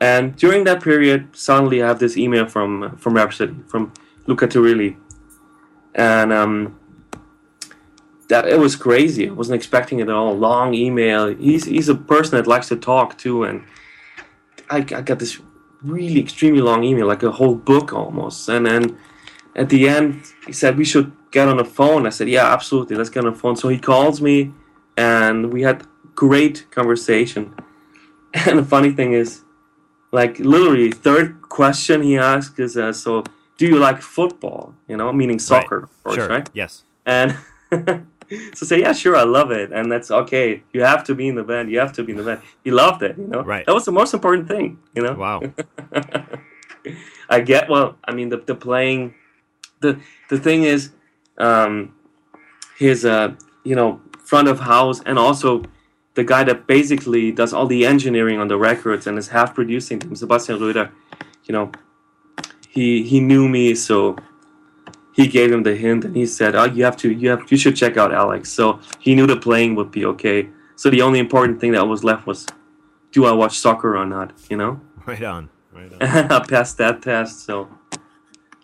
And 0.00 0.36
during 0.36 0.64
that 0.64 0.82
period, 0.82 1.34
suddenly 1.34 1.82
I 1.82 1.88
have 1.88 1.98
this 1.98 2.16
email 2.16 2.46
from 2.46 2.96
from 2.98 3.14
Rhapsody 3.14 3.56
from 3.68 3.92
Luca 4.26 4.46
Turilli, 4.46 4.96
and 5.94 6.32
um, 6.32 6.78
that 8.28 8.46
it 8.48 8.58
was 8.58 8.76
crazy. 8.76 9.28
I 9.28 9.32
wasn't 9.32 9.56
expecting 9.56 10.00
it 10.00 10.08
at 10.08 10.14
all. 10.14 10.36
Long 10.36 10.74
email. 10.74 11.28
He's 11.28 11.64
he's 11.64 11.88
a 11.88 11.94
person 11.94 12.36
that 12.36 12.46
likes 12.46 12.68
to 12.68 12.76
talk 12.76 13.16
too, 13.16 13.44
and 13.44 13.64
I, 14.68 14.78
I 14.78 14.82
got 14.82 15.18
this 15.18 15.40
really 15.86 16.20
extremely 16.20 16.60
long 16.60 16.84
email, 16.84 17.06
like 17.06 17.22
a 17.22 17.30
whole 17.30 17.54
book 17.54 17.92
almost. 17.92 18.48
And 18.48 18.66
then 18.66 18.98
at 19.54 19.68
the 19.68 19.88
end, 19.88 20.22
he 20.46 20.52
said 20.52 20.76
we 20.76 20.84
should 20.84 21.12
get 21.30 21.48
on 21.48 21.56
the 21.56 21.64
phone. 21.64 22.06
I 22.06 22.10
said, 22.10 22.28
yeah, 22.28 22.52
absolutely, 22.52 22.96
let's 22.96 23.10
get 23.10 23.24
on 23.24 23.32
the 23.32 23.38
phone. 23.38 23.56
So 23.56 23.68
he 23.68 23.78
calls 23.78 24.20
me, 24.20 24.52
and 24.96 25.52
we 25.52 25.62
had 25.62 25.86
great 26.14 26.66
conversation. 26.70 27.54
And 28.46 28.58
the 28.58 28.64
funny 28.64 28.90
thing 28.90 29.14
is, 29.14 29.44
like 30.12 30.38
literally, 30.38 30.92
third 30.92 31.40
question 31.48 32.02
he 32.02 32.18
asked 32.18 32.58
is, 32.60 32.76
uh, 32.76 32.92
so 32.92 33.24
do 33.56 33.66
you 33.66 33.78
like 33.78 34.02
football? 34.02 34.74
You 34.88 34.98
know, 34.98 35.10
meaning 35.10 35.38
soccer, 35.38 35.84
of 35.84 36.02
course, 36.02 36.16
sure. 36.16 36.28
right? 36.28 36.50
Yes. 36.52 36.84
And 37.06 37.38
so 38.54 38.66
say, 38.66 38.80
yeah, 38.80 38.92
sure, 38.92 39.16
I 39.16 39.24
love 39.24 39.50
it, 39.50 39.72
and 39.72 39.90
that's 39.90 40.10
okay. 40.10 40.62
You 40.72 40.82
have 40.82 41.04
to 41.04 41.14
be 41.14 41.28
in 41.28 41.34
the 41.34 41.44
band. 41.44 41.70
You 41.70 41.78
have 41.78 41.92
to 41.94 42.04
be 42.04 42.12
in 42.12 42.18
the 42.18 42.24
band. 42.24 42.40
He 42.64 42.70
loved 42.70 43.02
it. 43.02 43.16
You 43.18 43.26
know, 43.26 43.42
Right. 43.42 43.64
That 43.66 43.74
was 43.74 43.84
the 43.84 43.92
most 43.92 44.14
important 44.14 44.48
thing. 44.48 44.78
You 44.94 45.02
know. 45.02 45.14
Wow. 45.14 45.42
I 47.28 47.40
get. 47.40 47.68
Well, 47.68 47.96
I 48.04 48.12
mean, 48.12 48.28
the 48.28 48.38
the 48.38 48.54
playing, 48.54 49.14
the 49.80 50.00
the 50.28 50.38
thing 50.38 50.64
is, 50.64 50.90
um, 51.38 51.94
his 52.78 53.04
uh, 53.04 53.34
you 53.64 53.74
know, 53.74 54.00
front 54.18 54.48
of 54.48 54.60
house, 54.60 55.00
and 55.06 55.18
also 55.18 55.64
the 56.14 56.24
guy 56.24 56.44
that 56.44 56.66
basically 56.66 57.30
does 57.30 57.52
all 57.52 57.66
the 57.66 57.84
engineering 57.86 58.38
on 58.40 58.48
the 58.48 58.56
records 58.56 59.06
and 59.06 59.18
is 59.18 59.28
half 59.28 59.54
producing 59.54 59.98
them, 59.98 60.14
Sebastian 60.16 60.58
Röder. 60.58 60.90
You 61.44 61.52
know, 61.52 61.72
he 62.68 63.02
he 63.02 63.20
knew 63.20 63.48
me, 63.48 63.74
so 63.74 64.16
he 65.16 65.26
gave 65.26 65.50
him 65.50 65.62
the 65.62 65.74
hint, 65.74 66.04
and 66.04 66.14
he 66.14 66.26
said, 66.26 66.54
"Oh, 66.54 66.64
you 66.64 66.84
have 66.84 66.96
to, 66.98 67.10
you 67.10 67.30
have, 67.30 67.50
you 67.50 67.56
should 67.56 67.74
check 67.74 67.96
out 67.96 68.12
Alex." 68.12 68.52
So 68.52 68.80
he 69.00 69.14
knew 69.14 69.26
the 69.26 69.36
playing 69.36 69.74
would 69.74 69.90
be 69.90 70.04
okay. 70.04 70.50
So 70.76 70.90
the 70.90 71.00
only 71.00 71.18
important 71.18 71.58
thing 71.58 71.72
that 71.72 71.88
was 71.88 72.04
left 72.04 72.26
was, 72.26 72.46
do 73.12 73.24
I 73.24 73.32
watch 73.32 73.58
soccer 73.58 73.96
or 73.96 74.06
not? 74.06 74.32
You 74.50 74.58
know. 74.58 74.80
Right 75.06 75.22
on. 75.22 75.48
Right 75.72 75.92
on. 75.92 76.02
I 76.32 76.44
passed 76.44 76.78
that 76.78 77.00
test. 77.00 77.46
So 77.46 77.68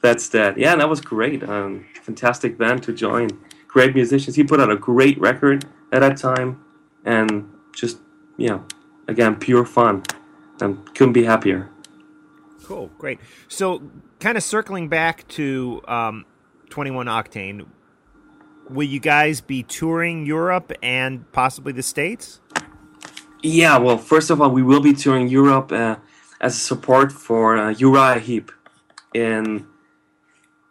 that's 0.02 0.28
that. 0.30 0.58
Yeah, 0.58 0.72
and 0.72 0.80
that 0.80 0.88
was 0.88 1.00
great. 1.00 1.44
Um, 1.44 1.86
fantastic 2.02 2.58
band 2.58 2.82
to 2.82 2.92
join. 2.92 3.28
Great 3.68 3.94
musicians. 3.94 4.34
He 4.34 4.42
put 4.42 4.58
out 4.58 4.68
a 4.68 4.76
great 4.76 5.20
record 5.20 5.64
at 5.92 6.00
that 6.00 6.16
time, 6.16 6.60
and 7.04 7.48
just 7.76 7.98
yeah, 8.36 8.58
again 9.06 9.36
pure 9.36 9.64
fun. 9.64 10.02
And 10.60 10.84
couldn't 10.96 11.12
be 11.12 11.24
happier. 11.24 11.70
Cool, 12.64 12.90
great. 12.98 13.20
So, 13.48 13.82
kind 14.20 14.36
of 14.36 14.42
circling 14.42 14.88
back 14.88 15.26
to 15.28 15.80
um, 15.86 16.24
21 16.72 17.06
Octayne, 17.06 17.66
will 18.70 18.88
you 18.88 18.98
guys 18.98 19.42
be 19.42 19.62
touring 19.62 20.24
Europe 20.24 20.72
and 20.82 21.30
possibly 21.30 21.70
the 21.70 21.82
States? 21.82 22.40
Yeah, 23.42 23.76
well, 23.76 23.98
first 23.98 24.30
of 24.30 24.40
all, 24.40 24.50
we 24.50 24.62
will 24.62 24.80
be 24.80 24.94
touring 24.94 25.28
Europe 25.28 25.70
uh, 25.70 25.96
as 26.40 26.56
a 26.56 26.58
support 26.58 27.12
for 27.12 27.58
uh, 27.58 27.70
Uriah 27.72 28.20
Heep 28.20 28.50
in, 29.12 29.66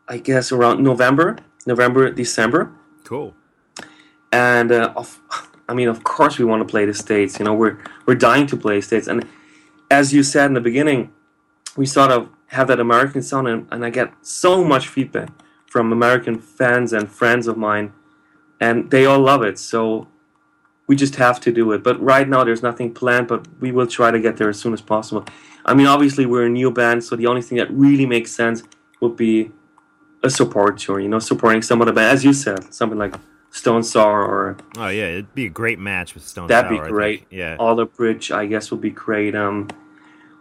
I 0.07 0.18
guess, 0.18 0.52
around 0.52 0.82
November, 0.82 1.38
November, 1.68 2.10
December. 2.10 2.72
Cool. 3.03 3.36
and 4.32 4.72
uh, 4.72 4.94
of, 4.95 5.19
I 5.69 5.76
mean, 5.76 5.88
of 5.88 6.03
course, 6.03 6.40
we 6.40 6.45
want 6.45 6.68
to 6.68 6.72
play 6.72 6.86
the 6.86 6.95
states. 6.95 7.38
You 7.38 7.45
know, 7.45 7.53
we're 7.53 7.78
we're 8.07 8.15
dying 8.15 8.48
to 8.48 8.57
play 8.57 8.82
states, 8.82 9.07
and 9.07 9.28
as 9.91 10.14
you 10.14 10.23
said 10.23 10.45
in 10.45 10.56
the 10.56 10.61
beginning, 10.61 11.11
we 11.78 11.86
sort 11.86 12.10
of 12.10 12.30
have 12.48 12.68
that 12.69 12.80
American 12.80 13.22
sound, 13.22 13.48
and, 13.48 13.68
and 13.69 13.86
I 13.86 13.91
get 13.91 14.14
so 14.23 14.64
much 14.64 14.88
feedback 14.88 15.30
from 15.72 15.93
American 15.93 16.38
fans 16.38 16.91
and 16.91 17.10
friends 17.10 17.48
of 17.48 17.56
mine, 17.57 17.93
and 18.60 18.91
they 18.91 19.06
all 19.06 19.19
love 19.19 19.41
it. 19.41 19.57
So 19.57 20.07
we 20.85 20.98
just 20.98 21.15
have 21.15 21.39
to 21.45 21.52
do 21.52 21.72
it. 21.72 21.81
But 21.81 21.98
right 22.02 22.27
now, 22.27 22.43
there's 22.43 22.61
nothing 22.61 22.93
planned, 22.93 23.30
but 23.30 23.48
we 23.61 23.72
will 23.72 23.88
try 23.88 24.11
to 24.11 24.19
get 24.19 24.35
there 24.35 24.49
as 24.49 24.60
soon 24.60 24.73
as 24.73 24.81
possible. 24.81 25.23
I 25.65 25.73
mean, 25.73 25.88
obviously, 25.88 26.26
we're 26.26 26.48
a 26.48 26.49
new 26.49 26.72
band, 26.72 27.06
so 27.06 27.15
the 27.15 27.27
only 27.27 27.41
thing 27.41 27.57
that 27.57 27.72
really 27.72 28.06
makes 28.06 28.31
sense 28.34 28.64
would 28.99 29.15
be 29.15 29.52
a 30.22 30.30
support 30.30 30.77
tour. 30.77 30.99
You 30.99 31.07
know, 31.07 31.19
supporting 31.19 31.61
some 31.61 31.80
of 31.81 31.88
the 31.88 31.93
band, 31.93 32.11
as 32.18 32.26
you 32.26 32.34
said, 32.34 32.73
something 32.73 32.99
like 32.99 33.15
Stone 33.52 33.84
Sour 33.84 34.26
or 34.26 34.57
Oh 34.77 34.89
yeah, 34.89 35.06
it'd 35.06 35.34
be 35.34 35.45
a 35.45 35.49
great 35.61 35.80
match 35.80 36.14
with 36.15 36.27
Stone 36.27 36.48
That'd 36.48 36.69
Sour, 36.76 36.84
be 36.85 36.91
great. 36.91 37.27
Yeah. 37.30 37.56
Alter 37.57 37.85
Bridge, 37.85 38.30
I 38.30 38.45
guess, 38.45 38.72
would 38.72 38.81
be 38.81 38.89
great. 38.89 39.35
Um, 39.35 39.69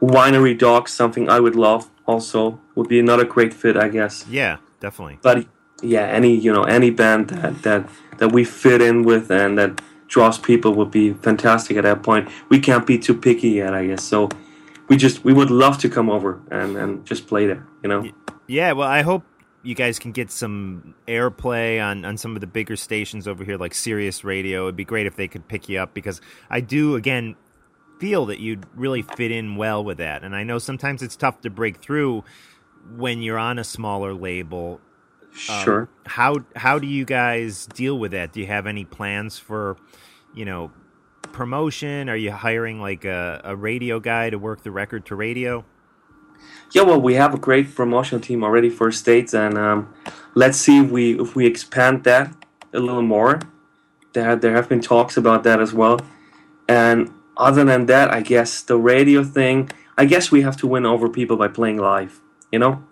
Winery 0.02 0.58
Dogs, 0.58 0.92
something 0.92 1.28
I 1.28 1.38
would 1.38 1.54
love. 1.54 1.88
Also, 2.06 2.58
would 2.74 2.88
be 2.88 2.98
another 2.98 3.24
great 3.24 3.54
fit, 3.54 3.76
I 3.76 3.88
guess. 3.88 4.26
yeah, 4.28 4.56
definitely. 4.80 5.18
But 5.22 5.46
yeah, 5.82 6.06
any 6.06 6.34
you 6.34 6.52
know 6.52 6.64
any 6.64 6.90
band 6.90 7.30
that 7.30 7.62
that 7.62 7.88
that 8.18 8.32
we 8.32 8.44
fit 8.44 8.82
in 8.82 9.02
with 9.02 9.30
and 9.30 9.58
that 9.58 9.80
draws 10.08 10.38
people 10.38 10.74
would 10.74 10.90
be 10.90 11.12
fantastic 11.14 11.76
at 11.76 11.84
that 11.84 12.02
point. 12.02 12.28
We 12.48 12.58
can't 12.58 12.86
be 12.86 12.98
too 12.98 13.14
picky 13.14 13.50
yet, 13.50 13.74
I 13.74 13.86
guess. 13.86 14.02
So 14.02 14.28
we 14.88 14.96
just 14.96 15.24
we 15.24 15.32
would 15.32 15.50
love 15.50 15.78
to 15.78 15.88
come 15.88 16.10
over 16.10 16.40
and 16.50 16.76
and 16.76 17.06
just 17.06 17.26
play 17.26 17.46
there. 17.46 17.66
You 17.82 17.88
know. 17.88 18.10
Yeah, 18.46 18.72
well, 18.72 18.88
I 18.88 19.02
hope 19.02 19.22
you 19.62 19.74
guys 19.74 19.98
can 19.98 20.12
get 20.12 20.30
some 20.30 20.94
airplay 21.06 21.82
on, 21.82 22.04
on 22.04 22.16
some 22.16 22.34
of 22.34 22.40
the 22.40 22.46
bigger 22.46 22.76
stations 22.76 23.28
over 23.28 23.44
here, 23.44 23.56
like 23.56 23.74
Sirius 23.74 24.24
Radio. 24.24 24.64
It'd 24.64 24.76
be 24.76 24.84
great 24.84 25.06
if 25.06 25.16
they 25.16 25.28
could 25.28 25.46
pick 25.48 25.68
you 25.68 25.78
up 25.78 25.94
because 25.94 26.20
I 26.48 26.60
do, 26.60 26.96
again, 26.96 27.36
feel 27.98 28.26
that 28.26 28.40
you'd 28.40 28.64
really 28.74 29.02
fit 29.02 29.30
in 29.30 29.56
well 29.56 29.84
with 29.84 29.98
that. 29.98 30.24
And 30.24 30.34
I 30.34 30.42
know 30.44 30.58
sometimes 30.58 31.02
it's 31.02 31.16
tough 31.16 31.42
to 31.42 31.50
break 31.50 31.76
through 31.76 32.24
when 32.96 33.22
you're 33.22 33.38
on 33.38 33.58
a 33.58 33.64
smaller 33.64 34.14
label. 34.14 34.80
Um, 35.48 35.64
Sure. 35.64 35.88
How 36.06 36.44
how 36.56 36.78
do 36.78 36.88
you 36.88 37.04
guys 37.04 37.66
deal 37.66 37.98
with 37.98 38.10
that? 38.10 38.32
Do 38.32 38.40
you 38.40 38.46
have 38.46 38.66
any 38.66 38.84
plans 38.84 39.38
for, 39.38 39.76
you 40.34 40.44
know, 40.44 40.72
promotion? 41.32 42.08
Are 42.08 42.16
you 42.16 42.32
hiring 42.32 42.80
like 42.80 43.04
a, 43.04 43.40
a 43.44 43.54
radio 43.54 44.00
guy 44.00 44.30
to 44.30 44.38
work 44.38 44.62
the 44.64 44.70
record 44.72 45.06
to 45.06 45.14
radio? 45.14 45.64
Yeah, 46.72 46.82
well, 46.82 47.00
we 47.00 47.14
have 47.14 47.34
a 47.34 47.38
great 47.38 47.74
promotional 47.74 48.20
team 48.20 48.42
already 48.44 48.70
for 48.70 48.90
states, 48.92 49.34
and 49.34 49.58
um, 49.58 49.92
let's 50.34 50.58
see 50.58 50.78
if 50.78 50.90
we 50.90 51.18
if 51.20 51.34
we 51.34 51.46
expand 51.46 52.04
that 52.04 52.34
a 52.72 52.80
little 52.80 53.02
more. 53.02 53.40
There 54.12 54.36
there 54.36 54.54
have 54.54 54.68
been 54.68 54.80
talks 54.80 55.16
about 55.16 55.44
that 55.44 55.60
as 55.60 55.72
well, 55.72 56.00
and 56.68 57.10
other 57.36 57.64
than 57.64 57.86
that, 57.86 58.12
I 58.12 58.20
guess 58.20 58.62
the 58.62 58.76
radio 58.76 59.24
thing. 59.24 59.70
I 59.98 60.06
guess 60.06 60.32
we 60.32 60.42
have 60.42 60.56
to 60.58 60.66
win 60.66 60.86
over 60.86 61.08
people 61.08 61.36
by 61.36 61.48
playing 61.48 61.76
live. 61.76 62.20
You 62.52 62.58
know, 62.58 62.82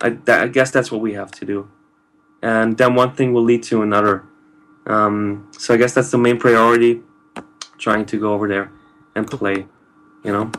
I, 0.00 0.10
that, 0.10 0.42
I 0.42 0.48
guess 0.48 0.70
that's 0.70 0.90
what 0.92 1.00
we 1.00 1.14
have 1.14 1.30
to 1.32 1.44
do, 1.44 1.70
and 2.42 2.76
then 2.76 2.94
one 2.94 3.14
thing 3.14 3.32
will 3.32 3.42
lead 3.44 3.62
to 3.64 3.82
another. 3.82 4.24
Um, 4.86 5.50
so 5.58 5.74
I 5.74 5.76
guess 5.76 5.94
that's 5.94 6.10
the 6.10 6.18
main 6.18 6.38
priority, 6.38 7.00
trying 7.78 8.06
to 8.06 8.18
go 8.18 8.32
over 8.32 8.48
there 8.48 8.70
and 9.14 9.26
play. 9.28 9.66
You 10.24 10.32
know. 10.32 10.52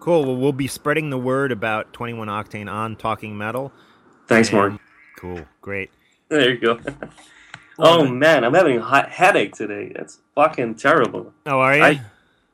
Cool. 0.00 0.24
Well, 0.24 0.36
we'll 0.36 0.52
be 0.52 0.66
spreading 0.66 1.08
the 1.10 1.18
word 1.18 1.50
about 1.50 1.92
21 1.94 2.28
Octayne 2.28 2.70
on 2.70 2.96
Talking 2.96 3.36
Metal. 3.38 3.72
Thanks, 4.26 4.48
And- 4.50 4.58
Mark. 4.58 4.80
Cool. 5.16 5.40
Great. 5.62 5.90
There 6.28 6.50
you 6.50 6.58
go. 6.58 6.78
oh 7.78 8.06
man, 8.06 8.44
I'm 8.44 8.52
having 8.54 8.78
a 8.78 8.82
hot 8.82 9.08
headache 9.10 9.54
today. 9.54 9.92
That's 9.94 10.18
fucking 10.34 10.74
terrible. 10.74 11.32
Oh, 11.46 11.60
are 11.60 11.76
you? 11.76 11.82
I, 11.82 12.00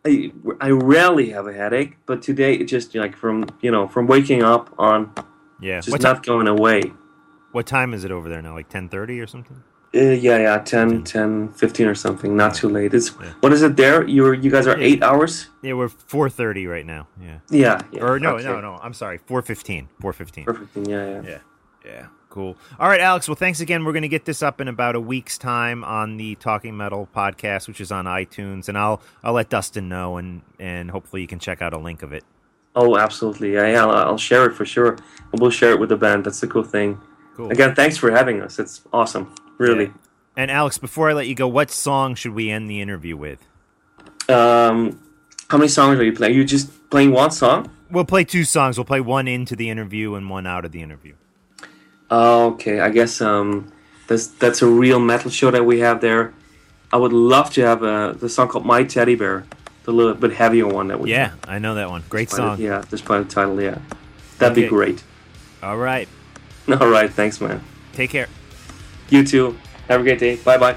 I 0.06 0.32
I 0.60 0.70
rarely 0.70 1.30
have 1.30 1.46
a 1.46 1.52
headache, 1.52 1.98
but 2.06 2.22
today 2.22 2.54
it 2.54 2.64
just 2.64 2.94
like 2.94 3.16
from 3.16 3.46
you 3.60 3.70
know 3.70 3.86
from 3.86 4.06
waking 4.06 4.42
up 4.42 4.72
on 4.78 5.12
yeah. 5.60 5.78
just 5.80 5.90
What, 5.90 6.02
not 6.02 6.24
going 6.24 6.48
away. 6.48 6.92
what 7.52 7.66
time 7.66 7.92
is 7.94 8.04
it 8.04 8.10
over 8.10 8.28
there 8.28 8.40
now? 8.42 8.54
Like 8.54 8.68
10:30 8.70 9.20
or 9.22 9.26
something? 9.26 9.62
Uh, 9.92 9.98
yeah, 9.98 10.38
yeah, 10.38 10.56
10, 10.58 11.02
10, 11.02 11.48
15 11.52 11.86
or 11.88 11.96
something. 11.96 12.36
Not 12.36 12.54
too 12.54 12.68
late. 12.68 12.94
It's 12.94 13.10
Yeah. 13.20 13.32
what 13.40 13.52
is 13.52 13.62
it 13.62 13.76
there? 13.76 14.06
You 14.06 14.32
you 14.32 14.50
guys 14.50 14.66
are 14.66 14.78
Yeah. 14.78 14.86
eight 14.86 15.02
hours. 15.02 15.48
Yeah, 15.62 15.74
we're 15.74 15.88
4:30 15.88 16.66
right 16.70 16.86
now. 16.86 17.06
Yeah. 17.20 17.38
Yeah. 17.50 17.80
yeah 17.92 18.02
Or 18.04 18.18
no, 18.20 18.36
okay. 18.36 18.44
no, 18.44 18.60
no. 18.60 18.78
I'm 18.82 18.94
sorry. 18.94 19.18
4:15. 19.18 19.88
4:15. 20.00 20.44
Perfect. 20.46 20.76
Yeah, 20.88 21.06
yeah. 21.10 21.22
Yeah. 21.24 21.38
Yeah. 21.84 22.06
Cool. 22.30 22.56
All 22.78 22.88
right, 22.88 23.00
Alex. 23.00 23.28
Well, 23.28 23.34
thanks 23.34 23.60
again. 23.60 23.84
We're 23.84 23.92
going 23.92 24.02
to 24.02 24.08
get 24.08 24.24
this 24.24 24.40
up 24.40 24.60
in 24.60 24.68
about 24.68 24.94
a 24.94 25.00
week's 25.00 25.36
time 25.36 25.82
on 25.82 26.16
the 26.16 26.36
Talking 26.36 26.76
Metal 26.76 27.08
podcast, 27.14 27.66
which 27.66 27.80
is 27.80 27.90
on 27.90 28.04
iTunes, 28.04 28.68
and 28.68 28.78
I'll 28.78 29.02
I'll 29.24 29.32
let 29.32 29.50
Dustin 29.50 29.88
know, 29.88 30.16
and 30.16 30.42
and 30.58 30.90
hopefully 30.92 31.22
you 31.22 31.28
can 31.28 31.40
check 31.40 31.60
out 31.60 31.74
a 31.74 31.78
link 31.78 32.04
of 32.04 32.12
it. 32.12 32.24
Oh, 32.76 32.96
absolutely. 32.96 33.54
Yeah, 33.54 33.66
yeah. 33.66 33.84
I'll, 33.84 33.90
I'll 33.90 34.18
share 34.18 34.46
it 34.46 34.54
for 34.54 34.64
sure. 34.64 34.96
And 35.32 35.40
we'll 35.40 35.50
share 35.50 35.72
it 35.72 35.80
with 35.80 35.88
the 35.88 35.96
band. 35.96 36.24
That's 36.24 36.40
the 36.40 36.46
cool 36.46 36.62
thing. 36.62 37.00
Cool. 37.34 37.50
Again, 37.50 37.74
thanks 37.74 37.96
for 37.96 38.10
having 38.12 38.40
us. 38.40 38.60
It's 38.60 38.82
awesome. 38.92 39.34
Really. 39.58 39.86
Yeah. 39.86 39.92
And 40.36 40.50
Alex, 40.52 40.78
before 40.78 41.10
I 41.10 41.12
let 41.12 41.26
you 41.26 41.34
go, 41.34 41.48
what 41.48 41.70
song 41.70 42.14
should 42.14 42.32
we 42.32 42.48
end 42.48 42.70
the 42.70 42.80
interview 42.80 43.16
with? 43.16 43.44
Um, 44.28 45.02
how 45.48 45.58
many 45.58 45.68
songs 45.68 45.98
are 45.98 46.04
you 46.04 46.12
playing? 46.12 46.36
you 46.36 46.44
just 46.44 46.90
playing 46.90 47.10
one 47.10 47.32
song? 47.32 47.70
We'll 47.90 48.04
play 48.04 48.22
two 48.22 48.44
songs. 48.44 48.78
We'll 48.78 48.84
play 48.84 49.00
one 49.00 49.26
into 49.26 49.56
the 49.56 49.68
interview 49.68 50.14
and 50.14 50.30
one 50.30 50.46
out 50.46 50.64
of 50.64 50.70
the 50.70 50.80
interview. 50.80 51.14
Okay, 52.10 52.80
I 52.80 52.90
guess 52.90 53.20
um, 53.20 53.70
that's 54.08 54.26
that's 54.28 54.62
a 54.62 54.66
real 54.66 54.98
metal 54.98 55.30
show 55.30 55.50
that 55.50 55.64
we 55.64 55.80
have 55.80 56.00
there. 56.00 56.32
I 56.92 56.96
would 56.96 57.12
love 57.12 57.50
to 57.52 57.60
have 57.62 57.82
a 57.82 58.16
the 58.18 58.28
song 58.28 58.48
called 58.48 58.66
"My 58.66 58.82
Teddy 58.84 59.14
Bear," 59.14 59.44
the 59.84 59.92
little 59.92 60.14
bit 60.14 60.32
heavier 60.32 60.66
one 60.66 60.88
that 60.88 60.98
we 60.98 61.10
Yeah, 61.12 61.32
I 61.46 61.58
know 61.60 61.74
that 61.76 61.88
one. 61.88 62.02
Great 62.08 62.28
despite 62.28 62.46
song. 62.46 62.60
it- 62.60 62.64
yeah, 62.64 62.84
despite 62.90 63.28
the 63.28 63.32
title, 63.34 63.60
yeah, 63.62 63.78
that'd 64.38 64.56
be 64.56 64.66
great. 64.66 65.02
All 65.62 65.76
right. 65.76 66.08
All 66.80 66.88
right, 66.88 67.10
thanks, 67.12 67.40
man. 67.40 67.62
Take 67.94 68.10
care. 68.10 68.28
You 69.08 69.24
too. 69.24 69.56
Have 69.88 70.00
a 70.00 70.04
great 70.04 70.18
day. 70.18 70.36
Bye 70.36 70.58
bye. 70.58 70.76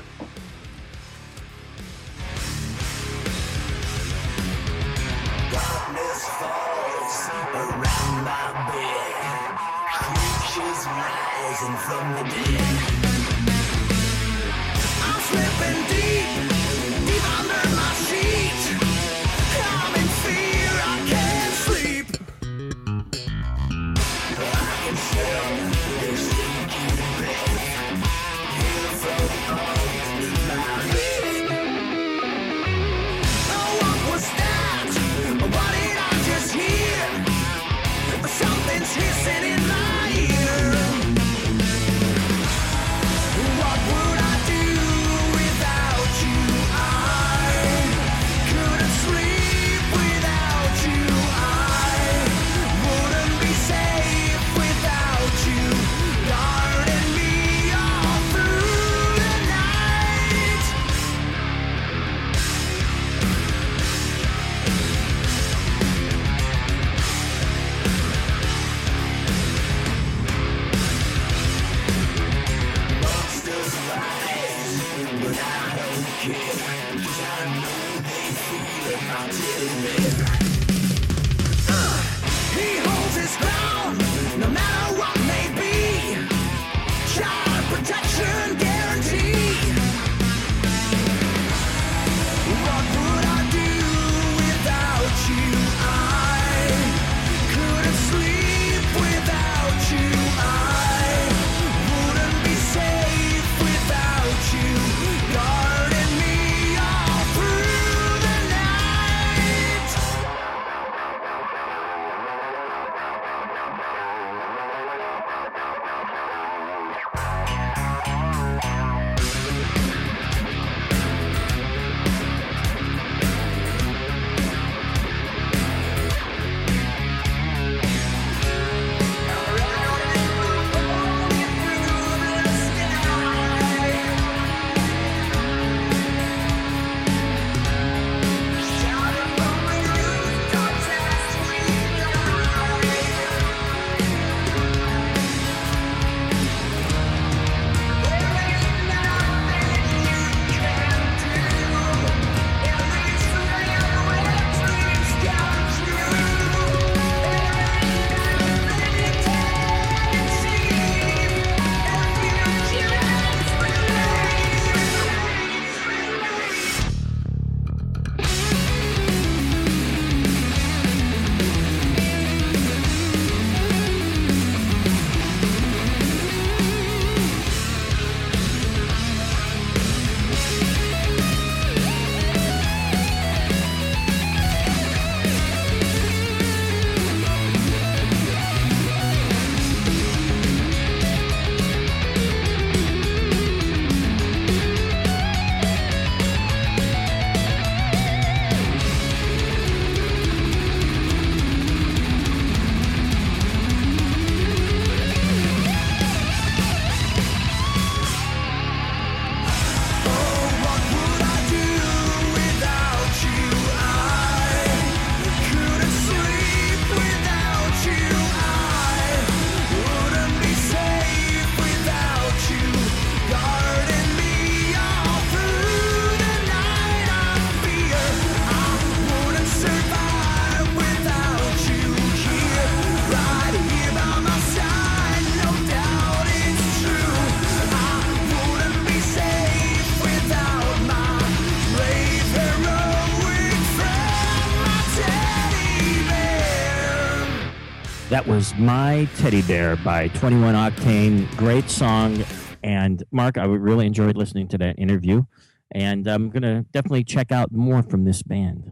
Was 248.43 248.55
My 248.55 249.07
Teddy 249.19 249.41
Bear 249.43 249.77
by 249.77 250.09
21 250.09 250.53
Octayne. 250.53 251.33
Great 251.37 251.69
song. 251.69 252.25
And 252.61 253.01
Mark, 253.09 253.37
I 253.37 253.45
really 253.45 253.85
enjoyed 253.85 254.17
listening 254.17 254.49
to 254.49 254.57
that 254.57 254.77
interview. 254.77 255.23
And 255.71 256.05
I'm 256.07 256.29
going 256.29 256.41
to 256.41 256.65
definitely 256.73 257.05
check 257.05 257.31
out 257.31 257.53
more 257.53 257.81
from 257.81 258.03
this 258.03 258.21
band. 258.21 258.69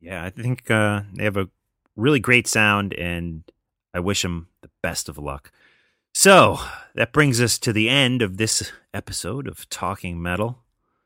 Yeah, 0.00 0.22
I 0.22 0.30
think 0.30 0.70
uh, 0.70 1.00
they 1.12 1.24
have 1.24 1.36
a 1.36 1.48
really 1.96 2.20
great 2.20 2.46
sound, 2.46 2.94
and 2.94 3.42
I 3.92 3.98
wish 3.98 4.22
them 4.22 4.46
the 4.62 4.70
best 4.80 5.08
of 5.08 5.18
luck. 5.18 5.50
So 6.12 6.60
that 6.94 7.12
brings 7.12 7.40
us 7.40 7.58
to 7.58 7.72
the 7.72 7.88
end 7.88 8.22
of 8.22 8.36
this 8.36 8.70
episode 8.92 9.48
of 9.48 9.68
Talking 9.70 10.22
Metal. 10.22 10.60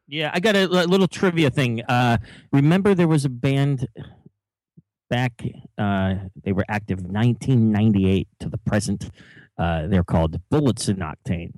Yeah, 0.06 0.31
I 0.35 0.40
got 0.40 0.56
a, 0.56 0.66
li- 0.66 0.85
little 0.85 1.09
trivia 1.09 1.48
thing. 1.48 1.82
Uh, 1.85 2.19
remember, 2.52 2.94
there 2.94 3.09
was 3.09 3.24
a 3.24 3.31
band 3.31 3.89
back, 5.09 5.43
uh, 5.78 6.14
they 6.44 6.52
were 6.52 6.64
active 6.68 7.01
1998 7.02 8.28
to 8.40 8.48
the 8.48 8.59
present. 8.59 9.10
Uh, 9.59 9.86
they're 9.86 10.05
called 10.05 10.40
Bullets 10.51 10.89
and 10.89 10.98
Octane. 11.01 11.52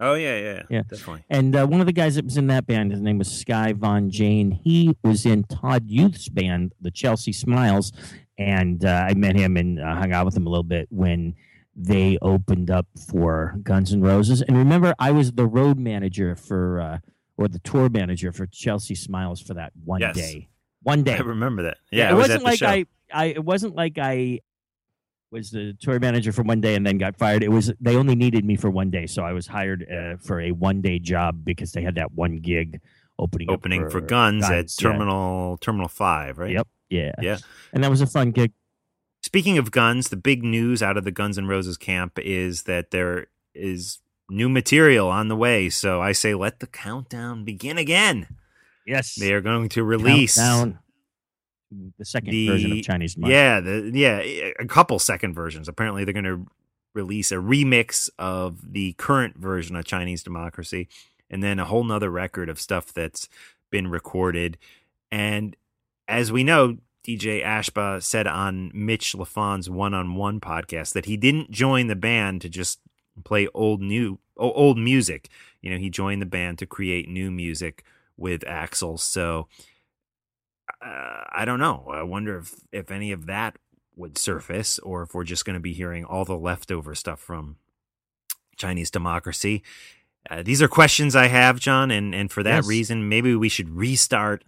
Oh 0.00 0.14
yeah, 0.14 0.38
yeah, 0.38 0.62
Yeah. 0.70 0.82
definitely. 0.88 1.24
And 1.28 1.56
uh, 1.56 1.66
one 1.66 1.80
of 1.80 1.86
the 1.86 1.92
guys 1.92 2.14
that 2.14 2.24
was 2.24 2.36
in 2.36 2.46
that 2.46 2.66
band, 2.66 2.92
his 2.92 3.00
name 3.00 3.18
was 3.18 3.28
Sky 3.30 3.72
Von 3.72 4.10
Jane. 4.10 4.52
He 4.52 4.96
was 5.02 5.26
in 5.26 5.42
Todd 5.44 5.84
Youth's 5.88 6.28
band, 6.28 6.72
the 6.80 6.92
Chelsea 6.92 7.32
Smiles, 7.32 7.92
and 8.38 8.84
uh, 8.84 9.06
I 9.08 9.14
met 9.14 9.34
him 9.34 9.56
and 9.56 9.80
uh, 9.80 9.96
hung 9.96 10.12
out 10.12 10.24
with 10.24 10.36
him 10.36 10.46
a 10.46 10.50
little 10.50 10.62
bit 10.62 10.86
when 10.90 11.34
they 11.74 12.16
opened 12.22 12.70
up 12.70 12.86
for 13.10 13.56
Guns 13.64 13.92
N' 13.92 14.00
Roses. 14.00 14.40
And 14.42 14.56
remember, 14.56 14.94
I 15.00 15.10
was 15.10 15.32
the 15.32 15.46
road 15.46 15.78
manager 15.80 16.36
for, 16.36 16.80
uh, 16.80 16.98
or 17.36 17.48
the 17.48 17.58
tour 17.60 17.88
manager 17.88 18.32
for 18.32 18.46
Chelsea 18.46 18.94
Smiles 18.94 19.40
for 19.40 19.54
that 19.54 19.72
one 19.84 20.00
Yes. 20.00 20.14
day. 20.16 20.48
One 20.82 21.02
day. 21.02 21.16
I 21.16 21.20
remember 21.20 21.64
that. 21.64 21.78
Yeah, 21.90 22.10
it 22.10 22.14
was 22.14 22.28
wasn't 22.28 22.40
at 22.40 22.44
like. 22.44 22.62
I, 22.62 22.86
I. 23.12 23.24
It 23.26 23.44
wasn't 23.44 23.74
like 23.74 23.98
I 23.98 24.40
was 25.30 25.50
the 25.50 25.74
tour 25.80 25.98
manager 25.98 26.32
for 26.32 26.42
one 26.42 26.60
day 26.60 26.74
and 26.74 26.86
then 26.86 26.98
got 26.98 27.16
fired. 27.16 27.42
It 27.42 27.50
was 27.50 27.72
they 27.80 27.96
only 27.96 28.14
needed 28.14 28.44
me 28.44 28.56
for 28.56 28.70
one 28.70 28.90
day, 28.90 29.06
so 29.06 29.22
I 29.22 29.32
was 29.32 29.46
hired 29.46 29.86
uh, 29.90 30.16
for 30.18 30.40
a 30.40 30.52
one 30.52 30.80
day 30.80 30.98
job 30.98 31.44
because 31.44 31.72
they 31.72 31.82
had 31.82 31.96
that 31.96 32.12
one 32.12 32.38
gig 32.38 32.80
opening 33.18 33.50
Opening 33.50 33.90
for, 33.90 34.00
guns, 34.00 34.44
at 34.44 34.50
Guns, 34.50 34.76
yeah. 34.80 34.90
Terminal 34.90 35.56
Terminal 35.58 35.88
Five, 35.88 36.38
right? 36.38 36.52
Yep, 36.52 36.68
yeah, 36.88 37.12
Yeah. 37.20 37.38
and 37.72 37.82
that 37.82 37.90
was 37.90 38.00
a 38.00 38.06
fun 38.06 38.30
gig. 38.30 38.52
Speaking 39.22 39.58
of 39.58 39.70
guns, 39.72 40.08
the 40.08 40.16
big 40.16 40.44
news 40.44 40.82
out 40.82 40.96
of 40.96 41.04
the 41.04 41.10
Guns 41.10 41.36
N' 41.36 41.46
Roses 41.46 41.76
camp 41.76 42.18
is 42.20 42.62
that 42.62 42.92
there 42.92 43.26
is 43.54 43.98
new 44.30 44.48
material 44.48 45.08
on 45.08 45.28
the 45.28 45.36
way. 45.36 45.68
So 45.68 46.00
I 46.00 46.12
say 46.12 46.34
let 46.34 46.60
the 46.60 46.66
countdown 46.66 47.44
begin 47.44 47.76
again. 47.76 48.28
Yes, 48.88 49.14
They 49.16 49.34
are 49.34 49.42
going 49.42 49.68
to 49.70 49.84
release 49.84 50.36
Countdown, 50.36 50.78
the 51.98 52.04
second 52.04 52.30
the 52.30 52.48
version 52.48 52.72
of 52.72 52.82
Chinese. 52.82 53.14
Democracy. 53.14 53.34
Yeah, 53.34 53.60
the 53.60 53.90
yeah, 53.92 54.18
a 54.58 54.66
couple 54.66 54.98
second 54.98 55.34
versions. 55.34 55.68
Apparently, 55.68 56.04
they're 56.04 56.14
going 56.14 56.24
to 56.24 56.46
release 56.94 57.30
a 57.30 57.36
remix 57.36 58.08
of 58.18 58.72
the 58.72 58.94
current 58.94 59.36
version 59.36 59.76
of 59.76 59.84
Chinese 59.84 60.22
Democracy, 60.22 60.88
and 61.28 61.42
then 61.42 61.58
a 61.58 61.66
whole 61.66 61.84
nother 61.84 62.10
record 62.10 62.48
of 62.48 62.58
stuff 62.58 62.92
that's 62.94 63.28
been 63.70 63.88
recorded. 63.88 64.56
And 65.12 65.54
as 66.08 66.32
we 66.32 66.42
know, 66.42 66.78
DJ 67.06 67.44
Ashba 67.44 68.02
said 68.02 68.26
on 68.26 68.70
Mitch 68.72 69.14
Lafon's 69.14 69.68
one-on-one 69.68 70.40
podcast 70.40 70.94
that 70.94 71.04
he 71.04 71.18
didn't 71.18 71.50
join 71.50 71.88
the 71.88 71.94
band 71.94 72.40
to 72.40 72.48
just 72.48 72.80
play 73.24 73.48
old 73.52 73.82
new 73.82 74.18
old 74.38 74.78
music. 74.78 75.28
You 75.60 75.70
know, 75.70 75.76
he 75.76 75.90
joined 75.90 76.22
the 76.22 76.26
band 76.26 76.58
to 76.58 76.66
create 76.66 77.08
new 77.08 77.30
music 77.30 77.84
with 78.18 78.42
Axl. 78.42 79.00
So 79.00 79.48
uh, 80.84 81.24
I 81.32 81.44
don't 81.44 81.58
know. 81.60 81.88
I 81.92 82.02
wonder 82.02 82.38
if 82.38 82.54
if 82.72 82.90
any 82.90 83.12
of 83.12 83.26
that 83.26 83.56
would 83.96 84.16
surface, 84.18 84.78
or 84.80 85.02
if 85.02 85.14
we're 85.14 85.24
just 85.24 85.44
going 85.44 85.54
to 85.54 85.60
be 85.60 85.72
hearing 85.72 86.04
all 86.04 86.24
the 86.24 86.36
leftover 86.36 86.94
stuff 86.94 87.18
from 87.20 87.56
Chinese 88.56 88.90
democracy. 88.90 89.62
Uh, 90.30 90.42
these 90.42 90.60
are 90.60 90.68
questions 90.68 91.16
I 91.16 91.28
have, 91.28 91.58
John, 91.58 91.90
and 91.90 92.14
and 92.14 92.30
for 92.30 92.42
that 92.42 92.56
Yes. 92.56 92.66
reason, 92.66 93.08
maybe 93.08 93.34
we 93.34 93.48
should 93.48 93.70
restart 93.70 94.44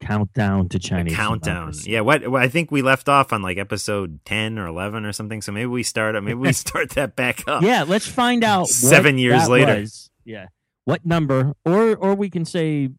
countdown 0.00 0.66
to 0.70 0.78
Chinese. 0.78 1.14
countdown. 1.14 1.56
Democracy. 1.72 1.90
Yeah, 1.90 2.00
what 2.00 2.24
I 2.34 2.48
think 2.48 2.70
we 2.72 2.80
left 2.80 3.08
off 3.08 3.32
on 3.32 3.42
like 3.42 3.58
episode 3.58 4.24
ten 4.24 4.58
or 4.58 4.66
eleven 4.66 5.04
or 5.04 5.12
something. 5.12 5.42
So 5.42 5.52
maybe 5.52 5.66
we 5.66 5.82
start. 5.82 6.14
Maybe 6.14 6.34
we 6.34 6.52
start 6.54 6.90
that 6.90 7.16
back 7.16 7.44
up. 7.46 7.62
Yeah, 7.62 7.84
let's 7.86 8.06
find 8.08 8.42
out. 8.42 8.68
Seven 8.68 9.18
years 9.18 9.46
later. 9.48 9.80
was. 9.80 10.10
Yeah, 10.24 10.46
what 10.90 11.06
number? 11.06 11.54
Or 11.64 11.96
or 11.96 12.14
we 12.14 12.28
can 12.30 12.44
say, 12.44 12.90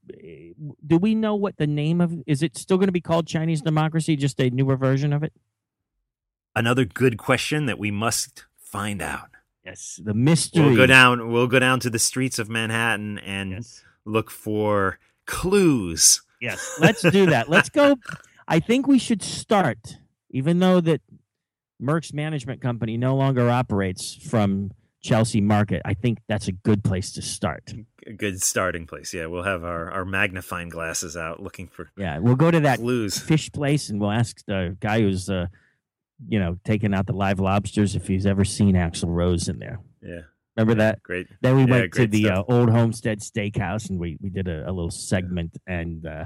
do 0.86 0.98
we 0.98 1.14
know 1.16 1.36
what 1.36 1.58
the 1.58 1.68
name 1.68 2.02
of? 2.02 2.14
Is 2.26 2.42
it 2.42 2.58
still 2.58 2.78
going 2.78 2.88
to 2.88 2.92
be 2.94 3.02
called 3.02 3.28
Chinese 3.28 3.62
Democracy? 3.62 4.16
Just 4.16 4.40
a 4.40 4.50
newer 4.50 4.76
version 4.78 5.14
of 5.14 5.24
it? 5.24 5.34
Another 6.56 6.86
good 6.86 7.18
question 7.18 7.66
that 7.68 7.80
we 7.80 7.92
must 7.92 8.46
find 8.58 9.02
out. 9.02 9.30
Yes, 9.66 10.00
the 10.04 10.14
mystery. 10.14 10.66
We'll 10.66 10.76
go 10.76 10.86
down. 10.88 11.32
We'll 11.32 11.48
go 11.48 11.60
down 11.60 11.80
to 11.82 11.90
the 11.90 12.00
streets 12.00 12.40
of 12.40 12.50
Manhattan 12.50 13.20
and 13.20 13.52
Yes, 13.52 13.84
look 14.06 14.32
for 14.32 14.98
clues. 15.26 16.22
yes. 16.42 16.78
Let's 16.80 17.02
do 17.04 17.28
that. 17.28 17.50
Let's 17.50 17.70
go. 17.70 17.98
I 18.48 18.60
think 18.60 18.88
we 18.88 18.98
should 19.00 19.22
start, 19.22 19.98
even 20.32 20.60
though 20.60 20.82
that 20.82 21.02
Merck's 21.82 22.12
management 22.14 22.60
company 22.62 22.98
no 22.98 23.16
longer 23.16 23.50
operates 23.50 24.14
from 24.16 24.72
Chelsea 25.02 25.42
Market. 25.42 25.82
I 25.86 25.94
think 25.94 26.20
that's 26.28 26.48
a 26.48 26.52
good 26.52 26.84
place 26.84 27.12
to 27.14 27.22
start. 27.22 27.74
A 28.08 28.14
good 28.14 28.42
starting 28.42 28.86
place. 28.88 29.14
Yeah, 29.14 29.26
we'll 29.28 29.44
have 29.44 29.64
our, 29.64 29.90
our 29.92 30.06
magnifying 30.06 30.70
glasses 30.70 31.18
out 31.18 31.42
looking 31.42 31.68
for 31.68 31.90
Yeah, 31.98 32.20
we'll 32.20 32.36
go 32.36 32.52
to 32.52 32.60
that 32.62 32.80
clues. 32.80 33.18
fish 33.20 33.52
place 33.52 33.90
and 33.90 34.00
we'll 34.00 34.12
ask 34.12 34.38
the 34.46 34.78
guy 34.80 35.02
who's 35.02 35.30
uh 35.30 35.48
you 36.28 36.40
know 36.40 36.60
taking 36.64 36.94
out 36.94 37.08
the 37.08 37.14
live 37.14 37.40
lobsters 37.40 37.96
if 37.96 38.08
he's 38.08 38.26
ever 38.28 38.46
seen 38.46 38.76
Axl 38.76 39.06
Rose 39.08 39.48
in 39.50 39.58
there. 39.60 39.80
Yeah, 40.04 40.22
Remember 40.56 40.76
that? 40.84 41.02
great. 41.02 41.28
Then 41.42 41.56
we 41.56 41.64
Yeah, 41.64 41.72
went 41.80 41.94
to 41.94 42.08
the 42.08 42.30
uh, 42.30 42.44
old 42.48 42.70
Homestead 42.70 43.20
Steakhouse 43.22 43.90
and 43.90 44.00
we 44.00 44.18
we 44.22 44.30
did 44.30 44.48
a, 44.48 44.64
a 44.70 44.72
little 44.72 44.92
segment 44.92 45.58
and 45.66 46.06
uh 46.06 46.26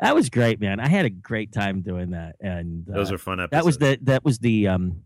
that 0.00 0.14
was 0.14 0.30
great, 0.30 0.60
man. 0.60 0.78
I 0.78 0.86
had 0.86 1.04
a 1.06 1.10
great 1.10 1.52
time 1.52 1.82
doing 1.82 2.10
that 2.10 2.36
and 2.40 2.88
uh, 2.88 2.94
Those 2.94 3.10
are 3.12 3.18
fun 3.18 3.40
episodes. 3.40 3.50
that 3.50 3.64
was 3.64 3.78
the 3.78 3.98
that 4.02 4.24
was 4.24 4.38
the 4.38 4.68
um 4.68 5.02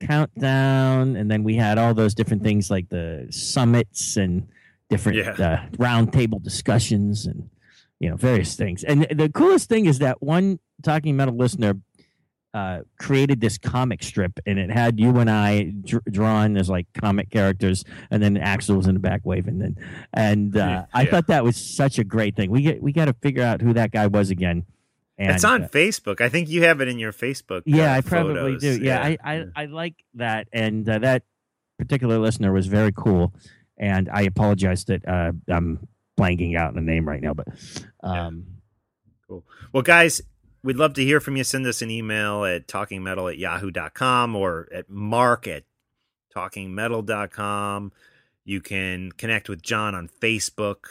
countdown 0.00 1.16
and 1.16 1.30
then 1.30 1.42
we 1.44 1.54
had 1.56 1.78
all 1.78 1.94
those 1.94 2.14
different 2.14 2.42
things 2.42 2.70
like 2.70 2.88
the 2.88 3.26
summits 3.30 4.16
and 4.16 4.48
different 4.88 5.18
Yeah. 5.18 5.30
uh, 5.32 5.66
round 5.78 6.12
table 6.12 6.38
discussions 6.38 7.26
and 7.26 7.48
you 8.00 8.08
know 8.10 8.16
various 8.16 8.56
things. 8.56 8.82
And 8.84 9.06
the 9.10 9.28
coolest 9.28 9.68
thing 9.68 9.86
is 9.86 9.98
that 10.00 10.22
one 10.22 10.58
talking 10.82 11.16
metal 11.16 11.36
listener 11.36 11.74
uh, 12.52 12.80
created 12.98 13.40
this 13.40 13.58
comic 13.58 14.02
strip 14.02 14.40
and 14.44 14.58
it 14.58 14.70
had 14.70 14.98
you 14.98 15.16
and 15.18 15.30
I 15.30 15.72
dr- 15.84 16.02
drawn 16.10 16.56
as 16.56 16.68
like 16.68 16.86
comic 16.94 17.30
characters 17.30 17.84
and 18.10 18.20
then 18.20 18.34
Axl 18.36 18.76
was 18.76 18.88
in 18.88 18.94
the 18.94 19.00
back 19.00 19.20
waving 19.24 19.62
and 19.62 19.76
then. 19.76 19.86
And 20.12 20.56
uh, 20.56 20.86
I 20.92 21.04
thought 21.04 21.28
that 21.28 21.44
was 21.44 21.56
such 21.56 21.98
a 22.00 22.04
great 22.04 22.34
thing. 22.34 22.50
We 22.50 22.62
get 22.62 22.82
we 22.82 22.92
got 22.92 23.04
to 23.04 23.12
figure 23.22 23.44
out 23.44 23.60
who 23.60 23.72
that 23.74 23.92
guy 23.92 24.08
was 24.08 24.30
again 24.30 24.64
and 25.20 25.34
it's 25.34 25.44
on 25.44 25.64
uh, 25.64 25.68
Facebook. 25.68 26.20
I 26.20 26.28
think 26.28 26.48
you 26.48 26.64
have 26.64 26.80
it 26.80 26.88
in 26.88 26.98
your 26.98 27.12
Facebook. 27.12 27.62
yeah, 27.66 27.92
uh, 27.92 27.96
I 27.96 28.00
probably 28.00 28.34
photos. 28.34 28.60
do. 28.62 28.80
Yeah, 28.82 29.02
I, 29.02 29.18
I, 29.22 29.44
I 29.54 29.64
like 29.66 29.94
that, 30.14 30.48
and 30.52 30.88
uh, 30.88 30.98
that 30.98 31.22
particular 31.78 32.18
listener 32.18 32.52
was 32.52 32.66
very 32.66 32.92
cool. 32.92 33.32
And 33.76 34.10
I 34.12 34.22
apologize 34.22 34.84
that 34.86 35.08
uh, 35.08 35.32
I'm 35.48 35.88
blanking 36.18 36.56
out 36.56 36.74
the 36.74 36.82
name 36.82 37.08
right 37.08 37.22
now, 37.22 37.32
but 37.32 37.48
um, 38.02 38.44
Well, 39.72 39.82
guys, 39.82 40.20
we'd 40.62 40.76
love 40.76 40.94
to 40.94 41.04
hear 41.04 41.20
from 41.20 41.36
you. 41.36 41.44
Send 41.44 41.66
us 41.66 41.80
an 41.80 41.90
email 41.90 42.44
at 42.44 42.66
talkingmetal 42.66 43.32
at 43.32 43.38
yahoo.com 43.38 44.36
or 44.36 44.68
at 44.74 44.90
mark 44.90 45.46
at 45.48 45.64
talkingmetal.com. 46.36 47.92
You 48.44 48.60
can 48.60 49.12
connect 49.12 49.48
with 49.48 49.62
John 49.62 49.94
on 49.94 50.08
Facebook. 50.08 50.84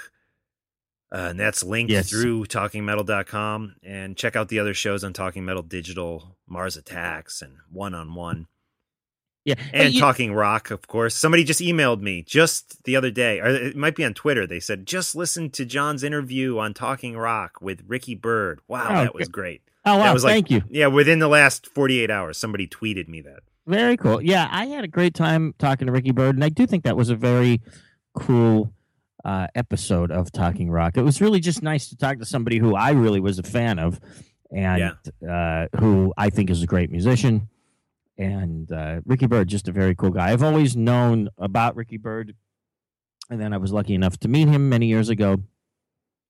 Uh, 1.12 1.28
and 1.32 1.40
that's 1.40 1.64
linked 1.64 1.92
Yes. 1.92 2.10
through 2.10 2.46
talkingmetal.com. 2.46 3.76
And 3.84 4.16
check 4.16 4.36
out 4.36 4.50
the 4.50 4.60
other 4.60 4.74
shows 4.74 5.04
on 5.04 5.14
Talking 5.14 5.44
Metal 5.46 5.64
Digital, 5.64 6.38
Mars 6.48 6.78
Attacks, 6.78 7.42
and 7.42 7.54
One 7.72 7.94
on 7.96 8.14
One. 8.14 8.48
yeah, 9.46 9.56
And 9.74 9.94
you- 9.94 10.00
Talking 10.00 10.34
Rock, 10.34 10.70
of 10.70 10.86
course. 10.88 11.16
Somebody 11.16 11.44
just 11.44 11.62
emailed 11.62 12.02
me 12.02 12.22
just 12.22 12.84
the 12.84 12.96
other 12.96 13.10
day, 13.10 13.40
or 13.40 13.48
it 13.48 13.76
might 13.76 13.96
be 13.96 14.04
on 14.06 14.14
Twitter. 14.14 14.46
They 14.46 14.60
said, 14.60 14.86
just 14.86 15.16
listen 15.16 15.50
to 15.52 15.66
John's 15.66 16.04
interview 16.04 16.60
on 16.60 16.74
Talking 16.76 17.18
Rock 17.18 17.60
with 17.62 17.82
Ricky 17.88 18.14
Byrd. 18.14 18.60
Wow, 18.68 18.88
Oh, 18.90 19.04
that 19.06 19.16
was 19.16 19.28
great. 19.30 19.62
oh 19.86 19.98
that 19.98 20.06
wow, 20.08 20.14
was 20.14 20.24
like- 20.24 20.34
thank 20.34 20.52
you, 20.52 20.62
Yeah, 20.70 20.88
within 20.88 21.18
the 21.20 21.28
last 21.30 21.66
48 21.68 22.12
hours, 22.12 22.38
somebody 22.38 22.68
tweeted 22.68 23.08
me 23.08 23.22
that. 23.22 23.40
very 23.66 23.98
cool. 23.98 24.22
Yeah, 24.22 24.48
I 24.52 24.66
had 24.68 24.84
a 24.84 24.88
great 24.88 25.14
time 25.16 25.54
talking 25.58 25.88
to 25.88 25.92
Ricky 25.94 26.12
Byrd, 26.12 26.36
and 26.36 26.44
I 26.44 26.50
do 26.50 26.68
think 26.68 26.84
that 26.84 26.98
was 26.98 27.10
a 27.10 27.16
very 27.16 27.62
cool 28.16 28.74
uh, 29.26 29.48
episode 29.56 30.12
of 30.12 30.32
Talking 30.32 30.70
Rock. 30.70 30.98
It 30.98 31.04
was 31.04 31.22
really 31.22 31.40
just 31.40 31.62
nice 31.62 31.90
to 31.90 31.98
talk 31.98 32.20
to 32.20 32.26
somebody 32.26 32.58
who 32.58 32.76
I 32.76 32.92
really 32.92 33.20
was 33.20 33.40
a 33.40 33.44
fan 33.44 33.80
of, 33.80 34.00
and 34.52 34.96
uh, 35.30 35.68
who 35.80 36.14
I 36.18 36.30
think 36.30 36.50
is 36.50 36.64
a 36.64 36.68
great 36.68 36.92
musician. 36.92 37.50
And 38.18 38.72
uh, 38.72 39.02
Ricky 39.06 39.28
Byrd, 39.28 39.48
just 39.48 39.68
a 39.68 39.72
very 39.72 39.96
cool 39.96 40.10
guy. 40.10 40.32
I've 40.32 40.44
always 40.44 40.76
known 40.76 41.30
about 41.38 41.76
Ricky 41.76 41.98
Byrd, 41.98 42.36
and 43.30 43.40
then 43.40 43.54
I 43.54 43.58
was 43.58 43.72
lucky 43.72 43.94
enough 43.94 44.18
to 44.20 44.28
meet 44.28 44.48
him 44.48 44.70
many 44.70 44.88
years 44.88 45.10
ago. 45.10 45.38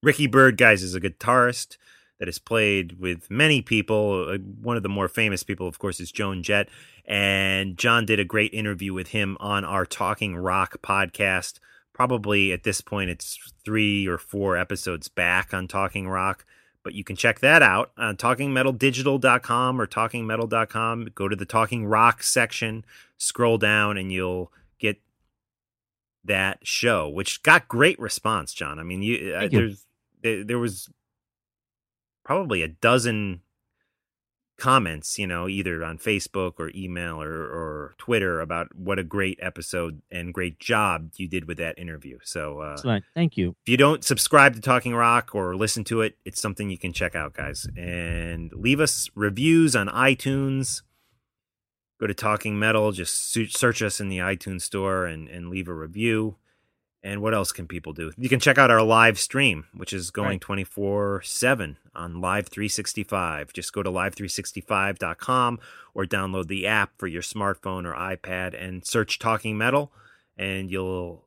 Ricky 0.04 0.28
Byrd, 0.28 0.58
guys, 0.58 0.84
is 0.84 0.96
a 0.96 1.02
guitarist 1.02 1.78
that 2.20 2.28
has 2.28 2.38
played 2.38 3.00
with 3.00 3.32
many 3.32 3.62
people. 3.62 4.30
Uh, 4.30 4.38
One 4.38 4.78
of 4.78 4.84
the 4.84 4.90
more 4.90 5.08
famous 5.08 5.42
people, 5.44 5.68
of 5.68 5.80
course, 5.80 6.00
is 6.00 6.12
Joan 6.12 6.44
Jett. 6.44 6.70
And 7.06 7.78
John 7.78 8.06
did 8.06 8.20
a 8.20 8.26
great 8.26 8.54
interview 8.54 8.94
with 8.94 9.10
him 9.10 9.36
on 9.40 9.66
our 9.66 9.86
Talking 9.86 10.36
Rock 10.36 10.78
podcast. 10.84 11.60
Probably 12.00 12.54
at 12.54 12.64
this 12.64 12.80
point, 12.80 13.10
it's 13.10 13.38
three 13.66 14.08
or 14.08 14.18
four 14.18 14.56
episodes 14.56 15.10
back 15.10 15.54
on 15.54 15.68
Talking 15.68 16.08
Rock. 16.08 16.46
But 16.82 16.94
you 16.94 17.04
can 17.04 17.18
check 17.18 17.40
that 17.42 17.62
out 17.62 17.92
on 17.98 18.16
talkingmetaldigital.com 18.16 19.82
or 19.82 19.86
talkingmetal.com. 19.86 21.10
Go 21.14 21.28
to 21.28 21.36
the 21.36 21.46
Talking 21.46 21.86
Rock 21.86 22.24
section, 22.24 22.86
scroll 23.18 23.58
down, 23.58 23.98
and 23.98 24.14
you'll 24.14 24.50
get 24.80 25.02
that 26.24 26.60
show, 26.64 27.10
which 27.10 27.44
got 27.44 27.68
great 27.68 28.00
response, 28.00 28.54
John. 28.54 28.80
I 28.80 28.84
mean, 28.84 29.04
you, 29.04 29.36
uh, 29.36 29.42
you. 29.42 29.50
there's 29.50 29.86
there, 30.24 30.44
there 30.46 30.60
was 30.60 30.90
probably 32.24 32.62
a 32.62 32.70
dozen 32.70 33.42
comments, 34.60 35.18
you 35.18 35.26
know, 35.26 35.48
either 35.48 35.84
on 35.84 35.98
Facebook 35.98 36.54
or 36.60 36.72
email 36.76 37.22
or, 37.22 37.44
or 37.44 37.96
Twitter 37.98 38.42
about 38.42 38.76
what 38.76 39.00
a 39.00 39.04
great 39.04 39.40
episode 39.42 40.02
and 40.12 40.34
great 40.34 40.60
job 40.60 41.12
you 41.18 41.28
did 41.28 41.48
with 41.48 41.58
that 41.58 41.80
interview. 41.80 42.20
So 42.24 42.62
uh, 42.62 42.74
Excellent. 42.74 43.06
Thank 43.16 43.38
you. 43.38 43.56
if 43.66 43.70
you 43.70 43.78
don't 43.78 44.04
subscribe 44.04 44.54
to 44.56 44.62
Talking 44.62 44.94
Rock 44.94 45.32
or 45.34 45.56
listen 45.56 45.84
to 45.86 46.02
it, 46.02 46.18
it's 46.26 46.42
something 46.42 46.70
you 46.70 46.78
can 46.78 46.94
check 46.94 47.16
out, 47.16 47.34
guys. 47.34 47.68
And 47.76 48.52
leave 48.54 48.80
us 48.80 49.10
reviews 49.16 49.76
on 49.76 49.88
iTunes. 49.88 50.84
Go 52.00 52.08
to 52.08 52.14
Talking 52.14 52.58
Metal, 52.58 52.92
just 52.94 53.34
search 53.34 53.82
us 53.82 54.00
in 54.00 54.08
the 54.08 54.20
iTunes 54.20 54.62
store 54.62 55.06
and, 55.06 55.28
and 55.28 55.50
leave 55.50 55.68
a 55.68 55.74
review. 55.74 56.38
And 57.02 57.22
what 57.22 57.34
else 57.34 57.54
can 57.54 57.66
people 57.66 57.94
do? 57.94 58.12
You 58.18 58.28
can 58.28 58.42
check 58.42 58.58
out 58.58 58.70
our 58.70 58.82
live 58.84 59.18
stream, 59.18 59.66
which 59.74 59.94
is 59.94 60.12
going 60.12 60.28
Right. 60.32 60.42
24 60.42 61.22
7 61.22 61.78
on 61.96 62.20
Live 62.20 62.50
365. 62.50 63.54
Just 63.54 63.72
go 63.72 63.82
to 63.82 63.90
live365.com 63.90 65.60
or 65.94 66.06
download 66.06 66.48
the 66.48 66.68
app 66.68 66.92
for 66.98 67.08
your 67.08 67.22
smartphone 67.22 67.86
or 67.86 67.94
iPad 67.94 68.54
and 68.62 68.86
search 68.86 69.18
Talking 69.18 69.58
Metal, 69.58 69.92
and 70.38 70.70
you'll 70.70 71.26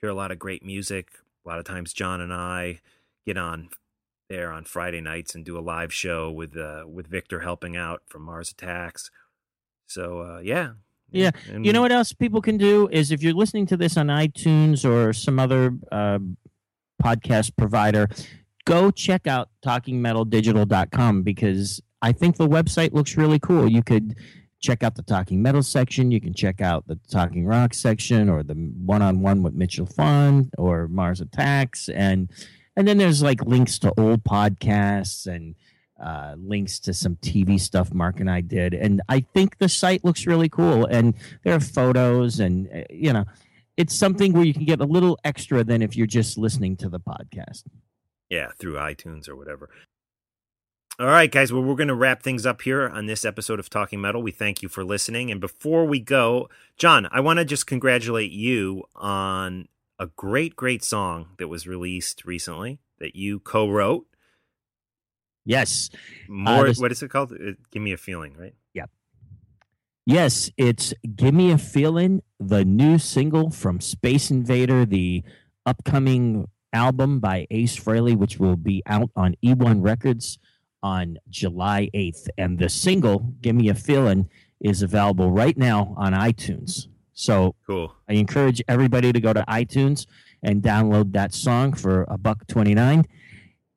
hear 0.00 0.10
a 0.10 0.14
lot 0.14 0.30
of 0.30 0.38
great 0.38 0.64
music. 0.64 1.08
A 1.44 1.48
lot 1.48 1.58
of 1.58 1.64
times, 1.64 1.92
John 1.92 2.20
and 2.20 2.32
I 2.32 2.80
get 3.26 3.36
on 3.36 3.70
there 4.28 4.52
on 4.52 4.64
Friday 4.64 5.00
nights 5.00 5.34
and 5.34 5.44
do 5.44 5.58
a 5.58 5.60
live 5.60 5.92
show 5.92 6.30
with 6.30 6.56
uh, 6.56 6.84
with 6.86 7.08
Victor 7.08 7.40
helping 7.40 7.76
out 7.76 8.02
from 8.06 8.22
Mars 8.22 8.50
Attacks. 8.52 9.10
So, 9.86 10.20
uh, 10.20 10.38
yeah. 10.40 10.74
Yeah. 11.12 11.30
And- 11.50 11.64
You 11.64 11.72
know 11.72 11.80
what 11.82 11.92
else 11.92 12.12
people 12.12 12.40
can 12.40 12.56
do 12.56 12.88
is 12.90 13.10
if 13.10 13.22
you're 13.22 13.34
listening 13.34 13.66
to 13.66 13.76
this 13.76 13.96
on 13.96 14.06
iTunes 14.08 14.84
or 14.84 15.12
some 15.12 15.38
other 15.38 15.74
uh, 15.92 16.18
podcast 17.02 17.56
provider, 17.56 18.08
go 18.64 18.90
check 18.90 19.26
out 19.26 19.48
talkingmetaldigital.com 19.64 21.22
because 21.22 21.80
I 22.02 22.12
think 22.12 22.36
the 22.36 22.48
website 22.48 22.92
looks 22.92 23.16
really 23.16 23.38
cool. 23.38 23.68
You 23.70 23.82
could 23.82 24.16
check 24.60 24.82
out 24.82 24.94
the 24.94 25.02
Talking 25.02 25.40
Metal 25.40 25.62
section, 25.62 26.10
you 26.10 26.20
can 26.20 26.34
check 26.34 26.60
out 26.60 26.86
the 26.86 26.98
Talking 27.10 27.46
Rock 27.46 27.72
section 27.72 28.28
or 28.28 28.42
the 28.42 28.52
one-on-one 28.54 29.42
with 29.42 29.54
Mitch 29.54 29.78
Lafon 29.78 30.50
or 30.58 30.86
Mars 30.88 31.20
Attacks 31.20 31.88
and 31.88 32.30
and 32.76 32.86
then 32.86 32.98
there's 32.98 33.22
like 33.22 33.42
links 33.44 33.78
to 33.80 33.92
old 33.98 34.22
podcasts 34.22 35.26
and 35.26 35.54
uh, 36.00 36.34
links 36.38 36.78
to 36.80 36.94
some 36.94 37.16
TV 37.16 37.60
stuff 37.60 37.92
Mark 37.92 38.20
and 38.20 38.30
I 38.30 38.40
did. 38.40 38.74
And 38.74 39.02
I 39.08 39.20
think 39.20 39.58
the 39.58 39.68
site 39.68 40.04
looks 40.04 40.26
really 40.26 40.48
cool. 40.48 40.86
And 40.86 41.14
there 41.44 41.54
are 41.54 41.60
photos, 41.60 42.40
and, 42.40 42.68
uh, 42.74 42.84
you 42.90 43.12
know, 43.12 43.24
it's 43.76 43.96
something 43.96 44.32
where 44.32 44.44
you 44.44 44.54
can 44.54 44.64
get 44.64 44.80
a 44.80 44.84
little 44.84 45.18
extra 45.24 45.64
than 45.64 45.82
if 45.82 45.96
you're 45.96 46.06
just 46.06 46.36
listening 46.36 46.76
to 46.78 46.88
the 46.88 47.00
podcast. 47.00 47.64
Yeah, 48.28 48.48
through 48.58 48.74
iTunes 48.74 49.28
or 49.28 49.36
whatever. 49.36 49.70
All 51.00 51.06
right, 51.06 51.30
guys. 51.30 51.50
Well, 51.50 51.62
we're 51.62 51.76
going 51.76 51.88
to 51.88 51.94
wrap 51.94 52.22
things 52.22 52.44
up 52.44 52.60
here 52.60 52.86
on 52.86 53.06
this 53.06 53.24
episode 53.24 53.58
of 53.58 53.70
Talking 53.70 54.02
Metal. 54.02 54.22
We 54.22 54.32
thank 54.32 54.60
you 54.60 54.68
for 54.68 54.84
listening. 54.84 55.30
And 55.30 55.40
before 55.40 55.86
we 55.86 55.98
go, 55.98 56.50
John, 56.76 57.08
I 57.10 57.20
want 57.20 57.38
to 57.38 57.44
just 57.46 57.66
congratulate 57.66 58.32
you 58.32 58.84
on 58.94 59.68
a 59.98 60.08
great, 60.08 60.56
great 60.56 60.84
song 60.84 61.30
that 61.38 61.48
was 61.48 61.66
released 61.66 62.26
recently 62.26 62.80
that 62.98 63.16
you 63.16 63.40
co 63.40 63.66
wrote. 63.66 64.06
Yes. 65.44 65.90
More, 66.28 66.66
this- 66.66 66.78
what 66.78 66.92
is 66.92 67.02
it 67.02 67.08
called? 67.08 67.32
Uh, 67.32 67.52
Give 67.70 67.82
me 67.82 67.92
a 67.92 67.96
feeling, 67.96 68.34
right? 68.36 68.54
Yeah. 68.74 68.86
Yes, 70.06 70.50
it's 70.56 70.92
Give 71.16 71.34
Me 71.34 71.52
a 71.52 71.58
Feeling, 71.58 72.22
the 72.38 72.64
new 72.64 72.98
single 72.98 73.50
from 73.50 73.80
Space 73.80 74.30
Invader, 74.30 74.84
the 74.84 75.22
upcoming 75.66 76.48
album 76.72 77.20
by 77.20 77.46
Ace 77.50 77.78
Frehley, 77.78 78.16
which 78.16 78.38
will 78.38 78.56
be 78.56 78.82
out 78.86 79.10
on 79.14 79.34
E1 79.44 79.82
Records 79.82 80.38
on 80.82 81.18
July 81.28 81.90
8th. 81.94 82.28
And 82.38 82.58
the 82.58 82.68
single, 82.68 83.34
Give 83.40 83.54
Me 83.54 83.68
a 83.68 83.74
Feeling, 83.74 84.28
is 84.60 84.82
available 84.82 85.30
right 85.30 85.56
now 85.56 85.94
on 85.96 86.12
iTunes. 86.12 86.86
So 87.12 87.54
Cool. 87.66 87.94
I 88.08 88.14
encourage 88.14 88.62
everybody 88.66 89.12
to 89.12 89.20
go 89.20 89.32
to 89.32 89.44
iTunes 89.46 90.06
and 90.42 90.62
download 90.62 91.12
that 91.12 91.34
song 91.34 91.72
for 91.74 92.04
a 92.08 92.16
buck 92.16 92.46
29. 92.46 93.04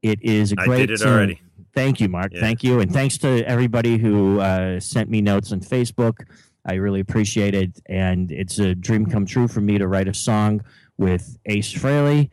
It 0.01 0.19
is 0.21 0.51
a 0.53 0.55
great 0.55 0.87
did 0.87 0.91
it 0.91 0.97
tune. 0.99 1.07
already. 1.09 1.41
Thank 1.73 1.99
you, 1.99 2.07
Mark. 2.07 2.31
Yeah. 2.33 2.39
Thank 2.41 2.63
you. 2.63 2.79
And 2.79 2.91
thanks 2.91 3.17
to 3.19 3.43
everybody 3.47 3.97
who 3.97 4.39
uh, 4.39 4.79
sent 4.79 5.09
me 5.09 5.21
notes 5.21 5.51
on 5.51 5.59
Facebook. 5.61 6.25
I 6.65 6.75
really 6.75 6.99
appreciate 6.99 7.55
it. 7.55 7.79
And 7.87 8.31
it's 8.31 8.59
a 8.59 8.75
dream 8.75 9.05
come 9.05 9.25
true 9.25 9.47
for 9.47 9.59
me 9.61 9.77
to 9.79 9.87
write 9.87 10.07
a 10.07 10.13
song 10.13 10.61
with 10.97 11.37
Ace 11.45 11.73
Frehley. 11.73 12.29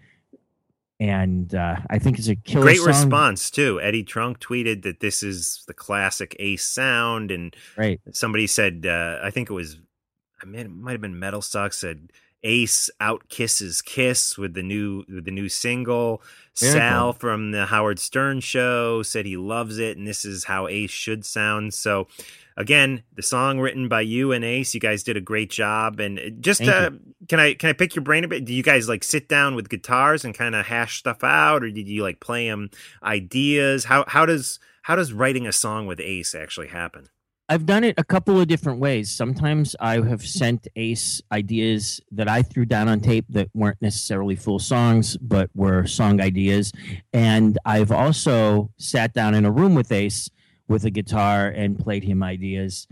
And 1.00 1.54
uh, 1.54 1.76
I 1.88 1.98
think 1.98 2.18
it's 2.18 2.28
a 2.28 2.36
killer 2.36 2.64
Great 2.66 2.76
song. 2.78 2.86
response, 2.88 3.50
too. 3.50 3.80
Eddie 3.80 4.02
Trunk 4.04 4.38
tweeted 4.38 4.82
that 4.82 5.00
this 5.00 5.22
is 5.22 5.64
the 5.66 5.72
classic 5.72 6.36
Ace 6.38 6.66
sound. 6.66 7.30
And 7.30 7.56
Right. 7.76 7.98
somebody 8.12 8.46
said, 8.46 8.84
uh, 8.86 9.18
I 9.22 9.30
think 9.30 9.48
it 9.48 9.54
was, 9.54 9.78
I 10.42 10.44
mean, 10.44 10.60
it 10.60 10.70
might 10.70 10.92
have 10.92 11.00
been 11.00 11.18
Metal 11.18 11.40
Stock 11.40 11.72
said 11.72 12.10
Ace 12.42 12.90
out 13.00 13.28
kisses 13.28 13.82
Kiss 13.82 14.38
with 14.38 14.54
the 14.54 14.62
new 14.62 15.04
with 15.08 15.24
the 15.24 15.30
new 15.30 15.48
single. 15.48 16.22
Very 16.58 16.72
Sal 16.72 17.12
cool. 17.12 17.12
from 17.12 17.50
the 17.52 17.66
Howard 17.66 17.98
Stern 17.98 18.40
show 18.40 19.02
said 19.02 19.26
he 19.26 19.36
loves 19.36 19.78
it, 19.78 19.96
and 19.96 20.06
this 20.06 20.24
is 20.24 20.44
how 20.44 20.68
Ace 20.68 20.90
should 20.90 21.24
sound. 21.24 21.74
So. 21.74 22.08
Again, 22.56 23.04
the 23.14 23.22
song 23.22 23.58
written 23.58 23.88
by 23.88 24.02
you 24.02 24.32
and 24.32 24.44
Ace, 24.44 24.74
you 24.74 24.80
guys 24.80 25.02
did 25.02 25.16
a 25.16 25.20
great 25.20 25.48
job. 25.48 25.98
And 25.98 26.42
just 26.42 26.60
uh, 26.60 26.90
can 27.26 27.40
I 27.40 27.54
can 27.54 27.70
I 27.70 27.72
pick 27.72 27.96
your 27.96 28.02
brain 28.02 28.22
a 28.22 28.28
bit? 28.28 28.44
Do 28.44 28.52
you 28.52 28.62
guys 28.62 28.86
like 28.86 29.02
sit 29.02 29.30
down 29.30 29.54
with 29.54 29.70
guitars 29.70 30.26
and 30.26 30.34
kind 30.34 30.54
of 30.54 30.66
hash 30.66 30.98
stuff 30.98 31.24
out, 31.24 31.64
or 31.64 31.70
did 31.70 31.88
you 31.88 32.02
like 32.02 32.20
play 32.20 32.48
them 32.48 32.68
ideas? 33.02 33.84
How 33.84 34.04
how 34.08 34.26
does 34.26 34.58
how 34.82 34.94
does 34.94 35.10
writing 35.10 35.46
a 35.46 35.52
song 35.52 35.86
with 35.86 36.00
Ace 36.00 36.34
actually 36.34 36.68
happen? 36.68 37.08
I've 37.50 37.66
done 37.66 37.82
it 37.82 37.96
a 37.98 38.04
couple 38.04 38.40
of 38.40 38.46
different 38.46 38.78
ways. 38.78 39.10
Sometimes 39.10 39.74
I 39.80 39.94
have 40.00 40.22
sent 40.22 40.68
Ace 40.76 41.20
ideas 41.32 42.00
that 42.12 42.28
I 42.28 42.42
threw 42.42 42.64
down 42.64 42.88
on 42.88 43.00
tape 43.00 43.26
that 43.30 43.48
weren't 43.54 43.82
necessarily 43.82 44.36
full 44.36 44.60
songs, 44.60 45.16
but 45.16 45.50
were 45.52 45.84
song 45.84 46.20
ideas. 46.20 46.72
And 47.12 47.58
I've 47.64 47.90
also 47.90 48.70
sat 48.76 49.14
down 49.14 49.34
in 49.34 49.44
a 49.44 49.50
room 49.50 49.74
with 49.74 49.90
Ace 49.90 50.30
with 50.68 50.84
a 50.84 50.90
guitar 50.90 51.48
and 51.48 51.76
played 51.76 52.04
him 52.04 52.22
ideas. 52.22 52.86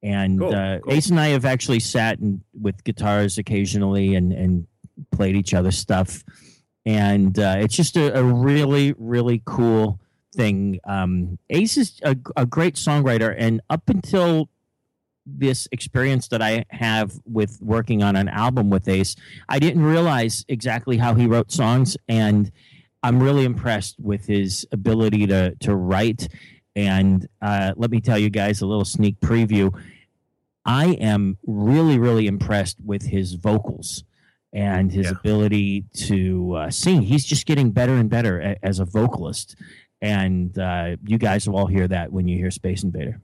And 0.00 0.38
Cool, 0.38 0.54
uh, 0.54 0.78
cool. 0.78 0.92
Ace 0.92 1.10
and 1.10 1.18
I 1.18 1.28
have 1.30 1.44
actually 1.44 1.80
sat 1.80 2.20
in, 2.20 2.40
with 2.52 2.84
guitars 2.84 3.38
occasionally 3.38 4.14
and, 4.14 4.32
and 4.32 4.68
played 5.10 5.34
each 5.34 5.54
other 5.54 5.72
stuff. 5.72 6.22
And 6.86 7.36
uh, 7.36 7.56
it's 7.58 7.74
just 7.74 7.96
a, 7.96 8.16
a 8.16 8.22
really, 8.22 8.94
really 8.96 9.42
cool 9.44 9.98
thing. 10.34 10.80
Um, 10.84 11.38
Ace 11.50 11.76
is 11.76 12.00
a, 12.02 12.16
a 12.36 12.46
great 12.46 12.74
songwriter, 12.74 13.34
and 13.36 13.60
up 13.70 13.88
until 13.88 14.48
this 15.26 15.66
experience 15.72 16.28
that 16.28 16.42
I 16.42 16.66
have 16.68 17.12
with 17.24 17.58
working 17.62 18.02
on 18.02 18.14
an 18.16 18.28
album 18.28 18.68
with 18.68 18.86
Ace, 18.88 19.16
I 19.48 19.58
didn't 19.58 19.82
realize 19.82 20.44
exactly 20.48 20.98
how 20.98 21.14
he 21.14 21.26
wrote 21.26 21.50
songs, 21.50 21.96
and 22.08 22.50
I'm 23.02 23.22
really 23.22 23.44
impressed 23.44 23.96
with 23.98 24.26
his 24.26 24.66
ability 24.72 25.26
to 25.28 25.54
to 25.60 25.74
write. 25.74 26.28
And 26.76 27.28
uh, 27.40 27.72
let 27.76 27.90
me 27.90 28.00
tell 28.00 28.18
you 28.18 28.30
guys 28.30 28.60
a 28.60 28.66
little 28.66 28.84
sneak 28.84 29.20
preview. 29.20 29.72
I 30.66 30.86
am 30.94 31.38
really, 31.46 31.98
really 31.98 32.26
impressed 32.26 32.78
with 32.84 33.02
his 33.02 33.34
vocals 33.34 34.02
and 34.52 34.90
his 34.90 35.06
Yeah. 35.06 35.12
ability 35.12 35.84
to 36.08 36.54
uh, 36.54 36.70
sing. 36.70 37.02
He's 37.02 37.24
just 37.24 37.46
getting 37.46 37.70
better 37.70 37.94
and 37.94 38.08
better 38.10 38.40
a- 38.40 38.56
as 38.62 38.78
a 38.80 38.84
vocalist. 38.84 39.56
And 40.04 40.58
uh, 40.58 40.96
you 41.06 41.16
guys 41.16 41.48
will 41.48 41.56
all 41.56 41.66
hear 41.66 41.88
that 41.88 42.12
when 42.12 42.28
you 42.28 42.36
hear 42.36 42.50
Space 42.50 42.82
Invader. 42.84 43.22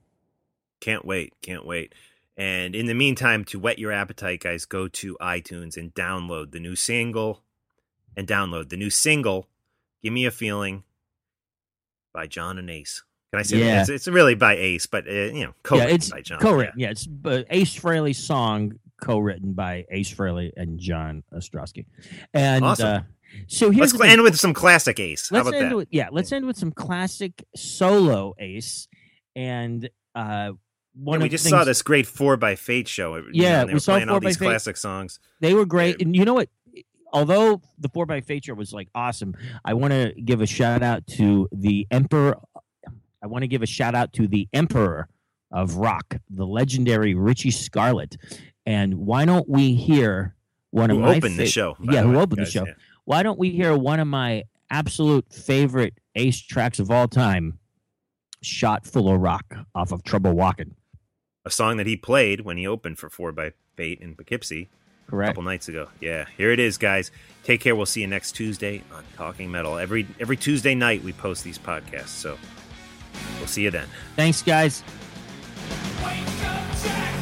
Can't 0.81 1.05
wait. 1.05 1.35
Can't 1.43 1.67
wait. 1.67 1.95
And 2.39 2.75
in 2.75 2.87
the 2.87 2.95
meantime, 2.95 3.45
to 3.47 3.59
whet 3.59 3.79
your 3.79 3.93
appetite, 3.93 4.41
guys, 4.41 4.65
go 4.65 4.89
to 4.89 5.15
iTunes 5.21 5.77
and 5.77 5.95
download 5.95 6.53
the 6.53 6.59
new 6.61 6.75
single 6.75 7.43
and 8.17 8.27
download 8.27 8.71
the 8.71 8.79
new 8.79 8.89
single, 8.89 9.47
Give 10.03 10.13
Me 10.15 10.25
a 10.25 10.31
Feeling 10.31 10.85
by 12.15 12.27
John 12.27 12.57
and 12.57 12.71
Ace. 12.71 13.03
Can 13.31 13.41
I 13.41 13.43
say 13.43 13.59
Yeah. 13.59 13.65
that? 13.67 13.81
It's, 13.83 13.91
it's 13.91 14.09
really 14.09 14.35
by 14.35 14.57
Ace, 14.57 14.87
but, 14.87 15.07
uh, 15.07 15.11
you 15.13 15.45
know, 15.45 15.55
co 15.63 15.77
yeah, 15.77 15.85
it's 15.85 16.09
by 16.11 16.23
John. 16.23 16.41
co-written. 16.41 16.81
Yeah, 16.81 16.91
it's 16.91 17.07
uh, 17.27 17.43
Ace 17.51 17.79
Frehley's 17.79 18.17
song 18.19 18.73
co-written 19.03 19.53
by 19.53 19.85
Ace 19.91 20.13
Frehley 20.13 20.51
and 20.57 20.79
John 20.81 21.25
Ostrowski. 21.33 21.85
And 22.33 22.65
Awesome. 22.65 22.87
uh, 22.89 23.01
so 23.47 23.71
here's 23.71 23.95
Let's 23.95 24.13
end 24.13 24.23
with 24.23 24.39
some 24.39 24.55
classic 24.55 24.99
Ace. 25.01 25.31
Let's 25.31 25.49
about 25.49 25.59
end 25.61 25.71
that? 25.73 25.77
with 25.77 25.89
yeah 25.91 26.09
let's 26.11 26.33
end 26.33 26.47
with 26.47 26.57
some 26.57 26.73
classic 26.73 27.45
solo 27.57 28.35
ace 28.39 28.89
and 29.37 29.89
uh 30.15 30.53
one 30.95 31.21
we 31.21 31.29
just 31.29 31.45
things, 31.45 31.51
saw 31.51 31.63
this 31.65 31.83
great 31.83 32.07
Four 32.07 32.37
by 32.37 32.57
Fate 32.57 32.89
show. 32.89 33.23
Yeah, 33.33 33.65
we 33.65 33.75
were 33.75 33.79
saw 33.81 33.93
playing 33.95 34.09
all 34.09 34.21
by 34.21 34.31
these 34.31 34.37
Fate. 34.37 34.47
classic 34.47 34.77
songs. 34.77 35.21
they 35.41 35.55
were 35.55 35.65
great 35.65 35.97
Yeah. 36.01 36.07
and 36.07 36.17
you 36.17 36.25
know 36.25 36.35
what 36.35 36.49
although 37.13 37.61
the 37.79 37.89
4 37.89 38.07
by 38.07 38.21
fate 38.21 38.45
show 38.45 38.55
was 38.55 38.73
like 38.73 38.87
awesome 38.95 39.35
i 39.65 39.75
want 39.75 39.93
to 39.93 40.13
give 40.25 40.41
a 40.41 40.47
shout 40.47 40.81
out 40.81 41.05
to 41.09 41.49
the 41.51 41.85
emperor 41.91 42.37
i 43.21 43.27
want 43.27 43.43
to 43.43 43.49
give 43.49 43.63
a 43.63 43.67
shout 43.67 43.97
out 43.97 44.13
to 44.13 44.29
the 44.29 44.49
emperor 44.53 45.09
of 45.51 45.75
rock 45.75 46.15
the 46.31 46.47
legendary 46.47 47.15
richie 47.17 47.51
scarlet 47.51 48.17
and 48.65 48.95
why 48.95 49.25
don't 49.25 49.49
we 49.49 49.75
hear 49.75 50.37
one 50.71 50.91
Who 50.91 50.99
of 50.99 51.03
my 51.03 51.17
opened 51.17 51.37
the 51.37 51.47
show? 51.47 51.77
yeah 51.83 52.03
who 52.03 52.11
way, 52.13 52.19
opened 52.19 52.39
guys, 52.39 52.47
the 52.47 52.53
show 52.61 52.67
yeah. 52.67 52.75
Why 53.05 53.23
don't 53.23 53.39
we 53.39 53.51
hear 53.51 53.77
one 53.77 54.01
of 54.01 54.07
my 54.09 54.45
absolute 54.71 55.33
favorite 55.33 55.95
ace 56.15 56.41
tracks 56.41 56.79
of 56.79 56.91
all 56.91 57.09
time 57.09 57.59
shot 58.43 58.87
full 58.87 59.13
of 59.13 59.21
rock 59.21 59.45
off 59.75 59.93
of 59.93 60.03
trouble 60.05 60.33
walking 60.33 60.75
A 61.45 61.51
song 61.51 61.77
that 61.79 61.87
he 61.87 61.97
played 61.97 62.41
when 62.43 62.57
he 62.57 62.67
opened 62.67 62.99
for 62.99 63.11
Four 63.11 63.33
by 63.33 63.53
Fate 63.77 64.01
in 64.01 64.15
Poughkeepsie. 64.15 64.69
a 65.09 65.27
couple 65.27 65.43
nights 65.43 65.69
ago. 65.69 65.89
Yeah, 66.01 66.27
here 66.37 66.53
it 66.53 66.59
is, 66.61 66.79
guys. 66.79 67.11
Take 67.45 67.61
care. 67.61 67.75
We'll 67.75 67.87
see 67.87 68.01
you 68.03 68.07
next 68.07 68.33
Tuesday 68.33 68.83
on 68.95 69.03
Talking 69.17 69.51
Metal. 69.51 69.77
Every 69.79 70.07
every 70.21 70.37
Tuesday 70.37 70.75
night 70.75 71.03
we 71.03 71.13
post 71.13 71.43
these 71.45 71.59
podcasts, 71.59 72.09
so 72.09 72.39
we'll 73.39 73.49
see 73.49 73.63
you 73.65 73.71
then. 73.71 73.89
thanks 74.17 74.41
guys 74.43 74.85
Wake 76.03 76.45
up, 76.45 76.83
Jack! 76.83 77.20